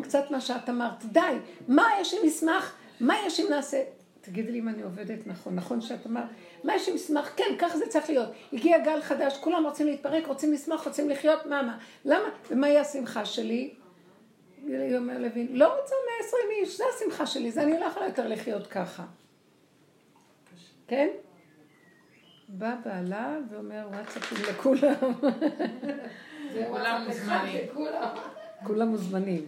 קצת 0.00 0.30
מה 0.30 0.40
שאת 0.40 0.68
אמרת, 0.68 1.04
די, 1.04 1.20
מה 1.68 1.88
יש 2.00 2.14
אם 2.14 2.20
נשמח, 2.24 2.74
מה 3.00 3.14
יש 3.26 3.40
אם 3.40 3.46
נעשה? 3.50 3.82
תגידי 4.20 4.52
לי 4.52 4.58
אם 4.58 4.68
אני 4.68 4.82
עובדת 4.82 5.26
נכון, 5.26 5.54
נכון 5.54 5.80
שאת 5.80 6.06
אמרת, 6.06 6.24
מה 6.64 6.76
יש 6.76 6.88
אם 6.88 6.94
נשמח? 6.94 7.32
כן, 7.36 7.54
ככה 7.58 7.78
זה 7.78 7.86
צריך 7.88 8.10
להיות. 8.10 8.28
הגיע 8.52 8.78
גל 8.78 9.00
חדש, 9.00 9.38
כולם 9.40 9.64
רוצים 9.64 9.86
להתפרק, 9.86 10.26
רוצים 10.26 10.52
לשמח, 10.52 10.86
רוצים 10.86 11.10
לחיות, 11.10 11.46
מה, 11.46 11.62
מה? 11.62 11.78
למה? 12.04 12.28
ומהי 12.50 12.78
השמחה 12.78 13.24
שלי? 13.24 13.74
היא 14.66 14.96
אומר 14.96 15.18
לוין, 15.18 15.48
לא 15.50 15.80
רוצה 15.80 15.94
120 16.20 16.42
איש, 16.50 16.78
זה 16.78 16.84
השמחה 16.96 17.26
שלי, 17.26 17.50
זה 17.50 17.62
אני 17.62 17.80
לא 17.80 17.84
יכולה 17.84 18.06
יותר 18.06 18.28
לחיות 18.28 18.66
ככה. 18.66 19.04
כן? 20.86 21.08
בא 22.48 22.74
בעלה 22.84 23.38
ואומר 23.50 23.86
וואטסאפים 23.90 24.38
לכולם. 24.50 24.94
כולם 26.70 27.04
מוזמנים. 27.06 27.60
כולם 28.64 28.88
מוזמנים. 28.88 29.44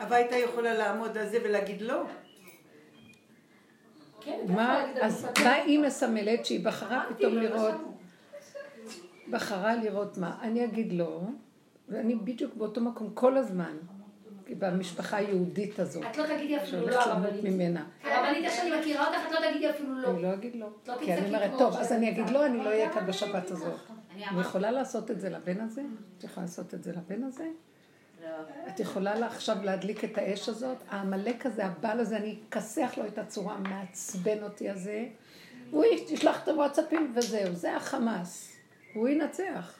אבל 0.00 0.16
הייתה 0.16 0.36
יכולה 0.36 0.74
לעמוד 0.74 1.18
על 1.18 1.28
זה 1.28 1.38
ולהגיד 1.44 1.82
לא. 1.82 2.04
מה, 4.46 4.84
אז 5.00 5.26
מה 5.44 5.52
היא 5.52 5.78
מסמלת 5.78 6.46
שהיא 6.46 6.64
בחרה 6.64 7.04
פתאום 7.08 7.34
לראות, 7.34 7.74
בחרה 9.30 9.76
לראות 9.76 10.18
מה? 10.18 10.38
אני 10.42 10.64
אגיד 10.64 10.92
לא, 10.92 11.20
ואני 11.88 12.14
בדיוק 12.14 12.54
באותו 12.54 12.80
מקום 12.80 13.10
כל 13.14 13.36
הזמן, 13.36 13.76
במשפחה 14.58 15.16
היהודית 15.16 15.78
הזאת, 15.78 16.04
את 16.10 16.16
לא 16.16 16.26
תגידי 16.26 16.56
אפילו 16.56 16.86
לא 16.86 16.92
שהולכת 16.92 17.06
למות 17.06 17.24
הרבנית. 17.24 17.44
ממנה. 17.44 17.84
הרבנית, 18.04 18.44
איך 18.44 18.54
שאני 18.54 18.80
מכירה 18.80 19.06
אותך, 19.06 19.18
את 19.28 19.32
לא 19.32 19.50
תגידי 19.50 19.70
אפילו 19.70 19.94
לא. 19.94 20.10
אני 20.10 20.22
לא 20.22 20.34
אגיד 20.34 20.56
לא. 20.56 20.68
לא 20.86 20.94
כי 20.98 21.14
אני 21.14 21.26
אומרת, 21.26 21.50
טוב, 21.58 21.76
אז 21.76 21.92
אני 21.92 22.10
אגיד 22.10 22.30
לא, 22.30 22.46
אני 22.46 22.58
לא 22.58 22.68
אהיה 22.68 22.92
כאן 22.92 23.06
בשבת 23.06 23.50
הזאת. 23.50 23.74
אני 24.28 24.40
יכולה 24.40 24.70
לעשות 24.70 25.10
את 25.10 25.20
זה 25.20 25.30
לבן 25.30 25.60
הזה? 25.60 25.82
את 26.18 26.24
יכולה 26.24 26.46
לעשות 26.46 26.74
את 26.74 26.82
זה 26.82 26.92
לבן 26.92 27.22
הזה? 27.22 27.44
את 28.68 28.80
יכולה 28.80 29.14
לה 29.14 29.26
עכשיו 29.26 29.56
להדליק 29.62 30.04
את 30.04 30.18
האש 30.18 30.48
הזאת? 30.48 30.76
העמלק 30.88 31.46
הזה, 31.46 31.66
הבעל 31.66 32.00
הזה, 32.00 32.16
אני 32.16 32.38
אכסח 32.48 32.94
לו 32.96 33.06
את 33.06 33.18
הצורה 33.18 33.54
המעצבן 33.54 34.42
אותי 34.42 34.70
הזה. 34.70 35.06
הוא 35.70 35.84
ישלח 35.84 36.42
את 36.42 36.48
הוואטסאפים 36.48 37.12
וזהו, 37.16 37.54
זה 37.54 37.76
החמאס. 37.76 38.56
הוא 38.94 39.08
ינצח. 39.08 39.78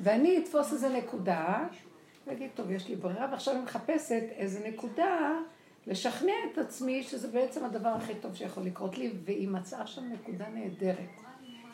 ואני 0.00 0.38
אתפוס 0.38 0.72
איזה 0.72 0.88
נקודה, 0.88 1.66
ואגיד, 2.26 2.50
טוב, 2.54 2.70
יש 2.70 2.88
לי 2.88 2.96
ברירה, 2.96 3.28
ועכשיו 3.30 3.54
אני 3.54 3.62
מחפשת 3.62 4.22
איזה 4.36 4.68
נקודה 4.68 5.30
לשכנע 5.86 6.32
את 6.52 6.58
עצמי 6.58 7.02
שזה 7.02 7.28
בעצם 7.28 7.64
הדבר 7.64 7.88
הכי 7.88 8.14
טוב 8.14 8.34
שיכול 8.34 8.62
לקרות 8.62 8.98
לי, 8.98 9.12
והיא 9.24 9.48
מצאה 9.48 9.86
שם 9.86 10.12
נקודה 10.12 10.48
נהדרת. 10.48 11.22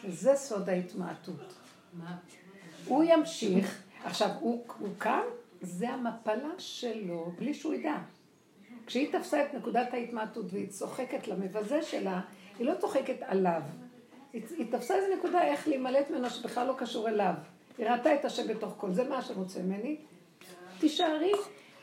שזה 0.03 0.37
סוד 0.37 0.69
ההתמעטות. 0.69 1.55
הוא 2.85 3.05
ימשיך, 3.07 3.83
עכשיו, 4.05 4.31
הוא, 4.41 4.65
הוא 4.79 4.89
כאן, 5.01 5.23
זה 5.61 5.89
המפלה 5.89 6.51
שלו, 6.59 7.33
בלי 7.39 7.55
שהוא 7.55 7.75
ידע. 7.75 7.97
כשהיא 8.87 9.13
תפסה 9.13 9.43
את 9.43 9.55
נקודת 9.55 9.95
ההתמעטות 9.95 10.47
והיא 10.53 10.69
צוחקת 10.69 11.29
למבזה 11.29 11.83
שלה, 11.83 12.21
היא 12.59 12.67
לא 12.67 12.75
צוחקת 12.75 13.17
עליו. 13.21 13.63
היא, 14.33 14.43
היא 14.59 14.73
תפסה 14.73 14.95
איזה 14.95 15.15
נקודה 15.19 15.43
איך 15.43 15.69
להימלט 15.69 16.11
ממנו 16.11 16.31
שבכלל 16.31 16.67
לא 16.67 16.75
קשור 16.79 17.09
אליו. 17.09 17.35
היא 17.79 17.87
ראתה 17.87 18.15
את 18.15 18.25
השם 18.25 18.49
בתוך 18.49 18.75
כל 18.77 18.93
זה, 18.93 19.09
מה 19.09 19.23
שרוצה 19.23 19.63
ממני. 19.63 19.97
תישארי 20.79 21.33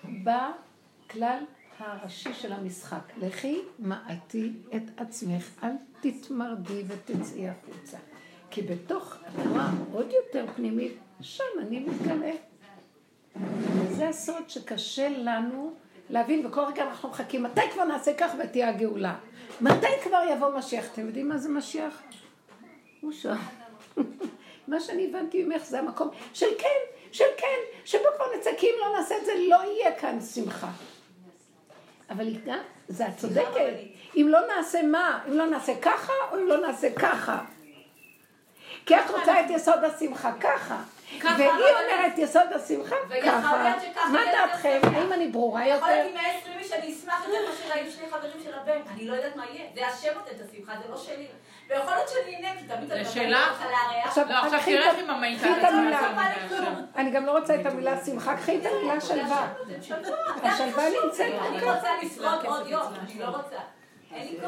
בכלל 0.04 1.44
הראשי 1.80 2.34
של 2.34 2.54
המשחק. 2.54 3.12
לכי 3.18 3.62
מעטי 3.80 4.54
את 4.76 4.84
עצמך, 4.98 5.64
אל 5.64 5.72
תתמרדי 6.02 6.84
ותצאי 6.88 7.50
החוצה. 7.50 7.98
כי 8.50 8.62
בתוך 8.62 9.18
התנועה 9.26 9.72
עוד 9.94 10.12
יותר 10.12 10.46
פנימית, 10.56 10.98
שם 11.22 11.44
אני 11.60 11.80
מתגלה. 11.80 12.32
וזה 13.36 14.10
הסוד 14.10 14.50
שקשה 14.50 15.10
לנו 15.10 15.74
להבין, 16.10 16.46
וכל 16.46 16.62
רגע 16.62 16.84
אנחנו 16.84 17.10
מחכים, 17.10 17.44
מתי 17.44 17.62
כבר 17.74 17.84
נעשה 17.84 18.14
כך 18.14 18.32
ותהיה 18.40 18.70
הגאולה? 18.70 19.16
מתי 19.62 19.88
כבר 20.04 20.22
יבוא 20.32 20.50
משיח? 20.58 20.86
אתם 20.94 21.08
יודעים 21.08 21.30
מה 21.30 21.38
זה 21.38 21.50
משיח? 21.50 22.02
הוא 23.02 23.12
שם. 23.12 23.36
מה 24.68 24.80
שאני 24.80 25.10
הבנתי 25.10 25.44
ממך 25.44 25.66
זה 25.66 25.80
המקום 25.80 26.10
של 26.34 26.50
כן, 26.58 26.96
של 27.12 27.26
כן, 27.38 27.80
שבו 27.86 28.04
כבר 28.16 28.26
נצא, 28.38 28.50
כי 28.58 28.68
אם 28.68 28.74
לא 28.82 28.98
נעשה 29.00 29.18
את 29.18 29.26
זה, 29.26 29.32
לא 29.50 29.58
יהיה 29.64 29.96
כאן 29.96 30.22
שמחה. 30.22 30.72
אבל 32.10 32.28
היא 32.28 32.40
גם, 32.46 32.60
זה 32.88 33.08
את 33.08 33.18
צודקת. 33.18 33.74
אם 34.16 34.28
לא 34.30 34.40
נעשה 34.56 34.84
מה? 34.84 35.20
אם 35.28 35.34
לא 35.34 35.46
נעשה 35.46 35.74
ככה, 35.82 36.14
או 36.32 36.38
אם 36.38 36.48
לא 36.48 36.68
נעשה 36.68 36.88
ככה? 36.96 37.44
כי 38.86 38.96
את 38.96 39.10
רוצה 39.10 39.40
את 39.40 39.46
יסוד 39.50 39.84
השמחה 39.84 40.32
ככה. 40.40 40.76
והיא 41.38 41.50
אומרת 41.50 42.18
יסוד 42.18 42.54
השמחה 42.56 42.96
ככה. 43.26 43.64
מה 44.12 44.20
דעתכם? 44.32 44.80
יותר. 44.84 44.98
האם 45.00 45.14
אני 45.14 45.28
ברורה 45.28 45.68
יכול 45.68 45.88
להיות 45.90 46.06
יותר? 46.06 46.20
עם 46.20 46.26
120 46.34 46.60
איש 46.60 46.72
אני 46.72 46.94
אשמח 46.94 47.24
יותר 47.28 47.40
מאשר 47.50 47.74
היו 47.74 47.92
שני 47.92 48.06
חברים 48.12 48.44
של 48.44 48.54
הבן. 48.54 48.80
אני 48.94 49.08
לא 49.08 49.14
יודעת 49.14 49.36
מה 49.36 49.44
יהיה. 49.46 49.66
זה 49.76 49.88
השם 49.88 50.18
נותן 50.20 50.32
את 50.36 50.50
השמחה, 50.50 50.74
זה 50.84 50.92
לא 50.92 50.98
שלי. 50.98 51.28
ויכול 51.70 51.94
להיות 51.94 52.10
שאני 52.10 52.36
אהנה, 52.36 52.60
כי 52.60 52.68
תמיד 52.68 52.92
אני 52.92 53.32
לארח. 53.32 53.62
עכשיו, 54.06 54.26
לא, 54.30 54.36
עכשיו 54.36 54.60
ה- 54.60 55.00
עם 55.00 55.10
המיטה 55.10 55.48
אני 56.96 57.12
גם 57.12 57.26
לא 57.26 57.32
רוצה 57.40 57.56
את 57.62 57.66
המילה 57.66 58.06
שמחה, 58.06 58.38
קחי 58.38 58.58
את 58.58 58.66
המילה 58.66 59.02
שלווה. 59.02 59.48
השלווה 60.44 60.84
נמצאת 61.06 61.34
אני 61.50 61.60
כאן. 61.60 61.76
רוצה 61.76 61.90
לשרוד 62.04 62.46
עוד 62.46 62.68
יום, 62.68 62.82
אני 63.04 63.20
לא 63.20 63.26
רוצה. 63.26 63.56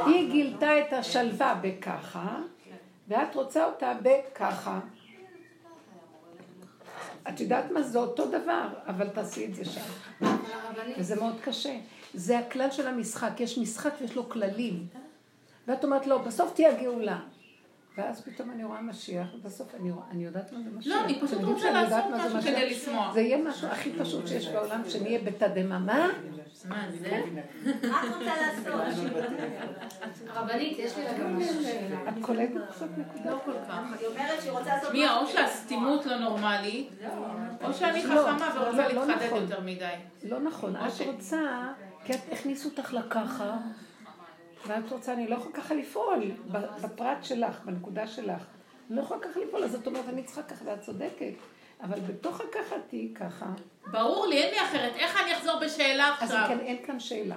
היא 0.06 0.32
גילתה 0.32 0.80
את 0.80 0.94
השלווה 0.94 1.56
בככה, 1.62 2.26
ואת 3.08 3.36
רוצה 3.36 3.66
אותה 3.66 3.94
בככה. 4.02 4.80
את 7.30 7.40
יודעת 7.40 7.72
מה? 7.72 7.82
זה 7.82 8.00
אותו 8.00 8.26
דבר, 8.26 8.68
אבל 8.88 9.10
תעשי 9.10 9.46
את 9.46 9.56
זה 9.56 9.66
שם. 9.66 9.82
וזה 10.98 11.16
מאוד 11.16 11.36
קשה. 11.42 11.78
זה 12.14 12.40
הכלל 12.40 12.72
של 12.72 12.88
המשחק. 12.88 13.40
יש 13.40 13.58
משחק 13.58 13.94
ויש 14.02 14.16
לו 14.16 14.30
כללים. 14.30 14.88
ואת 15.68 15.84
אומרת, 15.84 16.08
לא, 16.08 16.18
בסוף 16.18 16.54
תהיה 16.54 16.82
גאולה. 16.82 17.20
ואז 17.98 18.22
פתאום 18.22 18.52
אני 18.52 18.64
רואה 18.64 18.82
משיח, 18.82 19.28
ובסוף 19.36 19.76
אני 19.76 19.92
רואה, 19.92 20.06
אני 20.12 20.26
יודעת 20.26 20.54
מה 20.54 20.60
זה 20.64 20.70
משיח. 20.78 20.94
לא, 20.94 21.06
אני 21.06 21.22
פשוט 21.22 21.44
רוצה 21.44 21.72
לעשות 21.72 22.04
מה 22.12 22.30
זה 22.30 22.38
משהו? 22.38 22.52
כדי 22.52 22.70
לשמוח. 22.70 23.14
זה 23.14 23.22
יהיה 23.22 23.38
משהו 23.38 23.68
הכי 23.68 23.92
פשוט 24.00 24.28
שיש 24.28 24.48
בעולם, 24.48 24.82
שנהיה 24.90 25.20
בתדהמה. 25.20 25.80
מה? 25.80 26.08
מה 26.66 26.88
זה? 26.92 27.22
מה 27.90 28.04
את 28.04 28.16
רוצה 28.16 28.34
לעשות? 28.42 28.74
הרבנית, 30.28 30.80
יש 30.80 30.98
לי 30.98 31.08
רגע 31.08 31.28
משהו 31.28 31.64
שאלה. 31.64 32.10
את 32.10 32.14
קולטת 32.22 32.62
עכשיו 32.70 32.88
נקודה? 32.98 33.32
לא 33.32 33.40
כל 33.46 33.52
כך. 33.68 33.80
היא 34.00 34.08
אומרת 34.08 34.42
שהיא 34.42 34.52
רוצה 34.52 34.76
לעשות 34.76 34.94
מי, 34.94 35.10
או. 35.10 35.28
שהסתימות 35.28 36.06
לא 36.06 36.18
נורמלית, 36.18 36.90
או 37.64 37.74
שאני 37.74 38.04
לא, 38.04 38.10
חכמה 38.10 38.56
לא, 38.56 38.62
ורוצה 38.62 38.94
לא 38.94 39.06
להתחדד 39.08 39.26
נכון. 39.26 39.42
יותר 39.42 39.60
מדי. 39.62 39.94
לא 40.24 40.40
נכון, 40.40 40.76
את 40.76 40.82
אוקיי. 40.92 41.08
רוצה, 41.08 41.42
כי 42.06 42.14
את 42.14 42.20
הכניסו 42.32 42.70
אותך 42.70 42.94
לככה, 42.94 43.58
ואת 44.68 44.92
רוצה, 44.92 45.14
אני 45.14 45.28
לא 45.28 45.36
יכולה 45.36 45.56
ככה 45.56 45.74
לפעול, 45.74 46.32
בפרט 46.82 47.24
שלך, 47.24 47.62
בנקודה 47.66 48.08
שלך. 48.08 48.46
אני 48.90 48.98
לא 48.98 49.02
יכולה 49.02 49.20
ככה 49.22 49.40
לפעול, 49.40 49.64
אז 49.64 49.76
את 49.76 49.88
אומרת, 49.88 50.10
אני 50.10 50.24
צריכה 50.24 50.44
ככה, 50.44 50.66
ואת 50.66 50.82
צודקת. 50.82 51.34
אבל 51.82 52.00
בתוך 52.00 52.42
הככה 52.42 52.76
תהיי 52.88 53.14
ככה, 53.16 53.46
ברור 53.92 54.28
לי, 54.28 54.44
אין 54.44 54.54
לי 54.54 54.62
אחרת. 54.62 54.96
איך 54.96 55.22
אני 55.24 55.34
אחזור 55.34 55.60
בשאלה 55.60 56.16
אז 56.20 56.32
עכשיו? 56.32 56.46
כן, 56.48 56.60
אין 56.60 56.86
כאן 56.86 57.00
שאלה. 57.00 57.36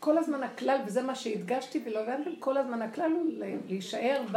כל 0.00 0.18
הזמן 0.18 0.42
הכלל, 0.42 0.78
וזה 0.86 1.02
מה 1.02 1.14
שהדגשתי 1.14 1.82
ולא 1.86 2.00
הבנתם, 2.00 2.30
כל 2.38 2.56
הזמן 2.56 2.82
הכלל 2.82 3.10
הוא 3.12 3.26
להישאר 3.68 4.22
ב... 4.32 4.36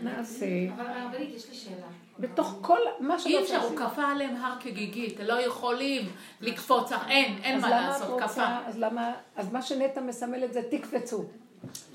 נעשה. 0.00 0.46
אבל 0.74 0.86
הרבנית, 0.86 1.34
יש 1.34 1.48
לי 1.48 1.54
שאלה. 1.54 1.86
בתוך 2.18 2.58
כל 2.60 2.78
מה 3.00 3.18
שלא 3.18 3.30
אי 3.30 3.42
אפשר, 3.42 3.60
הוא. 3.60 3.76
כפה 3.76 4.02
עליהם 4.02 4.36
הר 4.36 4.60
כגיגית, 4.60 5.20
לא 5.20 5.40
יכולים 5.40 6.10
לקפוץ, 6.40 6.92
אין, 6.92 7.38
אין 7.42 7.56
אז 7.56 7.62
מה 7.62 7.68
למה 7.70 7.88
לעשות, 7.88 8.22
את 8.22 8.24
כפה. 8.24 8.58
אז 8.66 8.78
למה, 8.78 9.12
אז 9.36 9.52
מה 9.52 9.62
שנטע 9.62 10.00
מסמלת 10.00 10.52
זה 10.52 10.62
תקפצו. 10.70 11.24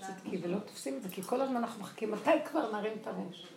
צדקי, 0.02 0.38
ולא 0.42 0.58
תופסים 0.60 0.98
את 0.98 1.04
זה, 1.04 1.10
כי 1.10 1.22
כל 1.22 1.42
הזמן 1.42 1.58
אנחנו 1.58 1.82
מחכים, 1.82 2.12
מתי 2.12 2.30
כבר 2.46 2.72
נרים 2.72 2.94
את 3.02 3.08
הראש? 3.08 3.48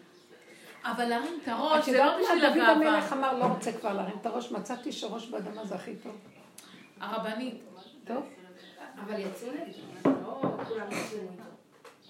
אבל 0.85 1.05
להרים 1.05 1.39
את 1.39 1.43
את 1.43 1.49
הראש, 1.49 1.85
זה 1.85 1.91
יודעת 1.91 2.13
לא 2.17 2.23
בשביל 2.23 2.43
מה, 2.43 2.49
דוד 2.49 2.63
הגאווה. 2.63 2.89
המלך 2.91 3.13
אמר, 3.13 3.39
לא 3.39 3.45
רוצה 3.45 3.73
כבר 3.73 3.93
להרים 3.93 4.17
את 4.21 4.27
הראש, 4.27 4.53
מצאתי 4.53 4.93
שראש 4.93 5.27
באדמה 5.27 5.65
זה 5.65 5.75
הכי 5.75 5.97
טוב. 5.97 6.17
הרבנית, 7.01 7.63
טוב? 8.05 8.27
אבל 9.05 9.19
יצאו 9.21 9.49
נגדו, 9.53 10.11
לא 10.21 10.57
כולם 10.69 10.87
יצאו 10.87 11.19
נגדו. 11.19 11.50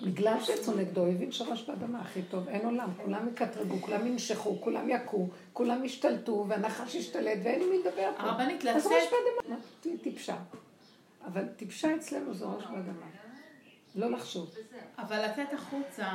בגלל 0.03 0.37
שיצאו 0.41 0.75
נגדו, 0.75 1.01
הוא 1.01 1.09
הבין 1.13 1.33
שראש 1.33 1.63
באדמה 1.63 2.01
הכי 2.01 2.23
טוב, 2.23 2.49
אין 2.49 2.65
עולם, 2.67 2.89
כולם 3.05 3.29
יקטרגו, 3.29 3.77
כולם 3.81 4.07
ינשכו, 4.07 4.61
כולם 4.61 4.91
יכו, 4.91 5.29
כולם 5.53 5.85
ישתלטו, 5.85 6.45
והנחש 6.49 6.95
ישתלט, 6.95 7.39
ואין 7.45 7.71
מי 7.71 7.79
לדבר 7.79 8.11
פה. 8.17 8.23
הרבנית, 8.23 8.65
אז 8.67 8.77
לצאת- 8.87 8.93
ראש 8.93 9.05
באדמה, 9.05 9.55
מה? 9.57 9.63
תהיי 9.81 9.99
טיפשה. 9.99 10.37
אבל 11.27 11.45
טיפשה 11.57 11.97
אצלנו 11.97 12.35
זה 12.35 12.45
ראש 12.45 12.65
באדמה. 12.65 13.07
לא 13.95 14.11
לחשוב. 14.11 14.51
אבל 14.99 15.25
לצאת 15.27 15.53
החוצה, 15.55 16.09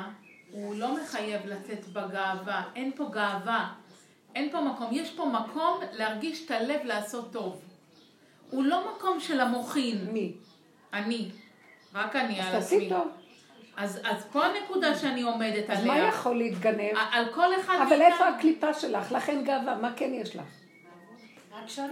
הוא 0.51 0.75
לא 0.75 0.95
מחייב 1.01 1.41
לצאת 1.45 1.87
בגאווה, 1.87 2.63
אין 2.75 2.91
פה 2.95 3.05
גאווה, 3.11 3.73
אין 4.35 4.51
פה 4.51 4.61
מקום, 4.61 4.87
יש 4.91 5.11
פה 5.15 5.25
מקום 5.25 5.79
להרגיש 5.91 6.45
את 6.45 6.51
הלב 6.51 6.79
לעשות 6.83 7.31
טוב. 7.33 7.61
הוא 8.51 8.63
לא 8.63 8.95
מקום 8.95 9.19
של 9.19 9.39
המוחין. 9.39 10.07
מי? 10.11 10.33
אני. 10.93 11.29
רק 11.93 12.15
אני 12.15 12.41
אז 12.41 12.47
על 12.47 12.61
תעשי 12.61 12.75
עצמי. 12.75 12.89
טוב. 12.89 13.07
אז, 13.77 13.99
אז 14.03 14.25
פה 14.31 14.45
הנקודה 14.45 14.95
שאני 14.95 15.21
עומדת 15.21 15.69
אז 15.69 15.79
עליה. 15.79 15.93
מה 15.93 16.09
יכול 16.09 16.37
להתגנב? 16.37 16.97
על 17.11 17.25
כל 17.33 17.55
אחד 17.59 17.77
אבל 17.87 18.01
איפה 18.01 18.27
הקליפה 18.27 18.73
שלך? 18.73 19.11
לך 19.11 19.29
אין 19.29 19.43
גאווה, 19.43 19.75
מה 19.75 19.93
כן 19.95 20.13
יש 20.13 20.35
לך? 20.35 20.43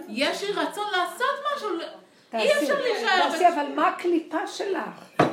יש 0.09 0.43
לי 0.43 0.51
רצון 0.51 0.85
לעשות 0.91 1.55
משהו, 1.55 1.69
אי 1.79 1.85
תעשי, 2.29 2.63
אפשר 2.63 2.81
להישאר. 2.81 3.29
תעשי, 3.31 3.47
אבל 3.47 3.65
מה 3.75 3.87
הקליפה 3.87 4.47
שלך? 4.47 5.23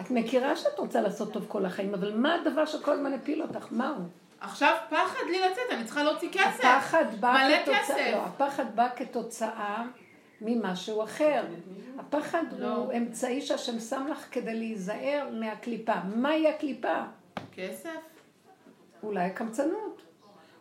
את 0.00 0.10
מכירה 0.10 0.56
שאת 0.56 0.78
רוצה 0.78 1.00
לעשות 1.00 1.32
טוב 1.32 1.44
כל 1.48 1.66
החיים, 1.66 1.94
אבל 1.94 2.14
מה 2.14 2.34
הדבר 2.34 2.66
שכל 2.66 2.92
הזמן 2.92 3.12
הפיל 3.12 3.42
אותך? 3.42 3.66
מהו? 3.70 3.94
עכשיו 4.40 4.76
פחד 4.90 5.26
לי 5.30 5.38
לצאת, 5.40 5.64
אני 5.70 5.84
צריכה 5.84 6.02
להוציא 6.02 6.28
כסף. 6.32 6.64
הפחד 6.64 7.04
בא 7.20 7.32
מלא 7.32 7.56
כתוצאה, 7.62 7.82
כסף. 7.82 8.12
לא, 8.12 8.22
הפחד 8.26 8.76
בא 8.76 8.88
כתוצאה 8.96 9.84
ממשהו 10.40 11.02
אחר. 11.02 11.44
הפחד 11.98 12.42
לא. 12.58 12.74
הוא 12.74 12.92
אמצעי 12.92 13.40
שהשם 13.40 13.80
שם 13.80 14.06
לך 14.10 14.26
כדי 14.30 14.54
להיזהר 14.54 15.28
מהקליפה. 15.32 15.94
מהי 16.14 16.48
הקליפה? 16.48 17.02
כסף? 17.54 17.90
אולי 19.02 19.24
הקמצנות, 19.24 20.02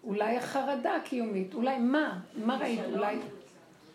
אולי 0.03 0.37
החרדה 0.37 0.95
הקיומית, 0.95 1.53
אולי 1.53 1.77
מה? 1.77 2.19
מה 2.35 2.57
ראית? 2.57 2.79
אולי... 2.93 3.17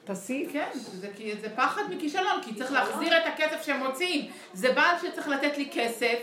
תעשי. 0.05 0.49
כן, 0.53 0.69
זה, 0.75 1.09
זה 1.41 1.57
פחד 1.57 1.83
מכישלון, 1.91 2.43
כי 2.43 2.55
צריך 2.55 2.73
להחזיר 2.73 3.19
את 3.19 3.23
הכסף 3.27 3.63
שהם 3.63 3.87
מוציאים. 3.87 4.31
זה 4.53 4.73
בעל 4.73 4.97
שצריך 5.03 5.29
לתת 5.29 5.59
לי 5.59 5.71
כסף, 5.73 6.19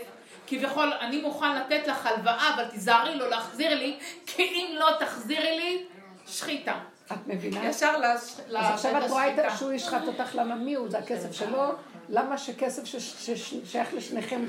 כביכול 0.46 0.92
אני 1.00 1.20
מוכן 1.20 1.56
לתת 1.56 1.86
לך 1.86 2.06
הלוואה, 2.06 2.54
אבל 2.54 2.64
תיזהרי 2.64 3.14
לא 3.14 3.30
להחזיר 3.30 3.74
לי, 3.74 3.98
כי 4.26 4.42
אם 4.42 4.76
לא 4.78 4.88
תחזירי 4.98 5.56
לי, 5.58 5.84
שחיטה. 6.26 6.80
את 7.12 7.26
מבינה? 7.26 7.64
ישר 7.64 7.98
לש- 7.98 8.36
אז 8.56 8.74
עכשיו 8.74 9.04
את 9.04 9.10
רואה 9.10 9.26
לשחיטה. 9.26 9.56
שהוא 9.56 9.72
ישחט 9.72 10.06
אותך, 10.06 10.34
למה 10.34 10.54
מי 10.54 10.74
הוא? 10.74 10.90
זה 10.90 10.98
הכסף 10.98 11.32
שלו? 11.32 11.62
למה 12.08 12.38
שכסף 12.38 12.84
ששייך 12.84 13.94
לשניכם, 13.94 14.40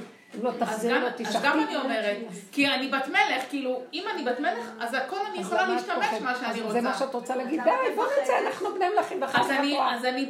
לא 0.42 0.50
אז 0.50 0.56
תחזירי 0.60 0.96
גם, 0.96 1.02
לו, 1.02 1.08
אז? 1.28 1.42
גם 1.44 1.60
אני 1.60 1.76
אומרת, 1.76 2.18
כי 2.52 2.68
אני 2.68 2.88
בת 2.88 3.08
מלך, 3.08 3.44
כאילו, 3.50 3.82
אם 3.94 4.04
אני 4.14 4.24
בת 4.24 4.40
מלך, 4.40 4.66
אז 4.80 4.94
הכל 4.94 5.18
אני 5.32 5.40
יכולה 5.40 5.68
להשתמש? 5.68 6.06
מה 6.22 6.36
שאני 6.36 6.62
רוצה. 6.62 6.74
זה 6.74 6.82
מה 6.82 6.94
שאת 6.98 7.14
רוצה 7.14 7.36
להגיד, 7.36 7.62
די, 7.64 7.70
בוא 7.96 8.06
נצא, 8.22 8.34
אנחנו 8.48 8.74
בני 8.76 8.86
מלכים 8.98 9.24
אז 9.92 10.06
אני, 10.06 10.30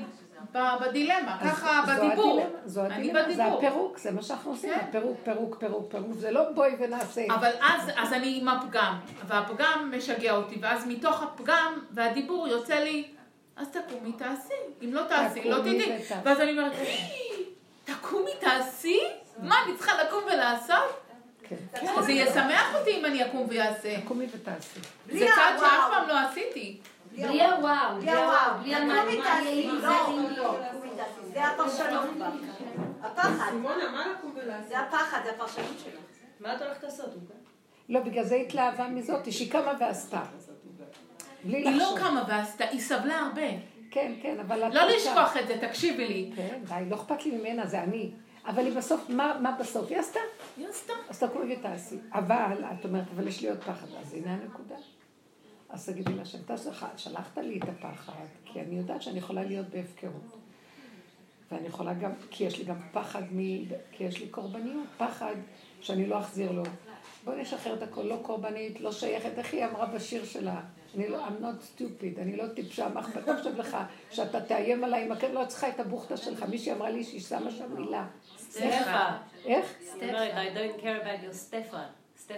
בדילמה, 0.53 1.38
ככה 1.43 1.81
בדיבור. 1.88 2.47
זו 2.65 2.81
הדילמה, 2.81 3.19
זה. 3.35 3.45
הפירוק, 3.45 3.97
זה 3.97 4.11
מה 4.11 4.21
שאנחנו 4.21 4.51
עושים, 4.51 4.73
כן. 4.73 4.80
הפירוק, 4.89 5.17
פירוק, 5.23 5.55
פירוק, 5.59 5.91
פירוק, 5.91 6.13
זה 6.13 6.31
לא 6.31 6.51
בואי 6.51 6.71
ונעשה. 6.80 7.26
אבל 7.30 7.51
אז, 7.61 7.91
אז 7.97 8.13
אני 8.13 8.38
עם 8.41 8.47
הפגם, 8.47 8.99
והפגם 9.27 9.91
משגע 9.97 10.31
אותי, 10.35 10.57
ואז 10.61 10.88
מתוך 10.88 11.23
הפגם 11.23 11.80
והדיבור 11.91 12.47
יוצא 12.47 12.76
לי, 12.76 13.07
אז 13.55 13.67
תקומי 13.67 14.11
תעשי, 14.11 14.53
אם 14.81 14.93
לא 14.93 15.01
תעשי, 15.09 15.49
לא 15.49 15.59
תדעי. 15.59 15.97
ואז 16.23 16.39
אני 16.41 16.51
אומרת, 16.51 16.71
"אי, 16.73 17.45
תקומי 17.85 18.31
תעשי? 18.39 18.99
מה, 19.43 19.55
אני 19.65 19.77
צריכה 19.77 20.03
לקום 20.03 20.23
ולעשות? 20.34 20.99
כן. 21.49 21.55
זה 22.01 22.11
ישמח 22.11 22.76
אותי 22.76 22.91
אם 22.99 23.05
אני 23.05 23.26
אקום 23.26 23.45
ויעשה. 23.49 24.01
תקומי 24.01 24.26
ותעשי. 24.34 24.80
זה 25.11 25.26
צעד 25.35 25.59
שאף 25.59 25.89
פעם 25.91 26.07
לא 26.07 26.19
עשיתי. 26.19 26.80
בלי 27.28 27.46
הוואו, 27.46 28.02
בלי 28.02 28.12
הוואו, 28.12 28.60
בלי 28.62 28.76
זה 28.76 28.86
לא, 28.86 30.08
אם 30.08 30.26
לא, 30.38 30.56
תעשי. 30.96 31.34
זה 31.34 31.46
הפרשנות. 31.48 32.06
הפחד. 33.02 33.50
סימונה, 33.50 33.91
מה 33.91 34.06
לקום 34.08 34.34
ולעשות? 34.36 34.70
זה 34.70 34.80
הפחד, 34.80 35.20
זה 35.24 35.32
הפרשנות 35.32 35.80
שלך. 35.84 36.00
מה 36.40 36.56
את 36.56 36.62
הולכת 36.62 36.84
לעשות? 36.84 37.06
אוקיי? 37.06 37.36
לא, 37.90 38.00
בגלל 38.00 38.24
זה 38.24 38.36
התלהבה 38.36 38.88
מזאת, 38.88 39.32
שהיא 39.32 39.52
קמה 39.52 39.74
ועשתה. 39.80 40.22
בלי 41.44 41.58
היא 41.58 41.66
לא 41.66 41.84
לחשוב. 41.84 42.00
קמה 42.00 42.24
ועשתה, 42.28 42.66
היא 42.66 42.82
סבלה 42.82 43.20
הרבה. 43.20 43.48
כן, 43.91 44.14
כן, 44.22 44.40
אבל... 44.40 44.74
לא. 44.74 44.84
לשכוח 44.84 45.38
את 45.38 45.48
זה, 45.48 45.58
תקשיבי 45.62 46.08
לי. 46.08 46.32
כן, 46.36 46.60
די, 46.64 46.90
לא 46.90 46.96
אכפת 46.96 47.26
לי 47.26 47.32
ממנה, 47.38 47.68
זה 47.68 47.84
אני. 47.84 48.12
אבל 48.46 48.66
היא 48.66 48.78
בסוף, 48.78 49.10
מה, 49.10 49.38
מה 49.41 49.52
בסוף? 49.60 49.90
היא 49.90 49.98
עשתה. 49.98 50.20
היא 50.58 50.68
עשתה. 50.68 50.94
אז 51.10 51.20
תקומי 51.20 51.56
ותעשי. 51.56 51.96
אבל, 52.14 52.64
את 52.80 52.86
אומרת, 52.86 53.04
אבל 53.16 53.28
יש 53.28 53.41
לי 53.41 53.50
עוד 53.50 53.60
פחד. 53.60 53.88
אז 54.02 54.14
הנה 54.14 54.34
הנקודה. 54.34 54.76
אז 55.70 55.90
תגידי 55.90 56.14
לה, 56.14 56.26
שאתה 56.26 56.56
שלחת 56.98 57.38
לי 57.38 57.60
את 57.64 57.70
הפחד, 57.70 58.14
כי 58.46 58.62
אני 58.62 58.76
יודעת 58.76 59.02
שאני 59.02 59.18
יכולה 59.18 59.44
להיות 59.44 59.70
בהפקרות. 59.70 60.38
ואני 61.52 61.68
יכולה 61.68 61.94
גם, 61.94 62.12
כי 62.32 62.44
יש 62.44 62.60
לי 62.60 62.66
גם 62.66 62.76
פחד 62.91 63.24
מ... 63.32 63.66
כי 63.91 64.04
יש 64.04 64.20
לי 64.20 64.28
קורבניות, 64.28 64.88
פחד 64.98 65.36
שאני 65.82 66.08
לא 66.08 66.20
אחזיר 66.20 66.52
לו. 66.52 66.64
בואי 67.24 67.41
נשחרר 67.41 67.74
את 67.74 67.84
הכל, 67.84 68.02
לא 68.02 68.20
קורבנית, 68.22 68.82
לא 68.82 68.91
שייכת. 68.91 69.38
איך 69.38 69.54
היא 69.54 69.66
אמרה 69.66 69.86
בשיר 69.86 70.26
שלה? 70.26 70.62
אני 70.96 71.08
לא, 71.08 71.28
I'm 71.28 71.41
not 71.41 71.80
stupid, 71.80 72.22
אני 72.22 72.36
לא 72.36 72.48
טיפשה, 72.48 72.90
מה 72.90 73.00
אכפת 73.00 73.28
עכשיו 73.28 73.54
לך 73.58 73.78
שאתה 74.12 74.41
תאיים 74.41 74.84
עליי 74.84 75.06
עם 75.06 75.12
הכן, 75.12 75.32
לא 75.32 75.46
צריכה 75.48 75.70
את 75.70 75.80
הבוכטה 75.80 76.18
שלך. 76.18 76.44
מישהי 76.44 76.74
אמרה 76.74 76.90
לי 76.90 77.04
שהיא 77.04 77.22
שמה 77.22 77.52
שם 77.52 77.76
מילה. 77.78 78.08
סטפה. 78.38 79.08
איך? 79.46 79.76
אומרת, 80.02 80.32
I 80.34 80.58
don't 80.58 80.82
care 80.82 81.04
about 81.04 81.30
your 81.30 81.34
סטפה. 81.34 81.82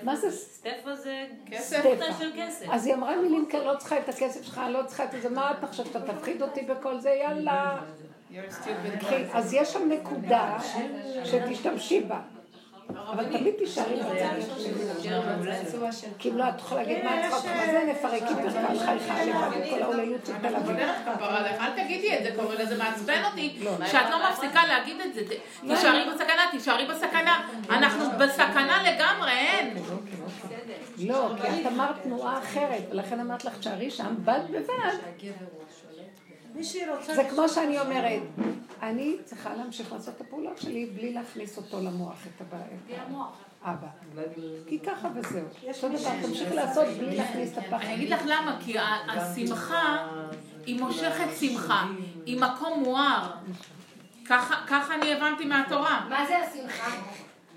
מה 0.01 0.15
זה? 0.15 0.31
סטפה 0.31 0.95
זה 0.95 1.25
סטפה. 1.57 1.89
בוכטה 1.89 2.13
של 2.19 2.31
כסף. 2.37 2.65
אז 2.71 2.85
היא 2.85 2.93
אמרה 2.93 3.15
מילים 3.15 3.45
כאלה, 3.45 3.73
לא 3.73 3.77
צריכה 3.77 3.97
את 3.97 4.09
הכסף 4.09 4.41
שלך, 4.41 4.61
לא 4.69 4.83
צריכה 4.87 5.03
את 5.03 5.21
זה, 5.21 5.29
מה 5.29 5.51
אתה 5.51 5.67
חושב, 5.67 5.85
שאתה 5.85 6.13
תפחיד 6.13 6.41
אותי 6.41 6.61
בכל 6.61 6.99
זה, 6.99 7.09
יאללה. 7.09 7.81
אז 9.33 9.53
יש 9.53 9.73
שם 9.73 9.89
נקודה 9.89 10.57
שתשתמשי 11.23 12.01
בה. 12.01 12.21
אבל 12.89 13.25
תמיד 13.25 13.53
תישארי 13.57 13.95
בצד. 13.95 14.53
כי 16.19 16.29
אם 16.29 16.37
לא, 16.37 16.49
את 16.49 16.59
יכולה 16.59 16.83
להגיד 16.83 17.03
מה 17.03 17.27
את 17.27 17.31
צריכה, 17.31 17.55
מה 17.55 17.65
זה 17.65 17.83
נפרק 17.91 18.21
איתך 18.21 18.55
ועל 18.55 18.79
חייך 18.79 19.11
לבד, 19.27 19.57
את 19.57 19.69
כל 19.69 19.81
ההוללות 19.81 20.25
של 20.25 20.33
תל 20.41 20.55
אביב. 20.55 20.77
אל 21.59 21.83
תגידי 21.83 22.17
את 22.17 22.23
זה, 22.23 22.31
קוראים 22.41 22.59
לזה 22.59 22.77
מעצבן 22.77 23.23
אותי, 23.31 23.59
לא. 23.63 23.71
שאת 23.87 24.09
לא 24.09 24.29
מפסיקה 24.29 24.65
להגיד 24.67 25.01
את 25.01 25.13
זה. 25.13 25.21
תישארי 25.67 26.05
בסכנה, 26.13 26.41
תישארי 26.51 26.85
בסכנה. 26.85 27.49
אנחנו 27.69 28.05
בסכנה 28.19 28.83
לגמרי, 28.91 29.31
אין. 29.31 29.77
לא, 30.97 31.29
כי 31.41 31.61
את 31.61 31.65
אמרת 31.65 31.95
תנועה 32.03 32.39
אחרת, 32.39 32.83
ולכן 32.91 33.19
אמרת 33.19 33.45
לך, 33.45 33.57
תשארי 33.57 33.91
שם, 33.91 34.15
בד 34.19 34.41
בבד. 34.49 34.97
זה 37.15 37.23
כמו 37.29 37.49
שאני 37.49 37.79
אומרת, 37.79 38.21
אני 38.81 39.17
צריכה 39.25 39.55
להמשיך 39.55 39.91
לעשות 39.93 40.15
את 40.15 40.21
הפעולות 40.21 40.57
שלי 40.57 40.85
בלי 40.85 41.13
להכניס 41.13 41.57
אותו 41.57 41.79
למוח, 41.81 42.27
את 42.35 42.41
הבעיה. 42.41 42.65
אבא. 43.63 43.87
כי 44.67 44.79
ככה 44.79 45.07
וזהו. 45.15 45.45
אותו 45.67 45.89
דבר, 45.89 46.27
תמשיכי 46.27 46.55
לעשות 46.55 46.87
בלי 46.87 47.15
להכניס 47.17 47.53
את 47.53 47.57
הפחד. 47.57 47.85
אני 47.85 47.95
אגיד 47.95 48.09
לך 48.09 48.21
למה, 48.25 48.57
כי 48.65 48.75
השמחה 48.79 50.07
היא 50.65 50.81
מושכת 50.81 51.27
שמחה, 51.39 51.87
היא 52.25 52.41
מקום 52.41 52.83
מואר. 52.83 53.31
ככה 54.25 54.63
ככה 54.67 54.95
אני 54.95 55.13
הבנתי 55.13 55.45
מהתורה. 55.45 56.05
מה 56.09 56.25
זה 56.27 56.37
השמחה? 56.37 56.91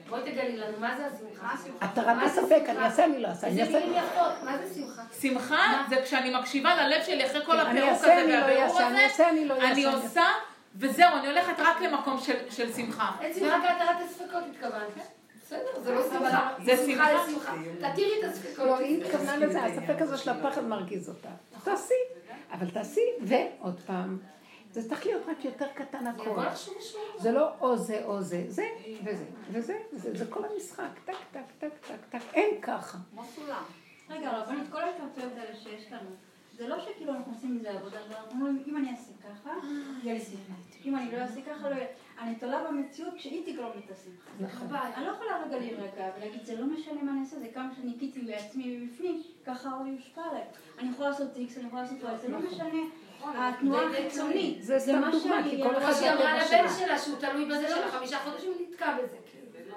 בואי 0.09 0.23
תגלי 0.23 0.57
לנו, 0.57 0.79
מה 0.81 0.97
זה 0.97 1.07
השמחה? 1.07 1.55
אתה 1.93 2.03
רק 2.03 2.17
בספק, 2.25 2.63
אני 2.69 2.79
אעשה, 2.79 3.05
אני 3.05 3.21
לא 3.21 3.29
אעשה, 3.29 3.47
אני 3.47 3.63
איזה 3.63 3.77
אעשה. 3.77 3.87
מילים 3.87 4.05
יפות, 4.05 4.43
מה 4.45 4.59
זה 4.59 4.75
שמחה? 4.75 5.03
שמחה 5.21 5.83
זה 5.89 5.97
כשאני 6.05 6.39
מקשיבה 6.39 6.75
ללב 6.75 7.03
שלי 7.03 7.27
אחרי 7.27 7.45
כל 7.47 7.61
אני 7.61 7.81
הפירוק 7.81 7.93
הזה 8.05 8.07
לא 8.27 8.35
והבירור 8.35 8.81
אני 8.81 9.07
אני 9.31 9.45
לא 9.45 9.55
הזה, 9.55 9.67
אני. 9.73 9.85
עושה, 9.85 10.25
וזהו, 10.77 11.09
אני 11.19 11.27
הולכת 11.27 11.53
רק 11.59 11.81
למקום 11.81 12.21
של- 12.51 12.73
שמחה. 12.73 13.11
אין 13.21 13.35
שמחה 13.35 13.57
כהתרת 13.69 13.97
הספקות 14.05 14.43
התכוונת. 14.51 15.09
בסדר, 15.47 15.81
זה 15.83 15.95
לא 15.95 16.03
שמחה. 16.03 16.49
זה 16.65 16.77
שמחה. 16.77 16.87
שמחה 16.87 17.13
לשמחה. 17.27 17.53
תתירי 17.93 18.13
את 18.21 18.31
הספקות. 18.31 18.67
לא, 18.67 18.79
היא 18.79 19.05
התכוונה 19.05 19.37
לזה, 19.37 19.63
הספק 19.65 20.03
הזה 20.03 20.17
של 20.19 20.31
הפחד 20.31 20.65
מרגיז 20.65 21.09
אותה. 21.09 21.29
תעשי, 21.65 21.95
אבל 22.53 22.71
תעשי, 22.71 23.01
ועוד 23.23 23.81
פעם, 23.87 24.19
זה 24.75 24.89
צריך 24.89 25.07
להיות 25.07 25.23
רק 25.29 25.45
יותר 25.45 25.67
קטן 25.75 26.07
הכל. 26.07 26.41
משמעות. 26.53 27.21
זה 27.21 27.33
לא 27.33 27.49
או 27.61 27.77
זה 27.77 28.05
או 28.05 28.23
זה, 28.23 28.45
זה 28.49 28.69
וזה, 29.05 29.25
וזה, 29.53 29.79
וזה, 29.93 30.15
זה 30.15 30.27
כל 30.31 30.45
המשחק, 30.45 30.91
טק, 31.05 31.15
טק, 31.33 31.41
טק, 31.59 31.71
טק, 31.89 31.99
טק, 32.11 32.35
אין 32.35 32.61
ככה. 32.63 32.99
כמו 33.11 33.25
סולם. 33.25 33.63
רגע, 34.11 34.39
רבנית, 34.39 34.71
כל 34.71 34.81
ההתלבטויות 34.81 35.33
האלה 35.37 35.57
שיש 35.57 35.93
לנו, 35.93 36.11
זה 36.57 36.69
לא 36.69 36.81
שכאילו 36.81 37.15
אנחנו 37.15 37.33
עושים 37.33 37.57
מזה 37.57 37.71
עבודה, 37.71 37.99
זה 38.09 38.19
אנחנו 38.19 38.31
אומרים, 38.33 38.63
אם 38.67 38.77
אני 38.77 38.91
אעשה 38.91 39.13
ככה, 39.23 39.51
יהיה 40.03 40.15
לי 40.15 40.21
שמחה. 40.21 40.53
אם 40.85 40.97
אני 40.97 41.13
לא 41.13 41.17
אעשה 41.17 41.41
ככה, 41.43 41.71
לא 41.71 41.75
יהיה... 41.75 41.87
אני 42.19 42.37
תולה 42.37 42.65
במציאות 42.69 43.19
שהיא 43.19 43.53
תגרום 43.53 43.71
לי 43.75 43.83
את 43.87 43.91
השמחה. 43.91 44.31
נכון. 44.41 44.67
אבל 44.67 44.87
אני 44.97 45.07
לא 45.07 45.11
יכולה 45.11 45.43
רגע 45.47 45.59
להירגע 45.59 46.11
ולהגיד, 46.17 46.45
זה 46.45 46.61
לא 46.61 46.67
משנה 46.67 47.03
מה 47.03 47.13
אני 47.13 47.21
אעשה, 47.21 47.39
זה 47.39 47.49
כמה 47.55 47.71
שניקיתי 47.77 48.21
בעצמי 48.21 48.77
מבפנים, 48.77 49.23
ככה 49.47 49.69
האור 49.69 49.87
יושפע 49.87 50.23
עליי. 50.31 50.45
אני 50.79 50.91
יכולה 50.91 51.09
לעשות 51.11 51.37
איקס, 51.37 51.59
אני 51.59 51.67
יכולה 51.67 51.83
לעשות 51.83 52.03
וואי, 52.03 52.19
זה 52.19 52.29
לא 52.29 52.39
משנה 52.39 52.81
התנועה 53.37 53.85
החיצונית. 53.91 54.63
זה 54.63 54.79
סתם 54.79 55.01
מה 55.01 55.11
דוגמה, 55.11 55.21
שאני- 55.43 55.51
כי 55.51 55.63
כל 55.63 55.77
אחד 55.77 55.85
כמו 55.87 55.95
שהיא 55.95 56.11
אמרה 56.13 56.35
לבן 56.37 56.69
שלה. 56.79 56.99
שהוא 56.99 57.17
תלוי 57.19 57.45
בזה 57.45 57.69
של 57.69 57.83
החמישה 57.89 58.19
חודשים, 58.19 58.53
הוא 58.53 58.67
נתקע 58.71 58.95
בזה. 58.99 59.17
כאילו. 59.31 59.75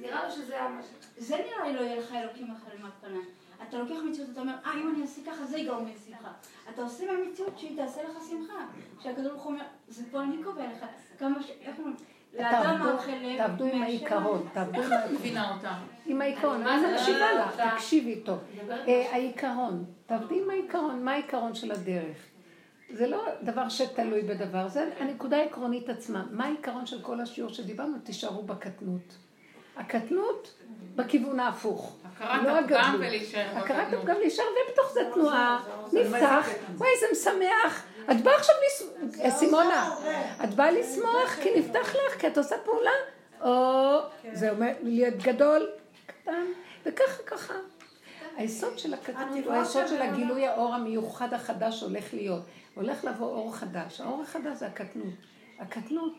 נראה 0.00 0.24
לו 0.24 0.30
שזה 0.32 0.54
היה 0.54 0.68
משהו. 0.68 0.92
זה 1.18 1.36
נראה 1.36 1.68
לי 1.68 1.76
לא 1.76 1.80
יהיה 1.80 1.96
לך 2.00 2.12
אלוקים 2.14 2.50
אחרים 2.50 2.84
על 2.84 2.90
פניי. 3.00 3.20
אתה 3.68 3.78
לוקח 3.78 3.94
מציאות, 4.10 4.28
אתה 4.32 4.40
אומר, 4.40 4.52
אה, 4.66 4.72
אם 4.74 4.92
אני 4.94 5.02
אעשה 5.02 5.20
ככה, 5.26 5.44
זה 5.44 5.58
יגרום 5.58 5.86
לי 5.86 5.92
שמחה. 6.06 6.28
אתה 6.74 6.82
עושה 6.82 7.04
מהמציאות 7.12 7.58
שהיא 7.58 7.76
תעשה 7.76 8.00
לך 8.02 8.10
שמחה. 8.30 8.64
שהקדוש 9.02 9.26
ברוך 9.32 9.42
הוא 9.42 9.52
אומר, 9.52 9.64
זה 9.88 10.02
פה 10.10 10.22
אני 10.22 10.36
קובע 10.44 10.62
לך. 10.72 10.86
כמה 11.18 11.42
ש... 11.42 11.50
איך 11.60 11.78
אומרים? 11.78 11.96
תעבדו- 13.38 13.64
עם 13.72 13.82
העיקרון, 13.82 14.48
תעבדו 14.52 14.82
עם 14.82 14.92
איך 14.92 15.04
את 15.04 15.10
מבינה 15.10 15.54
אותה? 15.54 15.72
עם 16.06 16.20
העיקרון, 16.20 16.64
מה 16.64 16.74
אני 16.74 16.80
זה 16.80 16.94
מקשיבה 16.94 17.32
לך? 17.32 17.60
תקשיבי 17.74 18.20
טוב. 18.20 18.38
אה, 18.88 19.08
העיקרון, 19.12 19.84
תעבדי 20.06 20.42
עם 20.42 20.50
העיקרון, 20.50 21.04
מה 21.04 21.12
העיקרון 21.12 21.54
של 21.54 21.72
הדרך? 21.72 22.16
זה 22.90 23.06
לא 23.06 23.22
דבר 23.42 23.68
שתלוי 23.68 24.22
בדבר, 24.22 24.68
זה 24.68 24.88
הנקודה 25.00 25.36
העקרונית 25.36 25.88
עצמה. 25.88 26.24
מה 26.30 26.44
העיקרון 26.44 26.86
של 26.86 27.02
כל 27.02 27.20
השיעור 27.20 27.50
שדיברנו? 27.52 27.98
תישארו 28.04 28.42
בקטנות. 28.42 29.16
הקטנות 29.76 30.54
בכיוון 30.96 31.40
ההפוך. 31.40 31.96
הכרת 32.04 32.42
לא 32.44 32.58
הפגם. 32.58 32.96
ולהישאר 32.98 33.46
הכרת 33.56 33.84
בקטנות. 33.86 34.02
הפגם 34.02 34.16
להישאר, 34.20 34.44
ובתוך 34.68 34.92
זה 34.92 35.00
תנועה, 35.14 35.64
נפתח, 35.92 36.48
וואי 36.76 36.88
איזה 36.94 37.06
משמח. 37.12 37.84
את 38.10 38.20
באה 38.22 38.36
עכשיו, 38.36 38.54
לס- 38.66 39.20
אה, 39.20 39.30
סימונה, 39.30 39.94
את 40.44 40.54
באה 40.54 40.70
לשמוח 40.70 41.34
כי 41.42 41.60
נפתח 41.60 41.94
לך, 41.94 42.20
כי 42.20 42.26
את 42.26 42.38
עושה 42.38 42.56
פעולה, 42.64 42.90
או 43.40 43.98
זה 44.32 44.50
אומר 44.50 44.72
להיות 44.82 45.14
גדול, 45.22 45.68
קטן, 46.06 46.44
וככה 46.86 47.22
ככה. 47.26 47.54
היסוד 48.36 48.78
של 48.78 48.94
הקטנות 48.94 49.44
הוא 49.44 49.52
היסוד 49.52 49.88
של 49.88 50.02
הגילוי 50.02 50.46
האור 50.46 50.74
המיוחד 50.74 51.34
החדש 51.34 51.80
שהולך 51.80 52.14
להיות. 52.14 52.42
הולך 52.76 53.04
לבוא 53.04 53.26
אור 53.26 53.54
חדש. 53.56 54.00
האור 54.00 54.22
החדש 54.22 54.58
זה 54.58 54.66
הקטנות. 54.66 55.14
הקטנות 55.58 56.12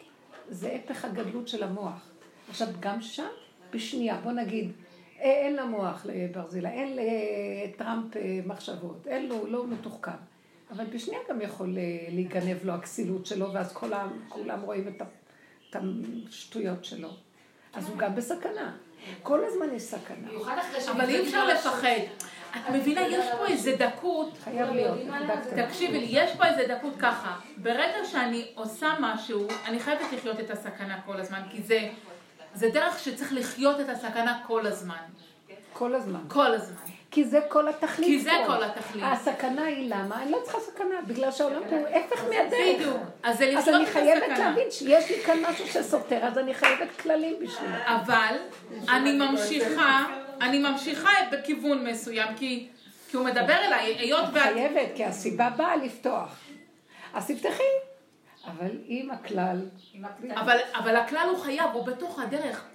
זה 0.49 0.71
הפך 0.83 1.05
הגדלות 1.05 1.47
של 1.47 1.63
המוח. 1.63 2.09
עכשיו, 2.49 2.67
גם 2.79 3.01
שם, 3.01 3.27
בשנייה, 3.73 4.17
בוא 4.23 4.31
נגיד, 4.31 4.71
אה, 5.19 5.23
אין 5.23 5.55
למוח 5.55 6.05
לברזילה, 6.05 6.69
אין 6.69 6.97
לטראמפ 6.97 8.17
אה, 8.17 8.39
מחשבות, 8.45 9.07
אין 9.07 9.27
לו, 9.29 9.47
לא 9.47 9.67
מתוחכם. 9.67 10.11
אבל 10.71 10.85
בשנייה 10.85 11.19
גם 11.29 11.41
יכול 11.41 11.77
אה, 11.77 11.83
להיגנב 12.09 12.65
לו 12.65 12.73
הכסילות 12.73 13.25
שלו, 13.25 13.53
ואז 13.53 13.73
כל 13.73 13.93
ה- 13.93 14.07
כולם 14.29 14.61
רואים 14.61 14.87
את 14.87 15.01
השטויות 15.75 16.85
שלו. 16.85 17.09
אז 17.73 17.89
הוא 17.89 17.97
גם 17.97 18.15
בסכנה. 18.15 18.75
כל 19.23 19.43
הזמן 19.45 19.75
יש 19.75 19.81
סכנה. 19.81 20.27
במיוחד 20.27 20.57
אחרי 20.61 20.81
שהם 20.81 20.95
אבל 20.95 21.09
אי 21.09 21.21
אפשר 21.21 21.47
לפחד. 21.47 21.99
את 22.57 22.75
מבינה, 22.75 23.01
יש 23.01 23.25
פה 23.37 23.47
איזה 23.47 23.75
דקות. 23.75 24.37
תקשיבי 25.55 25.99
לי, 25.99 26.07
יש 26.09 26.31
פה 26.37 26.45
איזה 26.45 26.73
דקות 26.75 26.93
ככה. 26.99 27.35
ברגע 27.57 28.05
שאני 28.11 28.47
עושה 28.55 28.93
משהו, 28.99 29.47
אני 29.65 29.79
חייבת 29.79 30.13
לחיות 30.13 30.39
את 30.39 30.49
הסכנה 30.49 31.01
כל 31.05 31.19
הזמן, 31.19 31.39
כי 31.51 31.61
זה, 31.61 31.89
זה 32.53 32.69
דרך 32.69 32.99
שצריך 32.99 33.33
לחיות 33.33 33.79
את 33.79 33.89
הסכנה 33.89 34.39
כל 34.47 34.65
הזמן. 34.67 34.95
כל 35.73 35.95
הזמן. 35.95 36.19
כל 36.27 36.53
הזמן. 36.53 36.77
כי 37.11 37.23
זה 37.23 37.39
כל 37.47 37.67
התכלית 37.67 38.07
כי 38.07 38.19
זה 38.19 38.29
פה. 38.47 38.53
כל 38.57 38.63
התכלית. 38.63 39.03
הסכנה 39.07 39.63
היא 39.63 39.89
למה? 39.95 40.21
אני 40.21 40.31
לא 40.31 40.37
צריכה 40.43 40.59
סכנה, 40.59 40.95
בגלל 41.07 41.31
שהעולם 41.31 41.61
פה 41.69 41.75
הוא 41.75 41.87
הפך 41.87 42.23
מהדרך. 42.23 42.75
בדיוק. 42.75 42.97
אז 43.23 43.37
זה 43.37 43.45
אז 43.45 43.67
לחיות 43.67 43.75
אני 43.75 43.83
את 43.83 43.89
חייבת 43.89 44.23
הסכנה. 44.23 44.49
להבין 44.49 44.71
שיש 44.71 45.11
לי 45.11 45.23
כאן 45.23 45.37
משהו 45.49 45.67
שסותר, 45.67 46.19
אז 46.23 46.37
אני 46.37 46.53
חייבת 46.53 46.87
כללים 47.03 47.35
בשבילו. 47.41 47.73
אבל 47.85 48.35
אני 48.89 49.17
ממשיכה, 49.17 50.05
אני 50.41 50.59
ממשיכה 50.59 51.09
בכיוון 51.31 51.87
מסוים, 51.87 52.27
כי, 52.35 52.67
כי 53.09 53.17
הוא 53.17 53.25
מדבר 53.25 53.57
אליי, 53.57 53.95
היות 53.99 54.23
את 54.23 54.33
ואת... 54.33 54.43
חייבת, 54.43 54.89
כי 54.95 55.05
הסיבה 55.05 55.49
באה 55.49 55.75
לפתוח. 55.75 56.39
אז 57.13 57.27
תפתחי. 57.27 57.63
אבל 58.45 58.71
עם 58.87 59.11
הכלל, 59.11 59.61
אבל, 60.35 60.57
אבל 60.75 60.95
הכלל 60.95 61.27
הוא 61.29 61.39
חייב, 61.39 61.69
הוא 61.73 61.85
בתוך 61.85 62.19
הדרך. 62.19 62.65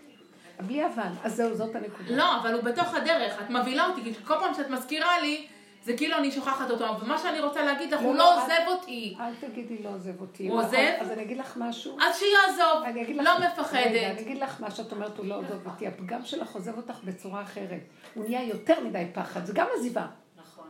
בלי 0.61 0.87
אבל, 0.87 1.09
אז 1.23 1.35
זהו, 1.35 1.55
זאת 1.55 1.77
הנקודה. 1.77 2.17
לא, 2.17 2.41
אבל 2.41 2.55
הוא 2.55 2.63
בתוך 2.63 2.95
הדרך, 2.95 3.43
את 3.43 3.51
מבהילה 3.51 3.87
אותי, 3.87 4.03
כי 4.03 4.15
כל 4.25 4.35
פעם 4.41 4.55
שאת 4.55 4.71
מזכירה 4.71 5.21
לי, 5.21 5.47
זה 5.85 5.97
כאילו 5.97 6.17
אני 6.17 6.31
שוכחת 6.31 6.71
אותו, 6.71 6.85
ומה 7.01 7.19
שאני 7.19 7.41
רוצה 7.41 7.63
להגיד 7.65 7.95
לך, 7.95 8.01
הוא 8.01 8.15
לא 8.15 8.35
עוזב 8.43 8.67
אותי. 8.67 9.17
אל 9.21 9.35
תגידי 9.41 9.83
לא 9.83 9.89
עוזב 9.89 10.21
אותי. 10.21 10.49
הוא 10.49 10.59
אבל- 10.61 10.65
עוזב? 10.67 10.93
אז 11.01 11.11
אני 11.11 11.23
אגיד 11.23 11.37
לך 11.39 11.57
משהו. 11.57 11.97
אז 12.03 12.19
שיעזוב, 12.19 12.83
לך, 12.87 13.25
לא 13.25 13.31
רגע, 13.31 13.49
מפחדת. 13.49 13.87
אני 13.87 14.21
אגיד 14.21 14.39
לך 14.43 14.61
מה 14.61 14.71
שאת 14.71 14.93
אומרת, 14.93 15.19
הוא 15.19 15.27
לא 15.27 15.35
עוזב 15.35 15.67
אותי. 15.67 15.87
הפגם 15.87 16.25
שלך 16.25 16.53
עוזב 16.55 16.77
אותך 16.77 16.95
בצורה 17.05 17.43
אחרת. 17.43 17.81
הוא 18.15 18.25
נהיה 18.25 18.43
יותר 18.43 18.81
מדי 18.85 19.05
פחד, 19.15 19.45
זה 19.47 19.53
גם 19.53 19.67
עזיבה. 19.77 20.07
נכון. 20.37 20.65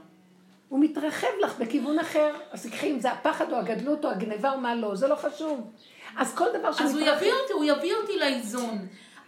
הוא 0.68 0.80
מתרחב 0.80 1.26
לך 1.44 1.58
בכיוון 1.58 1.98
אחר, 1.98 2.34
אז 2.50 2.66
תקחי 2.66 2.90
אם 2.90 3.00
זה 3.00 3.12
הפחד 3.12 3.52
או 3.52 3.56
הגדלות 3.58 4.04
או 4.04 4.10
הגניבה 4.10 4.52
או 4.52 4.58
מה 4.58 4.74
לא, 4.74 4.94
זה 4.94 5.08
לא 5.08 5.14
חשוב. 5.14 5.70
אז 6.16 6.34
כל 6.34 6.46
דבר 6.58 6.68
אז 6.68 6.80
הוא 6.80 6.88
שמתרחב, 6.90 7.16
יביא 7.22 7.32
אותי, 7.32 7.52
הוא 7.52 7.64
יביא 7.64 7.94
אותי 7.94 8.18
לאיזון. 8.18 8.78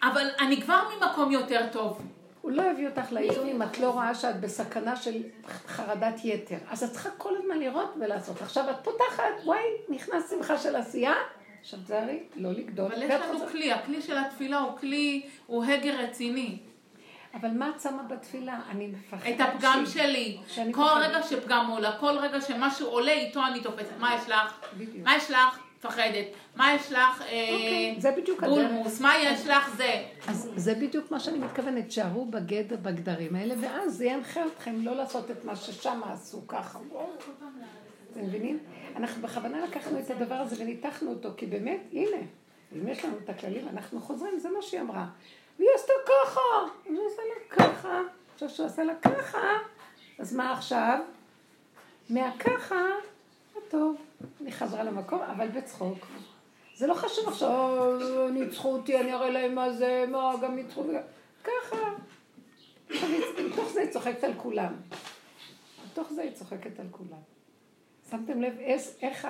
אבל 0.02 0.26
אני 0.40 0.62
כבר 0.62 0.80
ממקום 0.96 1.30
יותר 1.32 1.66
טוב. 1.72 1.98
הוא 2.44 2.52
לא 2.52 2.62
יביא 2.70 2.88
אותך 2.88 3.12
לאיזון 3.12 3.48
אם 3.48 3.62
את 3.62 3.78
לא 3.78 3.90
רואה 3.90 4.14
שאת 4.14 4.40
בסכנה 4.40 4.96
של 4.96 5.22
חרדת 5.66 6.24
יתר. 6.24 6.56
אז 6.70 6.84
את 6.84 6.90
צריכה 6.92 7.08
כל 7.18 7.36
הזמן 7.36 7.58
לראות 7.58 7.94
ולעשות. 8.00 8.42
עכשיו 8.42 8.70
את 8.70 8.76
פותחת, 8.82 9.24
וואי, 9.44 9.60
נכנס 9.88 10.30
שמחה 10.30 10.58
של 10.58 10.76
עשייה, 10.76 11.14
עכשיו 11.60 11.78
תזהרי, 11.80 12.22
לא 12.36 12.50
לגדול. 12.52 12.86
אבל 12.92 13.02
יש 13.02 13.10
לנו. 13.10 13.46
כלי, 13.52 13.72
הכלי 13.72 14.02
של 14.02 14.18
התפילה 14.18 14.58
הוא 14.58 14.78
כלי, 14.78 15.26
הוא 15.46 15.64
הגה 15.64 15.94
רציני. 15.94 16.58
אבל 17.40 17.50
מה 17.50 17.70
את 17.76 17.80
שמה 17.80 18.02
בתפילה? 18.02 18.60
אני 18.70 18.86
מפחדת 18.86 19.40
את 19.40 19.40
הפגם 19.40 19.82
ש- 19.86 19.94
שלי. 19.94 20.38
כל. 20.72 20.82
רגע 21.00 21.22
שפגם 21.22 21.66
עולה, 21.70 21.98
כל 22.00 22.18
רגע 22.18 22.40
שמשהו 22.40 22.88
עולה, 22.88 23.12
איתו 23.12 23.46
אני 23.46 23.60
תופסת. 23.60 23.98
מה 23.98 24.14
יש 24.14 24.28
לך? 24.28 24.60
בדיוק. 24.78 25.04
מה 25.04 25.16
יש 25.16 25.30
לך? 25.30 25.63
מפחדת. 25.84 26.26
מה 26.56 26.74
יש 26.74 26.92
לך? 26.92 27.22
אה, 27.22 27.48
אוקיי. 27.52 27.96
בולמוס. 28.50 29.00
מה 29.00 29.14
יש 29.18 29.46
לך? 29.46 29.76
זה. 29.76 30.04
אז 30.28 30.50
זה 30.56 30.74
בדיוק 30.74 31.10
מה 31.10 31.20
שאני 31.20 31.38
מתכוונת, 31.38 31.92
שערו 31.92 32.26
בגדר, 32.26 32.76
בגדרים 32.82 33.34
האלה, 33.34 33.54
ואז 33.60 33.96
זה 33.96 34.04
ינחה 34.04 34.46
אתכם 34.46 34.76
לא 34.82 34.96
לעשות 34.96 35.30
את 35.30 35.44
מה 35.44 35.56
ששם 35.56 36.00
עשו 36.04 36.48
ככה. 36.48 36.78
אתם 38.12 38.22
מבינים? 38.22 38.58
אנחנו 38.96 39.22
בכוונה 39.22 39.64
לקחנו 39.64 39.98
את 39.98 40.10
הדבר 40.10 40.34
הזה 40.34 40.62
וניתחנו 40.62 41.10
אותו, 41.10 41.30
כי 41.36 41.46
באמת, 41.46 41.80
הנה, 41.92 42.16
אם 42.72 42.88
יש 42.88 43.04
לנו 43.04 43.16
את 43.24 43.28
הכללים, 43.28 43.68
אנחנו 43.68 44.00
חוזרים, 44.00 44.38
זה 44.38 44.50
מה 44.50 44.62
שהיא 44.62 44.80
אמרה. 44.80 45.06
והיא 45.58 45.70
עשתה 45.74 45.92
ככה, 46.06 46.40
והוא 46.86 47.06
עשה 47.12 47.22
לה 47.22 47.56
ככה, 47.56 48.00
עכשיו 48.34 48.48
שהוא 48.48 48.66
עשה 48.66 48.84
לה 48.84 48.94
ככה, 48.94 49.38
אז 50.18 50.34
מה 50.34 50.52
עכשיו? 50.52 50.98
מהככה, 52.10 52.84
טוב, 53.68 53.96
אני 54.40 54.52
חזרה 54.52 54.82
למקום, 54.84 55.20
אבל 55.22 55.48
בצחוק. 55.48 56.06
זה 56.74 56.86
לא 56.86 56.94
חשוב 56.94 57.28
עכשיו, 57.28 57.50
"אה, 58.00 58.30
ניצחו 58.30 58.72
אותי, 58.72 59.00
אני 59.00 59.12
אראה 59.12 59.30
להם 59.30 59.54
מה 59.54 59.72
זה, 59.72 60.04
מה, 60.10 60.32
גם 60.42 60.56
ניצחו. 60.56 60.84
ככה. 61.44 61.76
מתוך 63.46 63.70
זה 63.72 63.80
היא 63.80 63.90
צוחקת 63.90 64.24
על 64.24 64.32
כולם. 64.36 64.74
מתוך 65.90 66.12
זה 66.12 66.22
היא 66.22 66.32
צוחקת 66.32 66.80
על 66.80 66.86
כולם. 66.90 67.18
שמתם 68.10 68.42
לב 68.42 68.58
איך- 69.00 69.28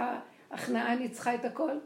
ההכנעה 0.50 0.94
ניצחה 0.96 1.34
את 1.34 1.44
הכל? 1.44 1.78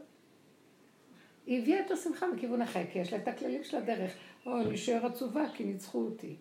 היא 1.45 1.61
הביאה 1.61 1.79
את 1.85 1.91
השמחה 1.91 2.27
מכיוון 2.27 2.61
אחר, 2.61 2.81
כי 2.93 2.99
יש 2.99 3.13
לה 3.13 3.19
את 3.19 3.27
הכללים 3.27 3.63
של 3.63 3.77
הדרך. 3.77 4.11
או, 4.45 4.57
אני 4.61 4.75
אשאר 4.75 5.05
עצובה 5.05 5.43
כי 5.53 5.63
ניצחו 5.63 5.99
אותי. 6.05 6.35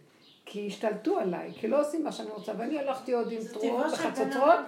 כי 0.50 0.66
השתלטו 0.66 1.18
עליי, 1.18 1.52
כי 1.54 1.68
לא 1.68 1.80
עושים 1.80 2.04
מה 2.04 2.12
שאני 2.12 2.30
רוצה, 2.30 2.52
ואני 2.58 2.78
הלכתי 2.78 3.12
עוד 3.12 3.32
עם 3.32 3.40
בן 3.40 3.92
וחצוצרות. 3.92 4.60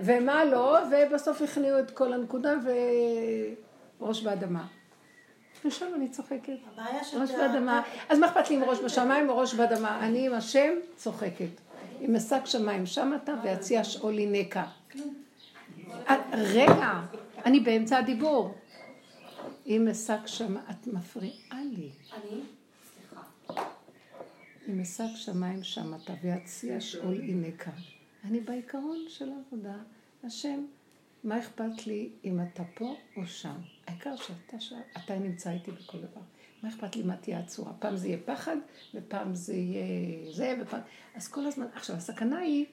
ומה 0.00 0.44
לא, 0.44 0.78
ובסוף 0.90 1.42
הכניעו 1.42 1.78
את 1.78 1.90
כל 1.90 2.12
הנקודה 2.12 2.54
וראש 4.00 4.22
באדמה. 4.22 4.66
ושם 5.64 5.86
אני 5.94 6.08
צוחקת. 6.08 6.52
ראש 7.20 7.30
באדמה. 7.30 7.82
אז 8.08 8.18
מה 8.18 8.26
אכפת 8.26 8.50
לי 8.50 8.56
אם 8.56 8.64
ראש 8.64 8.78
בשמיים 8.80 9.28
או 9.28 9.38
ראש 9.38 9.54
באדמה? 9.54 10.06
אני 10.06 10.26
עם 10.26 10.34
השם 10.34 10.72
צוחקת. 10.96 11.60
עם 12.00 12.16
משק 12.16 12.46
שמיים 12.46 12.86
שם 12.86 13.12
אתה 13.22 13.34
ויציע 13.42 13.84
שאולי 13.84 14.26
נקע. 14.26 14.64
אה, 16.10 16.16
רגע, 16.32 17.00
אני 17.44 17.60
באמצע 17.60 17.98
הדיבור. 17.98 18.54
עם 19.64 19.90
משק 19.90 20.26
שמיים, 20.26 20.64
את 20.70 20.86
מפריעה 20.86 21.60
לי. 21.76 21.90
אני? 22.12 22.40
משק 24.68 25.04
שמיים 25.16 25.62
שם 25.62 25.94
אתה 25.94 26.12
ויציע 26.22 26.80
שאול 26.80 27.20
הינקה. 27.20 27.70
אני 28.24 28.40
בעיקרון 28.40 29.04
של 29.08 29.28
העבודה. 29.32 29.76
השם, 30.24 30.64
מה 31.24 31.38
אכפת 31.38 31.86
לי 31.86 32.08
אם 32.24 32.40
אתה 32.40 32.62
פה 32.74 32.96
או 33.16 33.26
שם? 33.26 33.56
העיקר 33.86 34.16
שאתה 34.16 34.60
שם, 34.60 34.76
אתה 35.04 35.18
נמצא 35.18 35.50
איתי 35.50 35.70
בכל 35.70 35.98
דבר. 35.98 36.20
מה 36.62 36.68
אכפת 36.68 36.96
לי 36.96 37.02
מה 37.02 37.16
תהיה 37.16 37.38
הצורה? 37.38 37.72
פעם 37.78 37.96
זה 37.96 38.08
יהיה 38.08 38.18
פחד, 38.24 38.56
ופעם 38.94 39.34
זה 39.34 39.54
יהיה 39.54 39.84
זה, 40.32 40.54
ופעם... 40.62 40.80
אז 41.14 41.28
כל 41.28 41.46
הזמן... 41.46 41.66
עכשיו, 41.74 41.96
הסכנה 41.96 42.38
היא, 42.38 42.64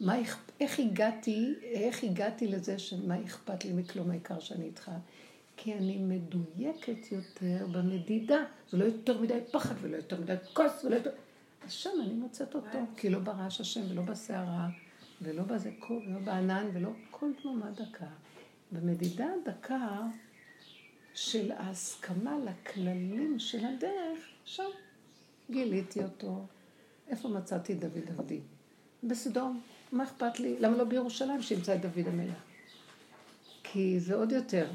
מה, 0.00 0.22
אכ- 0.22 0.50
איך 0.60 0.78
הגעתי, 0.78 1.54
איך 1.62 2.04
הגעתי 2.04 2.48
לזה 2.48 2.78
שמה 2.78 3.24
אכפת 3.24 3.64
לי 3.64 3.72
מכלום 3.72 4.10
העיקר 4.10 4.40
שאני 4.40 4.64
איתך? 4.64 4.90
כי 5.62 5.74
אני 5.74 5.96
מדויקת 5.98 7.12
יותר 7.12 7.66
במדידה. 7.72 8.38
זה 8.70 8.76
לא 8.76 8.84
יותר 8.84 9.20
מדי 9.20 9.38
פחד 9.52 9.74
ולא 9.80 9.96
יותר 9.96 10.20
מדי 10.20 10.34
כוס 10.52 10.84
ולא 10.84 10.94
יותר... 10.96 11.10
אז 11.64 11.72
שם 11.72 11.90
אני 12.04 12.12
מוצאת 12.12 12.54
אותו, 12.54 12.78
כי 12.96 13.10
לא 13.10 13.18
ברעש 13.18 13.60
השם 13.60 13.80
ולא 13.90 14.02
בסערה 14.02 14.68
ולא 15.22 15.42
בזה, 15.42 15.70
כל- 15.78 16.00
ולא 16.06 16.18
בענן 16.18 16.66
ולא 16.74 16.88
כל 17.10 17.26
דממה 17.44 17.70
דקה. 17.70 18.06
במדידה 18.72 19.26
הדקה 19.42 20.00
של 21.14 21.52
ההסכמה 21.52 22.36
לכללים 22.44 23.38
של 23.38 23.64
הדרך, 23.64 24.18
שם 24.44 24.68
גיליתי 25.50 26.02
אותו. 26.04 26.44
איפה 27.08 27.28
מצאתי 27.28 27.72
את 27.72 27.80
דוד 27.80 28.08
עבדי? 28.08 28.40
בסדום. 29.04 29.60
מה 29.92 30.04
אכפת 30.04 30.40
לי? 30.40 30.56
למה 30.60 30.76
לא 30.76 30.84
בירושלים 30.84 31.42
שימצא 31.42 31.74
את 31.74 31.80
דוד 31.80 32.06
המלך? 32.06 32.42
כי 33.62 34.00
זה 34.00 34.14
עוד 34.14 34.32
יותר. 34.32 34.66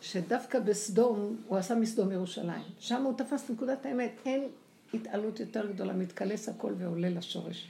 שדווקא 0.00 0.60
בסדום, 0.60 1.36
הוא 1.46 1.58
עשה 1.58 1.74
מסדום 1.74 2.12
ירושלים. 2.12 2.62
שם 2.78 3.02
הוא 3.02 3.14
תפס 3.16 3.50
נקודת 3.50 3.86
האמת. 3.86 4.12
אין 4.24 4.48
התעלות 4.94 5.40
יותר 5.40 5.72
גדולה, 5.72 5.92
מתקלס 5.92 6.48
הכל 6.48 6.72
ועולה 6.78 7.08
לשורש. 7.08 7.68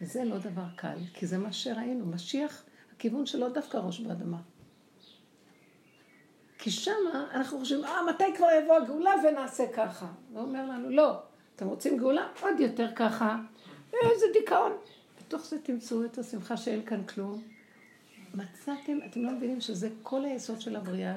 וזה 0.00 0.24
לא 0.24 0.38
דבר 0.38 0.66
קל, 0.76 0.96
כי 1.14 1.26
זה 1.26 1.38
מה 1.38 1.52
שראינו. 1.52 2.06
משיח, 2.06 2.64
הכיוון 2.96 3.26
שלו 3.26 3.48
דווקא 3.48 3.76
ראש 3.76 4.00
באדמה. 4.00 4.38
כי 6.58 6.70
שמה 6.70 7.26
אנחנו 7.34 7.58
חושבים, 7.58 7.84
אה, 7.84 8.06
מתי 8.14 8.24
כבר 8.36 8.46
יבוא 8.62 8.76
הגאולה 8.76 9.10
ונעשה 9.28 9.64
ככה. 9.74 10.06
הוא 10.32 10.40
אומר 10.40 10.66
לנו, 10.66 10.90
לא, 10.90 11.18
אתם 11.56 11.68
רוצים 11.68 11.98
גאולה? 11.98 12.28
עוד 12.40 12.60
יותר 12.60 12.88
ככה. 12.96 13.38
איזה 13.92 14.26
דיכאון. 14.32 14.72
בתוך 15.18 15.44
זה 15.44 15.62
תמצאו 15.62 16.04
את 16.04 16.18
השמחה 16.18 16.56
שאין 16.56 16.86
כאן 16.86 17.04
כלום. 17.04 17.42
מצאתם, 18.34 18.98
אתם 19.10 19.22
לא 19.22 19.30
מבינים 19.30 19.60
שזה 19.60 19.88
כל 20.02 20.24
היסוד 20.24 20.60
של 20.60 20.76
הבריאה, 20.76 21.16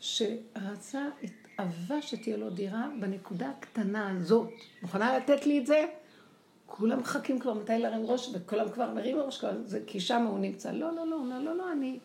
שרצה, 0.00 1.04
התאווה 1.22 2.02
שתהיה 2.02 2.36
לו 2.36 2.50
דירה 2.50 2.88
בנקודה 3.00 3.50
הקטנה 3.58 4.10
הזאת. 4.10 4.48
מוכנה 4.82 5.16
לתת 5.16 5.46
לי 5.46 5.58
את 5.58 5.66
זה? 5.66 5.86
כולם 6.66 6.98
מחכים 6.98 7.38
כבר 7.38 7.54
מתי 7.54 7.78
להרים 7.78 8.06
ראש, 8.06 8.30
וכולם 8.34 8.70
כבר 8.70 8.94
מרים 8.94 9.18
ראש, 9.18 9.38
כבר, 9.38 9.52
זה, 9.64 9.80
כי 9.86 10.00
שם 10.00 10.22
הוא 10.22 10.38
נמצא. 10.38 10.72
לא, 10.72 10.92
לא, 10.96 11.06
לא, 11.06 11.26
לא, 11.28 11.38
לא, 11.38 11.56
לא, 11.56 11.72
אני 11.72 11.98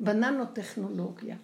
בננו-טכנולוגיה. 0.00 1.36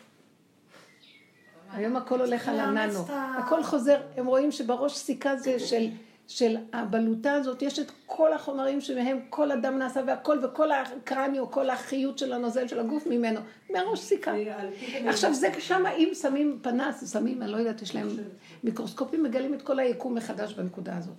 היום 1.72 1.96
הכל 1.96 2.20
הולך 2.20 2.48
על 2.48 2.56
לאמץ 2.56 2.94
הננו. 2.94 3.04
את 3.04 3.44
הכל 3.44 3.62
חוזר, 3.62 4.00
הם 4.16 4.26
רואים 4.26 4.52
שבראש 4.52 4.96
סיכה 4.96 5.36
זה 5.36 5.58
של, 5.58 5.88
של 6.28 6.56
הבלוטה 6.72 7.32
הזאת, 7.32 7.62
יש 7.62 7.78
את 7.78 7.92
כל 8.06 8.32
החומרים 8.32 8.80
שמהם 8.80 9.18
כל 9.30 9.52
אדם 9.52 9.78
נעשה 9.78 10.00
והכל, 10.06 10.44
וכל 10.44 10.72
הקרניו, 10.72 11.50
כל 11.50 11.70
החיות 11.70 12.18
של 12.18 12.32
הנוזל 12.32 12.68
של 12.68 12.80
הגוף 12.80 13.06
ממנו, 13.06 13.40
מהראש 13.70 14.00
סיכה. 14.00 14.32
עכשיו 15.06 15.34
זה 15.34 15.48
שם, 15.58 15.86
אם 15.86 16.08
שמים 16.14 16.58
פנס, 16.62 17.12
שמים, 17.12 17.42
אני 17.42 17.52
לא 17.52 17.56
יודעת, 17.56 17.82
יש 17.82 17.94
להם 17.94 18.08
מיקרוסקופים, 18.64 19.22
מגלים 19.22 19.54
את 19.54 19.62
כל 19.62 19.78
היקום 19.78 20.14
מחדש 20.14 20.52
בנקודה 20.52 20.96
הזאת. 20.96 21.14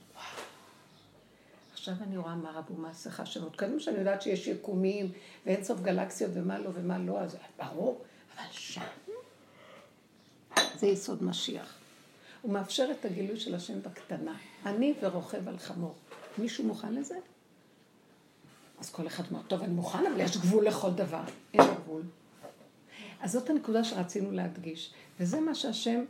עכשיו 1.74 1.94
אני 2.08 2.18
רואה 2.18 2.36
מה 2.36 2.52
רבו 2.52 2.74
מעשיך 2.74 3.22
שמות. 3.26 3.56
קודם 3.60 3.80
שאני 3.80 3.98
יודעת 3.98 4.22
שיש 4.22 4.48
יקומים 4.48 5.12
ואין 5.46 5.64
סוף 5.64 5.82
גלקסיות 5.82 6.32
ומה 6.34 6.60
לא 6.60 6.70
ומה 6.74 6.98
לא, 6.98 7.20
אז 7.20 7.38
ברור, 7.58 8.02
אבל 8.36 8.46
שם 8.52 8.82
זה 10.76 10.88
יסוד 10.88 11.24
משיח. 11.24 11.76
הוא 12.42 12.52
מאפשר 12.52 12.88
את 12.92 13.06
הגילוי 13.06 13.40
של 13.40 13.56
השם 13.56 13.82
בקטנה. 13.82 14.34
אני 14.66 14.94
ורוכב 15.02 15.48
על 15.48 15.58
חמור. 15.58 15.96
מישהו 16.38 16.64
מוכן 16.64 16.94
לזה? 16.94 17.16
אז 18.80 18.90
כל 18.90 19.08
אחד 19.08 19.24
אומר, 19.32 19.42
טוב, 19.42 19.62
אני 19.62 19.74
מוכן, 19.74 20.06
אבל 20.12 20.20
יש 20.20 20.38
גבול 20.38 20.68
לכל 20.68 20.92
דבר. 20.92 21.22
אין 21.54 21.62
גבול. 21.84 22.02
אז 23.22 23.32
זאת 23.32 23.50
הנקודה 23.50 23.84
שרצינו 23.84 24.32
להדגיש. 24.32 24.94
וזה 25.20 25.40
מה 25.40 25.56
שהשם, 25.56 26.04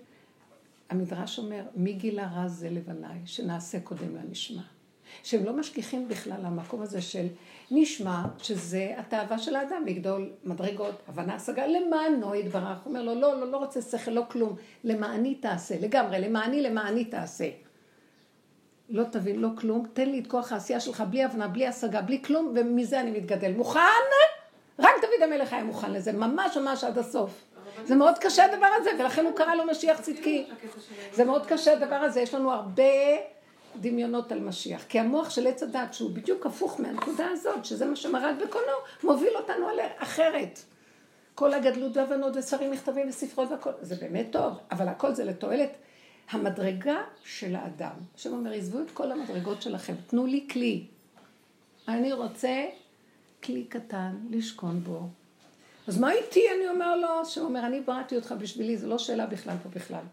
המדרש 0.89 1.39
אומר, 1.39 1.63
מי 1.75 1.93
גילה 1.93 2.27
רע 2.35 2.47
זה 2.47 2.69
לבניי, 2.69 3.19
שנעשה 3.25 3.79
קודם 3.79 4.15
לנשמע. 4.15 4.61
שהם 5.23 5.45
לא 5.45 5.53
משגיחים 5.53 6.07
בכלל 6.07 6.41
למקום 6.43 6.81
הזה 6.81 7.01
של 7.01 7.27
נשמע, 7.71 8.25
שזה 8.37 8.93
התאווה 8.97 9.39
של 9.39 9.55
האדם 9.55 9.83
לגדול 9.85 10.31
מדרגות, 10.43 10.95
הבנה, 11.07 11.35
השגה, 11.35 11.67
למענו 11.67 12.35
יתברך. 12.35 12.77
הוא 12.83 12.89
אומר 12.89 13.03
לו, 13.03 13.15
לא, 13.15 13.39
לא, 13.39 13.51
לא 13.51 13.57
רוצה 13.57 13.81
שכל, 13.81 14.11
לא 14.11 14.23
כלום, 14.31 14.55
למעני 14.83 15.35
תעשה, 15.35 15.79
לגמרי, 15.79 16.19
למעני, 16.19 16.61
למעני 16.61 17.05
תעשה. 17.05 17.49
לא 18.89 19.03
תבין, 19.03 19.39
לא 19.39 19.47
כלום, 19.57 19.85
תן 19.93 20.09
לי 20.09 20.19
את 20.19 20.27
כוח 20.27 20.51
העשייה 20.51 20.79
שלך 20.79 21.03
בלי 21.09 21.23
הבנה, 21.23 21.47
בלי 21.47 21.67
השגה, 21.67 22.01
בלי 22.01 22.23
כלום, 22.23 22.53
ומזה 22.55 22.99
אני 22.99 23.11
מתגדל. 23.11 23.51
מוכן? 23.51 23.79
רק 24.79 24.91
דוד 25.01 25.23
המלך 25.23 25.53
היה 25.53 25.63
מוכן 25.63 25.91
לזה, 25.91 26.11
ממש 26.11 26.57
ממש 26.57 26.83
עד 26.83 26.97
הסוף. 26.97 27.43
זה 27.85 27.95
מאוד 27.95 28.17
קשה 28.17 28.45
הדבר 28.45 28.67
הזה, 28.81 28.89
ולכן 28.99 29.25
הוא 29.25 29.35
קרא 29.35 29.55
לו 29.55 29.65
משיח 29.65 30.01
צדקי. 30.01 30.47
זה 31.13 31.25
מאוד 31.25 31.45
קשה 31.45 31.73
הדבר 31.73 31.95
הזה, 31.95 32.21
יש 32.21 32.33
לנו 32.33 32.51
הרבה 32.51 32.83
דמיונות 33.75 34.31
על 34.31 34.39
משיח. 34.39 34.83
כי 34.89 34.99
המוח 34.99 35.29
של 35.29 35.47
עץ 35.47 35.63
הדת, 35.63 35.93
שהוא 35.93 36.11
בדיוק 36.11 36.45
הפוך 36.45 36.79
מהנקודה 36.79 37.27
הזאת, 37.31 37.65
שזה 37.65 37.85
מה 37.85 37.95
שמרד 37.95 38.35
בקונו, 38.43 38.73
מוביל 39.03 39.37
אותנו 39.37 39.67
על 39.67 39.79
אחרת. 39.97 40.59
כל 41.35 41.53
הגדלות 41.53 41.97
והבנות 41.97 42.35
וספרים, 42.35 42.71
מכתבים 42.71 43.09
וספרות 43.09 43.51
והכל, 43.51 43.69
זה 43.81 43.95
באמת 43.95 44.27
טוב, 44.31 44.53
אבל 44.71 44.87
הכל 44.87 45.13
זה 45.13 45.23
לתועלת 45.23 45.77
המדרגה 46.29 46.97
של 47.23 47.55
האדם. 47.55 47.95
השם 48.15 48.33
אומר, 48.33 48.53
עזבו 48.53 48.79
את 48.79 48.91
כל 48.91 49.11
המדרגות 49.11 49.61
שלכם, 49.61 49.93
תנו 50.07 50.25
לי 50.25 50.45
כלי. 50.51 50.85
אני 51.87 52.13
רוצה 52.13 52.65
כלי 53.43 53.63
קטן 53.63 54.15
לשכון 54.29 54.83
בו. 54.83 55.07
אז 55.87 55.99
מה 55.99 56.11
איתי? 56.11 56.43
אני 56.57 56.69
אומר 56.69 56.95
לו, 56.95 57.25
שהוא 57.25 57.45
אומר, 57.45 57.65
אני 57.65 57.81
בראתי 57.81 58.15
אותך 58.15 58.33
בשבילי, 58.39 58.77
זו 58.77 58.87
לא 58.87 58.97
שאלה 58.97 59.25
בכלל 59.25 59.55
פה 59.63 59.69
בכלל. 59.69 60.03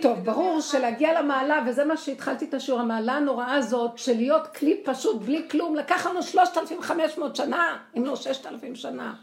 טוב, 0.00 0.18
ברור 0.18 0.60
שלהגיע 0.60 1.22
למעלה, 1.22 1.64
וזה 1.66 1.84
מה 1.84 1.96
שהתחלתי 1.96 2.44
את 2.44 2.54
השיעור, 2.54 2.80
המעלה 2.80 3.12
הנוראה 3.12 3.54
הזאת, 3.54 3.98
של 3.98 4.16
להיות 4.16 4.46
כלי 4.46 4.80
פשוט, 4.84 5.22
בלי 5.22 5.48
כלום, 5.50 5.76
לקח 5.76 6.06
לנו 6.06 6.22
3,500 6.22 7.36
שנה, 7.36 7.78
אם 7.96 8.04
לא 8.04 8.16
6,000 8.16 8.74
שנה. 8.74 9.14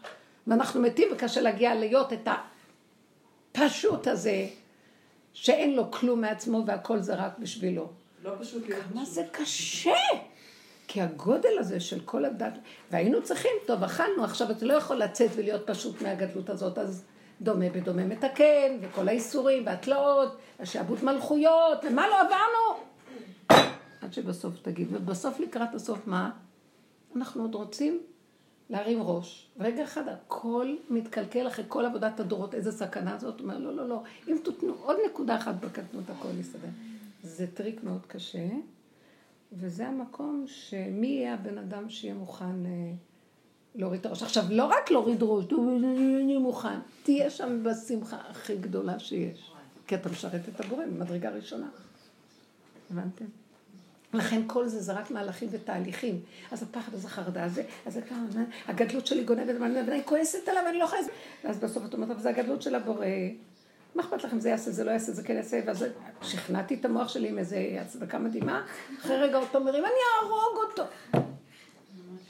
ואנחנו 0.48 0.82
מתים 0.82 1.08
וקשה 1.12 1.42
להגיע 1.42 1.76
להיות 1.76 2.14
את 2.14 2.28
הפשוט 3.56 4.08
הזה, 4.08 4.48
שאין 5.42 5.76
לו 5.76 5.92
כלום 5.92 6.22
מעצמו 6.22 6.64
והכל 6.68 7.00
זה 7.00 7.16
רק 7.16 7.38
בשבילו. 7.40 7.90
לא 8.24 8.32
פשוט 8.40 8.70
להיות 8.70 8.84
כמה 8.94 9.06
זה 9.06 9.24
קשה! 9.32 9.96
כי 10.88 11.02
הגודל 11.02 11.58
הזה 11.60 11.80
של 11.80 12.00
כל 12.06 12.26
הדת, 12.26 12.54
והיינו 12.92 13.24
צריכים, 13.24 13.52
טוב, 13.66 13.84
אכלנו, 13.84 14.24
עכשיו 14.24 14.52
אתה 14.52 14.66
לא 14.66 14.74
יכול 14.74 14.98
לצאת 14.98 15.30
ולהיות 15.36 15.62
פשוט 15.68 16.02
מהגדלות 16.02 16.50
הזאת, 16.50 16.78
אז 16.78 17.04
דומה 17.42 17.70
בדומה 17.70 18.06
מתקן, 18.06 18.78
וכל 18.82 19.08
האיסורים, 19.08 19.66
והתלאות, 19.66 20.38
השעבוד 20.60 21.04
מלכויות, 21.04 21.86
ומה 21.88 22.08
לא 22.08 22.16
עברנו? 22.22 22.84
עד 24.02 24.14
שבסוף 24.14 24.54
תגיד, 24.62 24.88
ובסוף 24.92 25.40
לקראת 25.40 25.76
הסוף 25.76 26.08
מה? 26.08 26.30
אנחנו 27.16 27.42
עוד 27.42 27.56
רוצים 27.56 28.02
להרים 28.70 29.02
ראש. 29.02 29.48
רגע 29.60 29.84
אחד 29.84 30.08
הכל 30.08 30.76
מתקלקל 30.90 31.48
אחרי 31.48 31.66
כל 31.68 31.86
עבודת 31.86 32.20
הדורות, 32.20 32.56
איזה 32.56 32.72
סכנה 32.72 33.18
זאת. 33.18 33.42
אומר, 33.42 33.58
לא, 33.58 33.76
לא, 33.76 33.90
לא, 33.90 34.04
אם 34.28 34.38
תותנו 34.44 34.74
עוד 34.74 34.98
נקודה 35.10 35.36
אחת 35.36 35.56
בקטנות, 35.56 36.10
הכל 36.10 36.28
יסתדר. 36.40 36.68
זה 37.24 37.48
טריק 37.54 37.84
מאוד 37.84 38.06
קשה, 38.08 38.48
וזה 39.54 39.88
המקום 39.88 40.44
שמי 40.48 41.08
יהיה 41.08 41.34
הבן 41.34 41.58
אדם 41.58 41.90
שיהיה 41.90 42.14
מוכן 42.14 42.66
אה, 42.66 42.92
להוריד 43.76 44.00
את 44.00 44.06
הראש. 44.06 44.24
עכשיו, 44.24 44.44
לא 44.50 44.66
רק 44.66 44.92
להוריד 44.92 45.18
ראש, 45.22 45.46
אני 46.24 46.38
מוכן, 46.38 46.80
תהיה 47.04 47.30
שם 47.30 47.64
בשמחה 47.64 48.18
הכי 48.30 48.58
גדולה 48.58 49.00
שיש. 49.00 49.52
כי 49.88 49.96
אתה 49.96 50.10
משרת 50.10 50.42
את 50.50 50.60
הבורא 50.60 50.86
במדרגה 50.86 51.30
ראשונה. 51.30 51.70
הבנתם? 52.92 53.26
לכן 54.14 54.42
כל 54.48 54.68
זה 54.68 54.82
זה 54.82 54.94
רק 54.94 55.12
מהלכים 55.12 55.50
ותהליכים. 55.52 56.22
אז 56.52 56.64
הפחד, 56.64 56.94
אז 56.94 57.06
החרדה, 57.06 57.44
הזה, 57.44 57.64
אז 57.86 57.94
זה 57.94 58.02
כמה, 58.02 58.26
הגדלות 58.68 59.08
שלי 59.08 59.24
גונבת, 59.24 59.56
ואני 59.60 60.04
כועסת 60.06 60.48
עליו, 60.48 60.64
אני 60.70 60.80
לא 60.80 60.84
יכולה... 60.84 61.02
ואז 61.44 61.60
בסוף 61.60 61.86
את 61.86 61.94
אומרת, 61.94 62.10
אבל 62.10 62.20
זה 62.20 62.30
הגדלות 62.30 62.62
של 62.62 62.76
הבורא. 62.76 63.06
מה 63.96 64.04
אכפת 64.04 64.24
לכם, 64.24 64.40
זה 64.40 64.50
יעשה, 64.50 64.72
זה 64.72 64.84
לא 64.84 64.92
יעשה, 64.92 65.12
זה 65.12 65.24
כן 65.24 65.36
יעשה, 65.36 65.60
ואז 65.66 65.86
שכנעתי 66.22 66.76
את 66.76 66.86
המוח 66.86 67.10
שלי 67.10 67.30
עם 67.30 67.38
איזה 67.38 67.78
הצדקה 67.82 68.20
מדהימה, 68.20 68.66
אחרי 69.00 69.18
רגע 69.18 69.38
אותו 69.38 69.58
אומרים, 69.58 69.84
אני 69.86 69.94
אהרוג 70.16 70.70
אותו. 70.70 70.84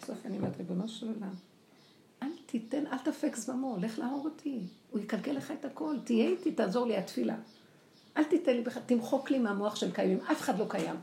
בסוף 0.01 0.25
אני 0.25 0.37
אומרת, 0.37 0.57
ריבונו 0.57 0.87
של 0.87 1.07
עולם, 1.07 1.33
אל 2.23 2.27
תיתן, 2.45 2.87
אל 2.87 2.97
תפק 2.97 3.35
זממו, 3.35 3.77
לך 3.81 3.99
להרוג 3.99 4.25
אותי. 4.25 4.59
הוא 4.91 4.99
יקלקל 4.99 5.31
לך 5.31 5.53
את 5.59 5.65
הכל, 5.65 5.95
תהיה 6.03 6.27
איתי, 6.27 6.51
תעזור 6.51 6.87
לי 6.87 6.97
התפילה. 6.97 7.35
אל 8.19 8.23
תיתן 8.23 8.53
לי 8.53 8.61
בכלל, 8.61 8.83
תמחוק 8.85 9.31
לי 9.31 9.39
מהמוח 9.39 9.75
שהם 9.75 9.91
קיימים, 9.91 10.19
אף 10.31 10.41
אחד 10.41 10.59
לא 10.59 10.65
קיים. 10.69 10.95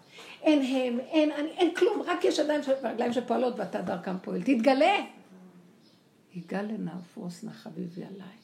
אין 0.43 0.59
הם, 0.59 1.01
אין 1.01 1.33
אני, 1.33 1.49
אין 1.49 1.75
כלום, 1.75 2.03
רק 2.03 2.25
יש 2.25 2.39
ידיים 2.39 2.61
ורגליים 2.67 3.13
שפועלות 3.13 3.55
ואתה 3.59 3.83
דרכם 3.83 4.19
פועל. 4.19 4.43
תתגלה! 4.43 4.97
יגאל 6.35 6.65
לנפוס 6.65 7.45
נא 7.45 7.53
חביבי 7.53 8.05
עליי. 8.05 8.37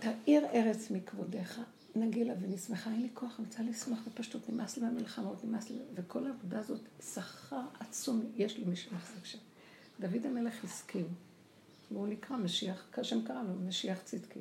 תאיר 0.00 0.46
ארץ 0.54 0.90
מכבודיך, 0.90 1.60
נגילה 1.96 2.34
ונשמחה, 2.40 2.90
אין 2.90 3.02
לי 3.02 3.08
כוח, 3.14 3.38
אני 3.38 3.46
רוצה 3.46 3.62
לשמוח 3.62 3.98
בפשטות, 4.06 4.48
נמאס 4.48 4.76
לי 4.76 4.82
מהמלחמות, 4.82 5.44
נמאס 5.44 5.70
לי, 5.70 5.78
וכל 5.94 6.26
העבודה 6.26 6.58
הזאת, 6.58 6.80
שכר 7.14 7.60
עצום, 7.80 8.22
יש 8.36 8.58
לי 8.58 8.64
מי 8.64 8.76
שמחזיק 8.76 9.24
שם. 9.24 9.38
דוד 10.00 10.26
המלך 10.26 10.64
הסכים, 10.64 11.08
והוא 11.90 12.08
נקרא 12.08 12.36
משיח, 12.36 12.86
כשם 12.92 13.24
קרא 13.24 13.42
לו, 13.42 13.54
משיח 13.66 13.98
צדקי. 14.04 14.40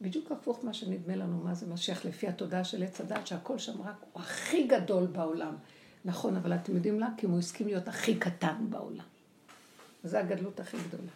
בדיוק 0.00 0.32
הפוך 0.32 0.64
מה 0.64 0.74
שנדמה 0.74 1.16
לנו, 1.16 1.44
מה 1.44 1.54
זה 1.54 1.66
משיח 1.66 2.04
לפי 2.04 2.28
התודעה 2.28 2.64
של 2.64 2.82
עץ 2.82 3.00
הדת, 3.00 3.26
שהכל 3.26 3.58
שם 3.58 3.82
רק 3.82 3.94
הוא 4.12 4.22
הכי 4.22 4.66
גדול 4.66 5.06
בעולם. 5.06 5.56
נכון, 6.04 6.36
אבל 6.36 6.54
אתם 6.54 6.74
יודעים 6.74 7.00
למה? 7.00 7.14
כי 7.16 7.26
הוא 7.26 7.38
הסכים 7.38 7.66
להיות 7.66 7.88
הכי 7.88 8.18
קטן 8.18 8.56
בעולם. 8.70 9.04
זה 10.04 10.20
הגדלות 10.20 10.60
הכי 10.60 10.76
גדולה. 10.88 11.10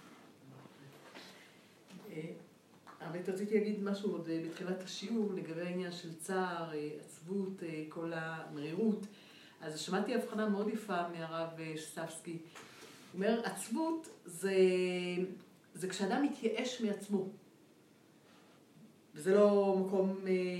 האמת 3.00 3.28
רציתי 3.28 3.54
להגיד 3.58 3.82
משהו 3.82 4.12
עוד 4.12 4.28
אה, 4.28 4.42
בתחילת 4.46 4.82
השיעור 4.82 5.32
לגבי 5.34 5.60
העניין 5.60 5.92
של 5.92 6.14
צער, 6.14 6.74
אה, 6.74 6.88
עצבות, 7.00 7.62
אה, 7.62 7.84
כל 7.88 8.12
המרירות. 8.14 9.06
אז 9.60 9.80
שמעתי 9.80 10.14
הבחנה 10.14 10.48
מאוד 10.48 10.68
יפה 10.68 11.08
מהרב 11.08 11.48
שספסקי. 11.76 12.32
הוא 12.32 12.38
אומר, 13.14 13.40
עצבות 13.44 14.08
זה, 14.24 14.54
זה 15.74 15.88
כשאדם 15.88 16.22
מתייאש 16.22 16.80
מעצמו. 16.80 17.28
וזה 19.14 19.34
לא 19.34 19.76
מקום 19.78 20.16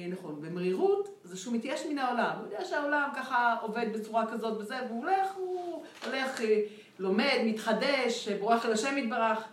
נכון. 0.08 0.38
ומרירות 0.42 1.20
זה 1.24 1.36
שהוא 1.36 1.54
מתייאש 1.54 1.86
מן 1.90 1.98
העולם. 1.98 2.30
הוא 2.38 2.46
יודע 2.46 2.64
שהעולם 2.64 3.08
ככה 3.16 3.56
עובד 3.62 3.86
בצורה 3.94 4.26
כזאת 4.32 4.60
וזה, 4.60 4.74
והוא 4.88 5.04
הולך, 5.04 5.34
הוא 5.36 5.84
הולך, 6.06 6.40
לומד, 6.98 7.38
מתחדש, 7.44 8.28
בורח 8.28 8.66
אל 8.66 8.72
השם 8.72 8.98
יתברך. 8.98 9.44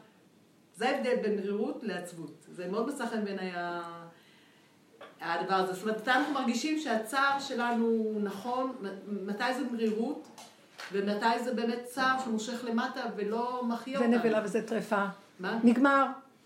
זה 0.76 0.90
ההבדל 0.90 1.16
בין 1.22 1.36
מרירות 1.36 1.84
לעצבות. 1.84 2.46
זה 2.52 2.68
מאוד 2.68 2.88
מצא 2.88 3.06
חן 3.06 3.26
בעיניי 3.26 3.52
הדבר 5.22 5.56
הזה. 5.56 5.74
זאת 5.74 5.84
אומרת, 5.84 6.08
אנחנו 6.08 6.34
מרגישים 6.34 6.80
שהצער 6.80 7.40
שלנו 7.40 8.16
נכון, 8.24 8.76
מתי 9.08 9.54
זה 9.54 9.64
מרירות, 9.72 10.28
ומתי 10.92 11.44
זה 11.44 11.54
באמת 11.54 11.80
צער 11.86 12.20
שמושך 12.26 12.66
למטה 12.66 13.02
ולא 13.16 13.64
מחיה 13.68 14.00
אותנו. 14.00 14.12
זה 14.12 14.18
נבלה 14.18 14.42
וזה 14.44 14.68
טרפה. 14.68 15.06
מה? 15.40 15.60
נגמר. 15.64 16.06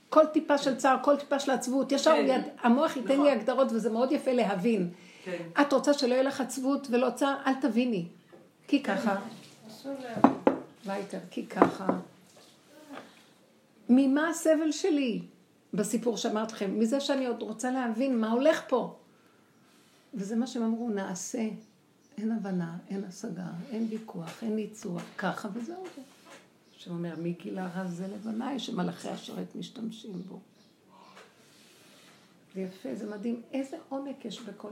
כל 0.10 0.26
טיפה 0.26 0.58
של 0.58 0.76
צער, 0.76 0.98
כל 1.04 1.16
טיפה 1.18 1.40
של 1.40 1.52
עצבות. 1.52 1.92
ישר 1.92 2.12
כן. 2.12 2.26
יד, 2.28 2.42
המוח 2.62 2.98
ייתן 2.98 3.14
נכון. 3.14 3.26
לי 3.26 3.32
הגדרות 3.32 3.72
וזה 3.72 3.90
מאוד 3.90 4.12
יפה 4.12 4.32
להבין. 4.32 4.90
כן. 5.24 5.44
את 5.62 5.74
רוצה 5.74 5.94
שלא 5.94 6.14
יהיה 6.14 6.24
לך 6.24 6.42
עצבות 6.42 6.88
ולא 6.92 7.10
צער? 7.10 7.36
אל 7.48 7.54
תביני. 7.62 8.06
כי 8.68 8.84
ככה. 8.84 9.16
וייטר, 10.86 11.20
כי 11.32 11.46
ככה. 11.46 11.88
ממה 13.90 14.30
הסבל 14.30 14.72
שלי 14.72 15.22
בסיפור 15.74 16.18
שאמרת 16.18 16.52
לכם? 16.52 16.80
מזה 16.80 17.00
שאני 17.00 17.26
עוד 17.26 17.42
רוצה 17.42 17.72
להבין 17.72 18.20
מה 18.20 18.32
הולך 18.32 18.62
פה. 18.68 18.96
וזה 20.14 20.36
מה 20.36 20.48
שהם 20.48 20.64
אמרו, 20.64 20.90
נעשה. 20.90 21.48
אין 22.18 22.32
הבנה, 22.32 22.78
אין 22.90 23.04
השגה, 23.10 23.48
אין 23.72 23.88
ויכוח, 23.90 24.44
אין 24.44 24.56
ניצוח, 24.56 25.02
ככה 25.18 25.48
וזהו 25.54 25.84
זה. 25.96 26.02
שאומר, 26.86 27.14
מגיל 27.18 27.60
הרז 27.60 27.98
זה 27.98 28.08
לבניי, 28.08 28.60
שמלאכי 28.60 29.10
השרת 29.10 29.56
משתמשים 29.56 30.12
בו. 30.30 30.40
זה 32.56 32.62
יפה, 32.62 32.90
זה 32.96 33.10
מדהים. 33.10 33.42
איזה 33.54 33.78
עומק 33.90 34.26
יש 34.26 34.42
בכל... 34.42 34.70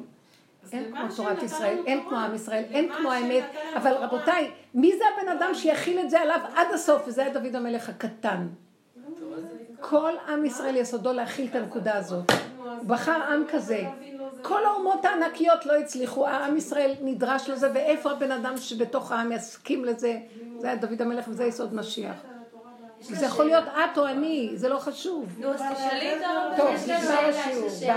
אין 0.72 0.95
כמו 0.95 1.15
תורת 1.15 1.44
ישראל, 1.44 1.77
אין 1.85 2.03
כמו 2.10 2.18
עם 2.18 2.35
ישראל, 2.35 2.64
אין 2.69 2.91
כמו 2.98 3.11
האמת, 3.11 3.44
אבל 3.76 3.94
רבותיי, 3.94 4.52
מי 4.73 4.91
זה 4.98 5.03
הבן 5.14 5.38
אדם 5.38 5.53
שיכיל 5.53 5.99
את 5.99 6.10
זה 6.10 6.22
עליו 6.22 6.40
עד 6.56 6.68
הסוף? 6.73 7.02
וזה 7.07 7.22
היה 7.22 7.34
דוד 7.34 7.56
המלך 7.56 7.90
הקטן. 7.90 8.48
כל 9.81 10.14
עם 10.27 10.45
ישראל 10.45 10.76
יסודו 10.76 11.14
להכיל 11.14 11.48
את 11.49 11.56
הנקודה 11.56 11.98
הזאת. 11.98 12.31
בחר 12.88 13.23
עם 13.34 13.44
כזה. 13.49 13.90
כל 14.44 14.65
האומות 14.65 15.06
הענקיות 15.06 15.65
לא 15.65 15.78
הצליחו, 15.78 16.28
העם 16.28 16.57
ישראל 16.57 16.94
נדרש 17.02 17.49
לזה, 17.49 17.72
ואיפה 17.74 18.11
הבן 18.11 18.32
אדם 18.32 18.57
שבתוך 18.57 19.11
העם 19.11 19.32
יסכים 19.32 19.86
לזה? 19.86 20.20
זה 20.60 20.68
היה 20.68 20.76
דוד 20.76 21.02
המלך 21.02 21.26
וזה 21.28 21.45
יסוד 21.45 21.76
משיח. 21.76 22.15
זה 23.02 23.26
יכול 23.26 23.45
להיות 23.45 23.64
את 23.68 23.98
או 23.98 24.07
אני, 24.07 24.52
זה 24.56 24.70
לא 24.70 24.80
חשוב. 24.80 25.40
נו, 25.40 25.53
אז 25.53 25.61
תשאלי 25.74 26.18
את 26.18 26.22
הרב, 26.26 26.57
טוב, 26.57 26.68
נגמר 26.84 27.20
השיעור, 27.20 27.70
די. 27.80 27.88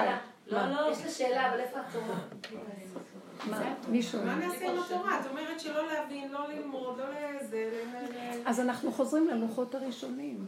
לא, 0.47 0.71
לא, 0.71 0.91
יש 0.91 1.05
לה 1.05 1.11
שאלה, 1.11 1.51
אבל 1.51 1.61
איפה 1.61 1.79
התורה? 1.81 2.19
מה? 3.51 3.75
מישהו. 3.89 4.23
מה 4.25 4.35
נעשה 4.35 4.71
עם 4.71 4.79
התורה? 4.79 5.21
את 5.21 5.27
אומרת 5.31 5.61
שלא 5.61 5.87
להבין, 5.87 6.33
לא 6.33 6.49
ללמוד, 6.49 6.99
לא 6.99 7.05
לזה, 7.41 7.71
אז 8.47 8.61
אנחנו 8.61 8.93
חוזרים 8.93 9.29
ללוחות 9.29 9.75
הראשונים. 9.75 10.47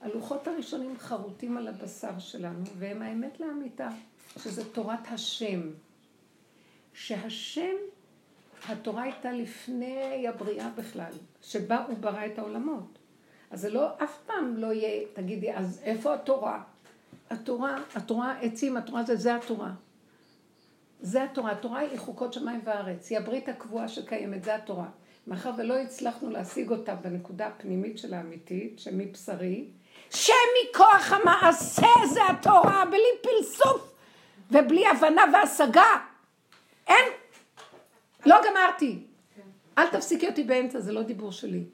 הלוחות 0.00 0.48
הראשונים 0.48 0.94
חרוטים 0.98 1.56
על 1.56 1.68
הבשר 1.68 2.18
שלנו, 2.18 2.64
והם 2.78 3.02
האמת 3.02 3.40
לאמיתה, 3.40 3.88
שזה 4.36 4.72
תורת 4.72 5.06
השם. 5.10 5.60
שהשם, 6.94 7.74
התורה 8.68 9.02
הייתה 9.02 9.32
לפני 9.32 10.28
הבריאה 10.28 10.70
בכלל, 10.76 11.12
שבה 11.42 11.84
הוא 11.88 11.98
ברא 11.98 12.26
את 12.26 12.38
העולמות. 12.38 12.98
אז 13.50 13.60
זה 13.60 13.70
לא, 13.70 13.88
אף 14.04 14.18
פעם 14.26 14.56
לא 14.56 14.72
יהיה, 14.72 15.06
תגידי, 15.12 15.54
אז 15.54 15.80
איפה 15.84 16.14
התורה? 16.14 16.62
התורה, 17.30 17.76
התורה 17.94 18.38
עצים, 18.40 18.76
התורה 18.76 19.02
זה, 19.02 19.16
זה 19.16 19.36
התורה. 19.36 19.70
זה 21.00 21.24
התורה. 21.24 21.52
התורה 21.52 21.80
היא 21.80 21.98
חוקות 21.98 22.32
שמיים 22.32 22.60
וארץ. 22.64 23.10
היא 23.10 23.18
הברית 23.18 23.48
הקבועה 23.48 23.88
שקיימת, 23.88 24.44
זה 24.44 24.54
התורה. 24.54 24.88
מאחר 25.26 25.50
ולא 25.58 25.74
הצלחנו 25.74 26.30
להשיג 26.30 26.70
אותה 26.70 26.94
בנקודה 26.94 27.46
הפנימית 27.46 27.98
של 27.98 28.14
האמיתית, 28.14 28.78
שמבשרי, 28.78 29.64
שמכוח 30.10 31.12
המעשה 31.12 31.86
זה 32.12 32.20
התורה, 32.30 32.84
בלי 32.90 33.08
פלסוף 33.22 33.97
ובלי 34.50 34.86
הבנה 34.86 35.22
והשגה. 35.32 36.06
אין, 36.86 37.12
לא 38.26 38.36
גמרתי. 38.50 39.06
אל 39.78 39.86
תפסיקי 39.90 40.28
אותי 40.28 40.44
באמצע, 40.44 40.80
זה 40.80 40.92
לא 40.92 41.02
דיבור 41.02 41.32
שלי. 41.32 41.64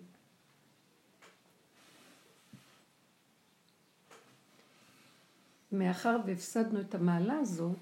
מאחר 5.73 6.17
והפסדנו 6.27 6.81
את 6.81 6.95
המעלה 6.95 7.39
הזאת, 7.39 7.77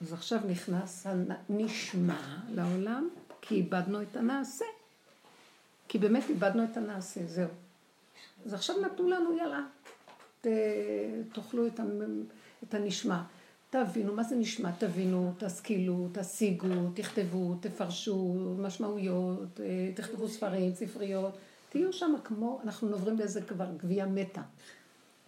אז 0.00 0.12
עכשיו 0.12 0.38
נכנס 0.48 1.06
הנשמע 1.06 2.36
לעולם, 2.54 3.08
כי 3.40 3.54
איבדנו 3.54 4.02
את 4.02 4.16
הנעשה. 4.16 4.64
כי 5.88 5.98
באמת 5.98 6.24
איבדנו 6.28 6.64
את 6.64 6.76
הנעשה, 6.76 7.26
זהו. 7.26 7.48
אז 8.46 8.54
עכשיו 8.54 8.80
נתנו 8.80 9.08
לנו, 9.08 9.36
יאללה, 9.36 9.60
תאכלו 11.32 11.66
את 12.62 12.74
הנשמע. 12.74 13.22
תבינו, 13.70 14.14
מה 14.14 14.22
זה 14.22 14.36
נשמע? 14.36 14.70
תבינו, 14.78 15.32
תשכילו, 15.38 16.08
תשיגו, 16.12 16.90
תכתבו, 16.94 17.54
תפרשו 17.60 18.34
משמעויות, 18.58 19.60
אה, 19.60 19.90
תכתבו 19.94 20.28
ספרים, 20.28 20.74
ספריות. 20.74 21.32
תהיו 21.68 21.92
שם 21.92 22.14
כמו, 22.24 22.60
אנחנו 22.64 22.88
עוברים 22.88 23.16
באיזה 23.16 23.42
כבר 23.42 23.66
גבייה 23.76 24.06
מתה, 24.06 24.40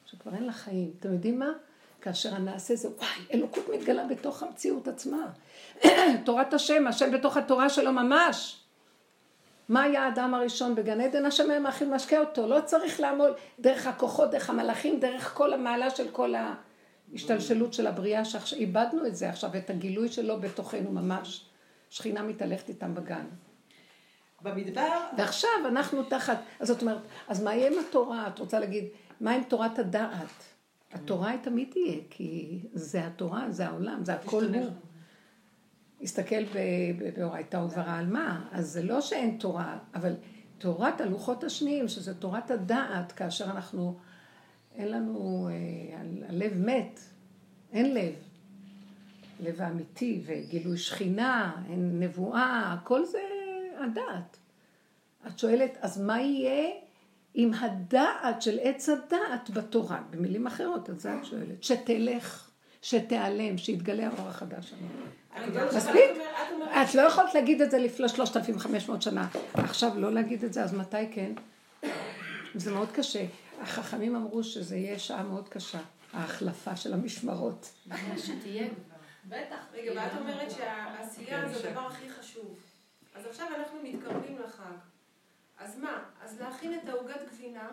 שכבר 0.06 0.34
אין 0.34 0.44
לה 0.44 0.52
חיים. 0.52 0.90
אתם 1.00 1.12
יודעים 1.12 1.38
מה? 1.38 1.52
כאשר 2.00 2.34
הנעשה 2.34 2.76
זה, 2.76 2.88
וואי, 2.88 3.08
אלוקות 3.34 3.64
מתגלה 3.74 4.06
בתוך 4.06 4.42
המציאות 4.42 4.88
עצמה. 4.88 5.26
תורת 6.24 6.54
השם, 6.54 6.86
השם 6.86 7.12
בתוך 7.12 7.36
התורה 7.36 7.68
שלו 7.68 7.92
ממש. 7.92 8.60
מה 9.68 9.82
היה 9.82 10.04
האדם 10.04 10.34
הראשון 10.34 10.74
בגן 10.74 11.00
עדן? 11.00 11.26
השם 11.26 11.50
היה 11.50 11.60
מאכיל 11.60 11.94
משקה 11.94 12.20
אותו, 12.20 12.46
לא 12.46 12.60
צריך 12.64 13.00
לעמוד 13.00 13.32
דרך 13.58 13.86
הכוחות, 13.86 14.30
דרך 14.30 14.50
המלאכים, 14.50 15.00
דרך 15.00 15.34
כל 15.34 15.52
המעלה 15.52 15.90
של 15.90 16.08
כל 16.12 16.34
ההשתלשלות 17.12 17.74
של 17.74 17.86
הבריאה, 17.86 18.24
שאיבדנו 18.24 19.06
את 19.06 19.16
זה 19.16 19.28
עכשיו, 19.28 19.56
את 19.56 19.70
הגילוי 19.70 20.08
שלו 20.08 20.40
בתוכנו 20.40 20.92
ממש. 20.92 21.50
שכינה 21.90 22.22
מתהלכת 22.22 22.68
איתם 22.68 22.94
בגן. 22.94 23.24
במדבר... 24.42 24.88
ועכשיו 25.18 25.50
אנחנו 25.68 26.02
תחת, 26.02 26.38
אז 26.60 26.68
זאת 26.68 26.82
אומרת, 26.82 27.02
אז 27.28 27.42
מה 27.42 27.54
יהיה 27.54 27.70
עם 27.70 27.78
התורה? 27.88 28.28
את 28.28 28.38
רוצה 28.38 28.60
להגיד, 28.60 28.84
מה 29.20 29.32
עם 29.32 29.42
תורת 29.42 29.78
הדעת? 29.78 30.44
התורה 30.92 31.30
היא 31.30 31.38
תמיד 31.42 31.68
תהיה, 31.70 32.00
כי 32.10 32.60
זה 32.72 33.06
התורה, 33.06 33.50
זה 33.50 33.66
העולם, 33.66 34.04
זה 34.04 34.14
הכל 34.14 34.44
הוא. 34.44 34.70
הסתכל 36.02 36.44
באורייתא 37.16 37.56
וברא 37.56 37.98
על 37.98 38.06
מה, 38.06 38.48
אז 38.52 38.68
זה 38.68 38.82
לא 38.82 39.00
שאין 39.00 39.36
תורה, 39.40 39.78
אבל 39.94 40.14
תורת 40.58 41.00
הלוחות 41.00 41.44
השניים, 41.44 41.88
שזה 41.88 42.14
תורת 42.14 42.50
הדעת, 42.50 43.12
כאשר 43.12 43.44
אנחנו, 43.44 43.98
אין 44.80 44.90
לנו, 44.90 45.48
אה, 45.50 46.00
הלב 46.28 46.52
מת, 46.56 47.00
אין 47.72 47.94
לב. 47.94 48.14
לב 49.40 49.60
האמיתי 49.60 50.22
וגילוי 50.26 50.78
שכינה, 50.78 51.52
אין 51.70 52.00
נבואה, 52.00 52.72
הכל 52.72 53.04
זה 53.04 53.18
הדעת. 53.78 54.36
את 55.26 55.38
שואלת, 55.38 55.78
אז 55.80 56.00
מה 56.00 56.20
יהיה 56.20 56.70
עם 57.34 57.54
הדעת 57.54 58.42
של 58.42 58.58
עץ 58.62 58.88
הדעת 58.88 59.50
בתורה? 59.50 60.00
במילים 60.10 60.46
אחרות, 60.46 60.90
את 60.90 61.00
זה 61.00 61.14
את 61.14 61.24
שואלת. 61.24 61.62
שתלך, 61.62 62.50
שתיעלם, 62.82 63.58
שיתגלה 63.58 64.08
האור 64.08 64.28
החדש. 64.28 64.74
מספיק? 65.76 66.10
את 66.82 66.94
לא 66.94 67.02
יכולת 67.02 67.34
להגיד 67.34 67.60
את 67.62 67.70
זה 67.70 67.78
לפני 67.78 68.08
3,500 68.08 69.02
שנה. 69.02 69.28
עכשיו 69.54 69.92
לא 69.96 70.12
להגיד 70.12 70.44
את 70.44 70.52
זה, 70.52 70.62
אז 70.62 70.74
מתי 70.74 71.12
כן? 71.12 71.32
זה 72.54 72.72
מאוד 72.72 72.88
קשה. 72.92 73.24
החכמים 73.60 74.16
אמרו 74.16 74.44
שזה 74.44 74.76
יהיה 74.76 74.98
שעה 74.98 75.22
מאוד 75.22 75.48
קשה, 75.48 75.80
ההחלפה 76.12 76.76
של 76.76 76.94
המשמרות. 76.94 77.72
שתהיה 78.16 78.68
בטח. 79.28 79.56
רגע, 79.72 79.92
ואת 79.96 80.12
אומרת 80.20 80.50
שהעשייה 80.50 81.48
זה 81.48 81.68
הדבר 81.68 81.86
הכי 81.86 82.10
חשוב. 82.10 82.58
אז 83.14 83.26
עכשיו 83.26 83.46
אנחנו 83.58 83.78
מתקרבים 83.82 84.38
לחג. 84.38 84.76
אז 85.58 85.78
מה? 85.78 86.04
אז 86.22 86.40
להכין 86.40 86.74
את 86.74 86.88
העוגת 86.88 87.20
גבינה, 87.32 87.70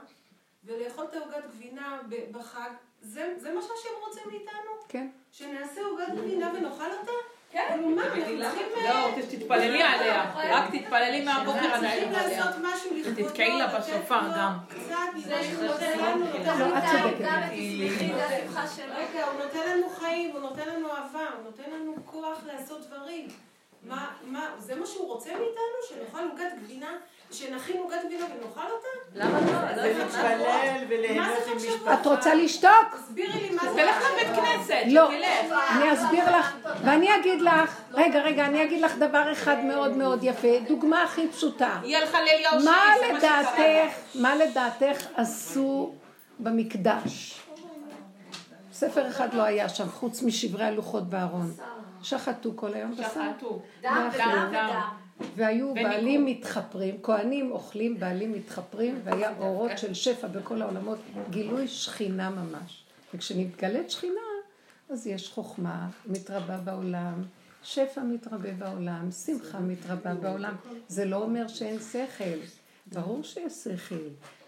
ולאכול 0.64 1.06
את 1.06 1.14
העוגת 1.14 1.44
גבינה 1.56 2.02
בחג, 2.32 2.70
זה, 3.02 3.36
זה 3.38 3.54
מה 3.54 3.62
שהשם 3.62 3.90
רוצה 4.08 4.22
מאיתנו? 4.28 4.72
כן. 4.88 5.08
שנעשה 5.32 5.82
עוגת 5.82 6.08
גבינה 6.18 6.54
ונאכל 6.54 6.92
אותה? 7.00 7.12
כן, 7.58 7.80
נו 7.82 7.90
מה, 7.90 8.04
אנחנו 8.04 8.22
צריכים... 8.22 8.40
לא, 8.40 9.10
תתפללי 9.30 9.84
עליה, 9.84 10.32
רק 10.36 10.64
תתפללי 10.76 11.26
מהבוקר 11.26 11.74
עד 11.74 11.84
הערב 11.84 12.16
עליה. 12.16 12.24
צריכים 12.24 12.40
לעשות 12.40 12.56
משהו 12.62 12.96
לכבודו, 12.96 13.28
ותתקעי 13.28 13.58
לה 13.58 13.80
בשופר 13.80 14.20
גם. 14.38 14.54
קצת 14.70 14.96
ממה 15.16 15.44
שהוא 15.44 15.64
נותן 15.64 16.00
לנו, 16.00 16.26
לא, 16.60 16.78
את 16.78 16.84
צודקת. 16.92 17.28
רגע, 18.96 19.26
הוא 19.26 19.44
נותן 19.44 19.70
לנו 19.70 19.90
חיים, 19.90 20.32
הוא 20.32 20.40
נותן 20.40 20.70
לנו 20.76 20.88
אהבה, 20.90 21.26
הוא 21.36 21.44
נותן 21.44 21.72
לנו 21.72 21.96
כוח 22.06 22.40
לעשות 22.46 22.88
דברים. 22.88 23.28
מה, 23.84 24.08
מה, 24.24 24.50
זה 24.58 24.76
מה 24.76 24.86
שהוא 24.86 25.08
רוצה 25.08 25.30
מאיתנו? 25.30 25.78
שנאכל 25.90 26.24
עוגת 26.32 26.54
גבינה? 26.64 26.92
שנכין 27.32 27.78
עוגת 27.78 27.96
גבינה 28.06 28.26
ונאכל 28.26 28.72
אותה? 28.72 28.88
למה 29.16 29.40
לא? 29.42 29.76
זה 29.76 29.94
להתפלל 29.98 30.84
וליהנות 30.90 31.44
עם 31.52 31.58
משפחה. 31.58 31.94
את 31.94 32.06
רוצה 32.06 32.36
לשתוק? 32.36 32.72
תסבירי 32.94 33.42
לי 33.42 33.50
מה 33.50 33.62
זה... 33.62 33.70
תלך 33.70 34.04
לבית 34.12 34.36
כנסת, 34.36 34.82
לא. 34.88 35.10
אני 35.70 35.94
אסביר 35.94 36.38
לך, 36.38 36.56
ואני 36.84 37.16
אגיד 37.16 37.42
לך, 37.42 37.82
רגע, 37.94 38.20
רגע, 38.22 38.46
אני 38.46 38.64
אגיד 38.64 38.82
לך 38.82 38.98
דבר 38.98 39.32
אחד 39.32 39.64
מאוד 39.64 39.92
מאוד 39.92 40.20
יפה, 40.24 40.60
דוגמה 40.68 41.04
הכי 41.04 41.28
פשוטה. 41.28 41.80
היא 41.84 41.98
הלכה 41.98 42.18
לאליהו 42.22 42.60
שלי, 42.60 42.70
מה 42.72 42.78
זה 43.00 43.14
מה 43.14 43.18
לדעתך, 43.18 43.98
מה 44.16 44.36
לדעתך 44.36 45.08
עשו 45.16 45.94
במקדש? 46.40 47.42
ספר 48.74 49.08
אחד 49.08 49.34
לא 49.34 49.42
היה 49.42 49.70
שם, 49.70 49.90
חוץ 49.90 50.24
משברי 50.24 50.66
הלוחות 50.66 51.10
בארון. 51.10 51.54
שחטו 52.04 52.52
כל 52.56 52.74
היום 52.74 52.92
בשר. 52.92 53.04
שחטו. 53.04 53.62
דם 53.82 54.10
דם, 54.18 54.50
דם. 54.54 54.82
והיו 55.36 55.68
וניקו. 55.72 55.90
בעלים 55.90 56.26
מתחפרים, 56.26 56.98
כהנים 57.04 57.52
אוכלים, 57.52 58.00
בעלים 58.00 58.34
מתחפרים, 58.34 59.02
והיה 59.04 59.38
אורות 59.40 59.72
של 59.78 59.94
שפע 59.94 60.28
בכל 60.28 60.62
העולמות, 60.62 60.98
גילוי 61.30 61.68
שכינה 61.68 62.30
ממש. 62.30 62.84
וכשנתגלית 63.14 63.92
שכינה, 63.92 64.22
אז 64.90 65.08
יש 65.08 65.30
חוכמה 65.30 65.90
מתרבה 66.06 66.58
בעולם, 66.58 67.24
שפע 67.64 68.02
מתרבה 68.04 68.52
בעולם, 68.52 69.12
שמחה 69.12 69.60
מתרבה 69.60 70.14
בעולם. 70.14 70.56
זה 70.88 71.06
לא 71.06 71.24
אומר 71.24 71.48
שאין 71.48 71.80
שכל. 71.80 72.40
ברור 72.94 73.24
שיש 73.24 73.54
שכל, 73.54 73.96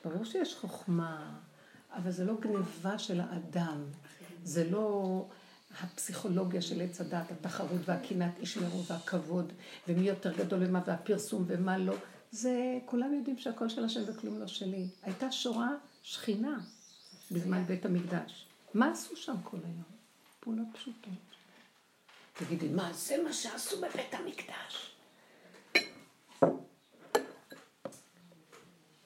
ברור 0.05 0.25
שיש 0.25 0.55
חוכמה, 0.55 1.31
אבל 1.95 2.11
זה 2.11 2.25
לא 2.25 2.33
גניבה 2.39 2.97
של 2.97 3.21
האדם. 3.21 3.83
זה 4.43 4.69
לא 4.71 5.25
הפסיכולוגיה 5.81 6.61
של 6.61 6.81
עץ 6.81 7.01
הדת, 7.01 7.31
התחרות 7.31 7.81
והקנאת 7.85 8.39
איש 8.39 8.57
מרו 8.57 8.83
והכבוד, 8.85 9.53
ומי 9.87 10.07
יותר 10.07 10.33
גדול 10.37 10.59
ומה, 10.63 10.81
והפרסום 10.87 11.45
ומה 11.47 11.77
לא. 11.77 11.95
זה, 12.31 12.77
כולם 12.85 13.13
יודעים 13.13 13.37
שהכל 13.37 13.69
של 13.69 13.85
השם 13.85 14.01
וכלום 14.07 14.39
לא 14.39 14.47
שלי. 14.47 14.87
הייתה 15.03 15.31
שורה 15.31 15.69
שכינה 16.03 16.59
בזמן 17.31 17.63
בית 17.63 17.85
המקדש. 17.85 18.45
מה 18.73 18.91
עשו 18.91 19.15
שם 19.15 19.35
כל 19.43 19.57
היום? 19.63 19.83
פעולות 20.39 20.67
פשוטות. 20.73 21.13
תגידי, 22.33 22.67
מה 22.67 22.93
זה 22.93 23.23
מה 23.23 23.33
שעשו 23.33 23.77
בבית 23.77 24.13
המקדש? 24.13 24.95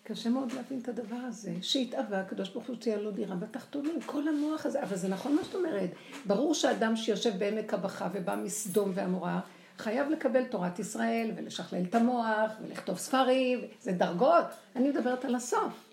קשה 0.03 0.29
מאוד 0.29 0.51
להבין 0.51 0.79
את 0.79 0.87
הדבר 0.87 1.15
הזה, 1.15 1.51
שהתאווה 1.61 2.19
הקדוש 2.19 2.49
ברוך 2.49 2.67
הוא 2.67 2.75
שתהיה 2.75 2.97
לו 2.97 3.11
דירה 3.11 3.35
בתחתונים, 3.35 4.01
כל 4.05 4.27
המוח 4.27 4.65
הזה, 4.65 4.83
אבל 4.83 4.95
זה 4.95 5.07
נכון 5.07 5.35
מה 5.35 5.43
שאת 5.43 5.55
אומרת. 5.55 5.89
ברור 6.25 6.53
שאדם 6.53 6.95
שיושב 6.95 7.37
בעמק 7.37 7.73
הבכה 7.73 8.09
ובא 8.13 8.35
מסדום 8.35 8.91
ועמורה, 8.93 9.39
חייב 9.77 10.09
לקבל 10.09 10.43
תורת 10.43 10.79
ישראל 10.79 11.31
ולשכלל 11.35 11.83
את 11.89 11.95
המוח 11.95 12.51
ולכתוב 12.61 12.97
ספרים, 12.97 13.59
זה 13.81 13.91
דרגות. 13.91 14.45
אני 14.75 14.89
מדברת 14.89 15.25
על 15.25 15.35
הסוף, 15.35 15.89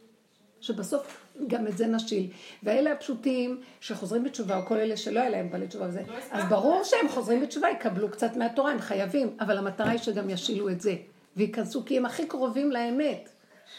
שבסוף 0.60 1.26
גם 1.46 1.66
את 1.66 1.76
זה 1.76 1.86
נשיל. 1.86 2.30
ואלה 2.62 2.92
הפשוטים 2.92 3.60
שחוזרים 3.80 4.24
בתשובה, 4.24 4.56
או 4.56 4.66
כל 4.66 4.76
אלה 4.76 4.96
שלא 4.96 5.20
היה 5.20 5.30
להם 5.30 5.50
בעלי 5.50 5.68
תשובה 5.68 5.88
וזה, 5.88 6.02
אז 6.30 6.44
ברור 6.48 6.82
שהם 6.84 7.08
חוזרים 7.08 7.42
בתשובה, 7.42 7.70
יקבלו 7.70 8.10
קצת 8.10 8.36
מהתורה, 8.36 8.72
הם 8.72 8.78
חייבים, 8.78 9.36
אבל 9.40 9.58
המטרה 9.58 9.90
היא 9.90 9.98
שגם 9.98 10.30
ישילו 10.30 10.68
את 10.68 10.80
זה, 10.80 10.96
וייכנסו, 11.36 11.84
כי 11.84 11.96
הם 11.96 12.06
הכי 12.06 12.26
קרובים 12.26 12.70
לאמת. 12.70 13.28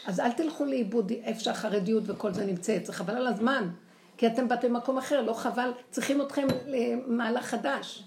אז 0.06 0.20
אל 0.20 0.32
תלכו 0.32 0.64
לאיבוד 0.64 1.12
איפה 1.24 1.40
שהחרדיות 1.40 2.02
וכל 2.06 2.34
זה 2.34 2.46
נמצאת, 2.46 2.86
זה 2.86 2.92
חבל 2.92 3.16
על 3.16 3.26
הזמן, 3.26 3.68
כי 4.16 4.26
אתם 4.26 4.48
באתם 4.48 4.68
במקום 4.68 4.98
אחר, 4.98 5.22
לא 5.22 5.32
חבל, 5.32 5.70
צריכים 5.90 6.22
אתכם 6.22 6.46
למהלך 6.66 7.44
חדש. 7.44 8.04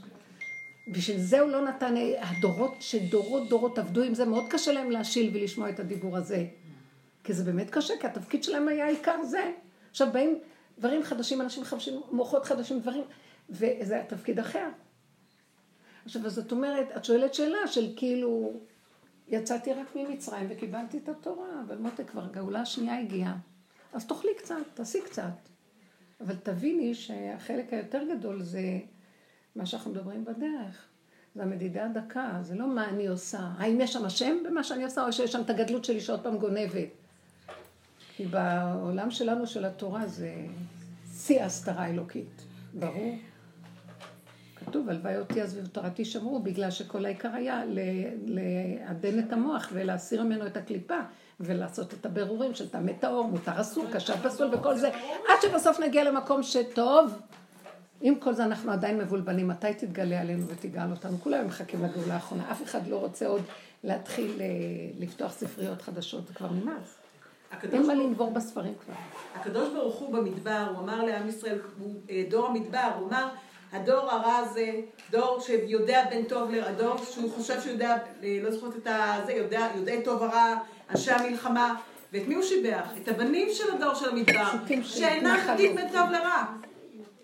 בשביל 0.92 1.20
זה 1.20 1.40
הוא 1.40 1.52
לא 1.52 1.62
נתן, 1.62 1.96
הדורות 2.20 2.74
שדורות 2.80 3.50
דורות 3.50 3.78
עבדו 3.78 4.04
עם 4.04 4.14
זה, 4.14 4.26
מאוד 4.26 4.44
קשה 4.50 4.72
להם 4.72 4.92
להשיל 4.92 5.32
ולשמוע 5.34 5.70
את 5.70 5.80
הדיבור 5.80 6.18
הזה. 6.18 6.46
כי 7.24 7.34
זה 7.34 7.44
באמת 7.44 7.70
קשה, 7.70 7.94
כי 8.02 8.08
התפקיד 8.08 8.44
שלהם 8.44 8.68
היה 8.68 8.86
העיקר 8.86 9.24
זה. 9.24 9.52
עכשיו 9.92 10.08
באים 10.14 10.40
דברים 10.80 11.04
חדשים, 11.04 11.42
אנשים 11.42 11.64
חדשים, 11.64 12.02
מוחות 12.12 12.46
חדשים, 12.46 12.80
דברים, 12.80 13.04
וזה 13.50 14.00
התפקיד 14.00 14.40
אחר. 14.40 14.68
עכשיו, 16.06 16.26
אז 16.26 16.34
זאת 16.34 16.52
אומרת, 16.52 16.88
את 16.98 17.06
שואלת 17.06 17.34
שאלה 17.34 17.68
של 17.68 17.94
כאילו, 17.96 18.60
יצאתי 19.28 19.74
רק 19.74 19.96
ממצרים 19.96 20.48
וקיבלתי 20.50 20.98
את 20.98 21.10
התורה, 21.10 21.48
אבל 21.68 21.78
מוטה 21.78 22.04
כבר 22.04 22.28
גאולה 22.28 22.62
השנייה 22.62 23.00
הגיעה. 23.00 23.38
אז 23.94 24.08
תאכלי 24.08 24.32
קצת, 24.38 24.56
תעשי 24.74 25.02
קצת. 25.02 25.34
אבל 26.22 26.36
תביני 26.36 26.94
שהחלק 26.94 27.74
היותר 27.74 28.02
גדול 28.16 28.42
זה 28.42 28.80
מה 29.56 29.66
שאנחנו 29.66 29.92
מדברים 29.92 30.26
בדרך. 30.26 30.86
זה 31.36 31.44
המדידה 31.44 31.86
הדקה, 31.86 32.40
זה 32.42 32.56
לא 32.56 32.68
מה 32.68 32.90
אני 32.90 33.08
עושה. 33.08 33.52
האם 33.58 33.82
יש 33.82 33.94
שם 33.94 34.06
השם 34.06 34.38
במה 34.46 34.64
שאני 34.64 34.84
עושה, 34.84 35.06
או 35.06 35.14
שיש 35.14 35.32
שם 35.32 35.42
את 35.42 35.50
הגדלות 35.50 35.86
שלי 35.86 36.02
שעוד 36.02 36.24
פעם 36.24 36.38
גונבת. 36.38 36.90
כי 38.16 38.26
בעולם 38.26 39.12
שלנו 39.12 39.48
של 39.48 39.66
התורה 39.66 40.08
זה 40.08 40.36
שיא 41.14 41.42
ההסתרה 41.42 41.84
האלוקית. 41.84 42.42
ברור. 42.74 43.16
כתוב, 44.66 44.90
הלוואי 44.90 45.18
אותי 45.18 45.42
עזבי 45.42 45.62
ותורתי 45.64 46.06
שמרו, 46.06 46.40
בגלל 46.40 46.72
שכל 46.72 47.06
העיקר 47.06 47.30
היה 47.34 47.64
לעדן 48.26 49.20
את 49.20 49.34
המוח 49.34 49.70
ולהסיר 49.74 50.24
ממנו 50.24 50.48
את 50.48 50.58
הקליפה 50.58 51.00
ולעשות 51.40 51.94
את 51.94 52.06
הבירורים 52.06 52.54
של 52.54 52.70
טעמי 52.70 52.94
טהור, 52.94 53.28
מותר 53.28 53.62
אסור, 53.62 53.86
קשה 53.94 54.18
פסול 54.18 54.56
וכל 54.56 54.78
זה, 54.78 54.90
עד 55.28 55.38
שבסוף 55.42 55.80
נגיע 55.80 56.04
למקום 56.04 56.44
שטוב. 56.44 57.22
עם 58.02 58.16
כל 58.16 58.34
זה 58.34 58.44
אנחנו 58.44 58.72
עדיין 58.72 58.98
מבולבלים, 58.98 59.48
מתי 59.48 59.74
תתגלה 59.74 60.22
עלינו 60.22 60.48
ותגאל 60.48 60.92
אותנו? 60.92 61.18
כולם 61.18 61.46
מחכים 61.46 61.84
לגאולה 61.84 62.14
האחרונה, 62.14 62.52
אף 62.52 62.64
אחד 62.64 62.88
לא 62.88 62.96
רוצה 62.96 63.28
עוד 63.28 63.42
להתחיל 63.84 64.42
אה, 64.42 64.46
לפתוח 65.00 65.32
ספריות 65.32 65.82
חדשות, 65.82 66.28
זה 66.28 66.34
כבר 66.34 66.52
נמאס. 66.52 66.98
אין 67.74 67.88
מה 67.88 67.94
לנבור 67.94 68.32
בספרים 68.32 68.74
כבר. 68.86 68.94
הקדוש 69.36 69.74
ברוך 69.74 69.96
הוא 69.96 70.14
במדבר, 70.14 70.68
הוא 70.72 70.80
אמר 70.80 71.06
לעם 71.06 71.30
ישראל, 71.30 71.60
הוא, 71.80 71.94
אה, 72.10 72.24
דור 72.30 72.48
המדבר, 72.48 72.90
הוא 73.00 73.08
אמר, 73.10 73.28
הדור 73.72 74.12
הרע 74.12 74.38
הזה, 74.38 74.72
דור 75.12 75.40
שיודע 75.40 76.04
בין 76.10 76.24
טוב 76.24 76.52
לרע, 76.52 76.72
דור 76.72 76.98
שהוא 76.98 77.32
חושב 77.32 77.62
שהוא 77.62 77.72
יודע, 77.72 77.98
אה, 78.24 78.40
לא 78.42 78.52
זוכרת 78.52 78.76
את 78.76 78.88
הזה, 78.92 79.34
יודע, 79.34 79.68
יודעי 79.76 80.04
טוב 80.04 80.22
ורע, 80.22 80.56
אנשי 80.90 81.12
המלחמה, 81.12 81.76
ואת 82.14 82.28
מי 82.28 82.36
הוא 82.36 82.44
שיבח? 82.44 82.90
את 83.02 83.08
הבנים 83.08 83.48
של 83.52 83.76
הדור 83.76 83.94
של 83.94 84.10
המדבר, 84.10 84.52
שאינם 84.84 85.38
יודעים 85.50 85.76
בין 85.76 85.90
טוב 85.90 86.10
לרע. 86.12 86.44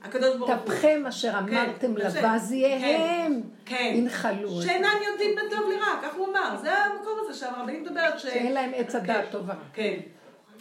הקדוש 0.04 0.36
ברוך 0.38 0.50
הוא. 0.50 0.58
תפכם 0.58 1.04
אשר 1.10 1.38
אמרתם 1.38 1.98
לבזיהם, 1.98 3.42
ינחלו. 3.70 4.62
שאינם 4.62 4.98
יודעים 5.12 5.36
בין 5.36 5.46
טוב 5.50 5.70
לרע, 5.70 6.02
כך 6.02 6.16
הוא 6.16 6.28
אמר. 6.28 6.58
זה 6.62 6.78
המקום 6.78 7.14
הזה 7.22 7.40
שהרבנים 7.40 7.84
מדברת. 7.84 8.20
שאין 8.20 8.54
להם 8.54 8.72
עץ 8.76 8.96
הדעת 8.96 9.26
טוב 9.32 9.42
ורע. 9.46 9.56
כן. 9.74 9.98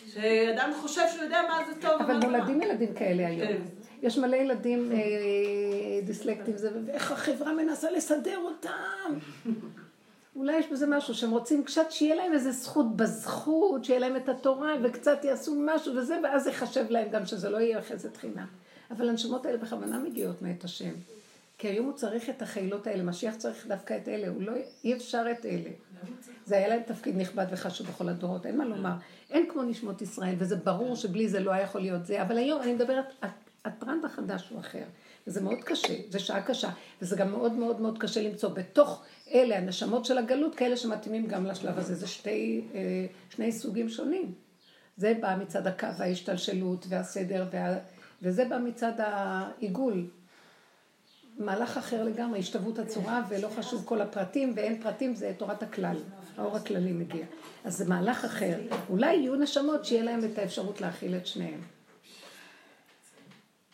שאדם 0.06 0.70
חושב 0.80 1.02
שהוא 1.12 1.24
יודע 1.24 1.42
מה 1.48 1.62
זה 1.66 1.80
טוב. 1.80 2.02
אבל 2.02 2.14
נולדים 2.14 2.62
ילדים 2.62 2.94
כאלה 2.94 3.26
היום. 3.26 3.62
יש 4.02 4.18
מלא 4.18 4.36
ילדים 4.36 4.92
דיסלקטים, 6.04 6.54
ואיך 6.86 7.12
החברה 7.12 7.52
מנסה 7.52 7.90
לסדר 7.90 8.38
אותם. 8.38 9.18
אולי 10.36 10.56
יש 10.56 10.66
בזה 10.72 10.86
משהו 10.86 11.14
שהם 11.14 11.30
רוצים 11.30 11.64
קצת 11.64 11.90
שיהיה 11.90 12.14
להם 12.14 12.32
איזה 12.32 12.52
זכות 12.52 12.96
בזכות, 12.96 13.84
שיהיה 13.84 13.98
להם 14.00 14.16
את 14.16 14.28
התורה 14.28 14.72
וקצת 14.82 15.24
יעשו 15.24 15.54
משהו 15.58 15.96
וזה, 15.96 16.18
ואז 16.22 16.46
יחשב 16.46 16.86
להם 16.90 17.08
גם 17.08 17.26
שזה 17.26 17.50
לא 17.50 17.56
יהיה 17.56 17.82
חסד 17.82 18.16
חינם. 18.16 18.46
אבל 18.90 19.08
הנשמות 19.08 19.46
האלה 19.46 19.58
בכוונה 19.58 19.98
מגיעות 19.98 20.42
מאת 20.42 20.64
השם. 20.64 20.90
כי 21.58 21.68
היום 21.68 21.86
הוא 21.86 21.94
צריך 21.94 22.30
את 22.30 22.42
החילות 22.42 22.86
האלה, 22.86 23.02
משיח 23.02 23.34
צריך 23.36 23.66
דווקא 23.66 23.96
את 24.02 24.08
אלה, 24.08 24.28
הוא 24.28 24.42
לא, 24.42 24.52
אי 24.84 24.94
אפשר 24.94 25.24
את 25.30 25.46
אלה. 25.46 25.70
זה 26.46 26.56
היה 26.56 26.68
להם 26.68 26.82
תפקיד 26.86 27.16
נכבד 27.16 27.46
וחשוב 27.50 27.86
בכל 27.86 28.08
הדורות, 28.08 28.46
אין 28.46 28.58
מה 28.58 28.64
לומר. 28.64 28.92
אין 29.30 29.46
כמו 29.48 29.62
נשמות 29.62 30.02
ישראל, 30.02 30.34
וזה 30.38 30.56
ברור 30.56 30.96
שבלי 30.96 31.28
זה 31.28 31.40
לא 31.40 31.50
היה 31.50 31.62
יכול 31.62 31.80
להיות 31.80 32.06
זה, 32.06 32.22
אבל 32.22 32.38
היום 32.38 32.62
אני 32.62 32.72
מדברת, 32.72 33.04
הטרנד 33.64 34.04
החדש 34.04 34.48
הוא 34.50 34.60
אחר. 34.60 34.84
וזה 35.26 35.40
מאוד 35.40 35.58
קשה, 35.64 35.94
זה 36.10 36.18
שעה 36.18 36.42
קשה, 36.42 36.70
וזה 37.02 37.16
גם 37.16 37.30
מאוד 37.30 37.52
מאוד 37.52 37.80
מאוד 37.80 37.98
קשה 37.98 38.22
למצוא 38.22 38.48
בתוך 38.48 39.04
אלה, 39.32 39.58
הנשמות 39.58 40.04
של 40.04 40.18
הגלות, 40.18 40.54
כאלה 40.54 40.76
שמתאימים 40.76 41.26
גם 41.26 41.46
לשלב 41.46 41.78
הזה. 41.78 41.94
זה 41.94 42.06
שתי, 42.06 42.64
שני 43.30 43.52
סוגים 43.52 43.88
שונים. 43.88 44.34
זה 44.96 45.14
בא 45.20 45.36
מצד 45.40 45.66
הקו 45.66 45.86
ההשתלשלות 45.98 46.86
והסדר, 46.88 47.46
וה, 47.52 47.78
וזה 48.22 48.44
בא 48.44 48.58
מצד 48.58 48.92
העיגול. 48.98 50.06
מהלך 51.38 51.76
אחר 51.76 52.04
לגמרי, 52.04 52.38
השתוות 52.38 52.78
הצורה, 52.78 53.22
ולא 53.28 53.48
חשוב 53.48 53.82
כל 53.84 54.00
הפרטים, 54.00 54.52
ואין 54.56 54.82
פרטים, 54.82 55.14
זה 55.14 55.32
תורת 55.36 55.62
הכלל. 55.62 55.96
האור 56.36 56.56
הכללי 56.56 56.92
מגיע. 56.92 57.26
אז 57.64 57.76
זה 57.78 57.88
מהלך 57.88 58.24
אחר. 58.24 58.58
אולי 58.90 59.14
יהיו 59.14 59.34
נשמות 59.36 59.84
שיהיה 59.84 60.02
להם 60.02 60.20
את 60.24 60.38
האפשרות 60.38 60.80
להכיל 60.80 61.16
את 61.16 61.26
שניהם. 61.26 61.60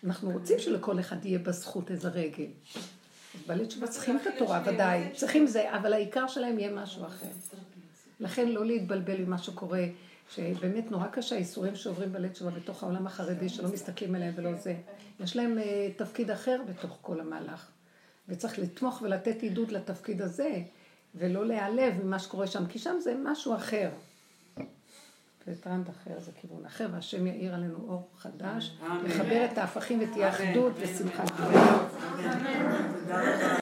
אנחנו 0.05 0.31
רוצים 0.31 0.59
שלכל 0.59 1.01
אחד 1.01 1.25
יהיה 1.25 1.39
בזכות 1.39 1.91
איזה 1.91 2.09
רגל. 2.09 2.47
בעלי 3.47 3.67
תשובה 3.67 3.87
צריכים 3.87 4.17
את 4.17 4.27
התורה, 4.27 4.63
ודאי, 4.67 5.03
צריכים 5.15 5.47
זה, 5.47 5.77
אבל 5.77 5.93
העיקר 5.93 6.27
שלהם 6.27 6.59
יהיה 6.59 6.73
משהו 6.73 7.07
אחר. 7.07 7.27
לכן 8.21 8.49
לא 8.49 8.67
להתבלבל 8.67 9.21
ממה 9.21 9.39
שקורה, 9.39 9.85
שבאמת 10.35 10.91
נורא 10.91 11.07
קשה 11.07 11.37
האיסורים 11.37 11.77
שעוברים 11.77 12.13
בעלי 12.13 12.29
תשובה 12.29 12.51
בתוך 12.51 12.83
העולם 12.83 13.07
החרדי, 13.07 13.49
שלא 13.49 13.69
מסתכלים 13.69 14.15
עליהם 14.15 14.35
ולא 14.37 14.55
זה. 14.55 14.75
יש 15.21 15.37
להם 15.37 15.59
uh, 15.59 15.63
תפקיד 15.99 16.31
אחר 16.31 16.61
בתוך 16.69 16.99
כל 17.03 17.21
המהלך. 17.21 17.71
וצריך 18.29 18.59
לתמוך 18.59 19.03
ולתת 19.03 19.43
עידוד 19.43 19.71
לתפקיד 19.71 20.23
הזה, 20.23 20.63
ולא 21.15 21.47
להיעלב 21.47 22.05
ממה 22.05 22.19
שקורה 22.19 22.47
שם, 22.47 22.67
כי 22.67 22.79
שם 22.79 22.97
זה 23.01 23.15
משהו 23.25 23.55
אחר. 23.55 23.91
זה 25.47 25.55
טרנד 25.61 25.89
אחר, 25.89 26.21
זה 26.21 26.33
כיוון 26.41 26.67
אחר, 26.67 26.87
והשם 26.93 27.27
יאיר 27.27 27.55
עלינו 27.55 27.77
אור 27.89 28.09
חדש, 28.19 28.79
יחבר 29.07 29.45
את 29.53 29.59
ההפכים 29.59 30.01
ותהיה 30.03 30.29
אחדות 30.29 30.73
ושמחה. 30.81 31.25
גדולה. 31.25 31.87